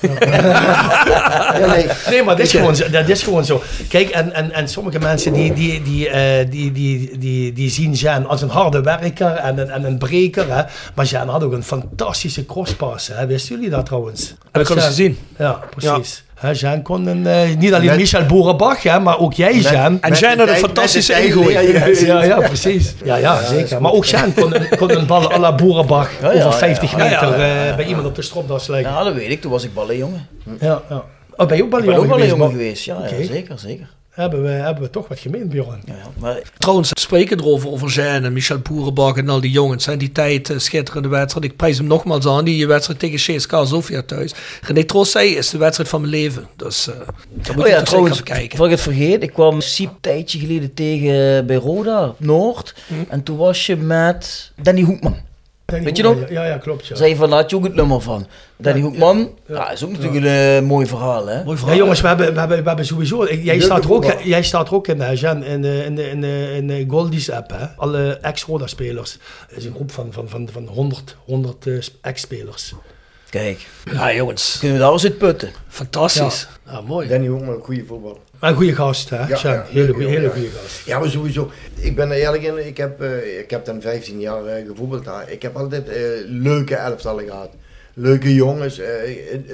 ja, 0.00 1.66
nee. 1.66 1.86
Nee, 2.08 2.22
maar 2.22 2.36
dat 2.36 2.46
is, 2.46 2.50
gewoon, 2.50 2.76
zo- 2.76 2.90
dat 2.90 3.08
is 3.08 3.22
gewoon 3.22 3.44
zo. 3.44 3.62
Kijk, 3.88 4.08
en, 4.08 4.32
en, 4.34 4.52
en 4.52 4.68
sommige 4.68 4.98
mensen 4.98 5.32
die, 5.32 5.52
die, 5.52 5.82
die, 5.82 6.08
eh, 6.08 6.50
die, 6.50 6.72
die, 6.72 7.18
die, 7.18 7.52
die 7.52 7.70
zien 7.70 7.92
Jean 7.92 8.26
als 8.26 8.42
een 8.42 8.48
harde 8.48 8.80
werker 8.80 9.30
en 9.34 9.58
een, 9.58 9.70
en 9.70 9.84
een 9.84 9.98
breker. 9.98 10.54
Hè. 10.54 10.62
Maar 10.94 11.04
Jean 11.04 11.28
had 11.28 11.42
ook 11.42 11.52
een 11.52 11.62
fantastische 11.64 12.46
crosspass. 12.46 13.08
Hè. 13.08 13.26
Wisten 13.26 13.54
jullie 13.54 13.70
dat 13.70 13.86
trouwens? 13.86 14.30
Ik 14.30 14.36
al 14.52 14.60
eens 14.60 14.68
Jean- 14.68 14.80
gezien. 14.80 15.18
Ja, 15.38 15.60
precies. 15.76 16.24
Hè, 16.40 16.50
Jean 16.50 16.82
kon 16.82 17.06
een, 17.06 17.26
eh, 17.26 17.56
niet 17.58 17.74
alleen 17.74 17.86
Met- 17.86 17.96
Michel 17.96 18.26
Boerenbach, 18.26 18.82
hè, 18.82 19.00
maar 19.00 19.18
ook 19.18 19.32
jij, 19.32 19.54
Jean. 19.58 20.00
En 20.00 20.12
Jean 20.12 20.32
de 20.36 20.38
had 20.38 20.48
een 20.48 20.56
fantastische 20.56 21.14
je- 21.14 22.06
Ja, 22.06 22.22
ja, 22.24 22.36
precies. 22.40 22.94
Ja, 23.04 23.16
ja, 23.16 23.44
zeker. 23.44 23.80
Maar 23.82 23.92
ook 23.92 24.04
Jean 24.04 24.34
kon 24.34 24.54
een, 24.54 24.68
kon 24.78 24.90
een 24.90 25.06
bal 25.06 25.32
à 25.32 25.38
la 25.38 25.54
Boerenbach 25.54 26.10
over 26.24 26.52
50 26.52 26.90
ja. 26.90 26.96
meter 26.96 27.38
Ja, 27.38 27.46
ja, 27.46 27.70
eh, 27.70 27.76
bij 27.76 27.84
iemand 27.84 28.06
op 28.06 28.14
de 28.14 28.22
stropdas 28.22 28.66
leggen. 28.66 28.92
Ja, 28.92 29.04
dat 29.04 29.14
weet 29.14 29.30
ik. 29.30 29.40
Toen 29.40 29.50
was 29.50 29.64
ik 29.64 29.74
ballenjongen. 29.74 30.26
Ja, 30.60 30.82
ja. 30.88 31.04
Oh, 31.36 31.46
ben 31.46 31.56
je 31.56 31.62
ook 31.64 31.78
Ik 31.78 31.84
ben 31.84 31.94
ook 31.96 32.08
ballenjongen 32.08 32.50
geweest? 32.50 32.82
geweest. 32.82 33.08
Ja, 33.18 33.24
zeker, 33.34 33.58
zeker. 33.58 33.88
Hebben 34.20 34.42
we, 34.42 34.48
hebben 34.48 34.82
we 34.82 34.90
toch 34.90 35.08
wat 35.08 35.18
gemeen, 35.18 35.48
Bjorn? 35.48 35.80
Ja, 35.84 35.94
ja. 35.94 36.02
Maar 36.18 36.40
Trouwens, 36.58 36.90
spreken 37.00 37.40
erover 37.40 37.70
over 37.70 37.88
Jean 37.88 38.24
en 38.24 38.32
Michel 38.32 38.58
Boerenbach 38.58 39.16
en 39.16 39.28
al 39.28 39.40
die 39.40 39.50
jongens. 39.50 39.86
En 39.86 39.98
die 39.98 40.12
tijd, 40.12 40.50
eh, 40.50 40.58
schitterende 40.58 41.08
wedstrijd. 41.08 41.44
Ik 41.44 41.56
prijs 41.56 41.78
hem 41.78 41.86
nogmaals 41.86 42.26
aan, 42.26 42.44
die 42.44 42.66
wedstrijd 42.66 42.98
tegen 42.98 43.36
CSK 43.36 43.50
Sofia 43.64 44.02
thuis. 44.02 44.34
René 44.60 44.84
Troost 44.84 45.10
zei, 45.10 45.36
is 45.36 45.50
de 45.50 45.58
wedstrijd 45.58 45.88
van 45.88 46.00
mijn 46.00 46.12
leven. 46.12 46.48
Dus 46.56 46.88
eh 46.88 46.94
daar 46.94 47.54
moet 47.54 47.64
Oh 47.64 47.70
je 47.70 47.74
ja, 47.76 47.82
trouwens, 47.82 48.22
kijken. 48.22 48.56
voor 48.56 48.66
ik 48.66 48.72
het 48.72 48.80
vergeet, 48.80 49.22
ik 49.22 49.32
kwam 49.32 49.60
Siep 49.60 49.88
een 49.88 49.96
tijdje 50.00 50.38
geleden 50.38 50.74
tegen 50.74 51.46
bij 51.46 51.56
Roda, 51.56 52.14
Noord. 52.16 52.74
En 53.08 53.22
toen 53.22 53.36
was 53.36 53.66
je 53.66 53.76
met 53.76 54.52
Danny 54.62 54.82
Hoekman. 54.82 55.16
Danny 55.70 55.84
Weet 55.84 55.96
je 55.96 56.02
nog? 56.02 56.28
Ja, 56.30 56.44
ja, 56.44 56.56
klopt. 56.58 56.86
Ja. 56.86 56.96
Zei 56.96 57.08
je 57.10 57.16
van, 57.16 57.30
daar 57.30 57.40
had 57.40 57.50
je 57.50 57.56
ook 57.56 57.64
het 57.64 57.74
nummer 57.74 58.00
van. 58.00 58.26
Danny 58.56 58.80
Hoekman, 58.80 59.30
ja, 59.46 59.70
is 59.70 59.84
ook 59.84 59.90
natuurlijk 59.90 60.24
een 60.24 60.56
eh, 60.56 60.62
mooi 60.68 60.86
verhaal, 60.86 61.26
hè? 61.26 61.34
Mooi 61.36 61.50
Ja, 61.50 61.56
verhaal. 61.56 61.76
jongens, 61.76 62.00
we 62.00 62.08
hebben, 62.08 62.32
we 62.34 62.38
hebben, 62.38 62.62
we 62.62 62.68
hebben 62.68 62.86
sowieso... 62.86 63.26
Jij 63.34 63.60
staat, 63.60 63.84
er 63.84 63.92
ook, 63.92 64.20
jij 64.22 64.42
staat 64.42 64.68
er 64.68 64.74
ook 64.74 64.86
in, 64.88 65.00
hè, 65.00 65.10
Jan, 65.10 65.44
in 65.44 65.62
de, 65.62 65.84
in 65.84 65.94
de, 65.94 66.10
in 66.10 66.20
de, 66.20 66.52
in 66.56 66.66
de 66.66 66.84
Goldies 66.88 67.30
app. 67.30 67.50
Hè? 67.50 67.66
Alle 67.76 68.18
ex-Roda-spelers. 68.20 69.18
Het 69.48 69.56
is 69.56 69.64
een 69.64 69.74
groep 69.74 69.90
van, 69.90 70.12
van, 70.12 70.28
van, 70.28 70.48
van 70.52 70.66
100, 70.66 71.16
100 71.24 71.66
eh, 71.66 71.74
ex-spelers. 72.00 72.74
Kijk, 73.30 73.66
Ja, 73.92 74.14
jongens. 74.14 74.56
kunnen 74.58 74.76
we 74.78 74.82
daar 74.84 74.92
eens 74.92 75.04
uit 75.04 75.18
putten. 75.18 75.50
Fantastisch. 75.68 76.48
Ja, 76.66 76.80
mooi. 76.80 77.08
Danny 77.08 77.26
Hoekman, 77.26 77.54
een 77.54 77.62
goede 77.62 77.84
voetballer. 77.86 78.16
Maar 78.40 78.50
een 78.50 78.56
goede 78.56 78.74
gast, 78.74 79.10
hè, 79.10 79.26
Ja, 79.26 79.64
hele, 79.68 79.92
goede 79.92 80.50
gast. 80.50 80.86
Ja, 80.86 80.98
maar 80.98 81.08
sowieso. 81.08 81.50
Ik 81.74 81.96
ben 81.96 82.10
er 82.10 82.16
eerlijk 82.16 82.42
in. 82.42 82.66
Ik 82.66 82.76
heb, 82.76 83.00
eh, 83.00 83.38
ik 83.38 83.50
heb 83.50 83.64
dan 83.64 83.80
15 83.80 84.20
jaar 84.20 84.46
eh, 84.46 84.66
gevoetbald 84.66 85.04
daar. 85.04 85.30
Ik 85.30 85.42
heb 85.42 85.56
altijd 85.56 85.88
eh, 85.88 85.96
leuke 86.24 86.74
elftallen 86.74 87.24
gehad. 87.24 87.50
Leuke 87.94 88.34
jongens. 88.34 88.80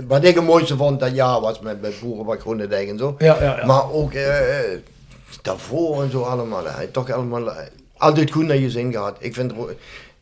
wat 0.06 0.24
ik 0.24 0.34
het 0.34 0.44
mooiste 0.44 0.76
vond 0.76 1.00
dat 1.00 1.14
jaar 1.14 1.40
was 1.40 1.60
met, 1.60 1.80
met 1.80 2.00
Boerenbak 2.00 2.40
Groenendijk 2.40 2.88
en 2.88 2.98
zo. 2.98 3.14
Ja, 3.18 3.36
ja, 3.40 3.56
ja. 3.56 3.66
Maar 3.66 3.92
ook 3.92 4.12
daarvoor 5.42 6.02
en 6.02 6.10
zo 6.10 6.22
allemaal. 6.22 6.64
hè. 6.66 6.86
Toch 6.86 7.10
allemaal 7.10 7.52
altijd 7.96 8.30
goed 8.30 8.46
naar 8.46 8.56
je 8.56 8.70
zin 8.70 8.92
gehad. 8.92 9.16
Ik, 9.18 9.34
vind, 9.34 9.52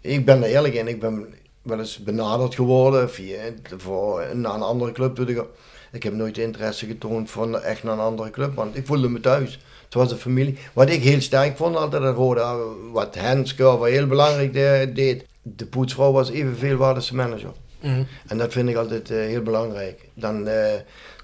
ik 0.00 0.24
ben 0.24 0.42
er 0.42 0.48
eerlijk 0.48 0.74
in. 0.74 0.88
Ik 0.88 1.00
ben 1.00 1.26
wel 1.62 1.78
eens 1.78 1.98
benaderd 1.98 2.54
geworden 2.54 3.10
via, 3.10 3.38
voor, 3.76 4.24
naar 4.32 4.54
een 4.54 4.62
andere 4.62 4.92
club 4.92 5.14
toe 5.14 5.26
te 5.26 5.34
gaan. 5.34 5.46
Ik 5.94 6.02
heb 6.02 6.12
nooit 6.12 6.38
interesse 6.38 6.86
getoond 6.86 7.30
van 7.30 7.60
echt 7.62 7.82
naar 7.82 7.92
een 7.92 7.98
andere 7.98 8.30
club, 8.30 8.54
want 8.54 8.76
ik 8.76 8.86
voelde 8.86 9.08
me 9.08 9.20
thuis. 9.20 9.58
Het 9.84 9.94
was 9.94 10.10
een 10.10 10.18
familie. 10.18 10.58
Wat 10.72 10.90
ik 10.90 11.02
heel 11.02 11.20
sterk 11.20 11.56
vond 11.56 11.76
altijd 11.76 12.02
in 12.02 12.08
Roda, 12.08 12.54
wat 12.92 13.16
Hans 13.16 13.54
Curver 13.54 13.86
heel 13.86 14.06
belangrijk 14.06 14.52
de- 14.52 14.90
deed. 14.94 15.24
De 15.42 15.66
poetsvrouw 15.66 16.12
was 16.12 16.30
evenveel 16.30 16.76
waard 16.76 16.96
als 16.96 17.08
de 17.08 17.14
manager. 17.14 17.50
Mhm. 17.80 18.02
En 18.26 18.38
dat 18.38 18.52
vind 18.52 18.68
ik 18.68 18.76
altijd 18.76 19.10
eh, 19.10 19.16
heel 19.16 19.42
belangrijk. 19.42 20.00
Dan 20.14 20.48
eh 20.48 20.72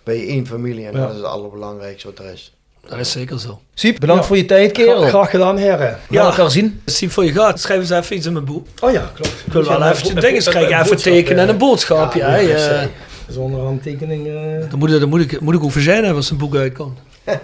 ben 0.04 0.16
je 0.16 0.26
één 0.26 0.46
familie 0.46 0.86
en 0.86 0.92
Ja. 0.92 0.98
dat 1.00 1.10
is 1.10 1.16
het 1.16 1.24
allerbelangrijkste 1.24 2.06
wat 2.06 2.18
er 2.18 2.32
is. 2.32 2.54
Dat 2.88 2.98
is 2.98 3.10
zeker 3.10 3.40
zo. 3.40 3.60
Siep, 3.74 4.00
bedankt 4.00 4.22
Ja. 4.22 4.28
voor 4.28 4.36
je 4.36 4.44
tijd, 4.44 4.72
kerel. 4.72 5.00
Gra- 5.00 5.08
Graag 5.08 5.30
gedaan, 5.30 5.56
heren. 5.56 5.98
Gaan 6.10 6.26
elkaar 6.26 6.50
zien. 6.50 6.80
Zie 6.84 7.10
voor 7.10 7.24
je 7.24 7.32
gaat, 7.32 7.60
schrijf 7.60 7.80
eens 7.80 7.90
even 7.90 8.16
iets 8.16 8.26
in 8.26 8.32
mijn 8.32 8.44
boek. 8.44 8.66
Oh 8.80 8.92
ja, 8.92 9.10
klopt. 9.14 9.42
Ik 9.46 9.52
wil 9.52 9.64
wel 9.64 9.82
even 9.82 10.20
dingen 10.20 10.42
krijgen, 10.42 10.80
even 10.82 10.96
tekenen 10.96 11.38
en 11.42 11.48
een 11.48 11.58
boodschapje. 11.58 12.18
Ja, 12.18 12.88
Zonder 13.30 13.60
handtekening. 13.60 14.26
eh. 14.26 14.70
dan, 14.70 14.78
moet, 14.78 14.90
dan, 15.00 15.08
moet 15.08 15.20
ik, 15.20 15.40
moet 15.40 15.54
ik 15.54 15.62
ook 15.62 15.72
voor 15.72 15.80
zijn 15.80 15.96
hebben 15.98 16.16
als 16.16 16.30
een 16.30 16.36
boek 16.36 16.54
uitkomt. 16.54 16.98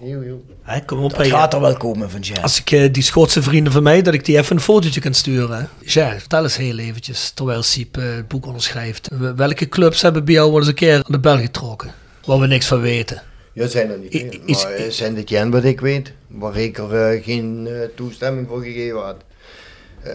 Heel, 0.00 0.20
heel. 0.20 0.44
Kom 0.86 1.04
op, 1.04 1.10
Dat 1.16 1.26
gaat 1.26 1.54
er 1.54 1.60
wel 1.60 1.76
komen 1.76 2.10
van 2.10 2.20
Jan. 2.20 2.42
Als 2.42 2.60
ik 2.60 2.70
eh, 2.70 2.92
die 2.92 3.02
Schotse 3.02 3.42
vrienden 3.42 3.72
van 3.72 3.82
mij, 3.82 4.02
dat 4.02 4.14
ik 4.14 4.24
die 4.24 4.38
even 4.38 4.56
een 4.56 4.62
fotootje 4.62 5.00
kan 5.00 5.14
sturen. 5.14 5.68
Ja, 5.84 6.18
vertel 6.18 6.42
eens 6.42 6.56
heel 6.56 6.78
eventjes, 6.78 7.30
terwijl 7.30 7.62
Siep 7.62 7.96
eh, 7.96 8.04
het 8.14 8.28
boek 8.28 8.46
onderschrijft. 8.46 9.08
Welke 9.36 9.68
clubs 9.68 10.02
hebben 10.02 10.24
bij 10.24 10.34
jou 10.34 10.48
wel 10.50 10.58
eens 10.58 10.68
een 10.68 10.74
keer 10.74 10.94
aan 10.96 11.02
de 11.06 11.18
bel 11.20 11.38
getrokken? 11.38 11.90
Waar 12.26 12.38
we 12.38 12.46
niks 12.46 12.66
van 12.66 12.80
weten. 12.80 13.22
Ja, 13.52 13.66
zijn 13.66 13.90
er 13.90 13.98
niet 13.98 14.14
I- 14.14 14.18
veel. 14.30 14.40
is- 14.44 14.62
Maar 14.64 14.72
zijn 14.88 15.14
dit 15.14 15.28
Jan 15.28 15.50
wat 15.50 15.64
ik 15.64 15.80
weet, 15.80 16.12
waar 16.28 16.56
ik 16.56 16.78
er 16.78 17.22
geen 17.22 17.68
toestemming 17.96 18.48
voor 18.48 18.62
gegeven 18.62 19.00
had. 19.04 19.16
Eh, 20.02 20.12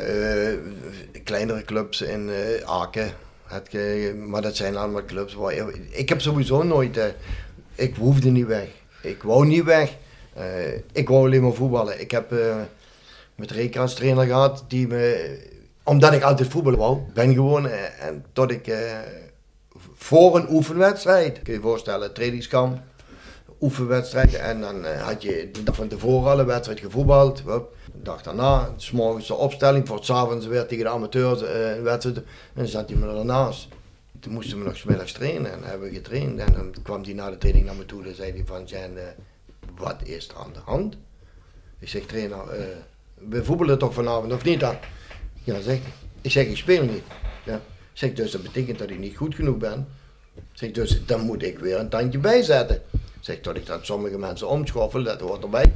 kleinere 1.23 1.63
clubs 1.63 2.01
in 2.01 2.29
eh, 2.29 2.69
Aken, 2.69 3.09
Maar 4.27 4.41
dat 4.41 4.55
zijn 4.55 4.75
allemaal 4.77 5.05
clubs 5.05 5.33
waar 5.33 5.53
ik 5.89 6.09
heb 6.09 6.21
sowieso 6.21 6.63
nooit. 6.63 6.97
eh, 6.97 7.05
ik 7.75 7.95
hoefde 7.95 8.29
niet 8.29 8.45
weg. 8.45 8.67
Ik 9.01 9.23
wou 9.23 9.45
niet 9.47 9.63
weg. 9.63 9.95
Eh, 10.33 10.73
ik 10.91 11.09
wou 11.09 11.25
alleen 11.25 11.41
maar 11.41 11.53
voetballen. 11.53 12.01
Ik 12.01 12.11
heb 12.11 12.31
eh, 12.31 12.55
met 13.35 13.51
Reka 13.51 13.85
trainer 13.85 14.25
gehad 14.25 14.65
die 14.67 14.87
me, 14.87 15.37
omdat 15.83 16.13
ik 16.13 16.21
altijd 16.23 16.49
voetballen 16.49 16.79
wou, 16.79 16.99
ben 17.13 17.33
gewoon 17.33 17.67
en 17.99 18.25
tot 18.33 18.51
ik 18.51 18.73
voor 19.93 20.35
een 20.35 20.49
oefenwedstrijd, 20.49 21.41
kun 21.41 21.53
je 21.53 21.59
je 21.59 21.65
voorstellen, 21.65 22.13
trainingskamp, 22.13 22.79
oefenwedstrijd 23.61 24.33
en 24.33 24.61
dan 24.61 24.85
had 24.85 25.21
je 25.21 25.51
van 25.71 25.87
tevoren 25.87 26.31
al 26.31 26.39
een 26.39 26.45
wedstrijd 26.45 26.79
gevoetbald. 26.79 27.43
De 27.97 28.01
dag 28.03 28.21
daarna, 28.21 28.73
s 28.77 28.91
morgens 28.91 29.27
de 29.27 29.33
opstelling, 29.33 29.87
voor 29.87 29.95
het 29.95 30.09
avonds 30.09 30.45
weer 30.45 30.65
tegen 30.65 30.83
de 30.83 30.89
amateurs 30.89 31.41
een 31.41 31.83
wedstrijd. 31.83 32.17
En 32.17 32.23
dan 32.53 32.67
zat 32.67 32.89
hij 32.89 32.97
me 32.97 33.17
ernaast. 33.17 33.67
Toen 34.19 34.33
moesten 34.33 34.57
we 34.57 34.63
nog 34.63 34.75
's 34.75 34.83
middags 34.83 35.11
trainen 35.11 35.51
en 35.51 35.63
hebben 35.63 35.89
we 35.89 35.95
getraind. 35.95 36.39
En 36.39 36.53
dan 36.53 36.75
kwam 36.83 37.03
hij 37.03 37.13
na 37.13 37.29
de 37.29 37.37
training 37.37 37.65
naar 37.65 37.75
me 37.75 37.85
toe 37.85 38.03
en 38.03 38.15
zei 38.15 38.31
hij 38.31 38.43
van, 38.45 38.63
Jan, 38.63 38.97
eh, 38.97 39.03
wat 39.77 39.95
is 40.03 40.27
er 40.27 40.35
aan 40.35 40.53
de 40.53 40.59
hand? 40.65 40.95
Ik 41.79 41.89
zeg, 41.89 42.05
trainer, 42.05 42.49
eh, 42.49 42.65
we 43.13 43.43
voetballen 43.43 43.77
toch 43.77 43.93
vanavond 43.93 44.33
of 44.33 44.43
niet 44.43 44.59
dan? 44.59 44.75
Ja, 45.43 45.61
zeg. 45.61 45.79
Ik 46.21 46.31
zeg, 46.31 46.45
ik 46.45 46.57
speel 46.57 46.83
niet. 46.83 47.03
Ja. 47.45 47.61
Zeg, 47.93 48.13
dus 48.13 48.31
dat 48.31 48.41
betekent 48.41 48.79
dat 48.79 48.89
ik 48.89 48.99
niet 48.99 49.17
goed 49.17 49.35
genoeg 49.35 49.57
ben. 49.57 49.87
Zeg, 50.53 50.71
dus 50.71 51.05
dan 51.05 51.21
moet 51.21 51.43
ik 51.43 51.59
weer 51.59 51.79
een 51.79 51.89
tandje 51.89 52.19
bijzetten. 52.19 52.81
Zeg, 53.19 53.39
tot 53.39 53.55
ik 53.55 53.65
dat 53.65 53.85
sommige 53.85 54.17
mensen 54.17 54.47
omschoffel, 54.47 55.03
dat 55.03 55.19
hoort 55.19 55.43
erbij. 55.43 55.73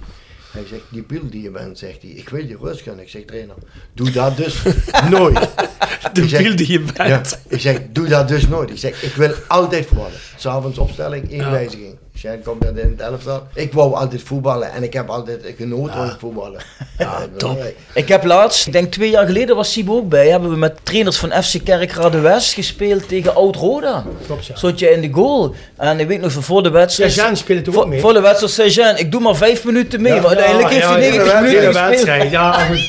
Hij 0.51 0.65
zegt, 0.67 0.81
die 0.89 1.03
biel 1.03 1.29
die 1.29 1.41
je 1.41 1.51
bent, 1.51 1.77
zegt 1.77 2.01
hij, 2.01 2.11
ik 2.11 2.29
wil 2.29 2.45
je 2.45 2.57
rust 2.61 2.81
gaan. 2.81 2.99
Ik 2.99 3.09
zeg, 3.09 3.21
trainer, 3.25 3.55
doe 3.93 4.11
dat 4.11 4.37
dus 4.37 4.61
nooit. 5.09 5.49
De 6.13 6.27
zeg, 6.27 6.41
biel 6.41 6.55
die 6.55 6.71
je 6.71 6.79
bent. 6.79 6.97
Ja, 6.97 7.21
ik 7.47 7.59
zeg, 7.61 7.79
doe 7.91 8.07
dat 8.07 8.27
dus 8.27 8.47
nooit. 8.47 8.69
Ik 8.69 8.77
zeg, 8.77 9.03
ik 9.03 9.13
wil 9.13 9.33
altijd 9.47 9.85
voetballen. 9.85 10.11
S'avonds 10.37 10.77
opstelling, 10.77 11.29
één 11.31 11.39
Ja. 11.39 11.51
wijziging. 11.51 11.97
Komt 12.43 12.63
net 12.63 12.77
in 12.77 12.89
het 12.97 13.01
elftal. 13.01 13.43
Ik 13.53 13.73
wou 13.73 13.93
altijd 13.95 14.21
voetballen 14.23 14.71
en 14.71 14.83
ik 14.83 14.93
heb 14.93 15.09
altijd 15.09 15.41
genoten 15.57 15.93
van 15.93 16.07
het 16.07 16.19
voetballen. 16.19 16.61
Ja, 16.97 17.25
top. 17.37 17.63
Ik 17.93 18.07
heb 18.07 18.23
laatst, 18.23 18.67
ik 18.67 18.73
denk 18.73 18.91
twee 18.91 19.09
jaar 19.09 19.25
geleden 19.25 19.55
was 19.55 19.71
Sibo 19.71 19.95
ook 19.95 20.09
bij, 20.09 20.27
hebben 20.29 20.49
we 20.49 20.55
met 20.55 20.77
trainers 20.83 21.17
van 21.17 21.43
FC 21.43 21.63
Kerkrade 21.63 22.19
West 22.19 22.53
gespeeld 22.53 23.07
tegen 23.07 23.35
Oud-Roda. 23.35 24.03
Klopt, 24.25 24.45
ja. 24.45 24.55
Stond 24.55 24.79
je 24.79 24.89
in 24.89 25.01
de 25.01 25.09
goal. 25.11 25.55
En 25.75 25.99
ik 25.99 26.07
weet 26.07 26.21
nog 26.21 26.31
van 26.31 26.43
voor 26.43 26.63
de 26.63 26.69
wedstrijd. 26.69 27.11
Sejan 27.11 27.37
speelde 27.37 27.61
toch 27.61 27.75
ook 27.77 27.87
mee? 27.87 27.99
voor 27.99 28.13
de 28.13 28.21
wedstrijd 28.21 28.53
zei 28.53 28.69
Jean, 28.69 28.97
ik 28.97 29.11
doe 29.11 29.21
maar 29.21 29.35
vijf 29.35 29.65
minuten 29.65 30.01
mee. 30.01 30.13
Ja, 30.13 30.19
maar 30.19 30.27
uiteindelijk 30.27 30.69
heeft 30.69 30.85
hij 30.87 30.99
90 30.99 31.31
ja, 31.31 31.39
minuten 31.39 31.61
ja, 31.61 31.67
gespeeld. 31.71 31.89
wedstrijd. 31.89 32.31
Ja, 32.31 32.51
goed. 32.53 32.87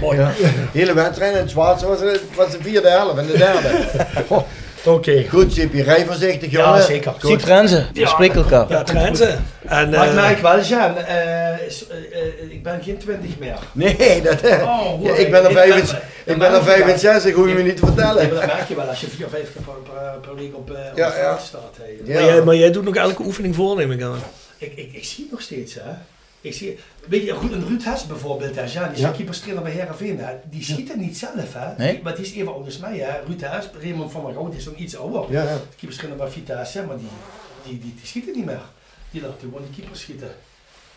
Mooi. 0.00 0.16
De 0.18 0.28
hele 0.72 0.94
wedstrijd 0.94 1.32
in 1.34 1.38
het 1.40 1.50
zwaarste 1.50 1.86
was, 1.86 2.00
het- 2.00 2.20
was 2.36 2.50
de 2.50 2.58
vierde 2.60 2.88
helft 2.88 3.18
en 3.18 3.26
de 3.26 3.38
derde. 3.38 3.68
Oké. 4.86 5.24
Goed, 5.28 5.52
Sippie, 5.52 5.82
rij 5.82 6.04
voorzichtig, 6.06 6.50
jongen. 6.50 6.68
Ja, 6.74 6.80
zeker. 6.80 7.12
Goed. 7.12 7.30
Siep 7.30 7.42
Renze, 7.44 7.86
we 7.94 8.06
spreken 8.06 8.36
elkaar. 8.36 8.68
Ja, 8.68 8.82
Trenze. 8.82 9.36
En, 9.66 9.90
Maar 9.90 10.04
ik 10.04 10.10
eh, 10.10 10.14
merk 10.14 10.38
wel, 10.38 10.60
Jan, 10.60 10.96
eh, 10.96 11.16
eh, 11.16 11.54
eh, 11.54 12.50
ik 12.50 12.62
ben 12.62 12.82
geen 12.82 12.98
20 12.98 13.38
meer. 13.38 13.58
Nee, 13.72 14.22
dat, 14.22 14.42
Oh, 14.42 15.02
ja, 15.06 15.14
ik 15.14 15.30
ben 15.30 15.44
er 15.44 15.50
ik- 15.50 15.56
65, 15.56 15.98
ik- 15.98 16.32
ik 16.32 16.38
ben 16.38 16.52
er 16.52 16.62
65, 16.62 17.34
hoef 17.34 17.48
je 17.48 17.54
me 17.54 17.62
niet 17.62 17.76
te 17.76 17.86
vertellen. 17.86 18.30
dat 18.30 18.46
merk 18.46 18.68
je 18.68 18.74
wel 18.74 18.86
als 18.88 19.00
je 19.00 19.06
vier 19.08 19.24
of 19.24 19.30
vijf 19.30 19.52
keer 19.52 19.62
per, 20.20 20.34
week 20.34 20.54
op, 20.56 20.70
op 20.70 20.76
Ja, 20.94 21.16
ja. 21.16 21.38
staat. 21.38 21.74
hè. 21.80 22.12
Ja. 22.12 22.20
maar, 22.20 22.24
jij, 22.32 22.42
maar 22.44 22.54
jij 22.56 22.70
doet 22.70 22.84
nog 22.84 22.94
elke 22.96 23.22
oefening 23.22 23.54
voor, 23.54 23.76
neem 23.76 23.92
ik 23.92 24.02
aan. 24.02 24.18
Ik, 24.58 24.72
ik, 24.76 24.88
ik 24.92 25.04
zie 25.04 25.22
het 25.22 25.32
nog 25.32 25.40
steeds, 25.40 25.74
hè. 25.74 25.80
Ik 26.46 26.54
zie, 26.54 26.78
weet 27.08 27.22
je, 27.24 27.30
een 27.32 27.66
Ruud 27.68 27.84
Hess 27.84 28.06
bijvoorbeeld, 28.06 28.54
hè, 28.54 28.62
ja, 28.62 28.84
die 28.86 28.94
is 28.94 29.00
Ja. 29.00 29.10
keeperstrainer 29.10 29.62
bij 29.62 29.72
Heerenveen, 29.72 30.18
hè. 30.18 30.32
die 30.50 30.62
schiet 30.64 30.88
het 30.88 30.96
niet 30.96 31.18
zelf, 31.18 31.52
hè. 31.52 31.84
Nee. 31.84 32.00
Maar 32.02 32.14
die 32.16 32.24
is 32.24 32.32
even 32.32 32.52
oud 32.54 32.64
als 32.64 32.78
mij, 32.78 32.98
hè. 32.98 33.10
Ruud 33.26 33.40
Hess, 33.40 33.68
Raymond 33.80 34.12
van 34.12 34.24
der 34.24 34.34
Goud, 34.34 34.50
die 34.50 34.60
is 34.60 34.66
nog 34.66 34.74
iets 34.74 34.96
ouder. 34.96 35.24
Ja, 35.30 35.42
ja. 35.42 35.56
Keeperstrainer 35.76 36.18
bij 36.18 36.28
Vitesse, 36.32 36.78
hè, 36.78 36.86
maar 36.86 36.96
die, 36.96 37.06
die, 37.64 37.78
die, 37.78 37.94
die 37.96 38.06
schiet 38.06 38.26
het 38.26 38.34
niet 38.34 38.44
meer. 38.44 38.60
Die 39.10 39.22
laat 39.22 39.32
gewoon 39.40 39.62
die 39.70 39.76
keeper 39.80 39.96
schieten. 39.96 40.28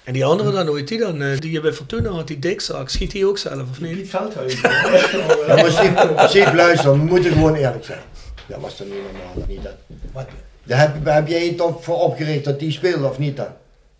En 0.03 0.13
die 0.13 0.25
andere 0.25 0.51
dan, 0.51 0.67
hoe 0.67 0.77
heet 0.77 0.87
die 0.87 0.97
dan? 0.99 1.21
eh, 1.21 1.39
Die 1.39 1.51
je 1.51 1.59
bij 1.59 1.73
Fortuna 1.73 2.09
had, 2.09 2.27
die 2.27 2.39
dikzak. 2.39 2.89
Schiet 2.89 3.11
die 3.11 3.27
ook 3.27 3.37
zelf, 3.37 3.61
of 3.69 3.77
Die 3.77 3.87
niet? 3.87 3.95
Piet 4.01 4.09
Veldhuis. 4.09 4.61
Ja, 5.47 5.55
maar 5.55 5.71
Siep, 5.71 6.23
Siep, 6.29 6.53
luister, 6.53 6.91
we 6.91 6.97
moeten 6.97 7.31
gewoon 7.31 7.55
eerlijk 7.55 7.85
zijn. 7.85 7.99
Dat 8.47 8.59
was 8.61 8.75
toch 8.77 8.87
niet 8.87 8.95
normaal, 9.03 9.33
of 9.35 9.47
niet 9.47 9.63
dat? 9.63 9.75
Wat? 10.11 10.27
Daar 10.63 10.79
heb, 10.79 11.05
heb 11.05 11.27
jij 11.27 11.45
je 11.45 11.55
toch 11.55 11.83
voor 11.83 12.01
opgericht 12.01 12.43
dat 12.43 12.59
die 12.59 12.71
speelde 12.71 13.07
of 13.09 13.17
niet 13.19 13.37
dan? 13.37 13.47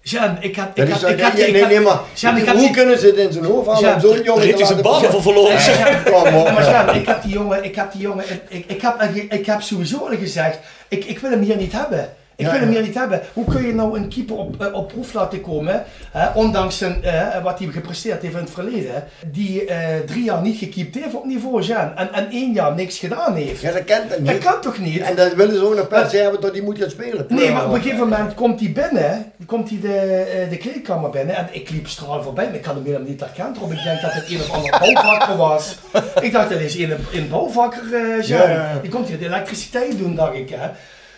Jan, 0.01 0.37
ik 0.39 0.55
had... 0.55 0.75
Dat 0.75 0.87
Ik 0.87 0.93
had, 0.93 1.09
ik 1.09 1.21
had, 1.21 1.33
nee, 1.33 1.45
ik 1.45 1.51
nee, 1.51 1.61
had- 1.61 1.71
nee, 1.71 1.79
maar 1.79 1.99
Jan, 2.13 2.37
ik 2.37 2.45
had 2.45 2.55
hoe 2.55 2.63
die- 2.65 2.73
kunnen 2.75 2.99
ze 2.99 3.05
het 3.07 3.15
in 3.15 3.33
zijn 3.33 3.45
hoofd 3.45 3.67
halen 3.67 3.93
om 3.93 3.99
zo'n 3.99 4.21
jongen 4.23 4.43
zijn 4.43 4.59
laten- 4.59 4.81
ballen 4.81 5.11
voor 5.11 5.21
verloren? 5.21 5.51
Ja. 5.53 6.51
Maar 6.53 6.69
Jan, 6.69 6.95
ik 6.95 7.05
heb 7.07 7.21
die 7.23 7.31
jongen, 7.31 7.63
ik 7.63 7.75
heb 7.75 7.91
die 7.91 8.01
jongen, 8.01 8.23
ik, 8.29 8.41
ik, 8.49 8.63
ik, 8.67 8.81
heb, 8.81 9.01
ik 9.29 9.45
heb 9.45 9.61
sowieso 9.61 9.97
al 9.97 10.17
gezegd, 10.17 10.59
ik, 10.87 11.05
ik 11.05 11.19
wil 11.19 11.29
hem 11.31 11.41
hier 11.41 11.55
niet 11.55 11.71
hebben. 11.71 12.09
Ik 12.39 12.45
Ja, 12.45 12.51
wil 12.51 12.59
hem 12.59 12.69
hier 12.69 12.81
niet 12.81 12.95
hebben. 12.95 13.21
Hoe 13.33 13.45
kun 13.45 13.65
je 13.65 13.73
nou 13.73 13.97
een 13.97 14.09
keeper 14.09 14.35
op, 14.37 14.61
eh, 14.61 14.73
op 14.73 14.87
proef 14.87 15.13
laten 15.13 15.41
komen, 15.41 15.83
hè, 16.11 16.27
ondanks 16.33 16.77
zijn, 16.77 17.03
eh, 17.03 17.43
wat 17.43 17.59
hij 17.59 17.67
gepresteerd 17.67 18.21
heeft 18.21 18.33
in 18.33 18.39
het 18.39 18.49
verleden, 18.49 19.03
die 19.31 19.65
eh, 19.65 19.99
drie 20.05 20.23
jaar 20.23 20.41
niet 20.41 20.57
gekiept 20.57 20.95
heeft 20.95 21.15
op 21.15 21.25
niveau, 21.25 21.61
Jan, 21.61 21.95
en, 21.95 22.13
en 22.13 22.29
één 22.31 22.53
jaar 22.53 22.75
niks 22.75 22.97
gedaan 22.99 23.35
heeft. 23.35 23.61
Ja, 23.61 23.71
dat 23.71 23.83
kent 23.83 24.09
dat 24.09 24.19
niet. 24.19 24.27
Dat 24.31 24.37
kan 24.51 24.61
toch 24.61 24.77
niet? 24.79 25.01
En 25.01 25.15
dat 25.15 25.33
willen 25.33 25.55
ze 25.55 25.65
ook 25.65 25.75
nog 25.75 25.87
per 25.87 26.09
se 26.09 26.17
hebben 26.17 26.39
tot 26.39 26.51
hij 26.51 26.61
moet 26.61 26.77
gaan 26.77 26.89
spelen. 26.89 27.25
Nee, 27.29 27.51
maar 27.51 27.65
op 27.65 27.73
een 27.73 27.81
gegeven 27.81 27.99
moment 28.07 28.33
komt 28.33 28.59
hij 28.59 28.71
binnen, 28.71 29.31
komt 29.45 29.69
hij 29.69 29.79
de, 29.81 30.47
de 30.49 30.57
kleedkamer 30.57 31.09
binnen 31.09 31.35
en 31.35 31.47
ik 31.51 31.69
liep 31.69 31.87
straal 31.87 32.23
voorbij, 32.23 32.45
maar 32.45 32.55
ik 32.55 32.65
had 32.65 32.75
hem 32.75 32.83
helemaal 32.85 33.07
niet 33.07 33.19
herkend. 33.19 33.57
Rob. 33.57 33.71
Ik 33.71 33.83
denk 33.83 34.01
dat 34.01 34.13
het 34.13 34.29
een 34.29 34.39
of 34.39 34.51
ander 34.51 34.77
bouwvakker 34.93 35.37
was. 35.37 35.75
Ik 36.21 36.31
dacht, 36.31 36.49
dat 36.49 36.59
is 36.59 36.75
een, 36.77 36.93
een 37.13 37.29
bouwvakker, 37.29 37.93
eh 37.93 38.27
Jean. 38.27 38.81
Die 38.81 38.91
komt 38.91 39.07
hier 39.07 39.19
de 39.19 39.25
elektriciteit 39.25 39.97
doen, 39.97 40.15
dacht 40.15 40.33
ik. 40.35 40.49
Hè. 40.49 40.67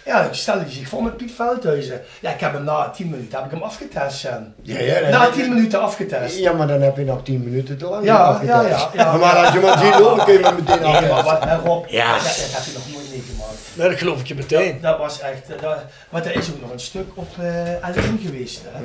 Ja, 0.05 0.33
stelde 0.33 0.61
hij 0.61 0.71
zich 0.71 0.87
voor 0.87 1.03
met 1.03 1.17
Piet 1.17 1.31
Veldhuizen. 1.31 2.01
Ja, 2.21 2.31
ik 2.33 2.39
heb 2.39 2.53
hem 2.53 2.63
na 2.63 2.89
10 2.89 3.09
minuten 3.09 3.35
heb 3.37 3.45
ik 3.45 3.51
hem 3.51 3.61
afgetest. 3.61 4.21
Ja, 4.21 4.79
ja, 4.79 5.09
Na 5.09 5.29
10 5.29 5.49
minuten 5.53 5.81
afgetest. 5.81 6.37
Ja, 6.37 6.53
maar 6.53 6.67
dan 6.67 6.81
heb 6.81 6.97
je 6.97 7.03
nog 7.05 7.23
10 7.23 7.43
minuten 7.43 7.77
te 7.77 7.85
lang. 7.85 8.05
Ja, 8.05 8.17
afgetest. 8.17 8.53
ja, 8.53 8.67
ja, 8.67 8.89
ja. 8.93 9.17
Maar 9.23 9.35
als 9.45 9.53
je 9.53 9.59
maar 9.59 9.77
ziet 9.77 9.99
lopen, 9.99 10.23
kun 10.25 10.33
je 10.33 10.39
hem 10.45 10.55
meteen 10.55 10.81
maar 10.81 10.93
aftesten. 11.11 11.23
wat, 11.23 11.43
hè, 11.43 11.55
Rob, 11.57 11.87
Ja. 11.87 12.13
dat, 12.13 12.23
dat 12.23 12.51
heb 12.53 12.63
je 12.63 12.71
nog 12.73 12.91
nooit 12.93 13.09
meegemaakt. 13.09 13.59
Nee, 13.73 13.89
dat 13.89 13.97
geloof 13.97 14.19
ik 14.19 14.27
je 14.27 14.35
meteen. 14.35 14.71
Dat, 14.71 14.81
dat 14.81 14.97
was 14.97 15.19
echt, 15.19 15.49
eh, 15.55 15.61
dat, 15.61 15.77
maar 16.09 16.25
er 16.25 16.35
is 16.35 16.49
ook 16.51 16.61
nog 16.61 16.71
een 16.71 16.79
stuk 16.79 17.07
op 17.13 17.27
eh 17.39 17.89
L1 17.95 18.21
geweest. 18.25 18.61
Hè? 18.67 18.79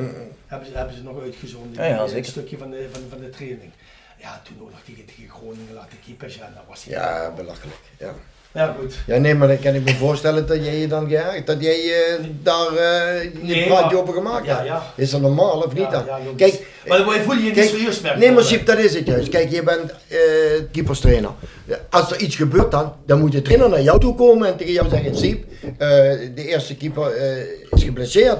Hebben, 0.47 0.69
ze, 0.69 0.77
hebben 0.77 0.97
ze 0.97 1.03
nog 1.03 1.21
uitgezonden. 1.23 1.83
Ja, 1.83 1.89
ja, 1.89 2.01
een 2.03 2.09
zeker. 2.09 2.31
stukje 2.31 2.59
van 2.59 2.71
de, 2.71 2.89
van, 2.93 3.03
van 3.11 3.19
de 3.21 3.31
training. 3.31 3.71
Ja, 4.17 4.41
toen 4.45 4.57
ook 4.61 4.71
nog 4.71 4.81
tegen, 4.85 5.29
Groningen 5.29 5.75
laten 5.75 5.99
keeper. 6.05 6.29
Ja, 6.29 6.49
dat 6.55 6.65
was 6.69 6.85
Ja, 6.85 7.33
belachelijk. 7.37 7.77
Ja. 7.99 8.11
Ja, 8.57 8.75
goed. 8.81 8.95
ja, 9.07 9.17
nee, 9.19 9.35
maar 9.35 9.49
dan 9.49 9.59
kan 9.59 9.75
ik 9.75 9.85
me 9.85 9.95
voorstellen 9.95 10.47
dat 10.47 10.65
jij 10.65 10.77
je 10.79 10.87
dan 10.89 11.09
geërgerd, 11.09 11.47
dat 11.47 11.57
jij 11.63 11.75
eh, 11.93 12.25
daar 12.43 12.67
eh, 12.77 13.23
je 13.23 13.31
Nee, 13.43 13.67
praatje 13.67 13.85
maar- 13.95 14.03
over 14.03 14.15
gemaakt 14.15 14.47
ja, 14.47 14.55
hebt. 14.57 14.67
ja. 14.67 14.93
Is 14.97 15.11
dat 15.11 15.21
normaal 15.21 15.63
of 15.63 15.73
niet 15.73 15.83
Ja, 15.83 15.91
dan? 15.91 16.05
ja. 16.07 16.19
Kijk, 16.37 16.67
Maar 16.87 16.99
dan 16.99 17.13
voel 17.25 17.35
je 17.35 17.45
je 17.45 17.53
niet 17.53 17.65
serieus 17.69 18.01
meer 18.01 18.19
Nee, 18.19 18.33
maar. 18.33 18.43
Siep, 18.43 18.67
dat 18.67 18.79
is 18.79 18.95
het 18.95 19.07
juist. 19.07 19.29
Kijk, 19.29 19.51
je 19.51 19.63
bent 19.63 19.91
eh 20.09 20.19
keeperstrainer. 20.73 21.31
Ja, 21.65 21.77
Als 21.91 22.11
er 22.13 22.21
iets 22.21 22.37
gebeurt 22.37 22.71
dan, 22.71 22.93
dan 23.07 23.19
moet 23.21 23.33
de 23.33 23.43
trainer 23.43 23.69
naar 23.69 23.83
jou 23.83 24.01
toe 24.01 24.15
komen 24.15 24.49
en 24.49 24.57
tegen 24.57 24.73
jou 24.73 24.89
zeggen, 24.89 25.17
Siep, 25.17 25.45
eh, 25.63 25.89
de 26.35 26.47
eerste 26.47 26.77
keeper 26.77 27.13
is 27.71 27.83
geblesseerd. 27.83 28.39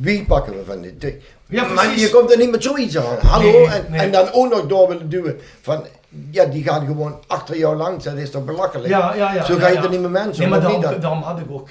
Wie 0.00 0.24
pakken 0.24 0.52
we 0.52 0.64
van 0.66 0.82
dit? 0.82 1.00
twee? 1.00 1.20
Ja, 1.48 1.64
maar 1.68 1.98
je 1.98 2.10
komt 2.10 2.32
er 2.32 2.38
niet 2.38 2.50
met 2.50 2.62
zoiets 2.62 2.96
aan. 2.98 3.18
Hallo, 3.20 3.50
Nee, 3.52 3.66
en, 3.68 3.86
nee. 3.90 4.00
en 4.00 4.10
dan 4.12 4.32
ook 4.32 4.50
nog 4.50 4.66
door 4.66 4.88
willen 4.88 5.08
duwen. 5.08 5.36
Van, 5.60 5.84
ja, 6.30 6.44
die 6.44 6.62
gaan 6.62 6.86
gewoon 6.86 7.18
achter 7.26 7.56
jou 7.58 7.76
langs. 7.76 8.04
Dat 8.04 8.14
is 8.16 8.30
toch 8.30 8.44
belachelijk? 8.44 8.88
Ja, 8.88 9.14
ja, 9.14 9.34
ja. 9.34 9.44
Zo 9.44 9.52
ja, 9.54 9.60
ga 9.60 9.68
je 9.68 9.74
ja. 9.74 9.82
er 9.82 9.90
niet 9.90 10.00
met 10.00 10.10
mensen 10.10 10.40
Nee, 10.42 10.50
maar 10.50 10.60
daarom, 10.60 10.80
niet 10.80 10.90
dan? 10.90 11.00
daarom, 11.00 11.22
had 11.22 11.38
ik 11.38 11.50
ook, 11.50 11.68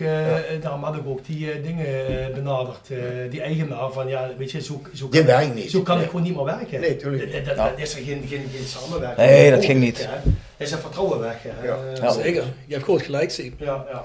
daarom 0.61 0.83
had 0.83 0.95
ik 0.95 1.01
ook 1.07 1.25
die 1.25 1.51
eh, 1.51 1.63
dingen 1.63 1.85
eh, 1.85 2.33
benaderd. 2.33 2.89
eh, 2.89 2.97
die 3.29 3.41
eigenaar 3.41 3.91
van, 3.91 4.07
ja, 4.07 4.29
weet 4.37 4.51
je, 4.51 4.61
zo, 4.61 4.81
zo 4.93 5.09
Die 5.09 5.23
kan, 5.23 5.35
werkt 5.35 5.53
niet. 5.55 5.71
Zo 5.71 5.81
kan 5.81 5.95
Nee. 5.95 6.03
ik 6.03 6.09
gewoon 6.11 6.25
niet 6.25 6.35
meer 6.35 6.45
werken. 6.45 6.79
Nee, 6.81 6.95
tuurlijk 6.95 7.31
Dat, 7.31 7.45
dat, 7.45 7.55
dat 7.55 7.71
is 7.75 7.95
er 7.95 8.01
geen, 8.03 8.25
geen, 8.27 8.49
geen 8.55 8.65
samenwerking. 8.65 9.27
Nee, 9.27 9.51
dat 9.51 9.65
ging 9.65 9.79
niet. 9.79 9.97
hè. 9.97 10.13
Er 10.57 10.65
is 10.65 10.71
een 10.71 10.77
vertrouwen 10.79 11.19
weg. 11.19 11.35
hè. 11.41 11.67
Ja. 11.67 11.77
Ja. 12.01 12.11
Zeker. 12.11 12.43
Je 12.65 12.73
hebt 12.73 12.83
groot 12.85 13.01
gelijk, 13.01 13.31
Siep. 13.31 13.59
Ja, 13.59 13.85
ja. 13.91 14.03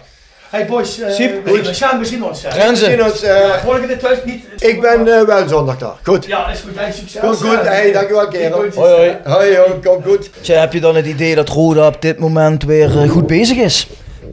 Hey 0.50 0.66
boys, 0.66 0.98
uh, 1.00 1.10
Siep, 1.10 1.44
we, 1.44 1.64
gaan, 1.74 1.98
we 1.98 2.04
zien 2.04 2.24
ons. 2.24 2.42
hè. 2.42 2.48
Renze. 2.48 2.84
Zien 2.84 3.02
ons, 3.04 3.22
eh, 3.22 3.38
Ja, 3.38 3.58
volgende 3.60 3.96
thuis 3.96 4.18
niet. 4.24 4.44
ik 4.58 4.80
ben 4.80 5.18
eh, 5.18 5.22
wel 5.26 5.48
zondag 5.48 5.78
daar. 5.78 5.94
Goed. 6.02 6.24
Ja, 6.24 6.50
is 6.50 6.60
goed. 6.60 6.70
Hey, 6.78 6.92
succes. 6.92 7.20
Kom 7.20 7.34
goed. 7.34 7.60
Hey, 7.62 7.92
dankjewel, 7.92 8.28
kerel. 8.28 8.56
Hoi, 8.58 8.70
hoi. 8.74 9.16
Hoi 9.24 9.52
joh, 9.52 9.70
kom 9.84 10.02
goed. 10.02 10.30
Tja, 10.40 10.60
heb 10.60 10.72
je 10.72 10.80
dan 10.80 10.96
het 10.96 11.06
idee 11.06 11.34
dat 11.34 11.48
Roda 11.48 11.86
op 11.86 12.02
dit 12.02 12.18
moment 12.18 12.64
weer 12.64 12.98
eh, 13.02 13.10
goed 13.10 13.26
bezig 13.26 13.56
is? 13.56 13.88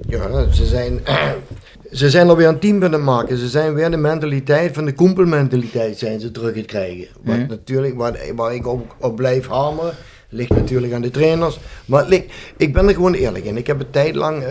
Ja, 0.07 0.51
ze 0.53 0.66
zijn, 0.66 0.99
ze 1.91 2.09
zijn 2.09 2.30
alweer 2.30 2.47
een 2.47 2.59
team 2.59 2.82
het 2.82 2.97
maken. 3.01 3.38
Ze 3.38 3.47
zijn 3.47 3.74
weer 3.74 3.91
de 3.91 3.97
mentaliteit 3.97 4.74
van 4.74 4.86
de 4.86 4.93
koempelmentaliteit 4.93 5.97
zijn 5.97 6.20
ze 6.20 6.32
terug 6.32 6.49
aan 6.51 6.57
het 6.57 6.66
krijgen. 6.66 7.07
Wat 7.24 7.36
Mhm. 7.38 7.47
natuurlijk, 7.49 7.95
waar, 7.97 8.13
waar 8.36 8.53
ik 8.53 8.68
ook 8.68 8.95
op 8.99 9.16
blijf 9.16 9.47
hameren, 9.47 9.93
ligt 10.30 10.49
natuurlijk 10.55 10.93
aan 10.93 11.01
de 11.01 11.11
trainers. 11.11 11.59
Maar 11.86 12.05
ligt, 12.07 12.26
ik 12.57 12.74
ben 12.74 12.88
er 12.88 12.93
gewoon 12.93 13.13
eerlijk 13.13 13.45
in. 13.45 13.57
Ik 13.57 13.68
heb 13.68 13.80
een 13.80 13.89
tijd 13.91 14.16
lang, 14.16 14.43
eh, 14.43 14.49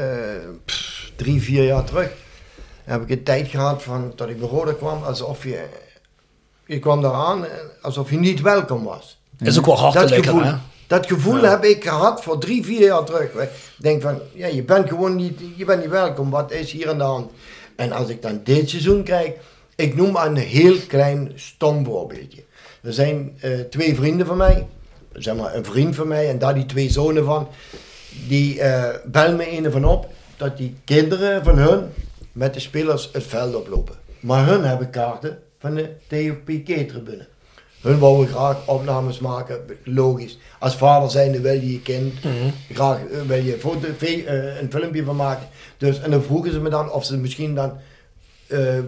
pff, 0.65 0.93
drie, 1.17 1.43
vier 1.43 1.65
jaar 1.65 1.85
terug, 1.85 2.13
heb 2.85 3.03
ik 3.03 3.11
een 3.11 3.23
tijd 3.23 3.49
gehad 3.49 3.83
van, 3.83 4.13
dat 4.17 4.29
ik 4.29 4.41
Roda 4.41 4.73
kwam, 4.73 5.03
alsof 5.03 5.45
je, 5.45 5.65
je 6.67 6.79
kwam 6.79 7.03
daar 7.03 7.13
aan, 7.13 7.45
alsof 7.83 8.11
je 8.11 8.19
niet 8.19 8.41
welkom 8.41 8.85
was. 8.85 9.19
Is 9.39 9.59
ook 9.59 9.67
wel 9.67 9.75
Dat 9.75 9.95
hartelijk, 9.95 10.25
gevoel, 10.25 10.43
hè? 10.43 10.55
Dat 10.87 11.07
gevoel 11.07 11.43
heb 11.43 11.65
ik 11.65 11.83
gehad 11.83 12.23
voor 12.23 12.39
drie, 12.39 12.65
vier 12.65 12.81
jaar 12.81 13.05
terug. 13.05 13.35
Ik 13.35 13.51
denk 13.77 14.03
van, 14.03 14.19
ja, 14.33 14.47
je 14.47 14.63
bent 14.63 14.89
gewoon 14.89 15.17
niet, 15.17 15.41
je 15.57 15.65
bent 15.65 15.81
niet 15.81 15.91
welkom. 15.91 16.31
Wat 16.31 16.53
is 16.53 16.73
hier 16.73 16.89
aan 16.89 16.99
de 16.99 17.05
hand? 17.05 17.31
En 17.77 17.93
als 17.93 18.09
ik 18.09 18.23
dan 18.23 18.41
dit 18.45 18.71
seizoen 18.71 19.03
kijk, 19.03 19.39
ik 19.77 19.97
noem 19.97 20.17
een 20.17 20.37
heel 20.37 20.77
klein 20.89 21.33
stom 21.35 21.85
voorbeeldje. 21.85 22.45
Er 22.83 22.93
zijn 22.93 23.37
eh, 23.41 23.61
twee 23.61 23.95
vrienden 23.95 24.27
van 24.27 24.37
mij, 24.37 24.67
zeg 25.13 25.37
maar 25.37 25.55
een 25.55 25.65
vriend 25.65 25.95
van 25.95 26.09
mij 26.09 26.29
en 26.29 26.39
daar 26.39 26.55
die 26.55 26.67
twee 26.67 26.91
zonen 26.91 27.25
van, 27.25 27.49
die 28.29 28.59
uh, 28.59 28.85
bellen 29.05 29.37
me 29.37 29.57
een 29.57 29.73
van 29.73 29.85
op 29.85 30.09
dat 30.45 30.57
die 30.57 30.77
kinderen 30.85 31.45
van 31.45 31.59
hun 31.59 31.93
met 32.33 32.55
de 32.55 32.61
spelers 32.61 33.09
het 33.13 33.23
veld 33.23 33.55
oplopen. 33.55 33.95
Maar 34.21 34.47
hun 34.47 34.65
hebben 34.65 34.91
kaarten 34.91 35.39
van 35.59 35.75
de 35.75 35.91
Theo 36.07 36.35
tribune 36.45 37.27
Hun 37.81 37.99
wouden 37.99 38.29
graag 38.29 38.67
opnames 38.67 39.19
maken, 39.19 39.65
logisch. 39.85 40.39
Als 40.59 40.77
vader 40.77 41.11
zijnde 41.11 41.41
wil 41.41 41.53
je 41.53 41.73
je 41.73 41.81
kind 41.81 42.25
mhm. 42.25 42.35
graag 42.73 42.99
uh, 43.11 43.21
wil 43.21 43.43
je 43.43 43.59
foto, 43.59 43.87
een 44.61 44.71
filmpje 44.71 45.05
van 45.05 45.17
maken. 45.17 45.47
Dus, 45.77 46.01
en 46.01 46.11
dan 46.11 46.23
vroegen 46.23 46.53
ze 46.53 46.61
me 46.61 46.69
dan 46.69 46.91
of 46.91 47.05
ze 47.05 47.17
misschien 47.17 47.55
dan 47.55 47.73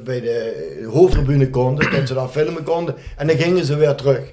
bij 0.04 0.20
de 0.20 0.88
hoofdtribune 0.92 1.50
konden, 1.50 1.90
dat 1.90 2.08
ze 2.08 2.14
dan 2.14 2.30
filmen 2.30 2.62
konden. 2.62 2.94
En 3.16 3.26
dan 3.26 3.36
gingen 3.36 3.64
ze 3.64 3.76
weer 3.76 3.94
terug. 3.94 4.32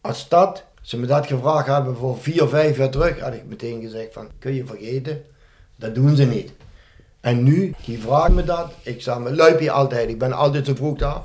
Als 0.00 0.28
dat 0.28 0.64
ze 0.82 0.98
me 0.98 1.06
dat 1.06 1.26
gevraagd 1.26 1.66
hebben 1.66 1.96
voor 1.96 2.18
vier 2.18 2.42
of 2.42 2.50
vijf 2.50 2.76
jaar 2.76 2.90
terug, 2.90 3.20
had 3.20 3.34
ik 3.34 3.46
meteen 3.46 3.80
gezegd 3.80 4.12
van, 4.12 4.28
kun 4.38 4.54
je 4.54 4.66
vergeten, 4.66 5.24
dat 5.76 5.94
doen 5.94 6.16
ze 6.16 6.24
niet. 6.24 6.52
En 7.20 7.42
nu, 7.42 7.74
die 7.84 7.98
vragen 7.98 8.34
me 8.34 8.44
dat, 8.44 8.72
ik 8.82 9.00
sta 9.00 9.18
mijn 9.18 9.36
luipje 9.36 9.70
altijd, 9.70 10.08
ik 10.08 10.18
ben 10.18 10.32
altijd 10.32 10.64
te 10.64 10.76
vroeg 10.76 10.98
daar. 10.98 11.22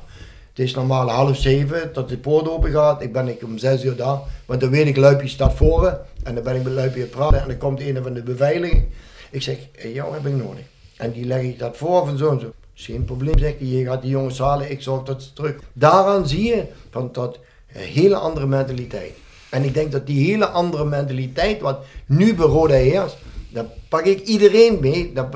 Het 0.50 0.60
is 0.60 0.74
normaal 0.74 1.10
half 1.10 1.38
zeven 1.38 1.92
tot 1.94 2.10
de 2.10 2.18
poort 2.18 2.50
open 2.50 2.72
gaat, 2.72 3.02
ik 3.02 3.14
ben 3.14 3.28
ik 3.28 3.44
om 3.44 3.58
zes 3.58 3.84
uur 3.84 3.96
daar, 3.96 4.20
want 4.46 4.62
dan 4.62 4.70
weet 4.70 4.88
ik, 4.88 4.98
luipje 4.98 5.28
staat 5.28 5.54
voor 5.54 6.00
en 6.24 6.36
dan 6.36 6.44
ben 6.44 6.56
ik 6.56 6.64
met 6.64 6.74
luipje 6.74 7.06
praten 7.06 7.42
en 7.42 7.48
dan 7.48 7.58
komt 7.58 7.82
een 7.82 8.04
van 8.04 8.14
de 8.14 8.24
beveiliging. 8.24 8.86
Ik 9.32 9.42
zeg, 9.42 9.58
jou 9.94 10.14
heb 10.14 10.26
ik 10.26 10.36
nodig. 10.36 10.64
En 10.98 11.12
die 11.12 11.26
leg 11.26 11.42
ik 11.42 11.60
dat 11.60 11.78
voor 11.78 12.06
van 12.06 12.18
zo 12.18 12.32
en 12.32 12.40
zo. 12.40 12.52
Geen 12.74 13.06
probleem, 13.06 13.38
zegt 13.38 13.60
hij, 13.60 13.68
je 13.68 13.86
gaat 13.86 14.02
die 14.02 14.12
jongens 14.12 14.40
halen, 14.40 14.72
ik 14.72 14.82
zorg 14.82 15.04
dat 15.04 15.24
ze 15.24 15.34
terug. 15.34 15.56
Daaraan 15.74 16.28
zie 16.28 16.44
je 16.44 16.66
van 16.90 17.10
dat 17.12 17.40
een 17.74 17.82
hele 17.82 18.16
andere 18.16 18.46
mentaliteit. 18.48 19.14
En 19.50 19.64
ik 19.64 19.74
denk 19.74 19.92
dat 19.92 20.08
die 20.08 20.26
hele 20.26 20.48
andere 20.48 20.86
mentaliteit, 20.86 21.62
wat 21.62 21.80
nu 22.06 22.36
bij 22.36 22.46
Roda 22.46 22.74
heerst, 22.74 23.18
daar 23.54 23.66
pak 23.90 24.06
ik 24.06 24.20
iedereen 24.20 24.78
mee. 24.82 25.12
Dat 25.14 25.28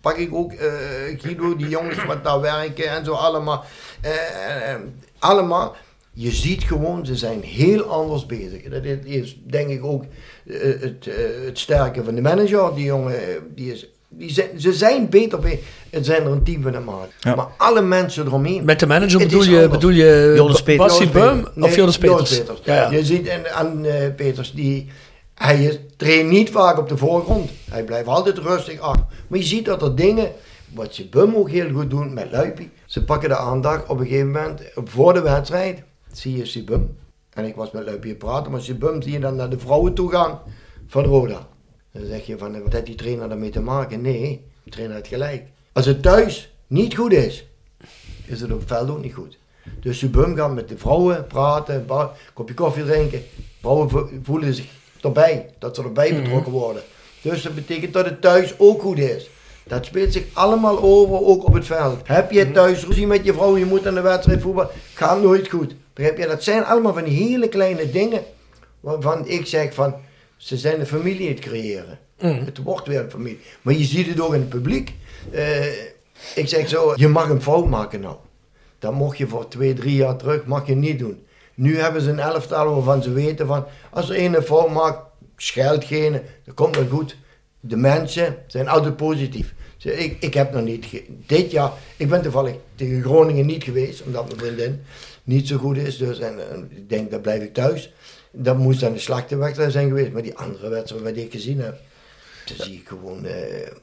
pak 0.00 0.16
ik 0.16 0.34
ook 0.34 0.52
uh, 0.52 0.58
Guido, 1.18 1.56
die 1.56 1.68
jongens 1.68 2.04
wat 2.04 2.24
daar 2.24 2.40
werken 2.40 2.90
en 2.90 3.04
zo 3.04 3.12
allemaal. 3.12 3.64
Uh, 4.04 4.10
allemaal. 5.18 5.76
Je 6.12 6.30
ziet 6.30 6.62
gewoon, 6.62 7.06
ze 7.06 7.16
zijn 7.16 7.42
heel 7.42 7.82
anders 7.82 8.26
bezig. 8.26 8.62
Dat 8.62 8.84
is 9.04 9.40
denk 9.46 9.68
ik 9.68 9.84
ook 9.84 10.04
het, 10.46 11.08
het 11.44 11.58
sterke 11.58 12.04
van 12.04 12.14
de 12.14 12.20
manager. 12.20 12.74
Die 12.74 12.84
jongen 12.84 13.14
die 13.54 13.72
is 13.72 13.88
die 14.18 14.30
zijn, 14.30 14.48
ze 14.60 14.72
zijn 14.72 15.08
beter 15.08 15.38
bij 15.38 15.60
het 15.90 16.04
zijn 16.06 16.24
er 16.24 16.30
een 16.30 16.42
team 16.42 16.62
van 16.62 16.84
maken. 16.84 17.10
Ja. 17.20 17.34
Maar 17.34 17.46
alle 17.56 17.82
mensen 17.82 18.26
eromheen. 18.26 18.64
Met 18.64 18.80
de 18.80 18.86
manager 18.86 19.18
bedoel 19.18 19.44
je, 19.44 19.68
bedoel 19.68 19.90
je 19.90 20.32
Joris 20.36 20.62
Peters? 20.62 20.88
Bassie 20.88 21.08
Beum 21.08 21.48
of 21.60 21.76
Joris 21.76 21.98
Peters? 21.98 22.38
Peters. 22.38 22.60
Ja, 22.64 22.74
ja. 22.74 22.90
Je 22.90 23.04
ziet 23.04 23.30
aan 23.54 23.84
uh, 23.84 23.92
Peters, 24.16 24.52
die, 24.52 24.88
hij 25.34 25.86
traint 25.96 26.30
niet 26.30 26.50
vaak 26.50 26.78
op 26.78 26.88
de 26.88 26.96
voorgrond. 26.96 27.50
Hij 27.70 27.84
blijft 27.84 28.08
altijd 28.08 28.38
rustig 28.38 28.78
af. 28.78 28.96
Maar 29.28 29.38
je 29.38 29.44
ziet 29.44 29.64
dat 29.64 29.82
er 29.82 29.96
dingen, 29.96 30.32
wat 30.74 30.94
ze 30.94 31.08
Bum 31.08 31.34
ook 31.34 31.50
heel 31.50 31.72
goed 31.72 31.90
doen 31.90 32.14
met 32.14 32.30
Luipie. 32.30 32.70
Ze 32.86 33.04
pakken 33.04 33.28
de 33.28 33.36
aandacht 33.36 33.88
op 33.88 33.98
een 33.98 34.06
gegeven 34.06 34.30
moment, 34.30 34.62
voor 34.74 35.12
de 35.12 35.20
wedstrijd, 35.20 35.82
zie 36.12 36.36
je 36.36 36.46
Sibum. 36.46 36.96
En 37.30 37.44
ik 37.44 37.54
was 37.54 37.70
met 37.70 37.84
Luipie 37.84 38.14
praten, 38.14 38.52
maar 38.52 38.60
Sibum 38.60 39.02
zie 39.02 39.12
je 39.12 39.18
dan 39.18 39.36
naar 39.36 39.50
de 39.50 39.58
vrouwen 39.58 39.94
toe 39.94 40.10
gaan 40.10 40.38
van 40.86 41.04
Roda. 41.04 41.48
Dan 41.92 42.06
zeg 42.06 42.26
je 42.26 42.38
van, 42.38 42.62
wat 42.62 42.72
heeft 42.72 42.86
die 42.86 42.94
trainer 42.94 43.28
daarmee 43.28 43.50
te 43.50 43.60
maken? 43.60 44.00
Nee, 44.00 44.44
de 44.62 44.70
trainer 44.70 44.96
heeft 44.96 45.08
gelijk. 45.08 45.42
Als 45.72 45.86
het 45.86 46.02
thuis 46.02 46.54
niet 46.66 46.96
goed 46.96 47.12
is, 47.12 47.46
is 48.26 48.40
het 48.40 48.52
op 48.52 48.58
het 48.58 48.68
veld 48.68 48.90
ook 48.90 49.02
niet 49.02 49.14
goed. 49.14 49.38
Dus 49.80 49.98
Subum 49.98 50.36
gaat 50.36 50.54
met 50.54 50.68
de 50.68 50.78
vrouwen 50.78 51.26
praten, 51.26 51.84
een 51.88 52.08
kopje 52.34 52.54
koffie 52.54 52.84
drinken. 52.84 53.22
Vrouwen 53.60 54.08
voelen 54.22 54.54
zich 54.54 54.66
erbij, 55.04 55.50
dat 55.58 55.76
ze 55.76 55.82
erbij 55.82 56.12
mhm. 56.12 56.22
betrokken 56.22 56.52
worden. 56.52 56.82
Dus 57.22 57.42
dat 57.42 57.54
betekent 57.54 57.92
dat 57.92 58.04
het 58.04 58.20
thuis 58.20 58.54
ook 58.58 58.82
goed 58.82 58.98
is. 58.98 59.28
Dat 59.66 59.84
speelt 59.84 60.12
zich 60.12 60.24
allemaal 60.32 60.82
over, 60.82 61.26
ook 61.26 61.46
op 61.46 61.54
het 61.54 61.66
veld. 61.66 62.00
Heb 62.04 62.30
je 62.30 62.44
mhm. 62.44 62.52
thuis 62.52 62.84
ruzie 62.84 63.06
met 63.06 63.24
je 63.24 63.32
vrouw, 63.32 63.56
je 63.56 63.64
moet 63.64 63.86
aan 63.86 63.94
de 63.94 64.00
wedstrijd 64.00 64.42
voetballen, 64.42 64.70
gaat 64.94 65.22
nooit 65.22 65.48
goed. 65.48 65.74
Begrijp 65.94 66.18
je? 66.18 66.26
Dat 66.26 66.44
zijn 66.44 66.64
allemaal 66.64 66.94
van 66.94 67.04
die 67.04 67.28
hele 67.28 67.48
kleine 67.48 67.90
dingen 67.90 68.22
waarvan 68.80 69.28
ik 69.28 69.46
zeg 69.46 69.74
van, 69.74 69.94
ze 70.36 70.56
zijn 70.56 70.80
een 70.80 70.86
familie 70.86 71.28
het 71.28 71.38
creëren. 71.38 71.98
Mm. 72.20 72.42
Het 72.44 72.58
wordt 72.62 72.86
weer 72.86 73.00
een 73.00 73.10
familie. 73.10 73.40
Maar 73.62 73.74
je 73.74 73.84
ziet 73.84 74.06
het 74.06 74.20
ook 74.20 74.34
in 74.34 74.40
het 74.40 74.48
publiek. 74.48 74.92
Uh, 75.32 75.66
ik 76.34 76.48
zeg 76.48 76.68
zo, 76.68 76.92
je 76.96 77.08
mag 77.08 77.28
een 77.28 77.42
fout 77.42 77.68
maken 77.68 78.00
nou. 78.00 78.16
Dat 78.78 78.92
mocht 78.92 79.18
je 79.18 79.26
voor 79.26 79.48
twee, 79.48 79.74
drie 79.74 79.96
jaar 79.96 80.16
terug, 80.16 80.44
mag 80.44 80.66
je 80.66 80.74
niet 80.74 80.98
doen. 80.98 81.26
Nu 81.54 81.78
hebben 81.78 82.02
ze 82.02 82.10
een 82.10 82.18
elftal 82.18 82.74
waarvan 82.74 83.02
ze 83.02 83.12
weten 83.12 83.46
van, 83.46 83.64
als 83.90 84.10
er 84.10 84.24
een 84.24 84.42
fout 84.42 84.70
maakt, 84.70 84.98
scheld 85.36 85.84
geen, 85.84 86.20
dat 86.44 86.54
komt 86.54 86.76
wel 86.76 86.86
goed. 86.88 87.16
De 87.60 87.76
mensen 87.76 88.36
zijn 88.46 88.68
altijd 88.68 88.96
positief. 88.96 89.54
Ik, 89.78 90.16
ik 90.20 90.34
heb 90.34 90.52
nog 90.52 90.64
niet, 90.64 90.86
dit 91.26 91.50
jaar, 91.50 91.72
ik 91.96 92.08
ben 92.08 92.22
toevallig 92.22 92.54
tegen 92.74 93.02
Groningen 93.02 93.46
niet 93.46 93.64
geweest, 93.64 94.02
omdat 94.02 94.26
mijn 94.26 94.38
vriendin 94.38 94.82
niet 95.24 95.48
zo 95.48 95.56
goed 95.56 95.76
is. 95.76 95.96
Dus 95.96 96.18
en, 96.18 96.38
ik 96.70 96.88
denk, 96.88 97.10
dat 97.10 97.22
blijf 97.22 97.42
ik 97.42 97.54
thuis. 97.54 97.92
Dat 98.30 98.58
moest 98.58 98.80
dan 98.80 98.92
de 98.92 98.98
slechte 98.98 99.36
wedstrijd 99.36 99.72
zijn 99.72 99.88
geweest. 99.88 100.12
Maar 100.12 100.22
die 100.22 100.36
andere 100.36 100.68
wedstrijd 100.68 101.14
die 101.14 101.24
ik 101.24 101.32
gezien 101.32 101.60
heb, 101.60 101.80
zie 102.44 102.82
gewoon, 102.84 103.24
uh, 103.24 103.32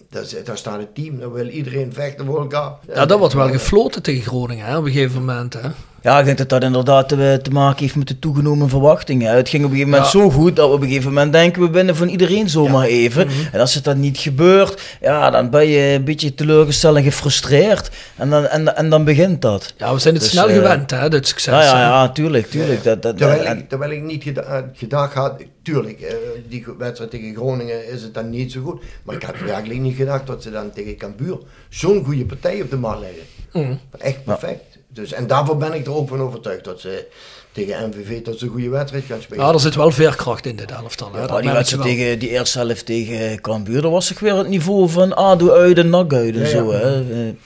daar, 0.10 0.26
daar, 0.43 0.57
staat 0.57 0.80
het 0.80 0.95
team, 0.95 1.19
dan 1.19 1.31
wil 1.31 1.48
iedereen 1.48 1.93
vechten 1.93 2.26
voor 2.26 2.39
elkaar. 2.39 2.73
Ja, 2.88 3.06
dat 3.06 3.19
wordt 3.19 3.34
wel 3.34 3.49
gefloten 3.49 4.02
tegen 4.02 4.23
Groningen 4.23 4.65
hè, 4.65 4.77
op 4.77 4.85
een 4.85 4.91
gegeven 4.91 5.19
moment. 5.19 5.53
Hè? 5.53 5.69
Ja, 6.02 6.19
ik 6.19 6.26
denk 6.26 6.38
dat 6.38 6.49
dat 6.49 6.64
inderdaad 6.64 7.10
te, 7.10 7.40
te 7.41 7.49
maken 7.52 7.80
heeft 7.80 7.95
met 7.95 8.07
de 8.07 8.19
toegenomen 8.19 8.69
verwachtingen. 8.69 9.34
Het 9.34 9.49
ging 9.49 9.64
op 9.64 9.69
een 9.69 9.76
gegeven 9.76 9.94
moment 9.94 10.11
zo 10.11 10.30
goed 10.30 10.56
dat 10.56 10.68
we 10.68 10.76
op 10.76 10.82
een 10.82 10.88
gegeven 10.88 11.14
moment 11.14 11.34
denken 11.34 11.61
we 11.61 11.69
winnen 11.69 11.95
van 11.95 12.07
iedereen 12.07 12.49
zomaar 12.49 12.86
even. 12.86 13.28
Mhm. 13.28 13.36
En 13.52 13.60
als 13.60 13.73
het 13.73 13.84
dan 13.84 13.99
niet 13.99 14.18
gebeurt, 14.18 14.82
ja, 15.02 15.30
dan 15.30 15.49
ben 15.49 15.68
je 15.68 15.94
een 15.94 16.03
beetje 16.03 16.34
teleurgesteld 16.34 16.95
en 16.95 17.03
gefrustreerd. 17.03 17.91
En 18.15 18.30
dan, 18.30 18.48
en, 18.48 18.76
en 18.76 18.90
dan 18.90 19.03
begint 19.03 19.41
dat. 19.41 19.73
Ja, 19.78 19.94
we 19.94 19.99
zijn 19.99 20.14
het 20.14 20.23
dus, 20.23 20.32
snel 20.32 20.49
uh, 20.49 20.56
gewend, 20.56 20.91
hè, 20.91 21.10
dat 21.10 21.28
succes. 21.28 21.53
Ja, 21.53 21.64
ja, 21.64 21.80
ja, 21.80 22.10
tuurlijk, 22.10 22.49
tuurlijk. 22.49 22.84
Dat, 22.84 23.02
dat, 23.02 23.18
terwijl, 23.18 23.57
ik, 23.57 23.69
terwijl 23.69 23.91
ik 23.91 24.02
niet 24.02 24.23
geda 24.23 24.69
gedacht 24.73 25.14
had, 25.14 25.44
tuurlijk, 25.61 26.02
uh, 26.02 26.07
die 26.49 26.65
wedstrijd 26.78 27.11
tegen 27.11 27.36
Groningen 27.36 27.91
is 27.91 28.02
het 28.02 28.14
dan 28.14 28.30
niet 28.30 28.52
zo 28.52 28.61
goed. 28.61 28.82
Maar 29.03 29.15
ik 29.15 29.23
had 29.23 29.36
eigenlijk 29.48 29.80
niet 29.80 29.95
gedacht 29.95 30.28
dat 30.28 30.44
ze 30.44 30.52
dan 30.52 30.72
tegen 30.72 30.98
Cambuur 30.98 31.38
zo'n 31.69 32.03
goede 32.03 32.26
partij 32.26 32.61
op 32.61 32.69
de 32.69 32.78
markt 32.78 32.99
leggen. 32.99 33.23
Mm. 33.52 33.80
Echt 33.98 34.23
perfect. 34.23 34.70
Dus, 34.93 35.11
en 35.11 35.27
daarvoor 35.27 35.57
ben 35.57 35.73
ik 35.73 35.85
er 35.85 35.93
ook 35.93 36.07
van 36.07 36.22
overtuigd 36.22 36.63
dat 36.63 36.80
ze 36.80 37.07
tegen 37.51 37.89
MVV 37.89 38.22
tot 38.22 38.39
ze 38.39 38.45
een 38.45 38.51
goede 38.51 38.69
wedstrijd 38.69 39.03
gaan 39.03 39.22
spelen. 39.22 39.45
Ja, 39.45 39.53
er 39.53 39.59
zit 39.59 39.76
wel 39.76 39.91
veerkracht 39.91 40.45
in 40.45 40.55
dit 40.55 40.72
elftal. 40.72 41.13
Hè? 41.13 41.26
Ja, 41.26 41.41
die 41.41 41.51
wedstrijd 41.51 41.84
tegen 41.84 42.19
die 42.19 42.30
eerste 42.30 42.57
helft 42.59 42.85
tegen 42.85 43.41
Cambuur, 43.41 43.81
dat 43.81 43.91
was 43.91 44.07
zich 44.07 44.19
weer 44.19 44.35
het 44.35 44.47
niveau 44.47 44.89
van 44.89 45.15
ADO 45.15 45.51
uit 45.51 45.77
en 45.77 45.89
NAC 45.89 46.13
uit 46.13 46.35
en 46.35 46.47
zo. 46.47 46.72
Hè? 46.72 46.95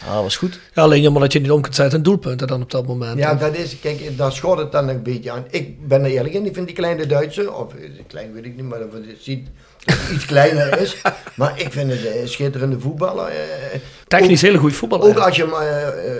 Ja, 0.06 0.22
was 0.22 0.38
goed. 0.38 0.60
Ja, 0.74 0.82
alleen 0.82 1.02
jammer 1.02 1.22
dat 1.22 1.34
je 1.34 1.40
niet 1.40 1.52
om 1.52 1.62
kunt 1.62 1.76
zetten 1.76 1.98
en 1.98 2.04
doelpunten 2.04 2.48
dan 2.48 2.62
op 2.62 2.72
dat 2.72 2.88
moment. 2.88 3.18
Ja, 3.18 3.36
dat 3.36 3.56
is, 3.56 3.80
kijk, 3.80 4.18
daar 4.18 4.32
schort 4.32 4.60
het 4.60 4.72
dan 4.72 4.88
een 4.88 5.04
beetje 5.04 5.32
aan. 5.32 5.46
Ik 5.50 5.88
ben 5.88 6.04
er 6.04 6.12
eerlijk 6.12 6.34
in, 6.34 6.46
ik 6.46 6.54
vind 6.54 6.66
die 6.66 6.76
kleine 6.76 7.06
Duitse, 7.06 7.52
of 7.52 7.74
eh, 7.74 7.90
klein 8.08 8.34
weet 8.34 8.46
ik 8.46 8.56
niet, 8.56 8.66
maar 8.66 8.80
dat 8.80 8.90
ziet 9.20 9.48
iets 10.14 10.26
kleiner 10.26 10.80
is. 10.82 11.02
Maar 11.36 11.60
ik 11.60 11.72
vind 11.72 11.92
het 11.92 12.06
een 12.06 12.28
schitterende 12.28 12.80
voetballer. 12.80 13.28
Eh, 13.28 13.80
Technisch 14.08 14.42
heel 14.42 14.58
goed 14.58 14.74
voetballer. 14.74 15.08
Ook 15.08 15.18
als 15.18 15.36
je, 15.36 15.46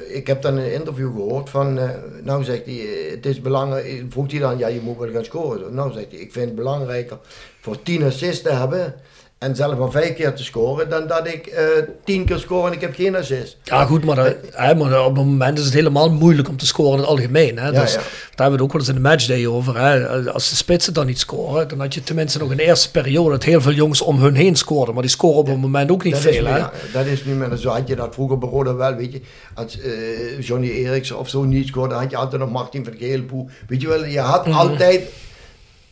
uh, 0.10 0.16
ik 0.16 0.28
heb 0.28 0.42
dan 0.42 0.58
een 0.58 0.74
interview 0.74 1.12
gehoord 1.12 1.50
van, 1.50 1.80
nou 2.24 2.44
zegt 2.44 2.66
hij, 2.66 2.88
het 3.12 3.26
is 3.26 3.42
belangrijk, 3.42 4.04
vroeg 4.10 4.32
hij 4.32 4.40
dan, 4.40 4.58
ja 4.58 4.68
je 4.68 4.82
moet 4.82 4.98
wel 4.98 5.12
gaan 5.12 5.26
scoren. 5.26 5.74
Nou 5.74 5.94
zegt 5.94 6.12
hij, 6.12 6.20
ik 6.20 6.32
vind 6.32 6.46
het 6.46 6.56
belangrijker 6.56 7.18
voor 7.62 7.82
tien 7.84 8.04
assists 8.04 8.42
te 8.42 8.54
hebben 8.54 8.96
en 9.38 9.56
zelf 9.56 9.78
maar 9.78 9.92
vijf 9.92 10.16
keer 10.16 10.34
te 10.34 10.44
scoren, 10.44 10.90
dan 10.90 11.08
dat 11.08 11.28
ik 11.28 11.48
uh, 11.48 11.60
tien 12.04 12.26
keer 12.26 12.38
score 12.38 12.68
en 12.68 12.74
ik 12.74 12.82
heb 12.82 12.96
geen 12.96 13.16
assist. 13.16 13.58
Ja, 13.64 13.86
goed, 13.86 14.06
maar, 14.06 14.16
dat, 14.16 14.36
hè, 14.52 14.76
maar 14.76 15.06
op 15.06 15.16
het 15.16 15.26
moment 15.26 15.58
is 15.60 15.66
het 15.66 15.74
helemaal 15.74 16.12
moeilijk 16.12 16.50
om 16.50 16.58
te 16.58 16.66
scoren 16.66 16.94
in 16.94 17.00
het 17.00 17.08
algemeen. 17.08 17.58
Hè? 17.58 17.72
Dus, 17.72 17.94
Daar 17.94 18.04
hebben 18.36 18.46
we 18.46 18.52
het 18.52 18.62
ook 18.62 18.72
wel 18.72 18.82
eens 18.82 18.90
in 18.90 18.96
de 18.96 19.02
matchday 19.02 19.46
over. 19.46 19.80
Hè? 19.80 20.32
Als 20.32 20.50
de 20.50 20.56
spitsen 20.56 20.94
dan 20.94 21.06
niet 21.06 21.20
scoren, 21.20 21.68
dan 21.68 21.80
had 21.80 21.94
je 21.94 22.04
tenminste 22.04 22.40
nog 22.40 22.50
een 22.50 22.60
eerste 22.60 22.92
periode 22.92 23.30
dat 23.30 23.44
heel 23.44 23.62
veel 23.62 23.72
jongens 23.72 24.02
om 24.02 24.20
hun 24.20 24.36
heen 24.36 24.56
scoren. 24.56 24.94
Maar 24.94 25.04
die 25.04 25.12
scoren 25.12 25.38
op 25.38 25.48
het 25.48 25.62
moment 25.62 25.92
ook 25.92 26.04
niet 26.04 26.14
dat 26.14 26.22
veel. 26.22 26.46
hè? 26.46 26.58
Ja, 26.58 26.72
dat 26.94 27.06
is 27.06 27.26
nu 27.26 27.34
meer 27.34 27.58
zo. 27.58 27.70
Had 27.70 27.88
je 27.88 27.96
dat 27.96 28.14
vroeger 28.14 28.38
bij 28.38 28.50
Roda 28.50 28.76
wel, 28.76 28.96
weet 28.96 29.12
je. 29.14 29.22
Als 29.54 29.78
uh, 29.78 30.42
Johnny 30.42 30.70
Eriksen 30.70 31.20
of 31.20 31.30
zo 31.30 31.44
niet 31.44 31.68
scoorde, 31.68 31.90
dan 31.90 32.02
had 32.02 32.12
je 32.12 32.18
altijd 32.18 32.42
nog 32.42 32.52
Martin 32.52 32.86
van 32.86 32.94
Geelpoe. 32.98 33.48
Weet 33.68 33.82
je 33.82 33.88
wel, 33.88 34.06
je 34.06 34.20
had 34.20 34.48
mhm. 34.48 34.58
altijd 34.58 35.02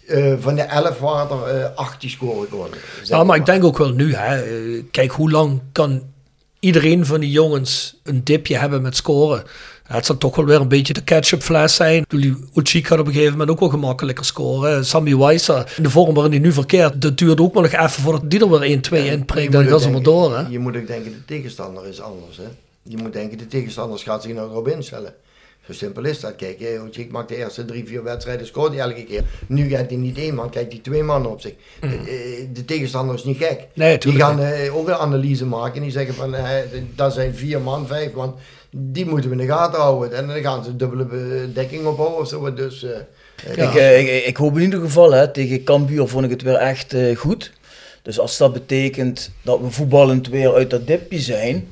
uh, 0.08 0.34
van 0.40 0.56
de 0.56 0.62
11 0.62 1.00
waren 1.00 1.48
er 1.48 1.60
uh, 1.60 1.66
8 1.76 2.02
die 2.02 2.10
scoren 2.10 2.70
Ja, 3.04 3.24
maar 3.24 3.38
ik 3.38 3.46
denk 3.46 3.64
ook 3.64 3.78
wel 3.78 3.92
nu, 3.92 4.16
hè, 4.16 4.44
kijk 4.92 5.12
hoe 5.12 5.32
lang 5.32 5.62
kan 5.72 6.04
iedereen 6.60 7.06
van 7.06 7.20
die 7.20 7.32
jongens 7.32 8.00
een 8.04 8.24
dipje 8.24 8.58
hebben 8.58 8.82
met 8.82 8.96
scoren. 8.96 9.44
Het 9.84 10.06
zal 10.06 10.18
toch 10.18 10.36
wel 10.36 10.46
weer 10.46 10.62
een 10.62 10.68
beetje 10.68 10.94
de 10.94 11.04
ketchup 11.04 11.42
fles 11.42 11.76
zijn. 11.76 12.06
Uchik 12.54 12.88
had 12.88 13.00
op 13.00 13.08
een 13.08 13.14
gegeven 13.14 13.32
moment 13.32 13.50
ook 13.50 13.60
wel 13.60 13.70
gemakkelijker 13.70 14.26
scoren. 14.26 14.86
Sammy 14.86 15.18
Weiser, 15.18 15.74
in 15.78 15.84
de 15.84 15.90
vorm 15.90 16.14
waarin 16.14 16.32
hij 16.32 16.42
nu 16.42 16.52
verkeert, 16.52 17.02
dat 17.02 17.18
duurt 17.18 17.42
ook 17.42 17.54
maar 17.54 17.64
nog 17.64 17.72
even 17.72 17.90
voordat 17.90 18.30
die 18.30 18.40
er 18.40 18.60
weer 18.60 18.80
1-2 18.90 18.92
in 18.92 19.26
prikt. 19.26 19.52
Dan 19.52 19.66
gaat 19.66 19.82
ze 19.82 19.90
maar 19.90 20.04
door. 20.04 20.38
Hè? 20.38 20.48
Je 20.50 20.60
moet 20.60 20.78
ook 20.78 20.88
denken, 20.88 21.12
de 21.12 21.26
tegenstander 21.26 21.88
is 21.88 22.02
anders. 22.02 22.38
Hè? 22.38 22.48
Je 22.84 22.98
moet 22.98 23.14
denken, 23.14 23.38
de 23.38 23.48
tegenstander 23.48 24.00
gaat 24.00 24.24
zich 24.24 24.34
nou 24.34 24.50
erop 24.50 24.68
instellen. 24.68 25.14
Zo 25.66 25.74
simpel 25.74 26.04
is 26.04 26.20
dat. 26.20 26.36
Kijk, 26.36 26.60
Uchik 26.86 27.12
maakt 27.12 27.30
de 27.30 27.36
eerste 27.36 27.66
drie, 27.66 27.88
vier 27.88 28.04
wedstrijden, 28.04 28.46
scoort 28.46 28.72
hij 28.72 28.82
elke 28.82 29.04
keer. 29.04 29.24
Nu 29.48 29.70
gaat 29.70 29.90
hij 29.90 29.98
niet 29.98 30.18
één 30.18 30.36
man, 30.36 30.50
kijkt 30.50 30.72
hij 30.72 30.82
twee 30.82 31.04
mannen 31.04 31.32
op 31.32 31.42
zich. 31.42 31.54
De, 31.80 31.88
eh, 31.88 32.48
de 32.54 32.66
tegenstander 32.66 33.16
is 33.16 33.24
niet 33.24 33.38
gek. 33.38 33.68
Nee, 33.74 33.98
die 33.98 34.12
gaan 34.12 34.40
eh, 34.40 34.76
ook 34.78 34.88
een 34.88 34.94
analyse 34.94 35.46
maken 35.46 35.76
en 35.76 35.82
die 35.82 35.92
zeggen 35.92 36.14
van, 36.14 36.36
eh, 36.36 36.46
dat 36.96 37.14
zijn 37.14 37.36
vier 37.36 37.62
man, 37.62 37.88
vijf 37.88 38.14
man. 38.14 38.36
Die 38.76 39.06
moeten 39.06 39.30
we 39.30 39.36
in 39.36 39.48
de 39.48 39.54
gaten 39.54 39.80
houden. 39.80 40.18
En 40.18 40.28
dan 40.28 40.42
gaan 40.42 40.64
ze 40.64 40.76
dubbele 40.76 41.52
dekking 41.54 41.86
opbouwen 41.86 42.20
of 42.20 42.28
zo. 42.28 42.54
Dus, 42.54 42.84
eh, 42.84 43.00
ik, 43.52 43.76
eh, 43.76 44.00
ik, 44.00 44.26
ik, 44.26 44.38
hoop 44.38 44.56
in 44.56 44.62
ieder 44.62 44.80
geval, 44.80 45.12
hè, 45.12 45.32
tegen 45.32 45.64
Cambuur 45.64 46.08
vond 46.08 46.26
ik 46.26 46.32
het 46.32 46.42
weer 46.42 46.56
echt 46.56 46.94
eh, 46.94 47.18
goed. 47.18 47.52
Dus 48.02 48.20
als 48.20 48.38
dat 48.38 48.54
betekent 48.54 49.32
dat 49.42 49.60
we 49.60 49.72
voetballend 49.72 50.28
weer 50.28 50.54
uit 50.54 50.70
dat 50.70 50.88
dipje 50.88 51.20
zijn, 51.20 51.68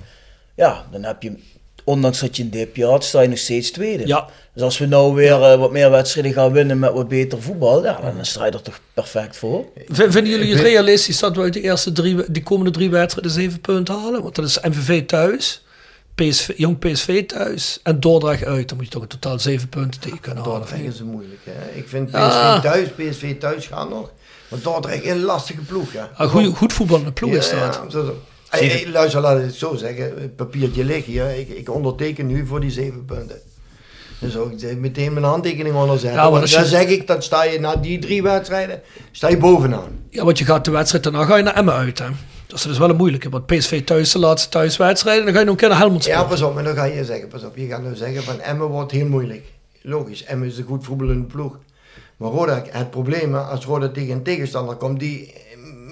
ja, 0.55 0.85
dan 0.91 1.03
heb 1.03 1.22
je, 1.22 1.34
ondanks 1.83 2.19
dat 2.19 2.37
je 2.37 2.43
een 2.43 2.49
dipje 2.49 2.85
had, 2.85 3.03
sta 3.03 3.21
je 3.21 3.27
nog 3.27 3.37
steeds 3.37 3.71
tweede. 3.71 4.07
Ja. 4.07 4.27
Dus 4.53 4.63
als 4.63 4.77
we 4.77 4.85
nou 4.85 5.13
weer 5.13 5.41
eh, 5.43 5.59
wat 5.59 5.71
meer 5.71 5.91
wedstrijden 5.91 6.33
gaan 6.33 6.51
winnen 6.51 6.79
met 6.79 6.93
wat 6.93 7.07
beter 7.07 7.41
voetbal, 7.41 7.83
ja, 7.83 7.99
dan 8.15 8.25
sta 8.25 8.45
je 8.45 8.51
er 8.51 8.61
toch 8.61 8.79
perfect 8.93 9.37
voor. 9.37 9.65
V- 9.87 9.97
Vinden 10.11 10.27
jullie 10.29 10.51
het 10.53 10.61
realistisch 10.61 11.19
dat 11.19 11.35
we 11.35 11.41
uit 11.41 11.53
de 11.53 11.61
eerste 11.61 11.91
drie, 11.91 12.31
die 12.31 12.43
komende 12.43 12.71
drie 12.71 12.89
wedstrijden 12.89 13.31
zeven 13.31 13.61
punten 13.61 13.95
halen? 13.95 14.21
Want 14.21 14.35
dat 14.35 14.45
is 14.45 14.59
MVV 14.61 15.05
thuis, 15.05 15.63
PSV, 16.15 16.49
Jong 16.55 16.79
PSV 16.79 17.25
thuis 17.25 17.79
en 17.83 17.99
Dordrecht 17.99 18.45
uit. 18.45 18.67
Dan 18.69 18.77
moet 18.77 18.85
je 18.85 18.91
toch 18.91 19.01
in 19.01 19.07
totaal 19.07 19.39
zeven 19.39 19.69
punten 19.69 19.99
tegen 20.01 20.19
kunnen 20.19 20.43
halen. 20.43 20.59
Dordrecht 20.59 20.93
is 20.93 21.01
moeilijk. 21.01 21.39
Hè? 21.43 21.77
Ik 21.79 21.87
vind 21.87 22.07
PSV 22.07 22.17
Ja. 22.17 22.59
thuis, 22.59 22.87
PSV 22.89 23.37
thuis 23.39 23.65
gaan 23.67 23.89
nog. 23.89 24.11
Maar 24.47 24.59
Dordrecht 24.61 25.03
is 25.03 25.11
een 25.11 25.21
lastige 25.23 25.61
ploeg. 25.61 25.93
Ja. 25.93 26.09
Een 26.17 26.29
goede, 26.29 26.49
goed 26.51 26.73
voetballende 26.73 27.11
ploeg 27.11 27.31
is 27.33 27.49
dat. 27.49 27.79
Zo. 27.91 28.21
Hey, 28.59 28.67
hey, 28.67 28.87
luister, 28.91 29.21
laat 29.21 29.37
ik 29.37 29.43
het 29.43 29.55
zo 29.55 29.75
zeggen. 29.75 30.03
Het 30.03 30.35
papiertje 30.35 30.83
ligt 30.83 31.05
hier. 31.05 31.29
Ik, 31.39 31.49
ik 31.49 31.69
onderteken 31.73 32.27
nu 32.27 32.45
voor 32.45 32.59
die 32.59 32.71
zeven 32.71 33.05
punten. 33.05 33.39
Dus 34.19 34.37
ook 34.37 34.51
ik 34.51 34.77
meteen 34.77 35.13
mijn 35.13 35.25
handtekening 35.25 35.75
onderzetten. 35.75 36.21
Ja, 36.21 36.29
maar 36.29 36.39
dan 36.39 36.49
je- 36.49 36.65
zeg 36.65 36.87
ik, 36.87 37.07
dan 37.07 37.21
sta 37.21 37.43
je 37.43 37.59
na 37.59 37.75
die 37.75 37.99
drie 37.99 38.23
wedstrijden, 38.23 38.81
sta 39.11 39.27
je 39.29 39.37
bovenaan. 39.37 39.89
Ja, 40.09 40.23
want 40.25 40.37
je 40.37 40.45
gaat 40.45 40.65
de 40.65 40.71
wedstrijd 40.71 41.03
daarna 41.03 41.25
ga 41.25 41.35
je 41.35 41.43
naar 41.43 41.55
Emmen 41.55 41.73
uit. 41.73 41.99
Hè? 41.99 42.05
Dus 42.47 42.61
dat 42.61 42.71
is 42.71 42.77
wel 42.77 42.89
een 42.89 42.95
moeilijke. 42.95 43.29
Want 43.29 43.45
PSV 43.45 43.83
thuis 43.83 44.11
de 44.11 44.19
laatste 44.19 44.49
thuiswedstrijd. 44.49 45.19
En 45.19 45.25
dan 45.25 45.33
ga 45.33 45.39
je 45.39 45.45
nog 45.45 45.53
een 45.53 45.59
keer 45.59 45.69
naar 45.69 45.77
Helmond 45.77 46.03
Ja, 46.05 46.11
spelen. 46.11 46.27
pas 46.29 46.41
op, 46.41 46.53
maar 46.53 46.63
dan 46.63 46.75
ga 46.75 46.83
je 46.83 47.05
zeggen, 47.05 47.27
pas 47.27 47.43
op. 47.43 47.57
Je 47.57 47.67
gaat 47.67 47.83
nou 47.83 47.95
zeggen 47.95 48.23
van 48.23 48.39
Emmen 48.39 48.67
wordt 48.67 48.91
heel 48.91 49.07
moeilijk. 49.07 49.45
Logisch, 49.81 50.23
Emmen 50.23 50.47
is 50.47 50.57
een 50.57 50.63
goed 50.63 50.83
voetballende 50.85 51.25
ploeg. 51.25 51.57
Maar 52.17 52.29
Roda, 52.29 52.63
het 52.69 52.89
probleem, 52.89 53.35
als 53.35 53.65
Roda 53.65 53.89
tegen 53.89 54.11
een 54.13 54.23
tegenstander 54.23 54.75
komt 54.75 54.99
die 54.99 55.33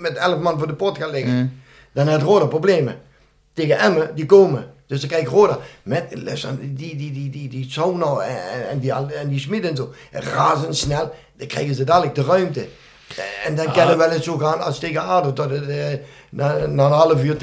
met 0.02 0.14
11 0.18 0.40
man 0.40 0.58
voor 0.58 0.68
de 0.68 0.74
pot 0.74 0.98
gaat 0.98 1.12
liggen, 1.12 1.62
dan 1.94 2.08
heeft 2.08 2.22
Roda 2.22 2.46
problemen. 2.46 2.96
Tegen 3.54 3.78
Emmen, 3.78 4.12
die 4.16 4.26
komen. 4.26 4.66
Dus 4.88 5.00
dan 5.00 5.10
krijg 5.10 5.24
je 5.24 5.30
Roda 5.30 5.60
met 5.84 6.10
die, 6.10 6.96
die, 6.96 7.12
die, 7.12 7.30
die, 7.30 7.50
die 7.50 7.66
Sauna 7.70 8.20
en, 8.20 8.70
en 8.70 8.80
die, 8.80 8.92
en 8.92 9.30
die 9.30 9.40
Smit 9.40 9.64
en 9.66 9.76
zo, 9.76 9.94
razendsnel, 10.12 11.14
dan 11.38 11.48
krijgen 11.48 11.76
ze 11.76 11.84
dadelijk 11.84 12.16
de 12.16 12.24
ruimte. 12.24 12.68
En 13.46 13.56
dan 13.56 13.72
kan 13.72 13.88
het 13.88 13.98
wel 13.98 14.12
eens 14.12 14.24
zo 14.24 14.38
gaan 14.38 14.62
als 14.62 14.80
tegen 14.80 15.02
ADO, 15.02 15.34
dat 15.34 15.50
het 15.50 15.68
eh, 15.68 15.78
na, 16.30 16.66
na 16.66 16.86
een 16.86 16.92
half 16.92 17.24
uur 17.24 17.36
2-3-0 17.36 17.40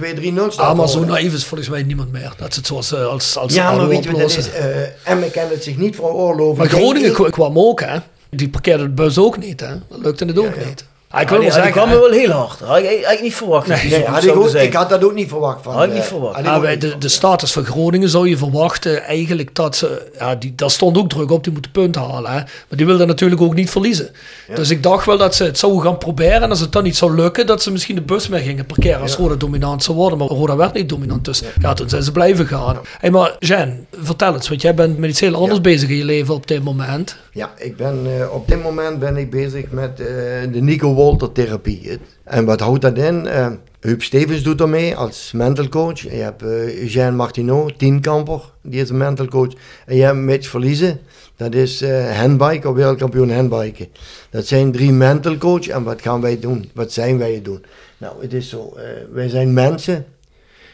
staat. 0.48 0.58
Ah, 0.58 0.76
maar 0.76 0.88
zo 0.88 1.04
naïef 1.04 1.32
is 1.34 1.44
volgens 1.44 1.68
mij 1.68 1.82
niemand 1.82 2.12
meer. 2.12 2.32
Dat 2.36 2.50
is 2.50 2.56
het 2.56 2.66
zoals 2.66 2.92
eh, 2.92 3.06
als, 3.06 3.36
als 3.36 3.54
Ja, 3.54 3.72
maar 3.72 3.88
weet 3.88 4.04
je 4.04 4.10
wat 4.10 4.20
dat 4.20 4.36
is? 4.36 4.50
Eh 4.50 5.10
Emmen 5.10 5.30
kan 5.30 5.48
het 5.48 5.64
zich 5.64 5.76
niet 5.76 5.94
veroorloven. 5.94 6.58
Maar 6.58 6.68
Groningen 6.68 7.30
kwam 7.30 7.58
ook, 7.58 7.80
hè? 7.80 7.98
Die 8.30 8.48
parkeerde 8.48 8.82
de 8.82 8.88
bus 8.88 9.18
ook 9.18 9.38
niet, 9.38 9.60
hè? 9.60 9.74
Dat 9.88 9.98
lukte 9.98 10.24
het 10.24 10.38
ook 10.38 10.64
niet. 10.64 10.84
Ah, 11.10 11.20
ik 11.20 11.28
Ja, 11.28 11.34
wil 11.34 11.42
wel 11.44 11.52
zeggen. 11.52 11.72
kwam 11.72 11.88
hè, 11.88 11.98
wel 11.98 12.10
heel 12.10 12.30
hard. 12.30 12.60
Had 12.60 12.76
ik 12.78 12.84
eigenlijk 12.84 13.22
niet 13.22 13.34
verwacht. 13.34 13.66
Nee, 13.66 13.88
zo 13.88 13.96
goed 13.96 14.06
had 14.06 14.24
ik, 14.24 14.36
ook, 14.36 14.48
ik 14.48 14.72
had 14.72 14.88
dat 14.88 15.04
ook 15.04 15.14
niet 15.14 15.28
verwacht 15.28 15.62
van. 15.62 15.74
Had 15.74 15.84
ik 15.84 15.92
niet 15.92 16.02
eh, 16.02 16.06
verwacht. 16.06 16.34
had 16.34 16.56
ik 16.56 16.62
Ja, 16.62 16.70
niet 16.70 16.80
de, 16.80 16.98
de 16.98 17.08
status 17.08 17.52
van 17.52 17.64
Groningen 17.64 18.08
zou 18.08 18.28
je 18.28 18.36
verwachten 18.36 19.02
eigenlijk 19.04 19.54
dat 19.54 19.76
ze... 19.76 20.10
Ja, 20.18 20.34
die, 20.34 20.52
daar 20.54 20.70
stond 20.70 20.98
ook 20.98 21.08
druk 21.08 21.30
op, 21.30 21.44
die 21.44 21.52
moeten 21.52 21.70
punten 21.70 22.02
halen. 22.02 22.30
Hè? 22.30 22.36
Maar 22.38 22.76
die 22.76 22.86
wilden 22.86 23.06
natuurlijk 23.06 23.40
ook 23.40 23.54
niet 23.54 23.70
verliezen. 23.70 24.10
Dus 24.54 24.70
ik 24.70 24.82
dacht 24.82 25.06
wel 25.06 25.18
dat 25.18 25.34
ze 25.34 25.44
het 25.44 25.58
zouden 25.58 25.82
gaan 25.82 25.98
proberen. 25.98 26.42
En 26.42 26.50
als 26.50 26.60
het 26.60 26.72
dan 26.72 26.82
niet 26.82 26.96
zou 26.96 27.14
lukken, 27.14 27.46
dat 27.46 27.62
ze 27.62 27.72
misschien 27.72 27.94
de 27.94 28.02
bus 28.02 28.28
meer 28.28 28.40
gingen 28.40 28.66
parkeren 28.66 29.00
als 29.00 29.16
Roda 29.16 29.34
dominant 29.34 29.82
zou 29.82 29.96
worden. 29.96 30.18
Maar 30.18 30.28
Roda 30.28 30.56
werd 30.56 30.72
niet 30.74 30.88
dominant, 30.88 31.24
dus 31.24 31.42
ja, 31.60 31.72
toen 31.72 31.88
zijn 31.88 32.02
ze 32.02 32.12
blijven 32.12 32.46
gaan. 32.46 32.78
Hey, 32.98 33.10
maar 33.10 33.36
Jen, 33.38 33.86
vertel 34.02 34.34
eens, 34.34 34.48
want 34.48 34.62
jij 34.62 34.74
bent 34.74 34.98
met 34.98 35.10
iets 35.10 35.20
heel 35.20 35.34
anders 35.34 35.60
bezig 35.60 35.88
in 35.88 35.96
je 35.96 36.04
leven 36.04 36.34
op 36.34 36.46
dit 36.46 36.64
moment. 36.64 37.16
Ja, 37.32 37.50
ik 37.56 37.76
ben, 37.76 37.98
eh, 38.20 38.34
op 38.34 38.48
dit 38.48 38.62
moment 38.62 38.98
ben 38.98 39.16
ik 39.16 39.30
bezig 39.30 39.64
met 39.70 40.00
eh, 40.00 40.06
de 40.52 40.60
Nico 40.60 40.94
Wolter 40.96 41.32
therapie. 41.32 41.80
Het- 41.90 42.00
En 42.24 42.44
wat 42.44 42.60
houdt 42.60 42.82
dat 42.82 42.98
in? 42.98 43.26
Eh 43.26 43.48
Huub 43.80 44.02
Stevens 44.02 44.42
doet 44.42 44.60
ermee 44.60 44.96
als 44.96 45.32
mental 45.34 45.68
coach. 45.68 46.00
Je 46.00 46.08
hebt 46.10 46.42
eh 46.42 46.80
Eugène 46.82 47.10
Martineau, 47.10 47.72
tienkamper, 47.76 48.40
die 48.62 48.80
is 48.80 48.88
een 48.88 48.96
mental 48.96 49.26
coach. 49.26 49.52
En 49.86 49.96
je 49.96 50.02
hebt 50.02 50.16
Mitch 50.16 50.48
Verliezen, 50.48 51.00
dat 51.36 51.54
is 51.54 51.82
eh 51.82 52.18
handbiker, 52.18 52.74
wereldkampioen 52.74 53.30
handbiken. 53.30 53.86
Dat 54.30 54.46
zijn 54.46 54.72
drie 54.72 54.92
mental 54.92 55.36
coach. 55.36 55.68
En 55.68 55.82
wat 55.82 56.02
gaan 56.02 56.20
wij 56.20 56.38
doen? 56.40 56.70
Wat 56.74 56.92
zijn 56.92 57.18
wij 57.18 57.42
doen? 57.42 57.64
Nou, 57.98 58.22
het 58.22 58.32
is 58.32 58.48
zo, 58.48 58.76
wij 59.12 59.28
zijn 59.28 59.52
mensen 59.52 60.06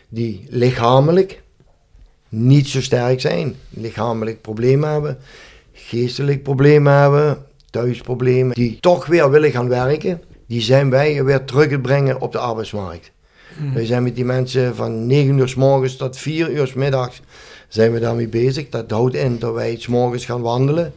die 0.09 0.47
lichamelijk 0.49 1.43
niet 2.29 2.69
zo 2.69 2.81
sterk 2.81 3.21
zijn. 3.21 3.55
Lichamelijk 3.71 4.41
problemen 4.41 4.91
hebben, 4.91 5.19
geestelijk 5.73 6.43
problemen 6.43 6.93
hebben, 7.01 7.39
thuisproblemen. 7.73 8.55
Die 8.55 8.81
toch 8.81 9.07
weer 9.07 9.31
willen 9.31 9.51
gaan 9.51 9.69
werken. 9.69 10.23
Die 10.47 10.61
zijn 10.61 10.91
wij 10.91 11.25
weer 11.25 11.45
terug 11.45 11.69
te 11.69 11.79
brengen 11.79 12.21
op 12.21 12.33
de 12.33 12.39
arbeidsmarkt. 12.39 13.11
Wij 13.75 13.87
zijn 13.87 14.03
met 14.03 14.15
die 14.15 14.25
mensen 14.25 14.75
van 14.75 15.07
9 15.07 15.39
uur 15.39 15.49
s 15.49 15.55
morgens 15.55 15.97
tot 15.97 16.17
4 16.17 16.51
uur 16.51 16.67
s 16.67 16.75
middags 16.75 17.21
zijn 17.69 17.93
we 17.93 18.01
daarmee 18.01 18.29
bezig. 18.29 18.69
Dat 18.69 18.91
houdt 18.91 19.15
in 19.15 19.39
dat 19.39 19.55
wij 19.55 19.77
s 19.79 19.87
morgens 19.87 20.25
gaan 20.25 20.41
wandelen. 20.41 20.93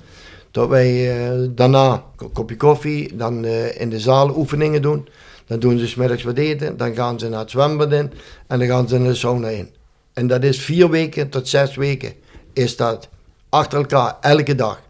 Dat 0.52 0.70
wij 0.70 1.18
eh, 1.18 1.48
daarna 1.50 2.04
een 2.18 2.32
kopje 2.32 2.56
koffie, 2.58 3.16
dan 3.16 3.46
eh, 3.46 3.82
in 3.82 3.90
de 3.90 4.00
zaal 4.00 4.38
oefeningen 4.38 4.82
doen. 4.82 5.08
Dan 5.48 5.60
doen 5.60 5.78
ze 5.80 5.88
's 5.88 5.96
middags 5.96 6.24
wat 6.24 6.38
eten, 6.38 6.78
dan 6.78 6.96
gaan 6.96 7.20
ze 7.20 7.30
naar 7.30 7.40
het 7.40 7.50
zwembad 7.50 7.92
in 7.92 8.12
en 8.48 8.60
dan 8.60 8.68
gaan 8.68 8.88
ze 8.88 8.96
in 8.96 9.04
de 9.04 9.16
sauna 9.16 9.48
in. 9.48 9.70
En 10.14 10.28
dat 10.28 10.44
is 10.44 10.60
vier 10.60 10.90
weken 10.90 11.30
tot 11.30 11.48
zes 11.48 11.76
weken 11.76 12.14
is 12.54 12.76
dat 12.76 13.10
achter 13.50 13.78
elkaar, 13.78 14.18
elke 14.22 14.56
dag. 14.56 14.82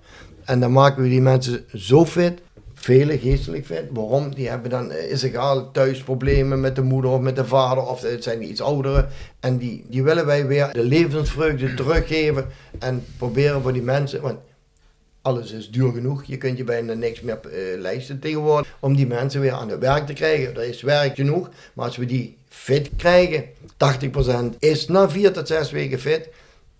En 0.46 0.60
dan 0.60 0.72
maken 0.72 1.04
we 1.04 1.10
die 1.10 1.22
mensen 1.22 1.66
zo 1.74 2.06
fit, 2.06 2.42
vele 2.74 3.20
geestelijk 3.20 3.66
fit. 3.66 3.84
Waarom? 3.92 4.36
Die 4.36 4.50
hebben 4.50 4.70
dan, 4.70 4.92
eh, 4.92 5.24
egal, 5.24 5.72
thuis 5.72 6.04
problemen 6.04 6.60
met 6.60 6.76
de 6.76 6.82
moeder 6.82 7.12
of 7.12 7.20
met 7.20 7.36
de 7.36 7.46
vader, 7.46 7.86
of 7.86 8.02
het 8.02 8.24
zijn 8.24 8.50
iets 8.50 8.62
ouderen. 8.62 9.08
En 9.40 9.58
die, 9.58 9.86
die 9.90 10.04
willen 10.04 10.26
wij 10.26 10.48
weer 10.48 10.74
de 10.74 10.84
levensvreugde 10.84 11.74
teruggeven 11.74 12.46
en 12.80 13.06
proberen 13.18 13.62
voor 13.62 13.74
die 13.74 13.82
mensen, 13.82 14.22
want 14.22 14.38
alles 15.26 15.52
is 15.52 15.72
duur 15.72 15.92
genoeg. 15.92 16.24
Je 16.24 16.38
kunt 16.38 16.58
je 16.58 16.64
bijna 16.64 16.94
niks 16.94 17.22
meer 17.22 17.40
eh, 17.40 17.80
lijsten 17.80 18.20
tegenwoordig. 18.20 18.78
Om 18.80 18.96
die 18.96 19.08
mensen 19.08 19.42
weer 19.42 19.52
aan 19.52 19.70
het 19.70 19.80
werk 19.80 20.06
te 20.06 20.14
krijgen. 20.14 20.56
Er 20.56 20.64
is 20.64 20.82
werk 20.82 21.16
genoeg. 21.16 21.50
Maar 21.74 21.86
als 21.86 21.98
we 21.98 22.06
die 22.06 22.38
fit 22.50 22.90
krijgen, 22.98 23.46
80% 23.78 24.58
is 24.60 24.88
na 24.88 25.10
vier 25.10 25.32
tot 25.32 25.48
zes 25.48 25.72
weken 25.72 26.00
fit. 26.00 26.30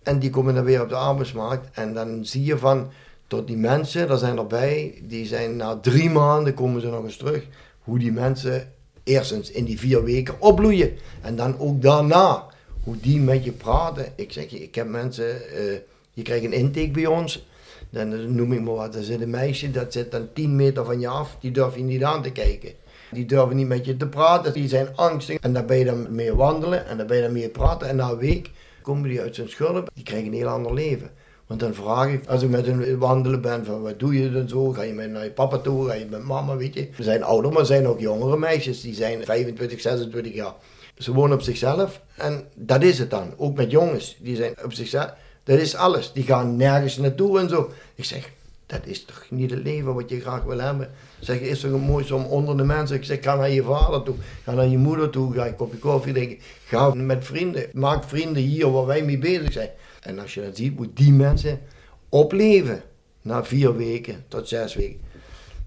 En 0.02 0.18
die 0.18 0.30
komen 0.30 0.54
dan 0.54 0.64
weer 0.64 0.82
op 0.82 0.88
de 0.88 0.94
arbeidsmarkt. 0.94 1.68
En 1.72 1.94
dan 1.94 2.24
zie 2.24 2.44
je 2.44 2.58
van, 2.58 2.90
tot 3.26 3.46
die 3.46 3.56
mensen, 3.56 4.08
daar 4.08 4.18
zijn 4.18 4.38
erbij, 4.38 4.94
die 5.02 5.26
zijn 5.26 5.56
na 5.56 5.76
drie 5.76 6.10
maanden 6.10 6.54
komen 6.54 6.80
ze 6.80 6.86
nog 6.86 7.04
eens 7.04 7.16
terug. 7.16 7.46
Hoe 7.82 7.98
die 7.98 8.12
mensen 8.12 8.72
eerstens 9.04 9.50
in 9.50 9.64
die 9.64 9.78
vier 9.78 10.04
weken 10.04 10.34
opbloeien. 10.40 10.96
En 11.22 11.36
dan 11.36 11.58
ook 11.58 11.82
daarna, 11.82 12.44
hoe 12.82 12.96
die 13.00 13.20
met 13.20 13.44
je 13.44 13.52
praten. 13.52 14.12
Ik 14.16 14.32
zeg 14.32 14.50
je, 14.50 14.62
ik 14.62 14.74
heb 14.74 14.88
mensen, 14.88 15.50
eh, 15.50 15.78
je 16.12 16.22
krijgt 16.22 16.44
een 16.44 16.52
intake 16.52 16.90
bij 16.90 17.06
ons. 17.06 17.46
Dan 17.90 18.34
noem 18.34 18.52
ik 18.52 18.60
maar 18.60 18.74
wat, 18.74 18.94
er 18.94 19.02
zit 19.02 19.20
een 19.20 19.30
meisje, 19.30 19.70
dat 19.70 19.92
zit 19.92 20.10
dan 20.10 20.28
10 20.32 20.56
meter 20.56 20.84
van 20.84 21.00
je 21.00 21.08
af, 21.08 21.36
die 21.40 21.50
durf 21.50 21.76
je 21.76 21.82
niet 21.82 22.04
aan 22.04 22.22
te 22.22 22.32
kijken. 22.32 22.72
Die 23.10 23.26
durven 23.26 23.56
niet 23.56 23.66
met 23.68 23.84
je 23.84 23.96
te 23.96 24.06
praten, 24.06 24.52
die 24.52 24.68
zijn 24.68 24.96
angstig. 24.96 25.38
En 25.38 25.52
dan 25.52 25.66
ben 25.66 25.78
je 25.78 25.84
dan 25.84 26.14
mee 26.14 26.34
wandelen 26.34 26.86
en 26.86 26.96
dan 26.96 27.06
ben 27.06 27.16
je 27.16 27.22
dan 27.22 27.32
mee 27.32 27.48
praten. 27.48 27.88
En 27.88 27.96
na 27.96 28.10
een 28.10 28.18
week 28.18 28.50
komen 28.82 29.08
die 29.08 29.20
uit 29.20 29.34
zijn 29.34 29.48
schulp, 29.48 29.90
die 29.94 30.04
krijgen 30.04 30.28
een 30.28 30.34
heel 30.34 30.48
ander 30.48 30.74
leven. 30.74 31.10
Want 31.46 31.60
dan 31.60 31.74
vraag 31.74 32.08
ik, 32.08 32.26
als 32.26 32.42
ik 32.42 32.48
met 32.48 32.66
hen 32.66 32.98
wandelen 32.98 33.40
ben, 33.40 33.64
van 33.64 33.82
wat 33.82 33.98
doe 33.98 34.18
je 34.18 34.32
dan 34.32 34.48
zo? 34.48 34.72
Ga 34.72 34.82
je 34.82 34.92
met 34.92 35.10
naar 35.10 35.24
je 35.24 35.30
papa 35.30 35.58
toe? 35.58 35.86
Ga 35.88 35.94
je 35.94 36.06
met 36.10 36.22
mama, 36.22 36.56
weet 36.56 36.74
je? 36.74 36.88
Ze 36.96 37.02
zijn 37.02 37.22
ouder, 37.22 37.50
maar 37.50 37.60
er 37.60 37.66
zijn 37.66 37.86
ook 37.86 38.00
jongere 38.00 38.36
meisjes, 38.36 38.80
die 38.80 38.94
zijn 38.94 39.24
25, 39.24 39.80
26 39.80 40.34
jaar. 40.34 40.54
Ze 40.98 41.12
wonen 41.12 41.36
op 41.36 41.42
zichzelf 41.42 42.00
en 42.16 42.44
dat 42.54 42.82
is 42.82 42.98
het 42.98 43.10
dan. 43.10 43.32
Ook 43.36 43.56
met 43.56 43.70
jongens, 43.70 44.16
die 44.20 44.36
zijn 44.36 44.54
op 44.64 44.72
zichzelf. 44.72 45.12
Dat 45.44 45.58
is 45.58 45.74
alles. 45.74 46.12
Die 46.12 46.24
gaan 46.24 46.56
nergens 46.56 46.96
naartoe 46.96 47.38
en 47.38 47.48
zo. 47.48 47.70
Ik 47.94 48.04
zeg, 48.04 48.30
Dat 48.66 48.80
is 48.84 49.04
toch 49.04 49.26
niet 49.30 49.50
het 49.50 49.62
leven 49.62 49.94
wat 49.94 50.10
je 50.10 50.20
graag 50.20 50.42
wil 50.42 50.58
hebben? 50.58 50.90
Zeg, 51.18 51.38
is 51.40 51.60
toch 51.60 51.80
mooi 51.80 52.12
om 52.12 52.24
onder 52.24 52.56
de 52.56 52.64
mensen? 52.64 52.96
Ik 52.96 53.04
zeg, 53.04 53.18
ga 53.22 53.34
naar 53.36 53.50
je 53.50 53.62
vader 53.62 54.02
toe, 54.02 54.14
ga 54.44 54.52
naar 54.52 54.66
je 54.66 54.78
moeder 54.78 55.10
toe, 55.10 55.34
ga 55.34 55.46
een 55.46 55.56
kopje 55.56 55.78
koffie 55.78 56.12
drinken. 56.12 56.38
Ga 56.64 56.94
met 56.94 57.24
vrienden, 57.24 57.66
maak 57.72 58.04
vrienden 58.04 58.42
hier 58.42 58.72
waar 58.72 58.86
wij 58.86 59.02
mee 59.02 59.18
bezig 59.18 59.52
zijn. 59.52 59.70
En 60.06 60.18
als 60.18 60.34
je 60.34 60.42
dat 60.42 60.56
ziet, 60.56 60.76
moet 60.76 60.96
die 60.96 61.12
mensen 61.12 61.60
opleven. 62.08 62.82
Na 63.22 63.44
vier 63.44 63.76
weken 63.76 64.24
tot 64.28 64.48
zes 64.48 64.74
weken. 64.74 65.00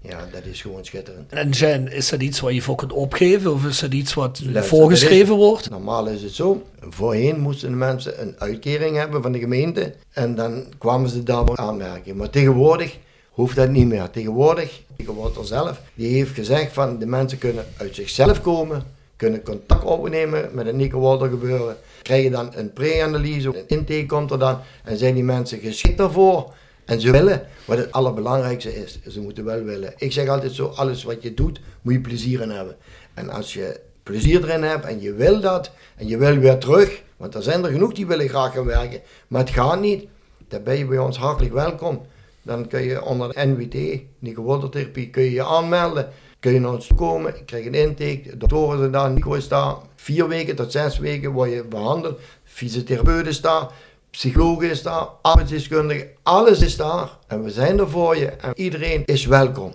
Ja, 0.02 0.28
dat 0.32 0.44
is 0.44 0.60
gewoon 0.60 0.84
schitterend. 0.84 1.32
En 1.32 1.50
Jen, 1.50 1.92
is 1.92 2.08
dat 2.08 2.20
iets 2.22 2.40
wat 2.40 2.54
je 2.54 2.62
voor 2.62 2.74
kunt 2.76 2.92
opgeven? 2.92 3.52
Of 3.52 3.64
is 3.66 3.78
dat 3.80 3.92
iets 3.92 4.14
wat 4.14 4.40
Luister, 4.42 4.64
voorgeschreven 4.64 5.34
is- 5.34 5.40
wordt? 5.40 5.70
Normaal 5.70 6.06
is 6.06 6.22
het 6.22 6.32
zo. 6.32 6.62
Voorheen 6.88 7.40
moesten 7.40 7.70
de 7.70 7.76
mensen 7.76 8.20
een 8.22 8.34
uitkering 8.38 8.96
hebben 8.96 9.22
van 9.22 9.32
de 9.32 9.38
gemeente. 9.38 9.94
En 10.12 10.34
dan 10.34 10.64
kwamen 10.78 11.08
ze 11.10 11.22
daarvoor 11.22 11.56
aanmerken. 11.56 12.16
Maar 12.16 12.30
tegenwoordig 12.30 12.98
hoeft 13.30 13.56
dat 13.56 13.68
niet 13.68 13.86
meer. 13.86 14.10
Tegenwoordig, 14.10 14.82
Walter 15.06 15.44
zelf, 15.46 15.80
die 15.94 16.12
heeft 16.14 16.34
gezegd 16.34 16.72
van 16.72 16.98
de 16.98 17.06
mensen 17.06 17.38
kunnen 17.38 17.64
uit 17.76 17.94
zichzelf 17.94 18.40
komen. 18.40 18.82
Kunnen 19.16 19.42
contact 19.42 19.84
opnemen 19.84 20.50
met 20.52 20.66
het 20.66 20.76
Nico 20.76 21.00
Walter 21.00 21.28
gebeuren. 21.28 21.76
Krijgen 22.02 22.30
dan 22.30 22.50
een 22.54 22.72
pre-analyse, 22.72 23.48
een 23.48 23.64
intake 23.66 24.06
komt 24.06 24.30
er 24.30 24.38
dan. 24.38 24.58
En 24.84 24.96
zijn 24.96 25.14
die 25.14 25.24
mensen 25.24 25.58
geschikt 25.58 25.98
daarvoor. 25.98 26.52
En 26.84 27.00
ze 27.00 27.10
willen, 27.10 27.46
wat 27.64 27.78
het 27.78 27.92
allerbelangrijkste 27.92 28.82
is, 28.82 28.98
ze 29.08 29.20
moeten 29.20 29.44
wel 29.44 29.62
willen. 29.62 29.92
Ik 29.96 30.12
zeg 30.12 30.28
altijd 30.28 30.52
zo, 30.52 30.66
alles 30.66 31.02
wat 31.02 31.22
je 31.22 31.34
doet, 31.34 31.60
moet 31.82 31.92
je 31.92 32.00
plezier 32.00 32.40
in 32.40 32.50
hebben. 32.50 32.76
En 33.14 33.30
als 33.30 33.52
je 33.52 33.80
plezier 34.02 34.44
erin 34.44 34.62
hebt 34.62 34.84
en 34.84 35.00
je 35.00 35.14
wil 35.14 35.40
dat, 35.40 35.70
en 35.96 36.08
je 36.08 36.16
wil 36.16 36.36
weer 36.36 36.58
terug, 36.58 37.02
want 37.16 37.34
er 37.34 37.42
zijn 37.42 37.64
er 37.64 37.70
genoeg 37.70 37.92
die 37.92 38.06
willen 38.06 38.28
graag 38.28 38.52
gaan 38.52 38.64
werken, 38.64 39.00
maar 39.28 39.40
het 39.40 39.50
gaat 39.50 39.80
niet, 39.80 40.06
dan 40.48 40.62
ben 40.62 40.78
je 40.78 40.84
bij 40.84 40.98
ons 40.98 41.16
hartelijk 41.16 41.54
welkom. 41.54 42.06
Dan 42.42 42.68
kun 42.68 42.82
je 42.82 43.04
onder 43.04 43.32
de 43.32 43.46
NWT, 43.46 44.00
Nico 44.18 44.68
kun 44.92 45.22
je 45.22 45.30
je 45.30 45.44
aanmelden. 45.44 46.08
Kun 46.40 46.52
je 46.52 46.60
naar 46.60 46.72
ons 46.72 46.90
komen, 46.96 47.36
ik 47.36 47.46
krijg 47.46 47.66
een 47.66 47.74
intake, 47.74 48.22
de 48.24 48.36
doktoren 48.36 48.78
zijn 48.78 48.90
daar, 48.90 49.10
Nico 49.10 49.32
is 49.32 49.48
daar. 49.48 49.74
Vier 50.02 50.28
weken 50.28 50.56
tot 50.56 50.72
zes 50.72 50.98
weken 50.98 51.30
word 51.30 51.50
je 51.50 51.64
behandeld. 51.64 52.20
Fysiotherapeut 52.44 53.26
is 53.26 53.40
daar, 53.40 53.68
psycholoog 54.10 54.62
is 54.62 54.82
daar, 54.82 55.08
arbeidsdeskundige, 55.22 56.08
alles 56.22 56.60
is 56.60 56.76
daar. 56.76 57.18
En 57.26 57.42
we 57.42 57.50
zijn 57.50 57.78
er 57.78 57.90
voor 57.90 58.16
je 58.16 58.26
en 58.26 58.52
iedereen 58.54 59.04
is 59.04 59.26
welkom. 59.26 59.74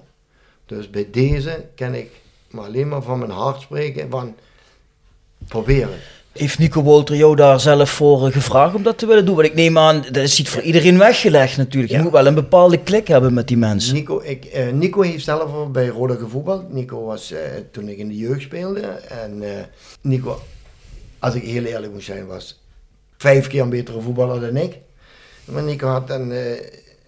Dus 0.66 0.90
bij 0.90 1.08
deze 1.12 1.66
kan 1.76 1.94
ik 1.94 2.12
maar 2.50 2.66
alleen 2.66 2.88
maar 2.88 3.02
van 3.02 3.20
mijn 3.20 3.32
hart 3.32 3.62
spreken 3.62 4.10
van 4.10 4.36
proberen. 5.48 6.00
Heeft 6.36 6.60
Nico 6.60 6.82
Wolter 6.82 7.16
jou 7.16 7.36
daar 7.36 7.60
zelf 7.60 7.90
voor 7.90 8.26
eh, 8.28 8.34
gevraagd 8.34 8.76
om 8.76 8.84
dat 8.84 8.98
te 8.98 9.06
willen 9.06 9.26
doen? 9.26 9.36
Want 9.36 9.48
ik 9.48 9.54
neem 9.54 9.78
aan, 9.78 10.02
dat 10.12 10.24
is 10.24 10.38
niet 10.38 10.50
voor 10.50 10.62
iedereen 10.62 10.98
weggelegd 10.98 11.58
natuurlijk. 11.58 11.92
Je 11.92 11.98
Ja. 11.98 12.04
moet 12.04 12.12
wel 12.12 12.26
een 12.28 12.34
bepaalde 12.36 12.84
klik 12.84 13.08
hebben 13.08 13.34
met 13.34 13.48
die 13.48 13.58
mensen. 13.58 13.94
Nico, 13.94 14.22
ik, 14.24 14.46
eh, 14.46 14.72
Nico 14.72 15.02
heeft 15.02 15.24
zelf 15.24 15.72
bij 15.72 15.88
Roda 15.88 16.16
gevoetbald. 16.16 16.74
Nico 16.74 17.06
was 17.06 17.32
eh, 17.32 17.40
toen 17.72 17.90
ik 17.90 17.98
in 17.98 18.08
de 18.08 18.16
jeugd 18.18 18.42
speelde. 18.42 18.82
En 19.10 19.44
Nico, 20.02 20.42
als 21.20 21.34
ik 21.36 21.44
heel 21.44 21.64
eerlijk 21.64 21.94
moet 21.94 22.04
zijn, 22.04 22.26
was 22.26 22.62
vijf 23.18 23.48
keer 23.48 23.62
een 23.62 23.70
betere 23.70 24.02
voetballer 24.02 24.40
dan 24.42 24.58
ik. 24.58 24.78
Maar 25.46 25.64
Nico 25.64 25.88
had 25.88 26.08
dan, 26.08 26.34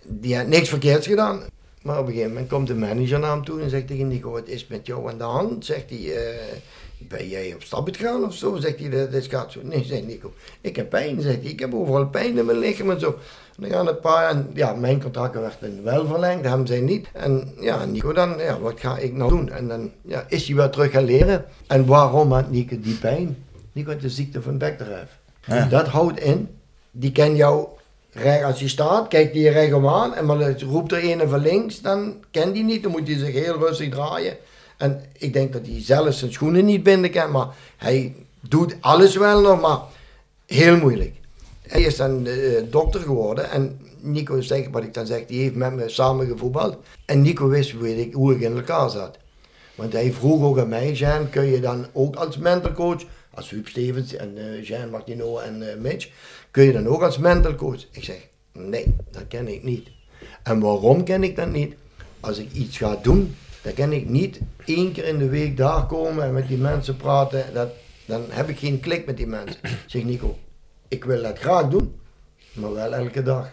die 0.05 0.35
had 0.37 0.47
niks 0.47 0.69
verkeerds 0.69 1.07
gedaan. 1.07 1.41
Maar 1.81 1.99
op 1.99 2.05
een 2.05 2.11
gegeven 2.11 2.31
moment 2.31 2.49
komt 2.49 2.67
de 2.67 2.75
manager 2.75 3.19
naar 3.19 3.31
hem 3.31 3.45
toe 3.45 3.61
en 3.61 3.69
zegt 3.69 3.87
tegen 3.87 4.07
Nico, 4.07 4.31
wat 4.31 4.47
is 4.47 4.67
met 4.67 4.85
jou 4.87 5.09
aan 5.09 5.17
de 5.17 5.23
hand? 5.23 5.65
Zegt 5.65 5.89
hij, 5.89 6.13
ben 6.97 7.27
jij 7.27 7.53
op 7.53 7.63
stap 7.63 7.89
gegaan 7.91 8.23
of 8.23 8.33
zo? 8.33 8.55
Zegt 8.55 8.79
hij, 8.79 8.89
dat, 8.89 9.11
dat 9.11 9.25
gaat 9.25 9.51
zo. 9.51 9.59
Nee, 9.63 9.83
zegt 9.83 10.07
Nico, 10.07 10.33
ik 10.61 10.75
heb 10.75 10.89
pijn, 10.89 11.21
zegt 11.21 11.41
hij. 11.41 11.51
Ik 11.51 11.59
heb 11.59 11.73
overal 11.73 12.07
pijn 12.07 12.37
in 12.37 12.45
mijn 12.45 12.57
lichaam 12.57 12.91
en 12.91 12.99
zo. 12.99 13.07
En 13.55 13.63
dan 13.63 13.71
gaan 13.71 13.87
het 13.87 14.01
paar 14.01 14.29
en 14.29 14.49
ja, 14.53 14.73
mijn 14.73 15.01
contract 15.01 15.33
werd 15.33 15.57
dan 15.59 15.83
wel 15.83 16.07
verlengd, 16.07 16.45
hem 16.45 16.65
zij 16.65 16.79
niet. 16.79 17.07
En 17.13 17.53
ja, 17.59 17.85
Nico 17.85 18.13
dan, 18.13 18.37
ja, 18.37 18.59
wat 18.59 18.79
ga 18.79 18.97
ik 18.97 19.13
nou 19.13 19.29
doen? 19.29 19.51
En 19.51 19.67
dan 19.67 19.91
ja, 20.01 20.25
is 20.27 20.47
hij 20.47 20.55
weer 20.55 20.69
terug 20.69 20.91
gaan 20.91 21.03
leren. 21.03 21.45
En 21.67 21.85
waarom 21.85 22.31
had 22.31 22.51
Nico 22.51 22.79
die 22.79 22.97
pijn? 22.97 23.37
Nico 23.71 23.91
had 23.91 24.01
de 24.01 24.09
ziekte 24.09 24.41
van 24.41 24.57
bekdrijf. 24.57 25.19
Ja. 25.45 25.65
Dat 25.65 25.87
houdt 25.87 26.19
in, 26.19 26.49
die 26.91 27.11
kan 27.11 27.35
jou 27.35 27.67
recht 28.11 28.43
als 28.43 28.59
je 28.59 28.67
staat, 28.67 29.07
kijkt 29.07 29.33
die 29.33 29.43
je 29.43 29.49
recht 29.49 29.73
om 29.73 29.87
aan 29.87 30.15
en 30.15 30.25
maar 30.25 30.59
roept 30.59 30.91
er 30.91 31.11
een 31.11 31.29
van 31.29 31.39
links, 31.39 31.81
dan 31.81 32.15
kan 32.31 32.51
die 32.51 32.63
niet, 32.63 32.83
dan 32.83 32.91
moet 32.91 33.07
hij 33.07 33.17
zich 33.17 33.33
heel 33.33 33.57
rustig 33.57 33.89
draaien. 33.89 34.37
En 34.77 35.01
ik 35.17 35.33
denk 35.33 35.53
dat 35.53 35.65
hij 35.65 35.81
zelf 35.81 36.13
zijn 36.13 36.31
schoenen 36.31 36.65
niet 36.65 36.83
binden 36.83 37.11
kan, 37.11 37.31
maar 37.31 37.47
hij 37.77 38.15
doet 38.41 38.75
alles 38.79 39.15
wel 39.15 39.41
nog, 39.41 39.61
maar 39.61 39.79
heel 40.45 40.77
moeilijk. 40.77 41.15
Hij 41.61 41.81
is 41.81 41.95
dan 41.95 42.25
eh, 42.25 42.63
dokter 42.69 43.01
geworden 43.01 43.49
en 43.49 43.79
Nico 43.99 44.41
zegt, 44.41 44.69
wat 44.71 44.83
ik 44.83 44.93
dan 44.93 45.05
zeg, 45.05 45.25
die 45.25 45.41
heeft 45.41 45.55
met 45.55 45.73
me 45.73 45.89
samen 45.89 46.27
gevoetbald. 46.27 46.77
En 47.05 47.21
Nico 47.21 47.47
wist 47.47 47.73
ik, 47.73 48.13
hoe 48.13 48.35
ik 48.35 48.41
in 48.41 48.55
elkaar 48.55 48.89
zat. 48.89 49.17
Want 49.75 49.93
hij 49.93 50.13
vroeg 50.13 50.43
ook 50.43 50.59
aan 50.59 50.69
mij, 50.69 50.91
Jean, 50.91 51.29
kun 51.29 51.45
je 51.45 51.59
dan 51.59 51.85
ook 51.93 52.15
als 52.15 52.37
mentalcoach, 52.37 53.03
als 53.33 53.49
Huub 53.49 53.67
Stevens 53.67 54.15
en 54.15 54.37
eh 54.37 54.67
Jean 54.67 54.89
Martino 54.89 55.37
en 55.37 55.71
eh, 55.71 55.77
Mitch, 55.77 56.09
kun 56.51 56.63
je 56.63 56.71
dan 56.71 56.87
ook 56.87 57.01
als 57.01 57.17
mentalcoach? 57.17 57.85
Ik 57.91 58.03
zeg, 58.03 58.27
nee, 58.51 58.95
dat 59.11 59.27
ken 59.27 59.47
ik 59.47 59.63
niet. 59.63 59.87
En 60.43 60.59
waarom 60.59 61.03
ken 61.03 61.23
ik 61.23 61.35
dat 61.35 61.51
niet? 61.51 61.75
Als 62.19 62.37
ik 62.37 62.51
iets 62.51 62.77
ga 62.77 62.99
doen, 63.01 63.35
dan 63.67 63.75
kan 63.75 63.91
ik 63.91 64.09
niet 64.09 64.39
één 64.65 64.91
keer 64.91 65.05
in 65.05 65.17
de 65.17 65.29
week 65.29 65.57
daar 65.57 65.85
komen 65.85 66.23
en 66.25 66.33
met 66.33 66.47
die 66.47 66.57
mensen 66.57 66.97
praten. 66.97 67.45
Dat, 67.53 67.69
dan 68.05 68.23
heb 68.29 68.49
ik 68.49 68.57
geen 68.57 68.79
klik 68.79 69.05
met 69.05 69.17
die 69.17 69.27
mensen. 69.27 69.57
Zeg 69.85 70.03
Nico, 70.03 70.37
ik 70.87 71.03
wil 71.03 71.21
dat 71.21 71.39
graag 71.39 71.67
doen, 71.67 71.95
maar 72.53 72.73
wel 72.73 72.93
elke 72.93 73.23
dag. 73.23 73.45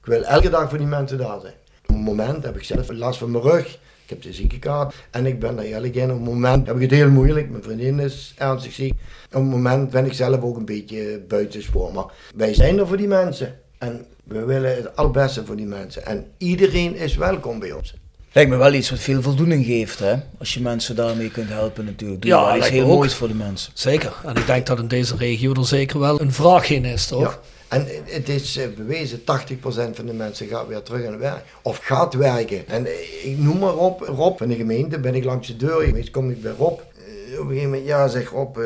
Ik 0.00 0.06
wil 0.06 0.22
elke 0.22 0.50
dag 0.50 0.68
voor 0.68 0.78
die 0.78 0.86
mensen 0.86 1.18
daar 1.18 1.40
zijn. 1.40 1.54
Op 1.86 1.94
een 1.94 2.02
moment 2.02 2.44
heb 2.44 2.56
ik 2.56 2.64
zelf 2.64 2.90
last 2.90 3.18
van 3.18 3.30
mijn 3.30 3.44
rug. 3.44 3.66
Ik 4.02 4.08
heb 4.08 4.22
de 4.22 4.32
ziekenkaart 4.32 4.94
en 5.10 5.26
ik 5.26 5.38
ben 5.38 5.56
daar 5.56 5.64
eerlijk 5.64 5.94
in. 5.94 6.10
Op 6.10 6.16
een 6.16 6.22
moment 6.22 6.66
heb 6.66 6.76
ik 6.76 6.82
het 6.82 6.90
heel 6.90 7.10
moeilijk. 7.10 7.50
Mijn 7.50 7.62
vriendin 7.62 8.00
is 8.00 8.34
ernstig 8.36 8.72
ziek. 8.72 8.94
Op 9.26 9.34
een 9.34 9.44
moment 9.44 9.90
ben 9.90 10.04
ik 10.04 10.12
zelf 10.12 10.42
ook 10.42 10.56
een 10.56 10.64
beetje 10.64 11.20
buitensporen. 11.28 11.94
Maar 11.94 12.12
wij 12.34 12.54
zijn 12.54 12.78
er 12.78 12.86
voor 12.86 12.96
die 12.96 13.08
mensen. 13.08 13.60
En 13.78 14.06
we 14.24 14.44
willen 14.44 14.76
het 14.76 14.96
allerbeste 14.96 15.44
voor 15.44 15.56
die 15.56 15.66
mensen. 15.66 16.06
En 16.06 16.26
iedereen 16.36 16.94
is 16.94 17.16
welkom 17.16 17.58
bij 17.58 17.72
ons. 17.72 17.94
Lijkt 18.32 18.50
me 18.50 18.56
wel 18.56 18.72
iets 18.72 18.90
wat 18.90 18.98
veel 18.98 19.22
voldoening 19.22 19.64
geeft, 19.64 19.98
hè? 19.98 20.14
Als 20.38 20.54
je 20.54 20.60
mensen 20.60 20.96
daarmee 20.96 21.30
kunt 21.30 21.48
helpen 21.48 21.84
natuurlijk. 21.84 22.20
Doe 22.22 22.30
Ja, 22.30 22.46
lijkt 22.46 22.64
me 22.64 22.70
heel 22.70 22.82
ook. 22.82 22.88
moois 22.88 23.14
voor 23.14 23.28
de 23.28 23.34
mensen. 23.34 23.72
Zeker. 23.74 24.12
En 24.24 24.36
ik 24.36 24.46
denk 24.46 24.66
dat 24.66 24.78
in 24.78 24.88
deze 24.88 25.16
regio 25.16 25.54
er 25.54 25.66
zeker 25.66 25.98
wel 25.98 26.20
een 26.20 26.32
vraag 26.32 26.70
in 26.70 26.84
is, 26.84 27.06
toch? 27.06 27.20
Ja. 27.20 27.38
En 27.68 27.86
het 28.04 28.28
is 28.28 28.56
eh, 28.56 28.66
bewezen, 28.76 29.18
80% 29.20 29.24
van 29.92 30.06
de 30.06 30.12
mensen 30.12 30.46
gaat 30.46 30.66
weer 30.68 30.82
terug 30.82 31.06
aan 31.06 31.12
het 31.12 31.20
werk. 31.20 31.44
Of 31.62 31.78
gaat 31.78 32.14
werken. 32.14 32.68
En 32.68 32.86
eh, 32.86 32.92
ik 33.30 33.38
noem 33.38 33.58
maar 33.58 33.72
Rob, 33.72 34.00
Rob 34.00 34.38
van 34.38 34.48
de 34.48 34.54
gemeente, 34.54 34.98
ben 34.98 35.14
ik 35.14 35.24
langs 35.24 35.46
de 35.48 35.56
deur 35.56 35.80
geweest, 35.80 36.10
kom 36.10 36.30
ik 36.30 36.42
bij 36.42 36.52
Rob. 36.58 36.78
Eh, 36.78 37.38
Op 37.40 37.40
een 37.40 37.46
gegeven 37.48 37.70
moment, 37.70 37.86
ja, 37.86 38.08
zegt 38.08 38.30
Rob, 38.30 38.56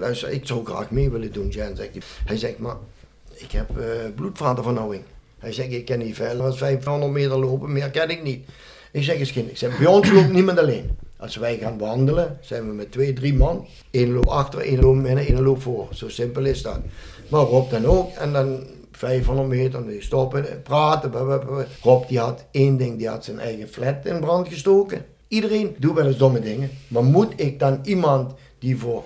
luister, 0.00 0.30
ik 0.30 0.46
zou 0.46 0.64
graag 0.64 0.90
mee 0.90 1.10
willen 1.10 1.32
doen, 1.32 1.48
Jan, 1.48 1.76
zegt 1.76 1.90
hij. 1.92 2.02
Hij 2.24 2.36
zegt, 2.36 2.58
maar 2.58 2.76
ik 3.34 3.52
heb 3.52 3.68
bloedvatenvernauwing. 4.14 5.02
Hij 5.38 5.52
zegt, 5.52 5.72
ik 5.72 5.84
kan 5.84 5.98
niet 5.98 6.14
verder 6.14 6.36
dan 6.36 6.56
500 6.56 7.12
meter 7.12 7.38
lopen, 7.38 7.72
meer 7.72 7.90
ken 7.90 8.10
ik 8.10 8.22
niet. 8.22 8.48
Ik 8.92 9.02
zeg, 9.02 9.32
geen, 9.32 9.50
ik 9.50 9.56
zeg, 9.56 9.78
bij 9.78 9.86
ons 9.86 10.10
loopt 10.10 10.32
niemand 10.32 10.58
alleen. 10.58 10.90
Als 11.16 11.36
wij 11.36 11.58
gaan 11.58 11.78
wandelen, 11.78 12.38
zijn 12.40 12.68
we 12.68 12.74
met 12.74 12.92
twee, 12.92 13.12
drie 13.12 13.34
man. 13.34 13.66
Eén 13.90 14.12
loopt 14.12 14.28
achter, 14.28 14.60
één 14.60 14.80
loopt 14.80 14.98
midden, 14.98 15.26
één 15.26 15.42
loopt 15.42 15.62
voor. 15.62 15.88
Zo 15.92 16.08
simpel 16.08 16.44
is 16.44 16.62
dat. 16.62 16.78
Maar 17.28 17.40
Rob 17.40 17.70
dan 17.70 17.86
ook. 17.86 18.12
En 18.12 18.32
dan 18.32 18.66
500 18.92 19.48
meter, 19.48 19.70
dan 19.70 19.92
stoppen, 19.98 20.62
praten. 20.62 21.12
Rob 21.82 22.08
die 22.08 22.18
had 22.18 22.44
één 22.50 22.76
ding, 22.76 22.98
die 22.98 23.08
had 23.08 23.24
zijn 23.24 23.38
eigen 23.38 23.68
flat 23.68 23.96
in 24.04 24.20
brand 24.20 24.48
gestoken. 24.48 25.04
Iedereen 25.28 25.74
doet 25.78 25.94
wel 25.94 26.06
eens 26.06 26.16
domme 26.16 26.40
dingen. 26.40 26.70
Maar 26.88 27.04
moet 27.04 27.32
ik 27.36 27.58
dan 27.58 27.78
iemand 27.82 28.34
die 28.58 28.78
voor 28.78 29.04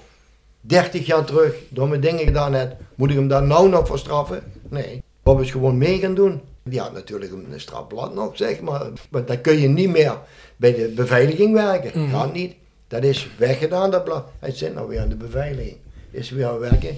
30 0.61 1.07
jaar 1.07 1.24
terug 1.24 1.55
domme 1.69 1.98
dingen 1.98 2.24
gedaan 2.24 2.55
heeft, 2.55 2.73
moet 2.94 3.11
ik 3.11 3.16
hem 3.16 3.28
daar 3.28 3.43
nou 3.43 3.69
nog 3.69 3.86
voor 3.86 3.98
straffen? 3.98 4.43
Nee. 4.69 5.02
Rob 5.23 5.40
is 5.40 5.51
gewoon 5.51 5.78
mee 5.78 5.98
gaan 5.98 6.15
doen. 6.15 6.40
Die 6.62 6.81
had 6.81 6.93
natuurlijk 6.93 7.32
een 7.32 7.61
strafblad 7.61 8.15
nog, 8.15 8.37
zeg 8.37 8.61
maar. 8.61 8.87
Maar 9.11 9.24
dan 9.24 9.41
kun 9.41 9.59
je 9.61 9.69
niet 9.69 9.89
meer 9.89 10.19
bij 10.57 10.74
de 10.74 10.89
beveiliging 10.89 11.53
werken. 11.53 12.01
Mhm. 12.03 12.11
Gaat 12.11 12.32
niet. 12.32 12.55
Dat 12.89 13.03
is 13.05 13.28
weggedaan, 13.39 13.91
dat 13.91 14.05
blad. 14.05 14.27
Hij 14.39 14.51
zit 14.51 14.74
nou 14.74 14.89
weer 14.89 15.01
aan 15.01 15.09
de 15.09 15.15
beveiliging. 15.16 15.77
Is 16.11 16.31
weer 16.31 16.47
aan 16.47 16.62
het 16.62 16.70
werken. 16.70 16.97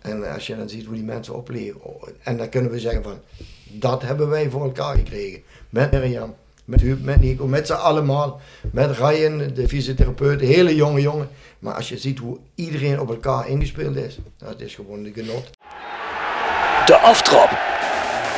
En 0.00 0.32
als 0.32 0.46
je 0.46 0.56
dan 0.56 0.68
ziet 0.68 0.84
hoe 0.86 0.94
die 0.94 1.04
mensen 1.04 1.34
opleven. 1.34 1.82
oh, 1.82 2.02
En 2.22 2.36
dan 2.36 2.48
kunnen 2.48 2.70
we 2.70 2.78
zeggen 2.80 3.02
van, 3.02 3.18
dat 3.68 4.02
hebben 4.02 4.28
wij 4.28 4.50
voor 4.50 4.62
elkaar 4.62 4.96
gekregen. 4.96 5.42
Met 5.70 5.90
Mirjam, 5.90 6.34
met 6.64 6.80
Huub, 6.80 7.02
met 7.02 7.20
Nico, 7.20 7.46
met 7.46 7.66
z'n 7.66 7.72
allemaal. 7.72 8.40
Met 8.72 8.96
Ryan, 8.98 9.38
de 9.54 9.68
fysiotherapeut, 9.68 10.38
de 10.38 10.46
hele 10.46 10.74
jonge 10.74 11.00
jongen. 11.00 11.28
Maar 11.58 11.74
als 11.74 11.88
je 11.88 11.98
ziet 11.98 12.18
hoe 12.18 12.38
iedereen 12.54 13.00
op 13.00 13.08
elkaar 13.08 13.48
ingespeeld 13.48 13.96
is, 13.96 14.18
dat 14.38 14.60
is 14.60 14.74
gewoon 14.74 15.02
de 15.02 15.12
genot. 15.12 15.50
De 16.86 16.96
aftrap. 16.96 17.73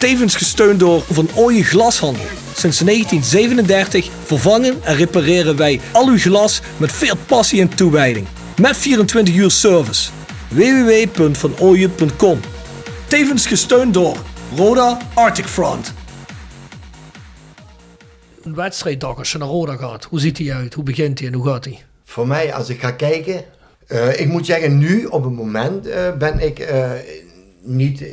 Tevens 0.00 0.36
gesteund 0.36 0.80
door 0.80 1.02
Van 1.02 1.28
Ooyen 1.34 1.64
Glashandel. 1.64 2.24
Sinds 2.54 2.78
1937 2.78 4.10
vervangen 4.24 4.82
en 4.82 4.96
repareren 4.96 5.56
wij 5.56 5.80
al 5.92 6.08
uw 6.08 6.18
glas 6.18 6.62
met 6.76 6.92
veel 6.92 7.16
passie 7.26 7.60
en 7.60 7.68
toewijding. 7.68 8.26
Met 8.60 8.76
24 8.76 9.34
uur 9.34 9.50
service. 9.50 10.10
www.vanooyen.com 10.48 12.40
Tevens 13.06 13.46
gesteund 13.46 13.94
door 13.94 14.16
Roda 14.56 14.98
Arctic 15.14 15.46
Front. 15.46 15.92
Een 18.42 18.54
wedstrijddag 18.54 19.18
als 19.18 19.32
je 19.32 19.38
naar 19.38 19.48
Roda 19.48 19.76
gaat, 19.76 20.04
hoe 20.04 20.20
ziet 20.20 20.36
die 20.36 20.54
uit? 20.54 20.74
Hoe 20.74 20.84
begint 20.84 21.18
hij 21.18 21.28
en 21.28 21.34
hoe 21.34 21.46
gaat 21.46 21.64
hij? 21.64 21.82
Voor 22.04 22.26
mij, 22.26 22.54
als 22.54 22.68
ik 22.68 22.80
ga 22.80 22.90
kijken, 22.90 23.44
uh, 23.88 24.20
ik 24.20 24.28
moet 24.28 24.46
zeggen, 24.46 24.78
nu 24.78 25.04
op 25.04 25.24
het 25.24 25.32
moment 25.32 25.86
uh, 25.86 26.16
ben 26.18 26.38
ik 26.38 26.70
uh, 26.70 26.90
niet, 27.62 28.04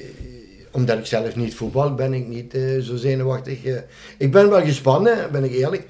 omdat 0.77 0.97
ik 0.97 1.05
zelf 1.05 1.35
niet 1.35 1.55
voetbal, 1.55 1.95
ben 1.95 2.13
ik 2.13 2.27
niet 2.27 2.57
zo 2.81 2.95
zenuwachtig. 2.95 3.59
ik 4.17 4.31
ben 4.31 4.49
wel 4.49 4.61
gespannen, 4.61 5.31
ben 5.31 5.43
ik 5.43 5.51
eerlijk. 5.51 5.87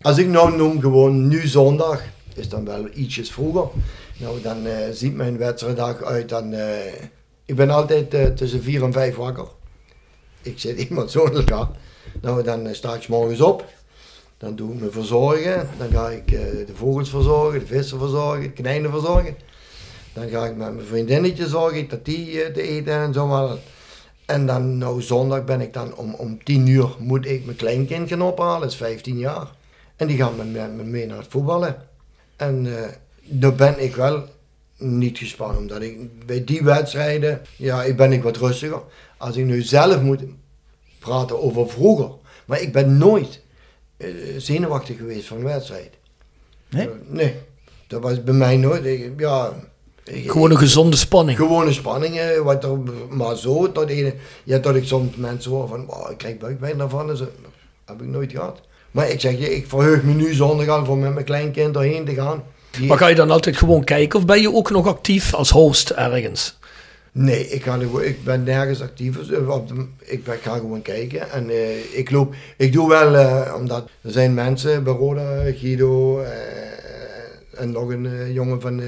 Als 0.00 0.18
ik 0.18 0.28
nou 0.28 0.56
noem 0.56 0.80
gewoon 0.80 1.28
nu 1.28 1.46
zondag, 1.46 2.02
is 2.34 2.48
dan 2.48 2.64
wel 2.64 2.88
ietsjes 2.94 3.32
vroeger. 3.32 3.68
Nou, 4.16 4.40
dan 4.40 4.56
ziet 4.92 5.14
mijn 5.14 5.38
wedstrijddag 5.38 6.02
uit 6.02 6.28
dan... 6.28 6.54
ik 7.44 7.56
ben 7.56 7.70
altijd 7.70 8.36
tussen 8.36 8.62
vier 8.62 8.82
en 8.82 8.92
vijf 8.92 9.16
wakker. 9.16 9.46
Ik 10.42 10.58
zit 10.58 10.78
iemand 10.88 11.10
zo 11.10 11.24
in 11.24 11.34
elkaar. 11.34 11.68
Nou, 12.20 12.42
dan 12.42 12.68
sta 12.72 12.94
ik 12.94 13.08
morgens 13.08 13.40
op. 13.40 13.64
Dan 14.36 14.56
doe 14.56 14.74
ik 14.74 14.80
me 14.80 14.90
verzorgen. 14.90 15.68
Dan 15.78 15.90
ga 15.90 16.08
ik 16.08 16.30
de 16.66 16.74
vogels 16.74 17.10
verzorgen, 17.10 17.60
de 17.60 17.66
vissen 17.66 17.98
verzorgen, 17.98 18.42
de 18.42 18.52
konijnen 18.52 18.90
verzorgen. 18.90 19.36
Dan 20.12 20.28
ga 20.28 20.46
ik 20.46 20.56
met 20.56 20.74
mijn 20.74 20.86
vriendinnetje 20.86 21.48
zorgen 21.48 21.88
dat 21.88 22.04
die 22.04 22.52
te 22.52 22.62
eten 22.62 22.92
en 22.92 23.12
zo 23.12 23.26
maar. 23.26 23.56
En 24.28 24.46
dan, 24.46 24.78
nou 24.78 25.02
zondag 25.02 25.44
ben 25.44 25.60
ik 25.60 25.72
dan 25.72 25.96
om, 25.96 26.14
om 26.14 26.44
10 26.44 26.66
uur 26.66 26.88
moet 26.98 27.26
ik 27.26 27.44
mijn 27.44 27.56
kleinkind 27.56 28.08
gaan 28.08 28.22
ophalen, 28.22 28.60
dat 28.60 28.70
is 28.70 28.76
15 28.76 29.18
jaar. 29.18 29.50
En 29.96 30.06
die 30.06 30.16
gaan 30.16 30.36
met, 30.36 30.76
me 30.76 30.84
mee 30.84 31.06
naar 31.06 31.18
het 31.18 31.26
voetballen. 31.28 31.76
En 32.36 32.64
uh, 32.64 32.86
dan 33.22 33.56
ben 33.56 33.82
ik 33.82 33.96
wel 33.96 34.24
niet 34.76 35.18
gespannen, 35.18 35.58
omdat 35.58 35.82
ik 35.82 36.26
bij 36.26 36.44
die 36.44 36.62
wedstrijden, 36.62 37.42
ja, 37.56 37.82
ik 37.82 37.96
ben 37.96 38.12
ik 38.12 38.22
wat 38.22 38.36
rustiger. 38.36 38.82
Als 39.16 39.36
ik 39.36 39.44
nu 39.44 39.62
zelf 39.62 40.02
moet 40.02 40.22
praten 40.98 41.42
over 41.42 41.68
vroeger, 41.68 42.10
maar 42.46 42.60
ik 42.60 42.72
ben 42.72 42.98
nooit 42.98 43.42
uh, 43.96 44.38
zenuwachtig 44.38 44.96
geweest 44.96 45.26
van 45.26 45.36
een 45.36 45.44
wedstrijd. 45.44 45.90
Nee? 46.68 46.86
Uh, 46.86 46.92
nee, 47.06 47.34
dat 47.86 48.02
was 48.02 48.24
bij 48.24 48.34
mij 48.34 48.56
nooit. 48.56 48.84
Ik, 48.84 49.20
ja, 49.20 49.52
gewoon 50.12 50.50
een 50.50 50.58
gezonde 50.58 50.96
spanning. 50.96 51.38
Gewone 51.38 51.72
spanning, 51.72 52.20
wat 52.42 52.64
er, 52.64 52.78
maar 53.08 53.36
zo 53.36 53.72
tot, 53.72 53.90
een, 53.90 54.14
ja, 54.44 54.60
tot 54.60 54.74
ik 54.74 54.84
soms 54.84 55.16
mensen 55.16 55.50
hoor 55.50 55.68
van, 55.68 55.84
oh, 55.86 56.10
ik 56.10 56.18
krijg 56.18 56.38
buikpijn 56.38 56.78
daarvan. 56.78 57.06
Dat 57.06 57.18
heb 57.84 58.02
ik 58.02 58.08
nooit 58.08 58.30
gehad. 58.30 58.60
Maar 58.90 59.10
ik 59.10 59.20
zeg 59.20 59.38
je, 59.38 59.56
ik 59.56 59.66
verheug 59.68 60.02
me 60.02 60.12
nu 60.12 60.34
zondag 60.34 60.68
al 60.68 60.84
voor 60.84 60.98
met 60.98 61.12
mijn 61.12 61.24
kleinkind 61.24 61.76
erheen 61.76 62.04
te 62.04 62.14
gaan. 62.14 62.42
Die 62.70 62.86
maar 62.86 62.98
ga 62.98 63.06
je 63.06 63.14
dan 63.14 63.30
altijd 63.30 63.56
gewoon 63.56 63.84
kijken 63.84 64.18
of 64.18 64.24
ben 64.24 64.40
je 64.40 64.52
ook 64.52 64.70
nog 64.70 64.86
actief 64.86 65.34
als 65.34 65.50
host 65.50 65.90
ergens? 65.90 66.58
Nee, 67.12 67.48
ik, 67.48 67.62
ga, 67.62 67.78
ik 68.00 68.24
ben 68.24 68.42
nergens 68.42 68.80
actief. 68.80 69.16
Ik, 69.16 70.24
ben, 70.24 70.38
ik 70.38 70.40
ga 70.42 70.56
gewoon 70.56 70.82
kijken. 70.82 71.30
En 71.30 71.50
uh, 71.50 71.96
ik, 71.96 72.10
loop, 72.10 72.34
ik 72.56 72.72
doe 72.72 72.88
wel, 72.88 73.14
uh, 73.14 73.54
omdat 73.56 73.88
er 74.02 74.10
zijn 74.10 74.34
mensen 74.34 74.84
bij 74.84 74.92
Roda, 74.92 75.42
Guido 75.52 76.20
uh, 76.20 76.28
en 77.54 77.70
nog 77.70 77.88
een 77.88 78.32
jongen 78.32 78.60
van 78.60 78.82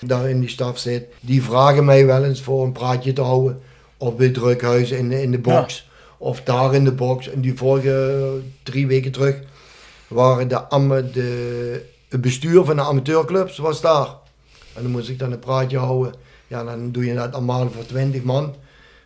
daar 0.00 0.28
in 0.28 0.40
die 0.40 0.48
staf 0.48 0.78
zit. 0.78 1.04
Die 1.20 1.42
vragen 1.42 1.84
mij 1.84 2.06
wel 2.06 2.24
eens 2.24 2.42
voor 2.42 2.64
een 2.64 2.72
praatje 2.72 3.12
te 3.12 3.20
houden. 3.20 3.60
Of 3.96 4.16
bij 4.16 4.28
Drukhuis 4.30 4.90
in, 4.90 5.12
in 5.12 5.30
de 5.30 5.38
box. 5.38 5.76
Ja. 5.76 6.14
Of 6.18 6.42
daar 6.42 6.74
in 6.74 6.84
de 6.84 6.92
box. 6.92 7.28
En 7.28 7.40
die 7.40 7.56
vorige 7.56 8.40
drie 8.62 8.86
weken 8.86 9.12
terug 9.12 9.40
waren 10.08 10.48
de, 10.48 11.10
de, 11.12 11.84
het 12.08 12.20
bestuur 12.20 12.64
van 12.64 12.76
de 12.76 12.82
amateurclubs 12.82 13.58
was 13.58 13.80
daar. 13.80 14.08
En 14.74 14.82
dan 14.82 14.90
moest 14.90 15.08
ik 15.08 15.18
dan 15.18 15.32
een 15.32 15.38
praatje 15.38 15.78
houden. 15.78 16.14
Ja, 16.46 16.64
dan 16.64 16.92
doe 16.92 17.04
je 17.04 17.14
dat 17.14 17.32
allemaal 17.32 17.70
voor 17.70 17.86
20 17.86 18.22
man. 18.22 18.54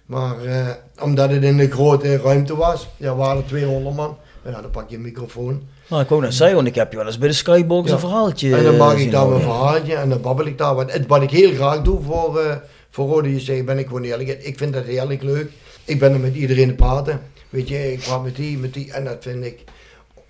Maar 0.06 0.44
eh, 0.44 0.68
omdat 1.00 1.30
het 1.30 1.42
in 1.42 1.58
een 1.58 1.70
grote 1.70 2.16
ruimte 2.16 2.56
was, 2.56 2.88
ja, 2.96 3.14
waren 3.14 3.42
er 3.42 3.46
200 3.48 3.96
man. 3.96 4.16
Ja, 4.44 4.60
dan 4.60 4.70
pak 4.70 4.90
je 4.90 4.96
een 4.96 5.02
microfoon. 5.02 5.62
Nou, 5.88 6.02
ik 6.02 6.08
wou 6.08 6.20
net 6.20 6.34
zeggen, 6.34 6.56
want 6.56 6.68
ik 6.68 6.74
heb 6.74 6.90
je 6.90 6.96
wel 6.96 7.06
eens 7.06 7.18
bij 7.18 7.28
de 7.28 7.34
Skybox 7.34 7.88
ja. 7.88 7.94
een 7.94 8.00
verhaaltje 8.00 8.56
En 8.56 8.64
dan 8.64 8.76
maak 8.76 8.96
ik 8.96 9.10
daar 9.10 9.28
mijn 9.28 9.40
verhaaltje 9.40 9.94
en 9.94 10.08
dan 10.08 10.20
babbel 10.20 10.46
ik 10.46 10.58
daar. 10.58 10.74
Wat, 10.74 11.00
wat 11.06 11.22
ik 11.22 11.30
heel 11.30 11.54
graag 11.54 11.82
doe 11.82 12.00
voor, 12.02 12.40
uh, 12.40 12.56
voor 12.90 13.08
Rode 13.08 13.34
JC, 13.34 13.64
ben 13.64 13.78
ik 13.78 13.86
gewoon 13.86 14.02
eerlijk. 14.02 14.28
Ik 14.28 14.58
vind 14.58 14.72
dat 14.72 14.84
heerlijk 14.84 15.22
leuk. 15.22 15.50
Ik 15.84 15.98
ben 15.98 16.12
er 16.12 16.20
met 16.20 16.34
iedereen 16.34 16.68
te 16.68 16.74
praten. 16.74 17.20
Weet 17.48 17.68
je, 17.68 17.92
ik 17.92 18.00
praat 18.00 18.22
met 18.22 18.36
die, 18.36 18.58
met 18.58 18.74
die. 18.74 18.92
En 18.92 19.04
dat 19.04 19.16
vind 19.20 19.44
ik, 19.44 19.64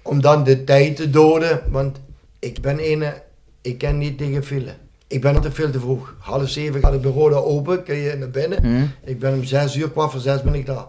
om 0.03 0.21
dan 0.21 0.45
de 0.45 0.65
tijd 0.65 0.97
te 0.97 1.11
doden. 1.11 1.61
Want 1.71 2.01
ik 2.39 2.61
ben 2.61 2.79
ene, 2.79 3.23
ik 3.63 3.79
ken 3.79 3.99
niet 3.99 4.19
tegen 4.19 4.45
file. 4.45 4.75
Ik 5.07 5.21
ben 5.21 5.35
altijd 5.35 5.55
veel 5.55 5.71
te 5.71 5.81
vroeg. 5.81 6.15
Half 6.19 6.49
zeven 6.49 6.81
gaat 6.81 6.93
het 6.93 7.01
bureau 7.01 7.35
open, 7.35 7.83
kun 7.83 7.97
je 7.97 8.17
naar 8.17 8.31
binnen. 8.31 8.63
Hmm. 8.63 8.91
Ik 9.05 9.19
ben 9.19 9.35
om 9.35 9.45
zes 9.45 9.77
uur, 9.77 9.91
kwart 9.91 10.11
voor 10.11 10.21
zes 10.21 10.43
ben 10.43 10.55
ik 10.55 10.67
daar. 10.67 10.87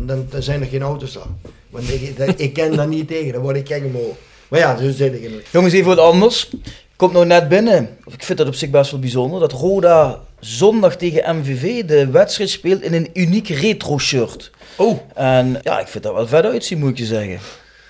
Dan, 0.00 0.26
dan 0.30 0.42
zijn 0.42 0.60
er 0.60 0.66
geen 0.66 0.82
auto's 0.82 1.12
daar. 1.12 1.22
Want 1.70 1.90
ik, 1.90 2.16
dat, 2.16 2.34
ik 2.36 2.52
ken 2.52 2.76
daar 2.76 2.88
niet 2.88 3.08
tegen, 3.08 3.32
dan 3.32 3.42
word 3.42 3.56
ik 3.56 3.66
gek 3.66 3.84
omhoog. 3.84 4.14
Maar 4.48 4.60
ja, 4.60 4.76
zo 4.76 4.90
zit 4.90 5.14
ik 5.14 5.22
in 5.22 5.42
Jongens, 5.50 5.72
even 5.72 5.86
wat 5.86 5.98
anders. 5.98 6.50
Komt 6.96 7.12
nou 7.12 7.26
net 7.26 7.48
binnen, 7.48 7.96
ik 8.06 8.22
vind 8.22 8.38
dat 8.38 8.46
op 8.46 8.54
zich 8.54 8.70
best 8.70 8.90
wel 8.90 9.00
bijzonder, 9.00 9.40
dat 9.40 9.52
Roda 9.52 10.20
zondag 10.40 10.96
tegen 10.96 11.36
MVV 11.36 11.84
de 11.84 12.10
wedstrijd 12.10 12.50
speelt 12.50 12.82
in 12.82 12.94
een 12.94 13.10
uniek 13.12 13.48
retro 13.48 13.98
shirt. 13.98 14.50
Oh. 14.76 14.98
En 15.14 15.60
ja, 15.62 15.80
ik 15.80 15.86
vind 15.86 16.04
dat 16.04 16.14
wel 16.14 16.26
vet 16.26 16.44
uitzien, 16.44 16.78
moet 16.78 16.90
ik 16.90 16.98
je 16.98 17.04
zeggen. 17.04 17.38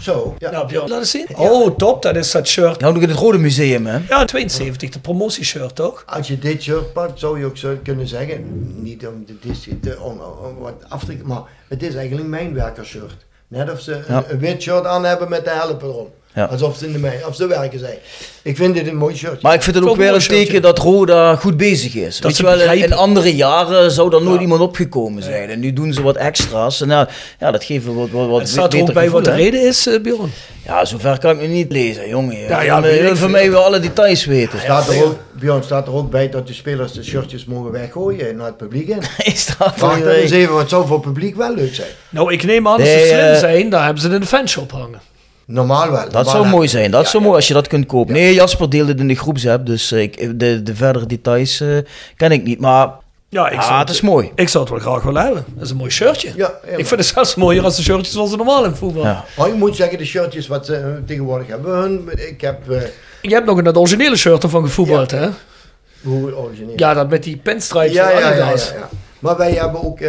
Zo. 0.05 0.35
Ja, 0.39 0.65
Björn, 0.65 0.89
laat 0.89 0.99
eens 0.99 1.11
zien. 1.11 1.27
Oh, 1.37 1.77
top, 1.77 2.03
dat 2.03 2.17
is 2.17 2.31
dat 2.31 2.49
shirt. 2.49 2.81
Nou, 2.81 2.93
nog 2.95 3.03
in 3.03 3.09
het 3.09 3.19
Rode 3.19 3.39
Museum, 3.39 3.87
hè? 3.87 3.99
Ja, 4.09 4.25
72, 4.25 4.91
de 4.91 4.99
promotieshirt, 4.99 5.75
toch? 5.75 6.03
Als 6.07 6.29
je 6.29 6.39
dit 6.39 6.63
shirt 6.63 6.93
pakt, 6.93 7.19
zou 7.19 7.39
je 7.39 7.45
ook 7.45 7.57
zo 7.57 7.77
kunnen 7.83 8.07
zeggen, 8.07 8.45
niet 8.83 9.07
om, 9.07 9.25
de, 9.27 9.79
de, 9.81 10.01
om, 10.01 10.21
om 10.21 10.59
wat 10.59 10.75
af 10.89 11.05
te... 11.05 11.17
Maar 11.25 11.43
het 11.69 11.83
is 11.83 11.95
eigenlijk 11.95 12.29
mijn 12.29 12.55
werkershirt. 12.55 13.27
Net 13.49 13.71
of 13.71 13.81
ze 13.81 14.01
ja. 14.09 14.25
een, 14.29 14.39
wit 14.39 14.63
shirt 14.63 14.85
aan 14.85 15.05
hebben 15.05 15.29
met 15.29 15.45
de 15.45 15.51
helpen 15.51 15.89
erom. 15.89 16.09
Ja. 16.35 16.45
Alsof 16.45 16.77
ze, 16.77 16.87
in 16.87 16.93
de 16.93 16.99
mij, 16.99 17.25
of 17.29 17.37
ze 17.37 17.47
werken 17.47 17.79
zijn. 17.79 17.97
Ik 18.43 18.57
vind 18.57 18.75
dit 18.75 18.87
een 18.87 18.97
mooi 18.97 19.17
shirt. 19.17 19.43
Maar 19.43 19.55
ik 19.55 19.63
vind 19.63 19.77
het 19.77 19.85
ook, 19.85 19.97
weer 19.97 20.15
een 20.15 20.21
teken 20.21 20.63
dat 20.63 20.79
Roda 20.79 21.37
goed 21.37 21.57
bezig 21.57 21.95
is. 21.95 22.21
Dat 22.21 22.31
Weet 22.31 22.37
je 22.37 22.43
wel, 22.43 22.73
in, 22.73 22.93
andere 22.93 23.35
jaren 23.35 23.91
zou 23.91 24.15
er 24.15 24.23
nooit 24.23 24.41
iemand 24.41 24.61
opgekomen 24.61 25.23
zijn. 25.23 25.51
En 25.51 25.61
nu 25.61 25.73
doen 25.73 25.93
ze 25.93 26.03
wat 26.03 26.17
extra's. 26.17 26.81
En 26.81 26.89
nou, 26.89 27.09
ja, 27.39 27.51
dat 27.51 27.65
geeft 27.65 27.85
wat, 27.85 28.11
wat, 28.11 28.29
wat 28.29 28.41
het 28.41 28.49
staat 28.49 28.73
er 28.73 28.81
ook 28.81 28.93
bij 28.93 29.11
wat 29.11 29.25
de 29.25 29.35
reden 29.35 29.67
is, 29.67 29.87
uh, 29.87 30.01
Bjorn? 30.01 30.33
Ja, 30.65 30.85
zover 30.85 31.19
kan 31.19 31.31
ik 31.31 31.41
nu 31.41 31.47
niet 31.47 31.73
lezen, 31.73 32.09
jongen. 32.09 32.39
Ja, 32.39 32.61
ja, 32.61 32.81
wil 32.81 33.17
voor 33.17 33.31
mij 33.31 33.51
wel 33.51 33.65
alle 33.65 33.81
details 33.81 34.25
weten. 34.25 34.61
Staat 34.61 34.89
er 34.89 35.05
ook, 35.05 35.19
Bjorn, 35.33 35.63
staat 35.63 35.87
er 35.87 35.95
ook 35.95 36.11
bij 36.11 36.29
dat 36.29 36.47
de 36.47 36.55
spelers 36.55 36.93
de 36.93 37.05
shirtjes 37.05 37.45
mogen 37.45 37.71
weggooien 37.71 38.37
naar 38.37 38.47
het 38.47 38.57
publiek 38.57 38.89
in? 38.89 39.03
is 39.33 39.47
dat 39.59 39.73
Vraag 39.75 39.99
dan 39.99 40.09
eens 40.09 40.31
even, 40.31 40.55
wat 40.55 40.69
zou 40.69 40.87
voor 40.87 40.97
het 40.97 41.05
publiek 41.05 41.37
wel 41.37 41.55
leuk 41.55 41.75
zijn? 41.75 41.91
Nou, 42.09 42.33
ik 42.33 42.45
neem 42.45 42.69
aan, 42.69 42.81
als 42.81 42.91
ze 42.91 43.07
slim 43.07 43.33
uh, 43.33 43.39
zijn, 43.39 43.69
dan 43.71 43.83
hebben 43.83 44.03
ze 44.03 44.07
het 44.07 44.17
in 44.17 44.23
de 44.23 44.27
fanshop 44.27 44.71
hangen. 44.71 45.01
Normaal 45.47 45.91
wel. 45.91 46.09
Dat 46.11 46.29
zou 46.29 46.47
mooi 46.47 46.69
zijn. 46.69 46.91
Dat 46.91 47.05
ja, 47.05 47.09
zou 47.11 47.23
ja. 47.23 47.29
mooi 47.29 47.41
als 47.41 47.49
je 47.49 47.55
dat 47.55 47.67
kunt 47.67 47.87
kopen. 47.87 48.15
Ja. 48.15 48.21
Nee, 48.21 48.35
Jasper 48.35 48.71
deelde 48.71 48.91
het 48.93 49.01
in 49.01 49.09
de 49.09 49.15
groepsapp, 49.15 49.67
dus 49.67 49.93
ik, 49.93 50.39
de, 50.41 50.63
de 50.63 50.75
verdere 50.75 51.07
details 51.07 51.61
uh, 51.61 51.79
ken 52.17 52.33
ik 52.33 52.45
niet. 52.45 52.61
Maar 52.61 52.89
ja, 53.29 53.51
ik 53.51 53.59
ah, 53.59 53.79
het 53.79 53.91
is 53.91 54.01
mooi. 54.01 54.33
Ik 54.35 54.49
zou 54.49 54.65
het 54.65 54.73
wel 54.73 54.83
graag 54.83 55.03
willen 55.03 55.23
hebben. 55.23 55.45
Dat 55.55 55.65
is 55.65 55.71
een 55.71 55.77
mooi 55.77 55.91
shirtje. 55.91 56.33
Ja, 56.37 56.53
ik 56.77 56.87
vind 56.87 57.01
het 57.01 57.07
zelfs 57.07 57.35
mooier 57.35 57.65
als 57.65 57.77
de 57.77 57.83
shirtjes 57.83 58.13
zoals 58.13 58.31
ze 58.31 58.37
normaal 58.37 58.65
in 58.65 58.75
voetbal. 58.75 59.03
Ja. 59.03 59.25
Maar 59.37 59.49
ik 59.49 59.55
moet 59.55 59.77
zeggen, 59.77 59.99
de 59.99 60.05
shirtjes 60.05 60.47
wat 60.47 60.67
ze 60.67 60.79
uh, 60.79 61.07
tegenwoordig 61.07 61.47
hebben, 61.47 61.75
hun, 61.75 62.09
ik 62.29 62.41
heb... 62.41 62.71
Uh, 62.71 62.83
je 63.23 63.35
hebt 63.35 63.47
nog 63.47 63.59
een 63.59 63.77
originele 63.77 64.17
shirt 64.17 64.43
ervan 64.43 64.63
gevoetbald, 64.63 65.11
hè? 65.11 65.29
Hoe 66.03 66.37
origineel? 66.37 66.73
Ja, 66.77 66.95
dat 66.95 67.09
met 67.09 67.23
die 67.23 67.37
pinstripes 67.37 67.93
ja, 67.93 68.11
ja, 68.11 68.19
ja, 68.19 68.35
ja, 68.35 68.51
ja, 68.51 68.89
Maar 69.19 69.37
wij 69.37 69.53
hebben 69.53 69.85
ook 69.85 70.01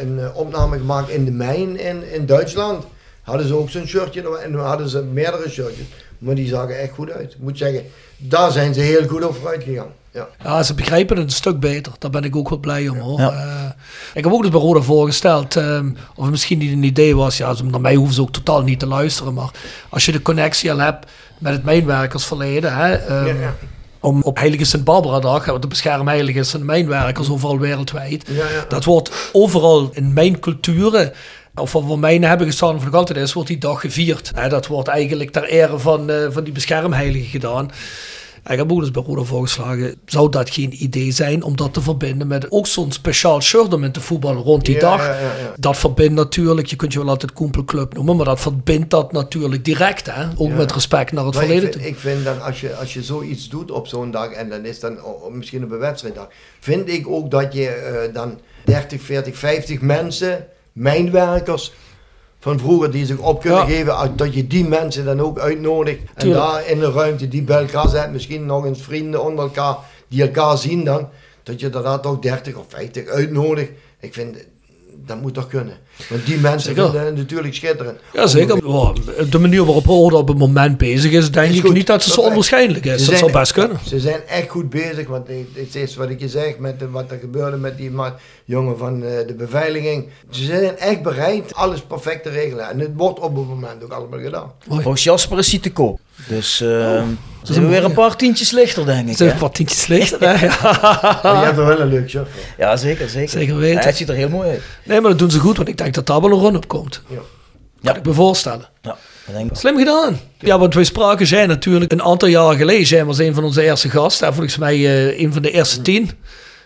een 0.00 0.20
opname 0.34 0.78
gemaakt 0.78 1.08
in 1.08 1.24
de 1.24 1.30
mijn 1.30 1.78
in, 1.78 2.12
in 2.12 2.26
Duitsland 2.26 2.84
hadden 3.24 3.46
ze 3.46 3.56
ook 3.56 3.70
zo'n 3.70 3.86
shirtje 3.86 4.38
en 4.38 4.52
dan 4.52 4.66
hadden 4.66 4.88
ze 4.88 5.02
meerdere 5.02 5.50
shirtjes. 5.50 5.86
Maar 6.18 6.34
die 6.34 6.48
zagen 6.48 6.80
echt 6.80 6.92
goed 6.92 7.10
uit. 7.10 7.32
Ik 7.32 7.38
moet 7.40 7.58
zeggen, 7.58 7.82
daar 8.16 8.52
zijn 8.52 8.74
ze 8.74 8.80
heel 8.80 9.06
goed 9.06 9.22
over 9.22 9.40
vooruit 9.40 9.62
gegaan. 9.62 9.92
Ja. 10.10 10.28
ja, 10.42 10.62
ze 10.62 10.74
begrijpen 10.74 11.16
het 11.16 11.24
een 11.24 11.32
stuk 11.32 11.60
beter. 11.60 11.92
Daar 11.98 12.10
ben 12.10 12.24
ik 12.24 12.36
ook 12.36 12.48
wel 12.48 12.58
blij 12.58 12.88
om 12.88 12.98
hoor. 12.98 13.20
Ja. 13.20 13.32
Uh, 13.32 13.70
ik 14.14 14.24
heb 14.24 14.32
ook 14.32 14.42
eens 14.42 14.52
bij 14.52 14.60
Roda 14.60 14.80
voorgesteld, 14.80 15.54
um, 15.54 15.96
of 16.14 16.22
het 16.22 16.30
misschien 16.30 16.58
niet 16.58 16.72
een 16.72 16.82
idee 16.82 17.16
was, 17.16 17.36
ja, 17.36 17.54
naar 17.64 17.80
mij 17.80 17.94
hoeven 17.94 18.14
ze 18.14 18.20
ook 18.20 18.32
totaal 18.32 18.62
niet 18.62 18.78
te 18.78 18.86
luisteren, 18.86 19.34
maar 19.34 19.50
als 19.88 20.04
je 20.04 20.12
de 20.12 20.22
connectie 20.22 20.72
al 20.72 20.78
hebt 20.78 21.06
met 21.38 21.52
het 21.52 21.64
mijnwerkersverleden, 21.64 22.76
hè, 22.76 23.20
um, 23.20 23.26
ja, 23.26 23.40
ja. 23.40 23.54
om 24.00 24.22
op 24.22 24.38
Heilige 24.38 24.64
Sint-Barbara-dag, 24.64 25.58
te 25.60 25.66
beschermen 25.66 26.06
Heilige 26.06 26.58
en 26.58 26.64
mijnwerkers 26.64 27.30
overal 27.30 27.58
wereldwijd, 27.58 28.30
dat 28.68 28.84
wordt 28.84 29.30
overal 29.32 29.90
in 29.92 30.12
mijn 30.12 30.40
culturen 30.40 31.12
Of 31.54 31.72
wat 31.72 31.84
we 31.84 31.96
mijnen 31.96 32.28
hebben 32.28 32.46
gestaan 32.46 32.74
of 32.74 32.84
nog 32.84 32.94
altijd 32.94 33.18
is, 33.18 33.32
wordt 33.32 33.48
die 33.48 33.58
dag 33.58 33.80
gevierd. 33.80 34.32
Hè, 34.34 34.48
dat 34.48 34.66
wordt 34.66 34.88
eigenlijk 34.88 35.30
ter 35.30 35.44
ere 35.44 35.78
van, 35.78 36.10
eh, 36.10 36.26
van 36.30 36.44
die 36.44 36.52
beschermheilige 36.52 37.28
gedaan. 37.28 37.70
Ik 38.50 38.56
heb 38.56 38.72
ook 38.72 38.80
eens 38.80 38.90
bij 38.90 39.02
Roda 39.06 39.22
voorgeslagen, 39.22 39.94
zou 40.04 40.30
dat 40.30 40.50
geen 40.50 40.82
idee 40.82 41.10
zijn 41.12 41.42
om 41.42 41.56
dat 41.56 41.72
te 41.74 41.80
verbinden 41.80 42.26
met 42.26 42.50
ook 42.50 42.66
zo'n 42.66 42.92
speciaal 42.92 43.40
shirt 43.40 43.72
om 43.72 43.84
in 43.84 43.92
te 43.92 44.00
voetballen 44.00 44.42
rond 44.42 44.64
die 44.64 44.74
Ja, 44.74 44.80
dag. 44.80 45.06
ja, 45.06 45.12
ja, 45.12 45.20
ja. 45.20 45.52
Dat 45.56 45.76
verbindt 45.76 46.14
natuurlijk, 46.14 46.66
je 46.66 46.76
kunt 46.76 46.92
je 46.92 46.98
wel 46.98 47.08
altijd 47.08 47.32
Koempelclub 47.32 47.94
noemen, 47.94 48.16
maar 48.16 48.24
dat 48.24 48.40
verbindt 48.40 48.90
dat 48.90 49.12
natuurlijk 49.12 49.64
direct. 49.64 50.06
Hè? 50.10 50.24
Ook 50.36 50.50
met 50.50 50.72
respect 50.72 51.12
naar 51.12 51.24
het 51.24 51.34
Maar 51.34 51.42
ik 51.42 51.48
verleden 51.50 51.72
vind, 51.72 51.86
ik 51.86 51.98
vind 51.98 52.24
dan 52.24 52.42
als 52.42 52.60
je, 52.60 52.74
als 52.74 52.94
je 52.94 53.02
zoiets 53.02 53.48
doet 53.48 53.70
op 53.70 53.86
zo'n 53.86 54.10
dag 54.10 54.30
en 54.30 54.48
dan 54.48 54.64
is 54.64 54.80
dan 54.80 55.04
oh, 55.04 55.32
misschien 55.32 55.64
op 55.64 55.70
een 55.70 55.78
wedstrijddag, 55.78 56.28
vind 56.60 56.88
ik 56.88 57.08
ook 57.08 57.30
dat 57.30 57.52
je 57.52 57.68
eh, 57.68 58.14
dan 58.14 58.40
30, 58.64 59.02
40, 59.02 59.36
50 59.36 59.80
mensen, 59.80 60.46
mijnwerkers 60.74 61.72
van 62.40 62.58
vroeger 62.58 62.90
die 62.90 63.06
zich 63.06 63.18
op 63.18 63.40
kunnen 63.40 63.58
Ja. 63.58 63.64
geven, 63.64 64.16
dat 64.16 64.34
je 64.34 64.46
die 64.46 64.68
mensen 64.68 65.04
dan 65.04 65.20
ook 65.20 65.38
uitnodigt 65.38 65.98
en 66.14 66.22
Tuurlijk. 66.22 66.42
daar 66.44 66.68
in 66.68 66.78
de 66.78 66.90
ruimte 66.90 67.28
die 67.28 67.42
bij 67.42 67.58
elkaar 67.58 67.88
zet, 67.88 68.12
misschien 68.12 68.46
nog 68.46 68.64
eens 68.64 68.82
vrienden 68.82 69.24
onder 69.24 69.44
elkaar 69.44 69.76
die 70.08 70.22
elkaar 70.22 70.58
zien 70.58 70.84
dan, 70.84 71.08
dat 71.42 71.60
je 71.60 71.70
daar 71.70 72.00
toch 72.00 72.18
30 72.18 72.54
of 72.54 72.64
50 72.68 73.06
uitnodigt. 73.08 73.70
Ik 74.00 74.14
vind 74.14 74.36
dat 75.06 75.20
moet 75.20 75.34
toch 75.34 75.46
kunnen. 75.48 75.76
Want 76.08 76.26
die 76.26 76.38
mensen 76.38 76.74
Zeker. 76.74 76.82
vinden 76.90 77.06
het 77.06 77.16
natuurlijk 77.16 77.54
schitterend. 77.54 77.98
Ja, 78.12 78.26
zeker. 78.26 78.60
De 79.30 79.38
manier 79.38 79.64
waarop 79.64 79.86
Roda 79.86 80.16
op 80.16 80.28
het 80.28 80.38
moment 80.38 80.78
bezig 80.78 81.12
is, 81.12 81.30
denk 81.30 81.50
Is 81.50 81.56
ik 81.56 81.64
goed. 81.64 81.74
niet 81.74 81.86
dat 81.86 82.04
het 82.04 82.12
zo 82.12 82.20
Dat 82.20 82.28
onwaarschijnlijk 82.30 82.84
is. 82.84 82.90
Ze 82.90 82.96
Dat 82.96 83.06
zijn- 83.06 83.18
zou 83.18 83.32
best 83.32 83.52
kunnen. 83.52 83.78
Ze 83.86 84.00
zijn 84.00 84.20
echt 84.28 84.48
goed 84.48 84.70
bezig, 84.70 85.06
want 85.08 85.28
het 85.54 85.74
is 85.74 85.96
wat 85.96 86.08
ik 86.10 86.20
je 86.20 86.28
zeg, 86.28 86.58
met 86.58 86.78
de- 86.78 86.90
wat 86.90 87.10
er 87.10 87.18
gebeurde 87.18 87.56
met 87.56 87.76
die 87.76 87.90
jongen 88.44 88.78
van 88.78 89.02
eh, 89.04 89.26
de 89.26 89.34
beveiliging. 89.34 90.08
Ze 90.30 90.44
zijn 90.44 90.76
echt 90.78 91.02
bereid 91.02 91.54
alles 91.54 91.80
perfect 91.80 92.22
te 92.22 92.28
regelen. 92.30 92.70
En 92.70 92.78
het 92.80 92.90
wordt 92.96 93.20
op 93.20 93.36
het 93.36 93.48
moment 93.48 93.84
ook 93.84 93.92
allemaal 93.92 94.20
gedaan. 94.20 94.52
Volgens 94.68 95.02
Jasper 95.04 95.38
is 95.38 95.50
hij 95.50 95.60
te 95.60 95.72
koop. 95.72 96.00
Dus 96.28 96.60
eh 96.60 97.02
is 97.48 97.54
zijn 97.54 97.68
weer 97.68 97.84
een 97.84 97.92
paar 97.92 98.16
tientjes 98.16 98.50
lichter, 98.50 98.86
denk 98.86 99.00
ik. 99.00 99.08
Het 99.08 99.16
zijn 99.16 99.28
hè? 99.28 99.34
een 99.34 99.40
paar 99.40 99.50
tientjes 99.50 99.86
lichter. 99.86 100.38
hè? 100.38 100.46
Ja. 100.46 101.20
Maar 101.22 101.38
je 101.38 101.44
hebt 101.44 101.58
er 101.58 101.66
wel 101.66 101.80
een 101.80 101.88
leuk 101.88 102.08
shirt 102.10 102.28
voor. 102.32 102.42
Ja, 102.58 102.76
zeker, 102.76 103.08
zeker. 103.08 103.28
Zeker 103.30 103.56
weten. 103.56 103.80
Ja, 103.80 103.86
het 103.86 103.96
ziet 103.96 104.08
er 104.08 104.14
heel 104.14 104.28
mooi 104.28 104.48
uit. 104.50 104.62
Nee, 104.84 105.00
maar 105.00 105.10
dat 105.10 105.18
doen 105.18 105.30
ze 105.30 105.38
goed, 105.38 105.56
want 105.56 105.68
ik 105.68 105.76
denk 105.78 105.94
dat 105.94 106.06
daar 106.06 106.20
wel 106.20 106.30
een 106.30 106.40
run 106.40 106.56
op 106.56 106.68
komt. 106.68 107.02
Ja. 107.06 107.18
Kan 107.82 107.96
ik 107.96 108.06
me 108.06 108.12
voorstellen. 108.12 108.68
Ja, 108.82 108.96
ik. 109.38 109.56
Slim 109.56 109.76
gedaan. 109.78 110.20
Ja, 110.38 110.58
want 110.58 110.74
wij 110.74 110.84
spraken 110.84 111.26
zij 111.26 111.46
natuurlijk 111.46 111.92
een 111.92 112.02
aantal 112.02 112.28
jaren 112.28 112.56
geleden. 112.56 112.86
Zij 112.86 113.04
was 113.04 113.18
een 113.18 113.34
van 113.34 113.44
onze 113.44 113.62
eerste 113.62 113.88
gasten. 113.90 114.26
En 114.26 114.34
volgens 114.34 114.56
mij 114.56 114.74
eh, 114.74 115.20
een 115.20 115.32
van 115.32 115.42
de 115.42 115.50
eerste 115.50 115.82
tien. 115.82 116.10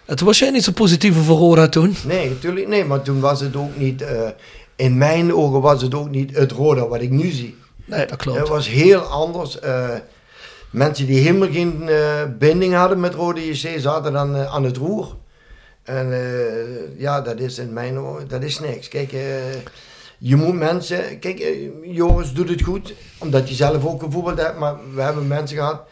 En 0.07 0.17
toen 0.17 0.27
was 0.27 0.39
jij 0.39 0.51
niet 0.51 0.65
zo 0.65 0.73
positief 0.73 1.19
over 1.19 1.35
Roda 1.35 1.69
toen. 1.69 1.97
Nee, 2.05 2.29
natuurlijk 2.29 2.69
nee, 2.69 2.85
maar 2.85 3.03
toen 3.03 3.21
was 3.21 3.41
het 3.41 3.57
ook 3.57 3.77
niet, 3.77 4.03
eh, 4.03 4.29
in 4.77 4.99
mijn 4.99 5.35
ogen 5.35 5.61
was 5.61 5.83
het 5.83 5.95
ook 5.95 6.11
niet 6.11 6.37
het 6.37 6.53
Roda 6.53 6.89
wat 6.89 7.01
ik 7.01 7.11
nu 7.11 7.31
zie. 7.31 7.57
Nee, 7.85 8.07
dat 8.07 8.17
klopt. 8.19 8.39
Het 8.39 8.49
was 8.49 8.69
heel 8.69 9.01
anders. 9.01 9.59
eh, 9.59 9.89
mensen 10.71 11.07
die 11.07 11.21
helemaal 11.21 11.51
geen 11.51 11.89
eh, 11.89 12.23
binding 12.39 12.75
hadden 12.75 13.01
met 13.01 13.15
Rode 13.15 13.47
JC 13.47 13.81
zaten 13.81 14.13
dan 14.13 14.37
eh, 14.37 14.55
aan 14.55 14.65
het 14.65 14.77
roer. 14.77 15.17
En 15.83 16.13
eh, 16.13 17.01
ja, 17.01 17.21
dat 17.21 17.41
is 17.41 17.59
in 17.59 17.73
mijn 17.73 17.99
ogen, 17.99 18.29
dat 18.29 18.43
is 18.43 18.59
niks. 18.59 18.89
Kijk, 18.89 19.11
je 20.19 20.37
moet 20.37 20.55
mensen, 20.55 21.19
kijk, 21.19 21.47
Joris 21.83 22.33
doet 22.33 22.49
het 22.49 22.63
goed, 22.63 22.95
omdat 23.19 23.45
hij 23.45 23.55
zelf 23.55 23.87
ook 23.87 24.03
gevoetbald 24.03 24.39
heeft, 24.39 24.59
maar 24.59 24.77
we 24.95 25.01
hebben 25.01 25.27
mensen 25.27 25.57
gehad, 25.57 25.83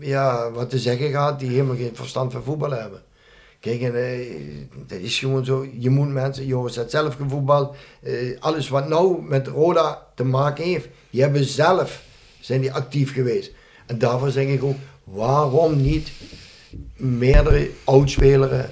ja, 0.00 0.50
wat 0.50 0.70
te 0.70 0.78
zeggen 0.78 1.10
gehad, 1.10 1.38
die 1.38 1.50
helemaal 1.50 1.76
geen 1.76 1.96
verstand 1.96 2.32
van 2.32 2.42
voetbal 2.42 2.70
hebben. 2.70 3.02
Kijk, 3.60 3.80
dat 4.86 4.98
is 4.98 5.18
gewoon 5.18 5.44
zo. 5.44 5.66
Je 5.78 5.90
moet 5.90 6.08
mensen, 6.08 6.46
Joris 6.46 6.76
heeft 6.76 6.90
zelf 6.90 7.14
gevoetbald. 7.14 7.76
alles 8.38 8.68
wat 8.68 8.88
nou 8.88 9.22
met 9.22 9.46
Roda 9.46 10.06
te 10.14 10.24
maken 10.24 10.64
heeft, 10.64 10.88
die 11.10 11.22
hebben 11.22 11.44
zelf, 11.44 12.02
zijn 12.40 12.60
die 12.60 12.72
actief 12.72 13.12
geweest. 13.12 13.52
En 13.86 13.98
daarvoor 13.98 14.30
zeg 14.30 14.46
ik 14.46 14.62
ook, 14.62 14.76
waarom 15.04 15.82
niet 15.82 16.10
meerdere 16.96 17.70
oudspelers 17.84 18.66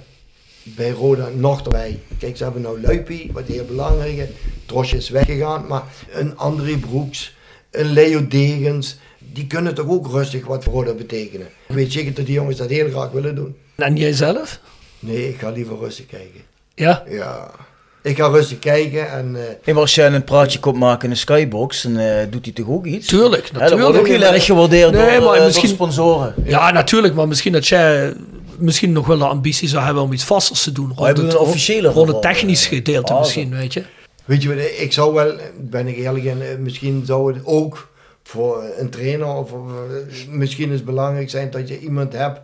bij 0.63 0.91
Roda 0.91 1.29
nog 1.29 1.65
erbij? 1.65 2.01
Kijk, 2.19 2.37
ze 2.37 2.45
hebben 2.45 2.63
nou 2.63 2.81
Luipie, 2.81 3.31
wat 3.33 3.47
heel 3.47 3.65
belangrijk 3.65 4.17
is. 4.17 4.29
Trosje 4.67 4.97
is 4.97 5.09
weggegaan, 5.09 5.67
maar 5.67 5.83
een 6.11 6.37
André 6.37 6.77
Broeks, 6.77 7.37
een 7.71 7.93
Leo 7.93 8.27
Degens, 8.27 8.97
die 9.19 9.47
kunnen 9.47 9.75
toch 9.75 9.89
ook 9.89 10.07
rustig 10.07 10.47
wat 10.47 10.65
voor 10.65 10.73
Roda 10.73 10.93
betekenen. 10.93 11.47
Ik 11.69 11.75
weet 11.75 11.93
zeker 11.93 12.15
dat 12.15 12.27
die 12.27 12.35
jongens 12.35 12.57
dat 12.57 12.71
heel 12.71 12.91
graag 12.91 13.11
willen 13.11 13.35
doen. 13.35 13.57
En 13.75 13.97
jij 13.97 14.13
zelf? 14.13 14.61
Nee, 14.99 15.29
ik 15.29 15.39
ga 15.39 15.51
liever 15.51 15.79
rustig 15.79 16.07
kijken. 16.07 16.41
Ja? 16.75 17.05
Ja. 17.09 17.51
Ik 18.05 18.17
ga 18.17 18.27
rustig 18.29 18.59
kijken 18.59 19.11
en... 19.11 19.37
eh, 19.37 19.43
Hey, 19.63 19.73
maar 19.75 19.83
als 19.83 19.95
jij 19.95 20.13
een 20.13 20.25
praatje 20.25 20.59
komt 20.61 20.79
maken 20.79 21.05
in 21.05 21.11
een 21.11 21.17
skybox, 21.17 21.83
dan 21.83 21.97
eh, 21.97 22.27
doet 22.31 22.45
hij 22.45 22.55
toch 22.55 22.69
ook 22.69 22.87
iets? 22.87 23.07
Tuurlijk, 23.09 23.47
Ja, 23.53 23.59
dat 23.59 23.71
wordt 23.71 23.85
ook 23.85 23.93
natuurlijk. 23.93 24.23
heel 24.25 24.33
erg 24.33 24.45
gewaardeerd 24.45 24.93
Nee, 24.93 25.01
door, 25.01 25.09
maar 25.11 25.19
eh, 25.19 25.25
door 25.27 25.37
de 25.37 25.45
misschien- 25.45 25.69
sponsoren. 25.69 26.35
Ja, 26.45 26.71
natuurlijk. 26.71 27.15
Maar 27.15 27.29
misschien 27.29 27.53
dat 27.53 27.67
jij 27.67 28.15
misschien 28.59 28.93
nog 28.93 29.07
wel 29.07 29.19
de 29.19 29.25
ambitie 29.27 29.69
zou 29.69 29.85
hebben 29.85 30.03
om 30.03 30.13
iets 30.13 30.25
vasters 30.25 30.63
te 30.63 30.73
doen. 30.73 30.87
Rond 30.97 31.07
hebben 31.07 31.25
het, 31.25 31.33
een 31.35 31.39
officiële 31.41 31.89
rond 31.89 32.09
het 32.09 32.23
technisch 32.23 32.67
gedeelte 32.67 33.13
ah, 33.13 33.19
misschien, 33.19 33.51
weet 33.57 33.73
je. 33.73 33.83
Weet 34.25 34.43
je 34.43 34.49
wat, 34.49 34.59
ik 34.79 34.93
zou 34.93 35.15
wel, 35.15 35.33
ben 35.61 35.87
ik 35.87 35.97
eerlijk 35.97 36.25
in, 36.25 36.39
misschien 36.59 37.03
zou 37.07 37.33
het 37.35 37.43
ook 37.45 37.89
voor 38.23 38.63
een 38.79 38.91
trainer 38.91 39.27
of 39.27 39.51
misschien 40.29 40.69
is 40.71 40.75
het 40.77 40.85
belangrijk 40.85 41.31
zijn 41.31 41.51
dat 41.51 41.69
je 41.69 41.79
iemand 41.81 42.13
hebt 42.13 42.41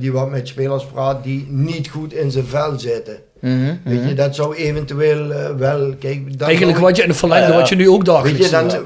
die 0.00 0.12
wat 0.12 0.30
met 0.30 0.48
spelers 0.48 0.84
praat 0.84 1.24
die 1.24 1.46
niet 1.48 1.88
goed 1.88 2.12
in 2.12 2.30
zijn 2.30 2.44
vel 2.44 2.78
zitten. 2.78 3.16
Mhm, 3.42 3.76
Weet 3.84 3.98
mhm. 3.98 4.08
je, 4.08 4.14
dat 4.14 4.34
zou 4.34 4.54
eventueel 4.54 5.32
eh, 5.32 5.54
wel, 5.56 5.94
kijk... 5.98 6.20
Eigenlijk 6.38 6.78
wat 6.78 6.96
je 6.96 7.02
in 7.02 7.08
de 7.08 7.14
verlengde, 7.14 7.52
ja. 7.52 7.58
wat 7.58 7.68
je 7.68 7.76
nu 7.76 7.88
ook 7.88 7.96
Weet 7.96 8.06
dagelijks 8.06 8.44
je, 8.44 8.50
dan, 8.50 8.70
eh, 8.70 8.78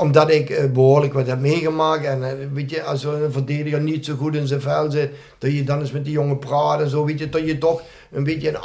omdat 0.00 0.30
ik 0.30 0.50
eh, 0.50 0.70
behoorlijk 0.70 1.12
wat 1.12 1.26
heb 1.26 1.40
meegemaakt 1.40 2.04
en 2.04 2.24
eh, 2.24 2.30
weet 2.52 2.70
je, 2.70 2.82
als 2.82 3.04
een 3.04 3.32
verdediger 3.32 3.80
niet 3.80 4.04
zo 4.04 4.14
goed 4.16 4.36
in 4.36 4.46
zijn 4.46 4.60
vel 4.60 4.90
zit, 4.90 5.10
dat 5.38 5.52
je 5.52 5.64
dan 5.64 5.80
eens 5.80 5.92
met 5.92 6.04
die 6.04 6.12
jongen 6.12 6.38
praat 6.38 6.80
en 6.80 6.88
zo, 6.88 7.04
weet 7.04 7.18
je, 7.18 7.28
dat 7.28 7.46
je 7.46 7.58
toch 7.58 7.82
een 8.12 8.24
beetje 8.24 8.48
een 8.48 8.58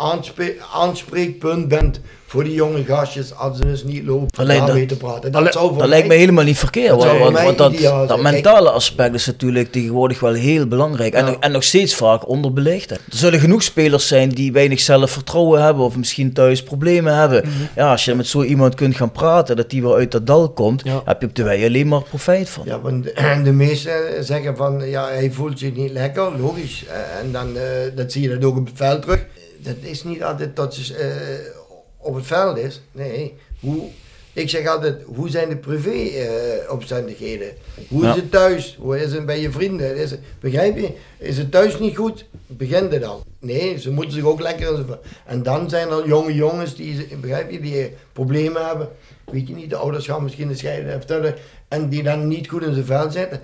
aanspreekpunt 0.74 1.68
bent 1.68 2.00
voor 2.28 2.44
die 2.44 2.54
jonge 2.54 2.84
gastjes 2.84 3.36
als 3.36 3.58
ze 3.58 3.64
dus 3.66 3.84
niet 3.84 4.04
lopen, 4.06 4.48
dat- 4.48 4.74
mee 4.74 4.86
te 4.86 4.98
praten. 4.98 5.32
dat- 5.32 5.44
Dat, 5.44 5.54
zou 5.54 5.70
voor 5.70 5.78
Dat 5.78 5.88
lijkt 5.88 6.08
me 6.08 6.14
helemaal 6.14 6.44
niet 6.44 6.58
verkeerd. 6.58 6.90
Want, 6.96 7.34
want, 7.44 7.58
dat, 7.58 7.78
dat 8.08 8.22
mentale 8.22 8.70
aspect 8.70 9.16
is 9.16 9.26
natuurlijk 9.26 9.72
tegenwoordig 9.72 10.20
wel 10.20 10.34
heel 10.34 10.68
belangrijk. 10.68 11.14
En, 11.14 11.26
Ja. 11.26 11.32
nog- 11.32 11.40
en 11.40 11.52
nog 11.52 11.64
steeds 11.64 11.96
vaak 11.96 12.28
onderbelicht. 12.28 12.92
Er 12.92 13.00
zullen 13.10 13.40
genoeg 13.40 13.64
spelers 13.64 14.08
zijn 14.08 14.30
die 14.30 14.52
weinig 14.52 14.80
zelfvertrouwen 14.80 15.64
hebben 15.64 15.84
of 15.84 15.98
misschien 15.98 16.34
thuis 16.34 16.64
problemen 16.64 17.16
hebben. 17.16 17.44
Mhm. 17.46 17.52
Ja, 17.76 17.92
als 17.92 18.06
je 18.06 18.16
met 18.16 18.28
zo 18.28 18.44
iemand 18.44 18.76
kunt 18.76 18.96
gaan 18.96 19.12
praten, 19.12 19.56
dat 19.56 19.70
die 19.70 19.82
weer 19.82 19.94
uit 19.94 20.12
dat 20.12 20.28
dal 20.28 20.50
komt, 20.50 20.82
Ja. 20.86 21.02
heb 21.06 21.22
je 21.22 21.28
op 21.28 21.36
de 21.36 21.44
wij 21.44 21.66
alleen 21.66 21.88
maar 21.88 22.02
profijt 22.02 22.50
van. 22.50 22.64
Ja, 22.68 22.80
want 22.80 23.04
de 23.44 23.52
meesten 23.52 24.24
zeggen 24.26 24.58
van, 24.58 24.90
ja, 24.90 25.08
hij 25.08 25.32
voelt 25.32 25.60
zich 25.60 25.76
niet 25.76 25.92
lekker, 25.92 26.32
logisch. 26.40 26.84
Eh, 26.88 26.94
En 27.26 27.32
dan, 27.32 27.58
eh, 27.58 27.62
dat 27.96 28.12
zie 28.12 28.22
je 28.22 28.30
dat 28.30 28.44
ook 28.44 28.58
op 28.58 28.66
het 28.66 28.76
veld 28.78 29.02
terug. 29.02 29.26
Dat 29.66 29.76
is 29.80 30.04
niet 30.04 30.24
altijd 30.24 30.56
dat 30.56 30.76
ze 30.76 30.96
eh, 30.96 31.58
op 31.98 32.16
het 32.16 32.26
veld 32.26 32.58
is. 32.58 32.82
Nee, 32.92 33.34
hoe, 33.60 33.90
ik 34.34 34.50
zeg 34.50 34.68
altijd, 34.68 35.04
hoe 35.06 35.30
zijn 35.30 35.50
de 35.50 35.58
privé-omstandigheden? 35.58 37.54
hoe 37.90 38.08
is 38.08 38.16
het 38.16 38.32
thuis? 38.32 38.78
Hoe 38.80 39.02
is 39.02 39.14
het 39.14 39.26
bij 39.26 39.42
je 39.42 39.52
vrienden? 39.52 39.96
Is 39.96 40.12
het, 40.12 40.20
begrijp 40.40 40.78
je? 40.78 40.90
Is 41.18 41.38
het 41.38 41.52
thuis 41.52 41.80
niet 41.80 41.96
goed? 41.96 42.26
Begint 42.48 42.92
het 42.92 43.04
al. 43.04 43.24
Nee, 43.40 43.80
ze 43.80 43.92
moeten 43.92 44.14
zich 44.14 44.24
ook 44.24 44.40
lekker... 44.40 44.86
En 45.26 45.44
dan 45.44 45.70
zijn 45.70 45.90
er 45.90 46.08
jonge 46.08 46.34
jongens 46.34 46.76
die, 46.76 47.08
begrijp 47.22 47.52
je, 47.52 47.60
die 47.60 47.92
problemen 48.14 48.66
hebben. 48.66 48.90
Weet 49.32 49.48
je 49.48 49.56
niet, 49.56 49.70
de 49.70 49.76
ouders 49.76 50.06
gaan 50.06 50.24
misschien 50.24 50.48
de 50.48 50.56
scheiden 50.56 50.92
vertellen. 50.92 51.36
En 51.68 51.90
die 51.90 52.04
dan 52.04 52.28
niet 52.28 52.48
goed 52.48 52.64
in 52.64 52.74
zijn 52.74 52.86
vel 52.86 53.12
zitten. 53.12 53.42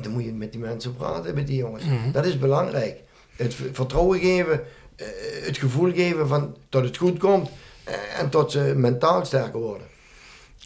Dan 0.00 0.12
moet 0.12 0.24
je 0.24 0.32
met 0.32 0.52
die 0.52 0.60
mensen 0.60 0.96
praten, 0.96 1.34
met 1.34 1.46
die 1.46 1.56
jongens. 1.56 1.84
Dat 2.12 2.26
is 2.26 2.38
belangrijk. 2.38 3.00
Het 3.36 3.54
vertrouwen 3.72 4.20
geven, 4.20 4.52
eh, 4.52 4.58
het 5.44 5.58
gevoel 5.58 5.92
geven 5.94 6.28
van 6.28 6.56
dat 6.68 6.84
het 6.84 6.96
goed 6.96 7.18
komt. 7.18 7.48
eh, 7.84 7.94
En 8.20 8.28
tot 8.28 8.52
ze 8.52 8.72
mentaal 8.76 9.24
sterker 9.24 9.60
worden. 9.60 9.86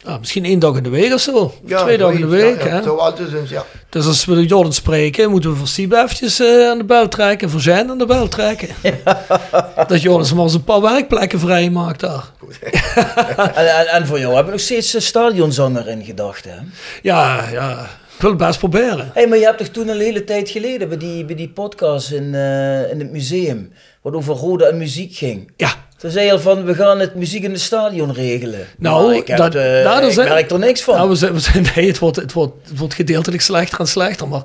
Ja, 0.03 0.17
misschien 0.17 0.45
één 0.45 0.59
dag 0.59 0.75
in 0.77 0.83
de 0.83 0.89
week 0.89 1.13
of 1.13 1.19
zo. 1.21 1.53
Ja, 1.65 1.81
Twee 1.83 1.97
dagen 1.97 2.15
in 2.15 2.21
de 2.21 2.27
week. 2.27 2.59
ja, 2.61 2.65
ja, 2.67 2.75
hè? 2.75 2.83
Zo 2.83 2.95
altijd 2.95 3.33
eens, 3.33 3.49
ja. 3.49 3.65
Dus 3.89 4.05
als 4.05 4.25
we 4.25 4.35
de 4.35 4.45
Jordan 4.45 4.73
spreken, 4.73 5.29
moeten 5.29 5.49
we 5.49 5.55
voor 5.55 5.67
Sieb 5.67 5.93
eventjes 5.93 6.39
eh, 6.39 6.69
aan 6.69 6.77
de 6.77 6.83
bel 6.83 7.07
trekken. 7.07 7.49
Voor 7.49 7.61
zijn 7.61 7.89
aan 7.89 7.97
de 7.97 8.05
bel 8.05 8.27
trekken. 8.27 8.67
Dat 9.87 10.01
Jordan 10.01 10.35
maar 10.35 10.43
eens 10.43 10.53
een 10.53 10.63
paar 10.63 10.81
werkplekken 10.81 11.39
vrij 11.39 11.69
maakt 11.69 11.99
daar. 11.99 12.31
En, 13.55 13.77
en, 13.77 13.87
en 13.87 14.07
voor 14.07 14.19
jou 14.19 14.27
hebben 14.33 14.45
we 14.45 14.51
nog 14.51 14.59
steeds 14.65 14.93
een 14.93 15.01
stadionzanger 15.01 15.87
in 15.87 16.03
gedachten. 16.05 16.51
hè? 16.51 16.57
Ja, 17.01 17.49
ja. 17.51 17.81
Ik 18.15 18.21
wil 18.23 18.29
het 18.31 18.39
best 18.39 18.59
proberen. 18.59 19.11
Hé, 19.13 19.25
maar 19.27 19.37
je 19.37 19.43
hebt 19.45 19.57
toch 19.57 19.67
toen 19.67 19.87
een 19.87 19.99
hele 19.99 20.23
tijd 20.23 20.49
geleden 20.49 20.87
bij 20.89 20.97
die, 20.97 21.25
bij 21.25 21.35
die 21.35 21.49
podcast 21.49 22.11
in, 22.11 22.35
eh, 22.35 22.91
in 22.91 22.99
het 22.99 23.11
museum, 23.11 23.71
wat 24.11 24.15
over 24.15 24.35
rode 24.35 24.65
en 24.65 24.77
muziek 24.77 25.15
ging. 25.15 25.51
Ja. 25.57 25.73
Toen 25.97 26.11
zei 26.11 26.25
je 26.25 26.31
al 26.31 26.39
van, 26.39 26.63
we 26.65 26.73
gaan 26.75 26.99
het 26.99 27.15
muziek 27.15 27.43
in 27.43 27.51
het 27.51 27.61
stadion 27.61 28.13
regelen. 28.13 28.67
Nou, 28.77 29.15
ik, 29.15 29.27
heb, 29.27 29.37
dat- 29.37 29.53
nou, 29.53 30.01
er 30.01 30.07
ik 30.07 30.11
zijn- 30.13 30.27
merk 30.27 30.51
er 30.51 30.59
niks 30.59 30.81
van. 30.81 30.95
Nou, 30.95 31.09
we 31.09 31.15
zijn, 31.15 31.33
we 31.33 31.39
zijn, 31.39 31.65
nee, 31.75 31.87
het 31.87 31.99
wordt, 31.99 32.15
het, 32.17 32.33
wordt, 32.33 32.53
het 32.69 32.77
wordt 32.79 32.93
gedeeltelijk 32.93 33.41
slechter 33.41 33.79
en 33.79 33.87
slechter. 33.87 34.27
Maar 34.27 34.41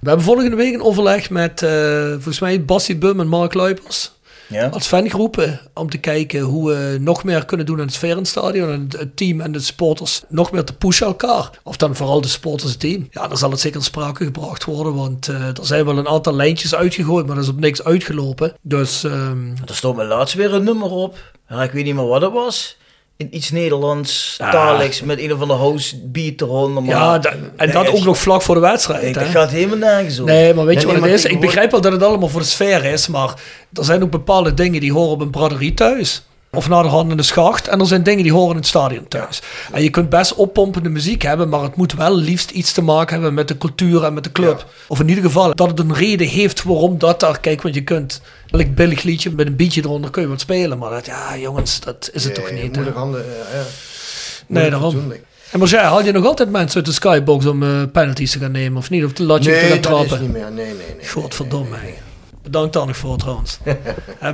we 0.00 0.08
hebben 0.08 0.24
volgende 0.26 0.56
week 0.56 0.74
een 0.74 0.82
overleg 0.82 1.30
met, 1.30 1.62
eh, 1.62 2.10
volgens 2.12 2.40
mij, 2.40 2.64
Bassie 2.64 2.96
Bum 2.96 3.20
en 3.20 3.28
Mark 3.28 3.54
Luipers. 3.54 4.12
Ja. 4.48 4.66
als 4.68 4.86
fangroepen 4.86 5.60
om 5.74 5.90
te 5.90 5.98
kijken 5.98 6.40
hoe 6.40 6.70
we 6.70 6.98
nog 7.00 7.24
meer 7.24 7.44
kunnen 7.44 7.66
doen 7.66 7.78
aan 7.78 7.84
het 7.84 7.94
sfeer 7.94 8.10
in 8.10 8.16
het 8.16 8.28
stadion. 8.28 8.70
En 8.70 8.88
het, 8.98 9.16
team 9.16 9.40
en 9.40 9.52
de 9.52 9.60
supporters 9.60 10.22
nog 10.28 10.52
meer 10.52 10.64
te 10.64 10.72
pushen 10.72 11.06
elkaar. 11.06 11.50
Of 11.62 11.76
dan 11.76 11.96
vooral 11.96 12.20
de 12.20 12.28
supporters 12.28 12.70
het 12.70 12.80
team. 12.80 13.08
Ja, 13.10 13.28
dan 13.28 13.38
zal 13.38 13.50
het 13.50 13.60
zeker 13.60 13.78
in 13.78 13.84
sprake 13.84 14.24
gebracht 14.24 14.64
worden. 14.64 14.94
Want 14.94 15.28
eh, 15.28 15.46
er 15.46 15.56
zijn 15.66 15.84
wel 15.84 15.98
een 15.98 16.08
aantal 16.08 16.34
lijntjes 16.34 16.74
uitgegooid, 16.74 17.26
maar 17.26 17.36
er 17.36 17.42
is 17.42 17.48
op 17.48 17.60
niks 17.60 17.84
uitgelopen. 17.84 18.54
Dus 18.62 19.04
ehm, 19.04 19.48
Er 19.66 19.74
stond 19.74 19.96
me 19.96 20.04
laatst 20.04 20.34
weer 20.34 20.54
een 20.54 20.64
nummer 20.64 20.90
op. 20.90 21.18
Ja, 21.48 21.62
ik 21.62 21.70
weet 21.70 21.84
niet 21.84 21.94
meer 21.94 22.06
wat 22.06 22.22
het 22.22 22.32
was. 22.32 22.76
In 23.18 23.28
iets 23.36 23.50
Nederlands, 23.50 24.34
Ja. 24.38 24.50
taligs, 24.50 25.02
met 25.02 25.18
een 25.20 25.32
of 25.32 25.40
andere 25.40 25.58
house 25.58 25.96
beat 26.04 26.40
eronder. 26.40 26.82
Maar 26.82 26.96
ja, 26.96 27.18
da- 27.18 27.32
en 27.56 27.70
dat 27.70 27.88
ook 27.88 28.04
nog 28.04 28.18
vlak 28.18 28.42
voor 28.42 28.54
de 28.54 28.60
wedstrijd. 28.60 29.14
Dat 29.14 29.24
gaat 29.24 29.50
helemaal 29.50 29.76
nergens 29.76 30.18
op. 30.20 30.26
Nee, 30.26 30.54
maar 30.54 30.64
weet 30.64 30.80
je 30.80 30.86
Nee, 30.86 30.94
wat 30.94 31.04
nee, 31.04 31.12
het 31.12 31.24
is? 31.24 31.30
Ik 31.30 31.40
begrijp 31.40 31.70
wel 31.70 31.80
dat 31.80 31.92
het 31.92 32.02
allemaal 32.02 32.28
voor 32.28 32.40
de 32.40 32.46
sfeer 32.46 32.84
is, 32.84 33.08
maar 33.08 33.34
er 33.72 33.84
zijn 33.84 34.02
ook 34.02 34.10
bepaalde 34.10 34.54
dingen 34.54 34.80
die 34.80 34.92
horen 34.92 35.10
op 35.10 35.20
een 35.20 35.30
braderie 35.30 35.74
thuis. 35.74 36.22
Of 36.56 36.68
naar 36.68 36.82
de 36.82 36.88
hand 36.88 37.10
in 37.10 37.16
de 37.16 37.22
schacht. 37.22 37.68
En 37.68 37.80
er 37.80 37.86
zijn 37.86 38.02
dingen 38.02 38.22
die 38.22 38.32
horen 38.32 38.50
in 38.50 38.56
het 38.56 38.66
stadion 38.66 39.08
thuis. 39.08 39.42
En 39.72 39.82
je 39.82 39.90
kunt 39.90 40.08
best 40.08 40.34
oppompende 40.34 40.88
muziek 40.88 41.22
hebben, 41.22 41.48
maar 41.48 41.62
het 41.62 41.76
moet 41.76 41.92
wel 41.92 42.16
liefst 42.16 42.50
iets 42.50 42.72
te 42.72 42.82
maken 42.82 43.12
hebben 43.12 43.34
met 43.34 43.48
de 43.48 43.58
cultuur 43.58 44.04
en 44.04 44.14
met 44.14 44.24
de 44.24 44.32
club. 44.32 44.66
Of 44.88 45.00
in 45.00 45.08
ieder 45.08 45.24
geval 45.24 45.54
dat 45.54 45.68
het 45.68 45.78
een 45.78 45.94
reden 45.94 46.26
heeft 46.26 46.62
waarom 46.62 46.98
dat 46.98 47.20
daar. 47.20 47.40
Kijk, 47.40 47.62
want 47.62 47.74
je 47.74 47.84
kunt 47.84 48.20
elk 48.50 48.74
billig 48.74 49.02
liedje 49.02 49.30
met 49.30 49.46
een 49.46 49.56
beatje 49.56 49.80
eronder 49.84 50.10
kun 50.10 50.22
je 50.22 50.28
wat 50.28 50.40
spelen. 50.40 50.78
Maar 50.78 50.90
dat, 50.90 51.06
ja, 51.06 51.36
jongens, 51.38 51.80
dat 51.80 52.10
is 52.12 52.24
het 52.24 52.34
toch 52.34 52.50
niet. 52.50 52.72
Moeilijk 52.72 52.96
handen, 52.96 53.24
ja, 53.24 53.58
ja. 53.58 53.64
Nee, 54.46 54.70
daarom. 54.70 55.12
En 55.50 55.58
maar 55.58 55.68
jij, 55.68 55.82
haal 55.82 56.04
je 56.04 56.12
nog 56.12 56.24
altijd 56.24 56.50
mensen 56.50 56.76
uit 56.76 56.86
de 56.86 56.92
skybox 56.92 57.46
om 57.46 57.62
eh, 57.62 57.82
penalties 57.92 58.30
te 58.32 58.38
gaan 58.38 58.50
nemen? 58.50 58.78
Of 58.78 58.90
niet? 58.90 59.04
Of 59.04 59.18
Nee, 59.18 59.38
te 59.38 59.50
gaan 59.52 59.68
dat 59.68 59.82
trappen? 59.82 60.16
is 60.16 60.20
niet 60.20 60.32
meer. 60.32 60.52
Nee, 60.52 60.64
nee, 60.66 60.74
nee. 60.98 61.08
Godverdomme. 61.08 61.76
Bedankt 62.46 62.72
dan 62.72 62.86
nog 62.86 62.96
voor 62.96 63.16
trouwens. 63.16 63.58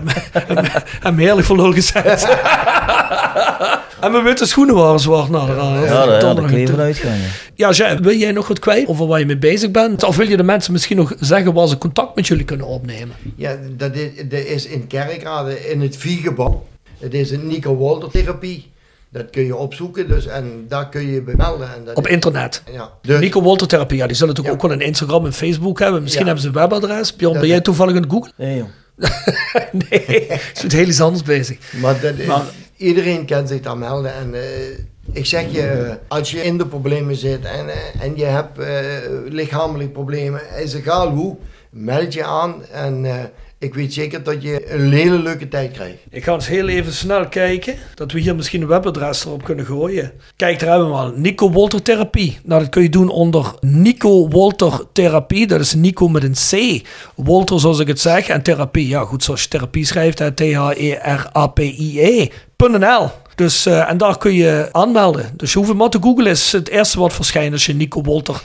Heb 1.00 1.14
me 1.14 1.22
heerlijk 1.22 1.46
voor 1.46 1.56
lul 1.56 1.72
gezet. 1.72 2.24
en 4.00 4.12
mijn 4.12 4.24
witte 4.24 4.46
schoenen 4.46 4.74
waren 4.74 5.00
zwart. 5.00 5.32
Daar, 5.32 5.46
Ja, 5.48 6.06
daar, 6.06 6.34
ja, 6.40 6.46
kun 6.46 6.58
je 6.58 6.66
vanuit 6.66 6.96
gaan. 6.96 7.16
ja. 7.18 7.26
ja, 7.54 7.70
Jay, 7.70 7.98
wil 7.98 8.16
jij 8.16 8.32
nog 8.32 8.48
wat 8.48 8.58
kwijt 8.58 8.88
over 8.88 9.06
waar 9.06 9.18
je 9.18 9.26
mee 9.26 9.38
bezig 9.38 9.70
bent? 9.70 10.02
Of 10.04 10.16
wil 10.16 10.28
je 10.28 10.36
de 10.36 10.42
mensen 10.42 10.72
misschien 10.72 10.96
nog 10.96 11.12
zeggen 11.20 11.52
waar 11.52 11.68
ze 11.68 11.78
contact 11.78 12.14
met 12.16 12.26
jullie 12.26 12.44
kunnen 12.44 12.66
opnemen? 12.66 13.16
Ja, 13.36 13.56
dat 13.76 13.94
is, 13.94 14.08
dat 14.28 14.40
is 14.40 14.66
in 14.66 14.86
Kerkrade, 14.86 15.70
in 15.70 15.80
het 15.80 15.96
Viergebouw. 15.96 16.66
Het 16.98 17.14
is 17.14 17.30
een 17.30 17.46
Nico 17.46 17.76
Walter 17.76 18.10
therapie. 18.10 18.70
Dat 19.12 19.30
kun 19.30 19.44
je 19.44 19.56
opzoeken 19.56 20.08
dus, 20.08 20.26
en 20.26 20.64
daar 20.68 20.88
kun 20.88 21.00
je 21.06 21.12
je 21.12 21.22
melden. 21.36 21.74
En 21.74 21.84
dat 21.84 21.96
Op 21.96 22.06
is- 22.06 22.12
internet. 22.12 22.62
Ja. 22.72 22.90
Dus, 23.02 23.20
Nico 23.20 23.42
Wolter 23.42 23.66
Therapie, 23.66 23.96
ja, 23.96 24.06
die 24.06 24.16
zullen 24.16 24.34
natuurlijk 24.34 24.62
ook 24.64 24.68
wel 24.70 24.78
een 24.80 24.86
Instagram 24.86 25.24
en 25.26 25.32
Facebook 25.32 25.78
hebben. 25.78 26.02
Misschien 26.02 26.26
Ja. 26.26 26.32
hebben 26.32 26.52
ze 26.52 26.58
een 26.58 26.68
webadres. 26.68 27.16
Bjorn, 27.16 27.38
ben 27.40 27.48
jij 27.48 27.60
toevallig 27.60 27.96
aan 27.96 28.02
het 28.02 28.10
googlen? 28.12 28.32
Nee, 28.36 28.56
joh. 28.56 28.66
nee, 29.90 30.26
ze 30.54 30.66
is 30.66 30.72
heel 30.72 30.86
iets 30.88 31.00
anders 31.00 31.22
bezig. 31.22 31.58
maar 31.80 32.00
dat 32.00 32.14
is- 32.18 32.26
iedereen 32.76 33.26
kan 33.26 33.48
zich 33.48 33.60
daar 33.60 33.78
melden. 33.78 34.14
En 34.14 34.34
eh, 34.34 34.40
ik 35.12 35.26
zeg 35.26 35.44
je, 35.52 35.98
als 36.08 36.30
je 36.30 36.42
in 36.42 36.58
de 36.58 36.66
problemen 36.66 37.16
zit 37.16 37.44
en, 37.44 37.68
eh, 37.68 37.76
en 38.04 38.16
je 38.16 38.24
hebt 38.24 38.58
eh, 38.58 38.68
lichamelijke 39.28 39.92
problemen, 39.92 40.40
is 40.62 40.74
egal 40.74 41.08
hoe, 41.10 41.36
meld 41.70 42.12
je 42.14 42.24
aan. 42.24 42.54
En 42.72 43.04
eh, 43.04 43.14
ik 43.62 43.74
weet 43.74 43.92
zeker 43.92 44.22
dat 44.22 44.42
je 44.42 44.72
een 44.72 44.92
hele 44.92 45.18
leuke 45.18 45.48
tijd 45.48 45.72
krijgt. 45.72 45.96
Ik 46.10 46.24
ga 46.24 46.32
eens 46.32 46.46
heel 46.46 46.68
even 46.68 46.92
snel 46.92 47.28
kijken. 47.28 47.74
Dat 47.94 48.12
we 48.12 48.20
hier 48.20 48.34
misschien 48.36 48.62
een 48.62 48.66
webadres 48.68 49.24
erop 49.24 49.44
kunnen 49.44 49.66
gooien. 49.66 50.12
Kijk, 50.36 50.58
daar 50.58 50.68
hebben 50.68 50.88
we 50.88 50.94
al. 50.94 51.12
Nico 51.16 51.50
Wolter 51.50 51.82
Therapie. 51.82 52.38
Nou, 52.44 52.60
dat 52.60 52.68
kun 52.70 52.82
je 52.82 52.88
doen 52.88 53.08
onder 53.08 53.54
Nico 53.60 54.28
Wolter 54.28 54.80
Therapie. 54.92 55.46
Dat 55.46 55.60
is 55.60 55.74
Nico 55.74 56.08
met 56.08 56.22
een 56.22 56.34
C. 56.50 56.82
Wolter, 57.14 57.60
zoals 57.60 57.78
ik 57.78 57.86
het 57.86 58.00
zeg. 58.00 58.28
En 58.28 58.42
therapie. 58.42 58.88
Ja, 58.88 59.04
goed, 59.04 59.24
zoals 59.24 59.42
je 59.42 59.48
therapie 59.48 59.84
schrijft. 59.84 60.18
hè. 60.18 60.32
T-H-E-R-A-P-I-E.nl. 61.72 63.10
Dus, 63.34 63.66
eh, 63.66 63.90
en 63.90 63.96
daar 63.96 64.18
kun 64.18 64.34
je 64.34 64.68
aanmelden. 64.72 65.30
Dus 65.36 65.52
je 65.52 65.58
hoeft 65.58 65.74
maar 65.74 65.88
te 65.90 65.98
googlen. 66.02 66.26
Is 66.30 66.52
het 66.52 66.68
eerste 66.68 66.98
wat 66.98 67.12
verschijnt 67.12 67.52
als 67.52 67.66
je 67.66 67.74
Nico 67.74 68.02
Wolter 68.02 68.42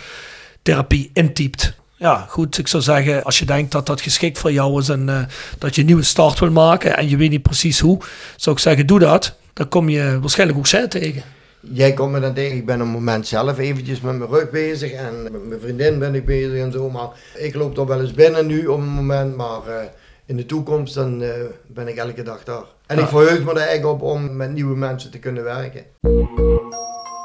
Therapie 0.61 1.09
intypt. 1.13 1.75
Ja, 1.99 2.25
goed. 2.29 2.57
Ik 2.57 2.67
zou 2.67 2.83
zeggen, 2.83 3.23
als 3.23 3.39
je 3.39 3.45
denkt 3.45 3.71
dat 3.71 3.85
dat 3.85 4.01
geschikt 4.01 4.37
voor 4.37 4.51
jou 4.51 4.79
is 4.79 4.89
en 4.89 5.09
eh, 5.09 5.19
dat 5.57 5.75
je 5.75 5.81
een 5.81 5.87
nieuwe 5.87 6.03
start 6.03 6.39
wil 6.39 6.51
maken 6.51 6.97
en 6.97 7.09
je 7.09 7.17
weet 7.17 7.29
niet 7.29 7.41
precies 7.41 7.79
hoe, 7.79 7.99
zou 8.35 8.55
ik 8.55 8.61
zeggen, 8.61 8.87
doe 8.87 8.99
dat. 8.99 9.35
Dan 9.53 9.69
kom 9.69 9.89
je 9.89 10.19
waarschijnlijk 10.19 10.59
ook 10.59 10.67
zij 10.67 10.87
tegen. 10.87 11.23
Jij 11.59 11.93
komt 11.93 12.11
me 12.11 12.19
dan 12.19 12.33
tegen, 12.33 12.57
ik 12.57 12.65
ben 12.65 12.75
op 12.75 12.81
het 12.81 12.95
moment 12.95 13.27
zelf 13.27 13.57
eventjes 13.57 14.01
met 14.01 14.17
mijn 14.17 14.29
rug 14.29 14.49
bezig 14.49 14.91
en 14.91 15.23
met 15.23 15.47
mijn 15.47 15.61
vriendin 15.61 15.99
ben 15.99 16.15
ik 16.15 16.25
bezig 16.25 16.61
en 16.61 16.71
zo. 16.71 16.89
Maar 16.89 17.07
ik 17.35 17.55
loop 17.55 17.77
er 17.77 17.85
wel 17.87 18.01
eens 18.01 18.13
binnen 18.13 18.45
nu 18.45 18.67
op 18.67 18.79
het 18.79 18.89
moment, 18.89 19.35
maar 19.35 19.67
eh, 19.67 19.87
in 20.25 20.37
de 20.37 20.45
toekomst 20.45 20.93
dan 20.93 21.21
eh, 21.21 21.29
ben 21.67 21.87
ik 21.87 21.95
elke 21.95 22.23
dag 22.23 22.43
daar. 22.43 22.63
En 22.85 22.99
ik 22.99 23.07
verheug 23.07 23.43
me 23.43 23.51
er 23.51 23.67
echt 23.67 23.83
op 23.85 24.01
om 24.01 24.35
met 24.35 24.53
nieuwe 24.53 24.75
mensen 24.75 25.11
te 25.11 25.19
kunnen 25.19 25.43
werken. 25.43 25.83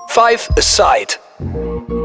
Five 0.07 0.51
Aside. 0.55 1.17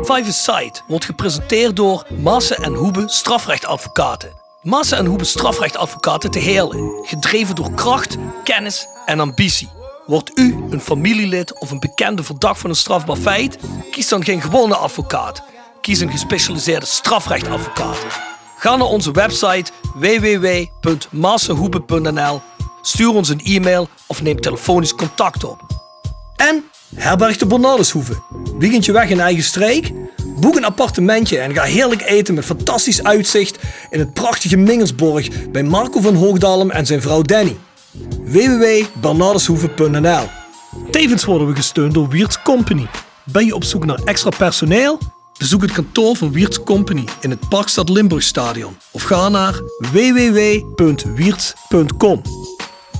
Five 0.04 0.24
Aside 0.28 0.80
wordt 0.88 1.06
gepresenteerd 1.06 1.76
door 1.76 2.06
Maassen 2.22 2.58
en 2.58 2.74
Hoebe 2.74 3.04
strafrechtadvocaten. 3.06 4.32
Maassen 4.62 4.98
en 4.98 5.06
Hoebe 5.06 5.24
strafrechtadvocaten 5.24 6.32
te 6.32 6.40
Heerlen. 6.40 7.00
Gedreven 7.04 7.56
door 7.56 7.72
kracht, 7.72 8.18
kennis 8.44 8.88
en 9.06 9.20
ambitie. 9.20 9.70
Wordt 10.06 10.40
u 10.40 10.64
een 10.70 10.82
familielid 10.82 11.60
of 11.60 11.72
een 11.72 11.80
bekende 11.80 12.24
verdacht 12.24 12.60
van 12.60 12.70
een 12.70 12.76
strafbaar 12.76 13.16
feit? 13.16 13.58
Kies 13.92 14.08
dan 14.08 14.24
geen 14.24 14.42
gewone 14.42 14.76
advocaat. 14.76 15.44
Kies 15.82 16.00
een 16.00 16.12
gespecialiseerde 16.12 16.86
strafrechtadvocaat. 16.86 17.98
Ga 18.58 18.76
naar 18.76 18.88
onze 18.88 19.12
website 19.12 19.72
www.massenhoebe.nl, 19.96 22.42
stuur 22.82 23.14
ons 23.14 23.30
een 23.30 23.42
e-mail 23.44 23.90
of 24.08 24.22
neem 24.22 24.42
telefonisch 24.42 24.96
contact 24.96 25.44
op. 25.44 25.62
En 26.36 26.64
herberg 26.96 27.38
de 27.38 27.46
Bernardeshoeve. 27.46 28.14
Weekendje 28.60 28.92
weg 28.92 29.10
in 29.10 29.20
eigen 29.20 29.44
streek? 29.44 29.92
Boek 30.40 30.56
een 30.56 30.66
appartementje 30.66 31.38
en 31.38 31.54
ga 31.54 31.64
heerlijk 31.64 32.02
eten 32.02 32.34
met 32.34 32.46
fantastisch 32.46 33.04
uitzicht 33.04 33.58
in 33.90 34.00
het 34.00 34.14
prachtige 34.14 34.58
Mingelsborg 34.58 35.50
bij 35.52 35.64
Marco 35.64 36.02
van 36.02 36.16
Hoogdalem 36.16 36.72
en 36.72 36.86
zijn 36.86 37.02
vrouw 37.02 37.22
Danny. 37.22 37.58
www.bernardeshoeve.nl 38.24 40.30
Tevens 40.92 41.26
worden 41.26 41.48
we 41.48 41.56
gesteund 41.56 41.94
door 41.94 42.10
Wiert's 42.10 42.42
Company. 42.42 42.88
Ben 43.24 43.46
je 43.46 43.56
op 43.56 43.64
zoek 43.64 43.86
naar 43.86 44.00
extra 44.06 44.30
personeel? 44.38 45.00
Bezoek 45.38 45.62
het 45.62 45.72
kantoor 45.72 46.16
van 46.16 46.32
Wiert's 46.32 46.64
Company 46.64 47.04
in 47.20 47.30
het 47.30 47.50
Parkstad 47.50 47.90
Limburgstadion 47.90 48.78
of 48.92 49.04
ga 49.04 49.30
naar 49.30 49.62
www.wierts.com. 49.92 52.22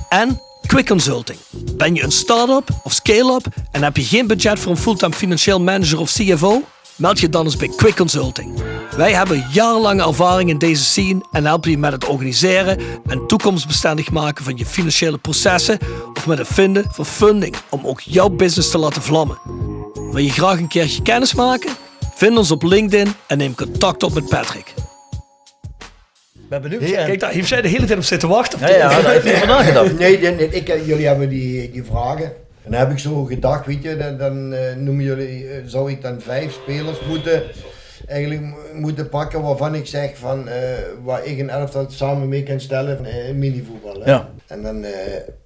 En 0.08 0.40
Quick 0.68 0.86
Consulting. 0.86 1.38
Ben 1.76 1.94
je 1.94 2.02
een 2.02 2.12
start-up 2.12 2.68
of 2.82 2.92
scale-up 2.92 3.46
en 3.70 3.82
heb 3.82 3.96
je 3.96 4.04
geen 4.04 4.26
budget 4.26 4.58
voor 4.58 4.70
een 4.70 4.78
fulltime 4.78 5.14
financieel 5.14 5.60
manager 5.60 5.98
of 5.98 6.12
CFO? 6.12 6.62
Meld 6.96 7.20
je 7.20 7.28
dan 7.28 7.44
eens 7.44 7.56
bij 7.56 7.68
Quick 7.76 7.96
Consulting. 7.96 8.62
Wij 8.96 9.12
hebben 9.12 9.46
jarenlange 9.52 10.02
ervaring 10.02 10.50
in 10.50 10.58
deze 10.58 10.84
scene 10.84 11.20
en 11.32 11.44
helpen 11.44 11.70
je 11.70 11.78
met 11.78 11.92
het 11.92 12.04
organiseren 12.04 12.78
en 13.06 13.26
toekomstbestendig 13.26 14.10
maken 14.10 14.44
van 14.44 14.56
je 14.56 14.66
financiële 14.66 15.18
processen 15.18 15.78
of 16.14 16.26
met 16.26 16.38
het 16.38 16.48
vinden 16.48 16.84
van 16.90 17.06
funding 17.06 17.56
om 17.68 17.86
ook 17.86 18.00
jouw 18.00 18.28
business 18.28 18.70
te 18.70 18.78
laten 18.78 19.02
vlammen. 19.02 19.38
Wil 19.94 20.22
je 20.24 20.30
graag 20.30 20.58
een 20.58 20.68
keertje 20.68 21.02
kennis 21.02 21.34
maken? 21.34 21.70
Vind 22.14 22.36
ons 22.36 22.50
op 22.50 22.62
LinkedIn 22.62 23.14
en 23.26 23.38
neem 23.38 23.54
contact 23.54 24.02
op 24.02 24.14
met 24.14 24.28
Patrick. 24.28 24.74
Ben 26.48 26.62
benieuwd. 26.62 26.84
Kijk, 26.90 27.20
daar 27.20 27.30
heeft 27.32 27.48
zij 27.48 27.62
de 27.62 27.68
hele 27.68 27.86
tijd 27.86 27.98
op 27.98 28.04
zitten 28.04 28.28
wachten. 28.28 28.58
Ja, 28.60 28.68
ja, 28.68 29.02
daar 29.02 29.12
heeft 29.12 29.24
hij 29.24 29.34
over 29.34 29.46
nagedacht. 29.46 29.98
Nee, 29.98 30.18
nee, 30.18 30.34
nee, 30.34 30.48
ik, 30.48 30.68
eh, 30.68 30.86
jullie 30.86 31.06
hebben 31.06 31.28
die, 31.28 31.70
die 31.70 31.84
vragen. 31.84 32.24
En 32.64 32.70
dan 32.70 32.80
heb 32.80 32.90
ik 32.90 32.98
zo 32.98 33.24
gedacht, 33.24 33.66
weet 33.66 33.82
je, 33.82 33.96
dan, 33.96 34.16
dan 34.18 34.52
eh, 34.52 34.74
noemen 34.76 35.04
jullie, 35.04 35.48
eh, 35.48 35.56
zou 35.66 35.90
ik 35.90 36.02
dan 36.02 36.20
vijf 36.20 36.52
spelers 36.52 36.98
moeten, 37.08 37.42
eigenlijk 38.06 38.40
mo- 38.40 38.56
moeten 38.74 39.08
pakken 39.08 39.42
waarvan 39.42 39.74
ik 39.74 39.86
zeg 39.86 40.16
van, 40.18 40.48
eh, 40.48 40.60
waar 41.04 41.24
ik 41.24 41.38
een 41.38 41.50
elftal 41.50 41.86
samen 41.90 42.28
mee 42.28 42.42
kan 42.42 42.60
stellen, 42.60 43.04
eh, 43.04 43.34
minivoetbal. 43.34 44.00
Hè? 44.02 44.10
Ja. 44.10 44.28
En 44.46 44.62
dan, 44.62 44.84
eh, 44.84 44.92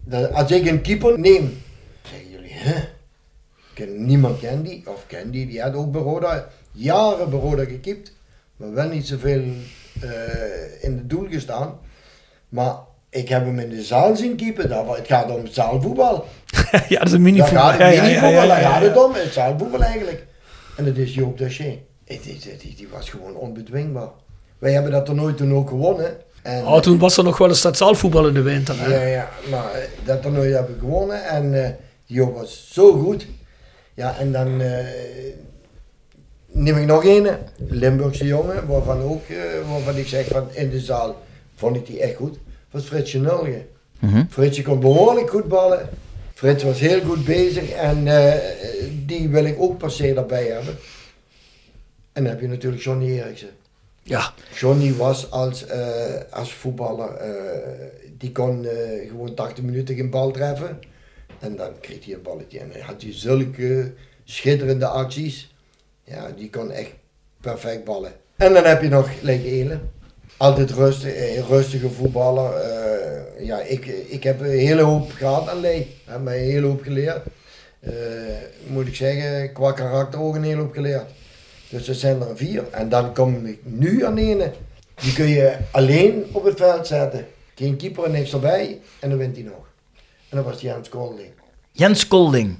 dan, 0.05 0.33
als 0.33 0.51
ik 0.51 0.67
een 0.67 0.81
keeper 0.81 1.19
neem, 1.19 1.63
zeggen 2.11 2.31
jullie, 2.31 2.53
hè? 2.53 2.81
Ken, 3.75 4.05
niemand 4.07 4.41
kent 4.41 4.65
die, 4.65 4.83
of 4.87 5.05
ken 5.07 5.31
die, 5.31 5.47
die 5.47 5.61
had 5.63 5.75
ook 5.75 5.93
bij 5.93 6.01
Roda, 6.03 6.49
jaren 6.73 7.31
bij 7.31 7.39
Roda 7.39 7.65
gekiept, 7.65 8.13
maar 8.57 8.73
wel 8.73 8.89
niet 8.89 9.07
zoveel 9.07 9.41
eh, 9.41 9.47
in 10.81 10.97
het 10.97 11.11
doel 11.11 11.27
gestaan. 11.31 11.79
Maar 12.49 12.75
ik 13.11 13.29
heb 13.29 13.45
hem 13.45 13.59
in 13.59 13.69
de 13.69 13.83
zaal 13.83 14.17
zien 14.17 14.37
keepen, 14.37 14.69
daar, 14.69 14.87
het 14.87 15.07
gaat 15.07 15.31
om 15.31 15.47
zaalvoetbal. 15.47 16.25
ja, 16.89 16.99
dat 16.99 17.07
is 17.07 17.13
een 17.13 17.13
Daar 17.13 17.21
minivoetbal. 17.21 17.63
gaat 17.71 17.79
Ja, 17.79 17.87
het 17.87 18.33
ja, 18.33 18.47
daar 18.47 18.61
gaat 18.61 18.83
het 18.83 19.05
om, 19.05 19.13
het 19.15 19.33
zaalvoetbal 19.33 19.83
eigenlijk. 19.83 20.27
En 20.77 20.85
dat 20.85 20.97
is 20.97 21.15
Joop 21.15 21.39
Daché. 21.39 21.79
Die, 22.05 22.21
die, 22.59 22.75
die, 22.77 22.89
was 22.93 23.11
gewoon 23.11 23.35
onbedwingbaar. 23.37 24.09
Wij 24.59 24.73
hebben 24.73 24.93
dat 24.93 25.07
toernooi 25.07 25.35
toen 25.35 25.55
ook 25.55 25.69
gewonnen. 25.69 26.17
En, 26.43 26.67
Oh, 26.67 26.81
toen 26.81 26.99
was 26.99 27.17
er 27.17 27.25
nog 27.25 27.39
wel 27.39 27.49
eens 27.49 27.63
dat 27.63 27.77
zaalvoetbal 27.77 28.27
in 28.27 28.35
de 28.35 28.43
winter. 28.43 28.75
hè? 28.79 28.95
ja, 28.95 29.07
ja, 29.07 29.29
maar 29.51 29.73
eh, 29.73 29.83
dat 30.05 30.23
toernooi 30.23 30.53
hebben 30.53 30.75
we 30.75 30.81
gewonnen 30.81 31.25
en 31.25 31.65
eh 31.65 31.71
die 32.07 32.17
Joop 32.17 32.35
was 32.35 32.69
zo 32.73 32.93
goed. 32.93 33.27
Ja, 33.95 34.19
en 34.19 34.33
dan 34.33 34.61
eh, 34.61 34.87
neem 36.53 36.77
ik 36.77 36.87
nog 36.87 37.05
een, 37.05 37.29
Limburgse 37.57 38.27
jongen, 38.27 38.67
waarvan 38.67 39.03
ook, 39.03 39.29
eh, 39.29 39.71
waarvan 39.71 39.97
ik 39.97 40.07
zeg 40.07 40.27
van 40.27 40.55
in 40.55 40.71
de 40.71 40.81
zaal 40.81 41.23
vond 41.55 41.77
ik 41.77 41.87
die 41.87 42.01
echt 42.01 42.17
goed, 42.17 42.39
was 42.71 42.85
Fritsje 42.85 43.19
Nulge. 43.19 43.65
Fritsje 44.29 44.63
kon 44.63 44.81
behoorlijk 44.81 45.31
goed 45.31 45.49
ballen. 45.49 45.89
Frits 46.35 46.63
was 46.63 46.81
heel 46.81 47.01
goed 47.01 47.25
bezig 47.25 47.71
en 47.71 48.07
eh, 48.07 48.41
die 49.07 49.29
wil 49.29 49.45
ik 49.45 49.61
ook 49.61 49.79
per 49.79 49.91
se 49.91 50.15
daarbij 50.15 50.47
hebben. 50.47 50.77
En 52.13 52.23
dan 52.23 52.33
heb 52.33 52.41
je 52.41 52.49
natuurlijk 52.49 52.83
Johnny 52.83 53.19
Eriksen. 53.19 53.49
Ja. 54.03 54.33
Johnny 54.55 54.95
was 54.95 55.31
als, 55.31 55.67
eh, 55.67 55.81
als 56.31 56.53
voetballer, 56.53 57.11
die 58.19 58.33
kon 58.33 58.67
gewoon 59.09 59.35
80 59.35 59.65
minuten 59.65 59.95
geen 59.95 60.11
bal 60.11 60.31
treffen. 60.31 60.79
En 61.39 61.57
dan 61.57 61.71
kreeg 61.81 62.05
hij 62.05 62.15
een 62.15 62.23
balletje. 62.23 62.59
En 62.59 62.71
hij 62.71 62.81
had 62.81 63.03
hij 63.03 63.13
zulke 63.15 63.93
schitterende 64.25 64.87
acties. 64.87 65.52
Ja, 66.05 66.31
die 66.37 66.51
kon 66.51 66.71
echt 66.71 66.93
perfect 67.41 67.85
ballen. 67.85 68.13
En 68.37 68.53
dan 68.53 68.65
heb 68.65 68.83
je 68.83 68.89
nog 68.89 69.11
Leek 69.21 69.45
Elen. 69.45 69.91
Altijd 70.37 70.71
rustig, 70.71 71.15
eh, 71.15 71.49
rustige 71.49 71.91
voetballer. 71.91 72.53
Eh, 72.53 73.47
ja, 73.47 73.61
ik, 73.61 73.87
ik 73.87 74.23
heb 74.23 74.41
een 74.41 74.51
hele 74.51 74.83
hoop 74.83 75.13
gehad 75.13 75.49
aan 75.49 75.61
Leek. 75.61 75.87
Heeft 76.05 76.21
mij 76.21 76.39
een 76.39 76.51
hele 76.51 76.67
hoop 76.67 76.83
geleerd. 76.83 77.23
Eh, 77.81 77.93
moet 78.67 78.87
ik 78.87 78.95
zeggen, 78.95 79.53
qua 79.53 79.73
karakter 79.73 80.21
ook 80.21 80.35
een 80.35 80.43
hele 80.43 80.61
hoop 80.61 80.73
geleerd. 80.73 81.11
Dus 81.69 81.89
er 81.89 81.95
zijn 81.95 82.21
er 82.21 82.37
vier. 82.37 82.65
En 82.71 82.89
dan 82.89 83.15
kom 83.15 83.47
ik 83.47 83.59
nu 83.63 84.05
aan 84.05 84.17
ene. 84.17 84.53
Die 84.95 85.13
kun 85.13 85.29
je 85.29 85.57
alleen 85.71 86.25
op 86.33 86.45
het 86.45 86.57
veld 86.57 86.87
zetten. 86.87 87.27
Geen 87.55 87.77
keeper 87.77 88.05
en 88.05 88.11
niks 88.11 88.33
erbij. 88.33 88.81
En 89.01 89.09
dan 89.09 89.19
wint 89.19 89.37
hij 89.37 89.45
nog. 89.45 89.67
En 90.29 90.37
dat 90.37 90.45
was 90.45 90.61
Jens 90.61 90.89
Kolding. 90.89 91.31
Jens 91.73 92.09
Kolding. 92.09 92.57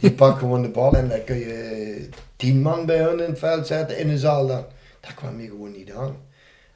Die 0.00 0.12
pakt 0.12 0.38
gewoon 0.38 0.62
de 0.62 0.68
bal 0.68 0.92
en 0.92 1.08
dan 1.08 1.24
kun 1.24 1.38
je 1.38 2.08
tien 2.36 2.62
man 2.62 2.86
bij 2.86 2.98
hun 2.98 3.20
in 3.20 3.30
het 3.30 3.38
veld 3.38 3.66
zetten 3.66 3.98
in 3.98 4.08
de 4.08 4.18
zaal. 4.18 4.46
Dan. 4.46 4.64
Dat 5.00 5.14
kwam 5.14 5.40
je 5.40 5.48
gewoon 5.48 5.72
niet 5.72 5.92
aan. 5.92 6.16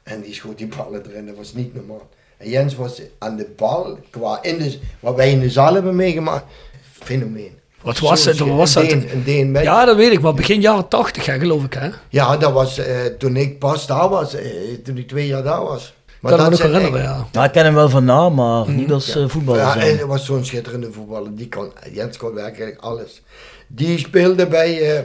En 0.03 0.21
die 0.21 0.33
schoot 0.33 0.57
die 0.57 0.67
ballen 0.67 1.05
erin, 1.09 1.25
dat 1.25 1.35
was 1.35 1.53
niet 1.53 1.75
normaal. 1.75 2.09
En 2.37 2.49
Jens 2.49 2.75
was 2.75 3.01
aan 3.17 3.35
de 3.35 3.47
bal, 3.57 3.97
qua 4.09 4.43
in 4.43 4.57
de, 4.57 4.79
wat 4.99 5.15
wij 5.15 5.31
in 5.31 5.39
de 5.39 5.49
zaal 5.49 5.73
hebben 5.73 5.95
meegemaakt, 5.95 6.45
fenomeen. 6.91 7.51
Wat 7.81 7.99
was 7.99 8.25
het? 8.25 8.39
Was 8.39 8.73
dat? 8.73 8.91
Een 8.91 9.53
Ja, 9.53 9.85
dat 9.85 9.95
weet 9.95 10.11
ik, 10.11 10.21
maar 10.21 10.33
begin 10.33 10.61
jaren 10.61 10.87
80, 10.87 11.25
hè, 11.25 11.39
geloof 11.39 11.63
ik, 11.63 11.73
hè? 11.73 11.89
Ja, 12.09 12.37
dat 12.37 12.51
was 12.51 12.77
eh, 12.77 13.05
toen 13.05 13.35
ik 13.35 13.59
pas 13.59 13.87
daar 13.87 14.09
was, 14.09 14.33
eh, 14.33 14.51
toen 14.83 14.97
ik 14.97 15.07
twee 15.07 15.27
jaar 15.27 15.43
daar 15.43 15.63
was. 15.63 15.93
Kan 16.31 16.43
me 16.43 16.49
nog 16.49 16.61
herinneren, 16.61 16.99
echt- 16.99 17.09
ja. 17.09 17.27
Nou, 17.31 17.45
ik 17.45 17.51
ken 17.51 17.63
hem 17.65 17.73
wel 17.73 17.89
van 17.89 18.05
naam, 18.05 18.33
maar 18.33 18.69
niet 18.69 18.91
als 18.91 19.15
eh, 19.15 19.27
voetballer. 19.29 19.61
Ja, 19.61 19.75
en 19.75 19.95
hij 19.95 20.05
was 20.05 20.25
zo'n 20.25 20.45
schitterende 20.45 20.91
voetballer. 20.91 21.35
Die 21.35 21.49
kon, 21.49 21.71
Jens 21.91 22.17
kon 22.17 22.33
werkelijk 22.33 22.79
alles. 22.79 23.21
Die 23.67 23.97
speelde 23.97 24.47
bij, 24.47 24.95
eh, 24.97 25.03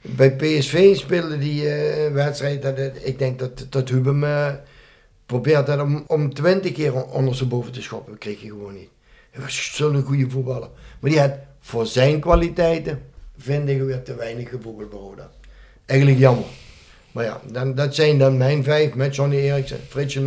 bij 0.00 0.32
PSV, 0.36 0.96
speelde 0.96 1.38
die 1.38 1.68
eh, 1.68 2.12
wedstrijd. 2.12 2.62
Dat, 2.62 2.78
ik 3.02 3.18
denk 3.18 3.38
dat, 3.38 3.66
dat 3.70 3.88
Hubem 3.88 4.24
probeert 5.26 5.66
dat 5.66 5.80
om, 5.80 6.04
om 6.06 6.34
twintig 6.34 6.72
keer 6.72 6.94
on- 6.94 7.10
onder 7.10 7.34
zijn 7.34 7.48
boven 7.48 7.72
te 7.72 7.82
schoppen. 7.82 8.18
kreeg 8.18 8.40
je 8.40 8.48
gewoon 8.48 8.74
niet. 8.74 8.88
Hij 9.30 9.42
was 9.42 9.70
zo'n 9.74 10.02
goede 10.02 10.30
voetballer. 10.30 10.68
Maar 11.00 11.10
die 11.10 11.20
had 11.20 11.32
voor 11.60 11.86
zijn 11.86 12.20
kwaliteiten, 12.20 13.02
vind 13.38 13.68
ik, 13.68 13.82
weer 13.82 14.02
te 14.02 14.14
weinig 14.14 14.48
gevoegd 14.48 14.76
bij 14.90 14.98
Roda. 14.98 15.30
Eigenlijk 15.86 16.20
jammer. 16.20 16.44
Maar 17.16 17.24
ja, 17.24 17.40
dan, 17.52 17.74
dat 17.74 17.94
zijn 17.94 18.18
dan 18.18 18.36
mijn 18.36 18.64
vijf 18.64 18.94
met 18.94 19.14
Johnny 19.16 19.36
Eriksen, 19.36 19.78
Fritsje 19.88 20.20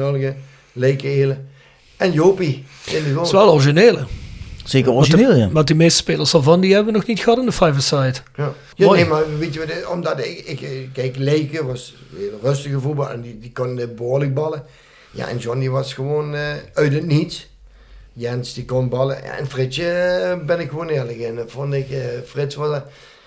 Leek 0.73 1.03
Elen 1.03 1.49
en 1.97 2.11
Jopie 2.11 2.63
de. 2.85 3.13
Dat 3.13 3.25
is 3.25 3.31
wel 3.31 3.51
origineel, 3.53 3.97
hè? 3.97 4.03
Zeker 4.65 4.93
Want 4.93 5.05
de- 5.11 5.13
origineel, 5.17 5.37
ja. 5.39 5.51
Want 5.51 5.67
die 5.67 5.75
meeste 5.75 5.97
spelers 5.97 6.31
daarvan, 6.31 6.59
die 6.61 6.73
hebben 6.73 6.91
we 6.93 6.99
nog 6.99 7.07
niet 7.07 7.19
gehad 7.19 7.39
in 7.39 7.45
de 7.45 7.51
five-a-side. 7.51 8.13
Ja. 8.35 8.53
Ja, 8.75 8.91
nee, 8.91 9.05
maar 9.05 9.37
weet 9.39 9.53
je 9.53 9.59
wat, 9.59 9.69
eh, 9.69 9.89
omdat 9.89 10.19
ik, 10.19 10.37
ik 10.45 10.61
eh, 10.61 10.69
kijk, 10.93 11.15
Leke 11.17 11.65
was 11.65 11.95
een 12.17 12.29
rustige 12.49 12.79
voetbal 12.79 13.09
en 13.09 13.21
die, 13.21 13.39
die 13.39 13.51
kon 13.51 13.79
eh, 13.79 13.87
behoorlijk 13.95 14.33
ballen. 14.33 14.63
Ja, 15.11 15.27
en 15.27 15.37
Johnny 15.37 15.69
was 15.69 15.93
gewoon 15.93 16.35
eh, 16.35 16.41
uit 16.73 16.93
het 16.93 17.05
niets. 17.05 17.49
Jens 18.13 18.53
die 18.53 18.65
kon 18.65 18.89
ballen. 18.89 19.17
Ja, 19.23 19.37
en 19.37 19.47
Fritsje 19.47 19.89
eh, 19.89 20.45
ben 20.45 20.59
ik 20.59 20.69
gewoon 20.69 20.87
eerlijk 20.89 21.17
in. 21.17 21.35
Dat 21.35 21.51
vond 21.51 21.73
ik, 21.73 21.89
eh, 21.89 21.99
Frits 22.25 22.55
was, 22.55 22.75
eh, 22.75 22.81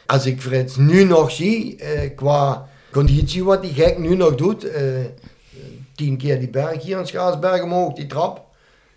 als 0.07 0.27
ik 0.27 0.41
Frits 0.41 0.77
nu 0.77 1.05
nog 1.05 1.31
zie, 1.31 1.77
eh, 1.77 2.11
qua 2.17 2.69
conditie 2.93 3.45
wat 3.45 3.63
die 3.63 3.73
gek 3.73 3.99
nu 3.99 4.17
nog 4.17 4.35
doet. 4.35 4.65
eh, 4.65 4.83
tien 5.95 6.17
keer 6.17 6.39
die 6.39 6.49
berg 6.49 6.83
hier 6.83 6.97
aan 6.97 7.07
Schaarsberg 7.07 7.63
omhoog, 7.63 7.93
die 7.95 8.07
trap. 8.07 8.41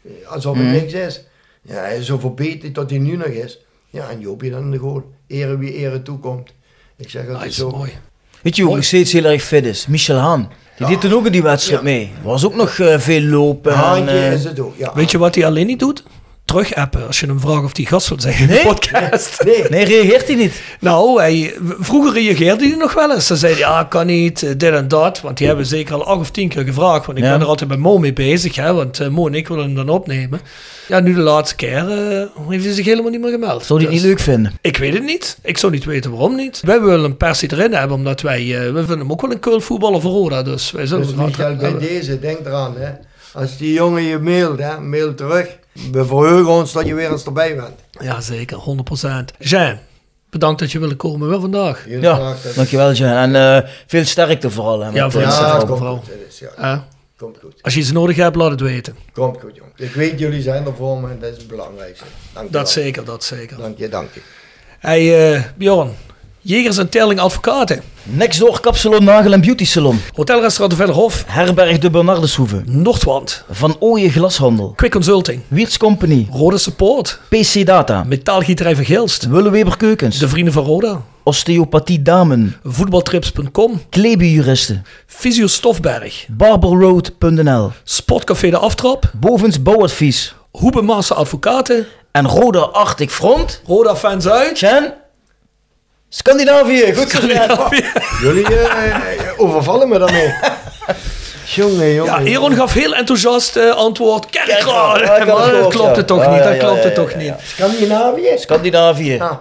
eh, 0.05 0.31
alsof 0.31 0.55
het 0.57 0.63
Mhm. 0.65 0.73
niks 0.73 0.93
is. 0.93 1.23
Ja, 1.61 1.73
hij 1.75 1.97
is 1.97 2.05
zo 2.05 2.17
verbeterd 2.19 2.73
tot 2.73 2.89
hij 2.89 2.99
nu 2.99 3.15
nog 3.15 3.27
is. 3.27 3.59
Ja, 3.89 4.09
en 4.09 4.19
Joopie 4.19 4.51
dan 4.51 4.61
in 4.61 4.71
de 4.71 4.77
goal. 4.77 5.03
Ere 5.27 5.57
wie 5.57 5.73
ere 5.73 6.01
toekomt. 6.01 6.49
Ik 6.97 7.09
zeg 7.09 7.21
altijd 7.27 7.43
Nice, 7.45 7.59
zo. 7.59 7.69
mooi. 7.69 7.91
Weet 8.41 8.55
je 8.55 8.67
ook 8.67 8.75
nog 8.75 8.83
steeds 8.83 9.11
heel 9.11 9.23
erg 9.25 9.43
fit 9.43 9.65
is? 9.65 9.87
Michel 9.87 10.17
Haan. 10.17 10.51
Die 10.77 10.87
deed 10.87 11.01
toen 11.01 11.13
ook 11.13 11.25
in 11.25 11.31
die 11.31 11.43
wedstrijd 11.43 11.81
mee. 11.81 12.11
Was 12.23 12.45
ook 12.45 12.55
nog 12.55 12.77
eh, 12.79 12.99
veel 12.99 13.21
lopen. 13.21 13.71
en, 13.71 13.77
Haantje 13.77 14.29
is 14.33 14.43
het 14.43 14.59
ook, 14.59 14.75
ja. 14.77 14.91
Weet 14.93 15.11
je 15.11 15.17
wat 15.17 15.35
hij 15.35 15.45
alleen 15.45 15.65
niet 15.67 15.79
doet? 15.79 16.03
Terug-appen 16.45 17.07
als 17.07 17.19
je 17.19 17.25
hem 17.25 17.39
vraagt 17.39 17.63
of 17.63 17.75
hij 17.75 17.85
gast 17.85 18.07
wil 18.09 18.19
zijn 18.21 18.37
in 18.37 18.47
Nee? 18.47 18.57
de 18.61 18.67
podcast. 18.67 19.43
Nee, 19.45 19.63
Nee, 19.69 19.85
reageert 19.85 20.27
hij 20.27 20.35
niet? 20.35 20.61
Nou, 20.79 21.19
hij, 21.21 21.53
vroeger 21.79 22.13
reageerde 22.13 22.67
hij 22.67 22.77
nog 22.77 22.93
wel 22.93 23.13
eens. 23.13 23.27
Dan 23.27 23.37
zei 23.37 23.51
hij, 23.51 23.61
ja, 23.61 23.83
kan 23.83 24.05
niet, 24.05 24.43
eh, 24.43 24.49
dit 24.57 24.73
en 24.73 24.87
dat. 24.87 25.21
Want 25.21 25.37
die 25.37 25.47
hebben 25.47 25.65
zeker 25.65 25.93
al 25.93 26.05
acht 26.05 26.19
of 26.19 26.31
tien 26.31 26.49
keer 26.49 26.63
gevraagd. 26.63 27.05
Want 27.05 27.17
ik 27.17 27.23
Ja. 27.23 27.31
ben 27.31 27.41
er 27.41 27.47
altijd 27.47 27.69
met 27.69 27.79
Mo 27.79 27.97
mee 27.97 28.13
bezig. 28.13 28.55
Hè, 28.55 28.73
want 28.73 28.99
eh, 28.99 29.07
Mo 29.07 29.27
en 29.27 29.33
ik 29.33 29.47
willen 29.47 29.63
hem 29.63 29.75
dan 29.75 29.89
opnemen. 29.89 30.39
Ja, 30.87 30.99
nu 30.99 31.13
de 31.13 31.19
laatste 31.19 31.55
keer 31.55 31.77
eh, 31.91 32.47
heeft 32.49 32.65
hij 32.65 32.73
zich 32.73 32.85
helemaal 32.85 33.11
niet 33.11 33.21
meer 33.21 33.31
gemeld. 33.31 33.63
Zou 33.65 33.79
hij 33.79 33.87
het 33.87 33.97
Dus 33.97 34.03
niet 34.09 34.17
leuk 34.17 34.19
vinden? 34.25 34.57
Ik 34.61 34.77
weet 34.77 34.93
het 34.93 35.03
niet. 35.03 35.37
Ik 35.43 35.57
zou 35.57 35.71
niet 35.71 35.85
weten 35.85 36.11
waarom 36.11 36.35
niet. 36.35 36.61
Wij 36.65 36.81
willen 36.81 37.03
hem 37.03 37.17
per 37.17 37.35
se 37.35 37.51
erin 37.51 37.73
hebben. 37.73 37.97
Omdat 37.97 38.21
wij, 38.21 38.39
eh, 38.41 38.71
we 38.71 38.77
vinden 38.77 38.99
hem 38.99 39.11
ook 39.11 39.21
wel 39.21 39.31
een 39.31 39.39
cool 39.39 39.59
voetballer 39.61 40.01
voor 40.01 40.11
Roda. 40.11 40.43
Dus 40.43 40.71
wij 40.71 40.85
zullen 40.85 41.05
Dus 41.07 41.15
Michael, 41.15 41.55
bij 41.55 41.69
hebben. 41.69 41.87
deze, 41.87 42.19
denk 42.19 42.39
eraan. 42.45 42.73
Hè. 42.77 42.89
Als 43.33 43.57
die 43.57 43.73
jongen 43.73 44.03
je 44.03 44.17
mailt, 44.19 44.59
hè, 44.59 44.79
mail 44.79 45.13
terug. 45.15 45.47
We 45.91 46.05
verheugen 46.05 46.51
ons 46.51 46.71
dat 46.71 46.85
je 46.85 46.93
weer 46.93 47.11
eens 47.11 47.25
erbij 47.25 47.55
bent. 47.55 47.79
Ja, 47.91 48.21
zeker. 48.21 48.57
100%. 48.57 49.37
Jean, 49.39 49.77
bedankt 50.29 50.59
dat 50.59 50.71
je 50.71 50.79
wilde 50.79 50.95
komen 50.95 51.29
wel 51.29 51.39
vandaag. 51.41 51.85
Ja, 51.87 52.15
graag, 52.15 52.41
dat- 52.41 52.55
dankjewel 52.55 52.91
Jan. 52.93 53.33
En 53.33 53.35
eh, 53.63 53.69
veel 53.87 54.05
sterkte 54.05 54.49
vooral. 54.49 54.79
Hè, 54.81 54.89
Ja, 54.89 55.09
voor 55.09 55.21
eh, 55.21 55.53
met 55.57 55.65
komt 55.65 55.79
vrouw. 55.79 55.95
goed. 55.95 56.07
Het 56.07 56.19
is, 56.29 56.39
ja. 56.39 56.49
Eh, 56.57 56.79
Komt 57.17 57.37
goed. 57.41 57.53
als 57.61 57.73
je 57.73 57.79
iets 57.79 57.91
nodig 57.91 58.15
hebt, 58.15 58.35
laat 58.35 58.51
het 58.51 58.59
weten. 58.61 58.95
Komt 59.13 59.39
goed, 59.41 59.55
jongen. 59.55 59.71
Ik 59.75 59.93
weet, 59.93 60.19
jullie 60.19 60.41
zijn 60.41 60.65
er 60.65 60.75
voor 60.75 60.99
me. 60.99 61.17
Dat 61.19 61.31
is 61.31 61.37
het 61.37 61.47
belangrijkste. 61.47 62.05
Dank 62.33 62.45
je 62.45 62.51
Dat 62.51 62.73
wel. 62.73 62.83
zeker, 62.83 63.05
dat 63.05 63.23
zeker. 63.23 63.57
Dank 63.57 63.77
je, 63.77 63.89
dank 63.89 64.09
je. 64.13 64.21
Hey 64.79 65.33
eh, 65.35 65.41
Bjorn, 65.57 65.91
Jegers 66.47 66.77
en 66.77 66.89
Terling 66.89 67.19
Advocaten. 67.19 67.81
Next 68.03 68.39
door 68.39 68.59
Kapsalon 68.59 69.03
Nagel 69.03 69.33
en 69.33 69.41
Beauty 69.41 69.65
Salon. 69.65 69.99
Hotelrestaurant 70.15 70.71
de 70.71 70.75
Vellerhof. 70.77 71.23
Herberg 71.27 71.77
de 71.77 71.89
Bernardeshoeve. 71.89 72.61
Noordwand. 72.65 73.43
Van 73.49 73.75
Ooyen 73.79 74.09
Glashandel. 74.09 74.73
Quick 74.75 74.91
Consulting. 74.91 75.41
Wiertz 75.47 75.77
Company. 75.77 76.27
Rode 76.31 76.57
Support. 76.57 77.19
PC 77.29 77.65
Data. 77.65 78.03
Metaalgieterij 78.03 78.75
van 78.75 78.85
Gilst. 78.85 79.27
Willeweber 79.27 79.77
Keukens. 79.77 80.17
De 80.17 80.27
Vrienden 80.27 80.53
van 80.53 80.63
Roda. 80.63 81.01
Osteopathie 81.23 82.01
Damen. 82.01 82.55
Voetbaltrips.com. 82.63 83.81
Klebejuristen. 83.89 84.85
Fysio 85.05 85.47
Stofberg. 85.47 86.25
Barberroad.nl. 86.29 87.71
Sportcafé 87.83 88.49
De 88.49 88.57
Aftrap. 88.57 89.11
Bovens 89.13 89.61
Bouwadvies. 89.61 90.35
Hoebenmaster 90.51 91.15
Advocaten. 91.15 91.85
En 92.11 92.27
Roda 92.27 92.59
Arctic 92.59 93.09
Front. 93.11 93.61
Roda 93.67 93.95
Fans 93.95 94.27
uit. 94.27 94.59
Jan. 94.59 95.03
Scandinavië. 96.09 96.93
Goed. 96.95 97.11
Jan. 97.11 97.73
Jullie 98.21 98.55
eh, 98.55 98.95
overvallen 99.37 99.89
me 99.89 99.99
daarmee. 99.99 100.33
jongen, 101.45 101.93
jongen. 101.93 102.25
Ja, 102.25 102.35
Aaron 102.35 102.55
gaf 102.55 102.73
heel 102.73 102.95
enthousiast 102.95 103.55
eh, 103.55 103.69
antwoord. 103.69 104.25
Ja, 104.31 104.41
het 104.45 104.65
Maar 105.25 105.51
dat 105.51 105.67
klopt 105.67 105.89
ja. 105.89 105.95
het 105.95 106.07
toch 106.07 106.27
niet. 106.27 106.37
ja, 106.37 106.43
Dat 106.43 106.53
ja, 106.53 106.59
klopt 106.59 106.77
ja, 106.77 106.83
het 106.83 106.95
toch 106.95 107.11
ja, 107.11 107.17
niet. 107.17 107.33
Scandinavië? 107.43 108.33
Scandinavië. 108.35 109.17
Ah, 109.19 109.31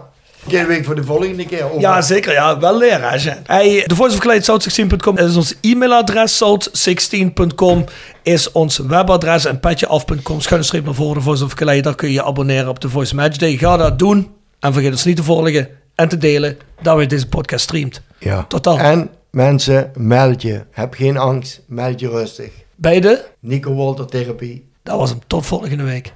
keer 0.48 0.66
week 0.66 0.84
voor 0.84 0.94
de 0.94 1.04
volgende 1.04 1.46
keer. 1.46 1.64
Over. 1.64 1.80
Ja, 1.80 2.00
zeker. 2.02 2.32
Ja, 2.32 2.58
wel 2.58 2.78
leren. 2.78 3.20
Hey, 3.44 3.84
de 3.86 3.94
voice 3.94 4.14
of 4.14 4.20
Kleid, 4.20 4.50
south16.com 4.50 5.18
is 5.18 5.36
ons 5.36 5.54
e-mailadres. 5.60 6.42
South16.com 6.42 7.84
is 8.22 8.52
ons 8.52 8.78
webadres. 8.78 9.44
En 9.44 9.60
petjeaf.com, 9.60 10.40
schuine 10.40 10.66
streep 10.66 10.84
naar 10.84 10.94
voren, 10.94 11.14
de 11.14 11.20
voice 11.20 11.44
of. 11.44 11.54
Daar 11.54 11.94
kun 11.94 12.08
je 12.08 12.14
je 12.14 12.24
abonneren 12.24 12.68
op 12.68 12.80
de 12.80 12.88
Voice 12.88 13.14
Match 13.14 13.36
Day. 13.36 13.56
Ga 13.56 13.76
dat 13.76 13.98
doen. 13.98 14.34
En 14.60 14.72
vergeet 14.72 14.92
ons 14.92 15.04
niet 15.04 15.16
te 15.16 15.22
volgen 15.22 15.82
en 15.94 16.08
te 16.08 16.18
delen 16.18 16.58
dat 16.82 16.96
we 16.96 17.06
deze 17.06 17.28
podcast 17.28 17.64
streamt. 17.64 18.02
Ja. 18.18 18.44
Tot 18.44 18.64
dan. 18.64 18.78
En 18.78 19.10
mensen, 19.30 19.90
meld 19.96 20.42
je. 20.42 20.64
Heb 20.70 20.94
geen 20.94 21.16
angst. 21.16 21.62
Meld 21.66 22.00
je 22.00 22.08
rustig. 22.08 22.52
Bij 22.74 23.00
de, 23.00 23.24
Nico 23.40 23.74
Walter 23.74 24.06
Therapie. 24.06 24.68
dat 24.82 24.98
was 24.98 25.10
hem. 25.10 25.18
Tot 25.26 25.46
volgende 25.46 25.82
week. 25.84 26.12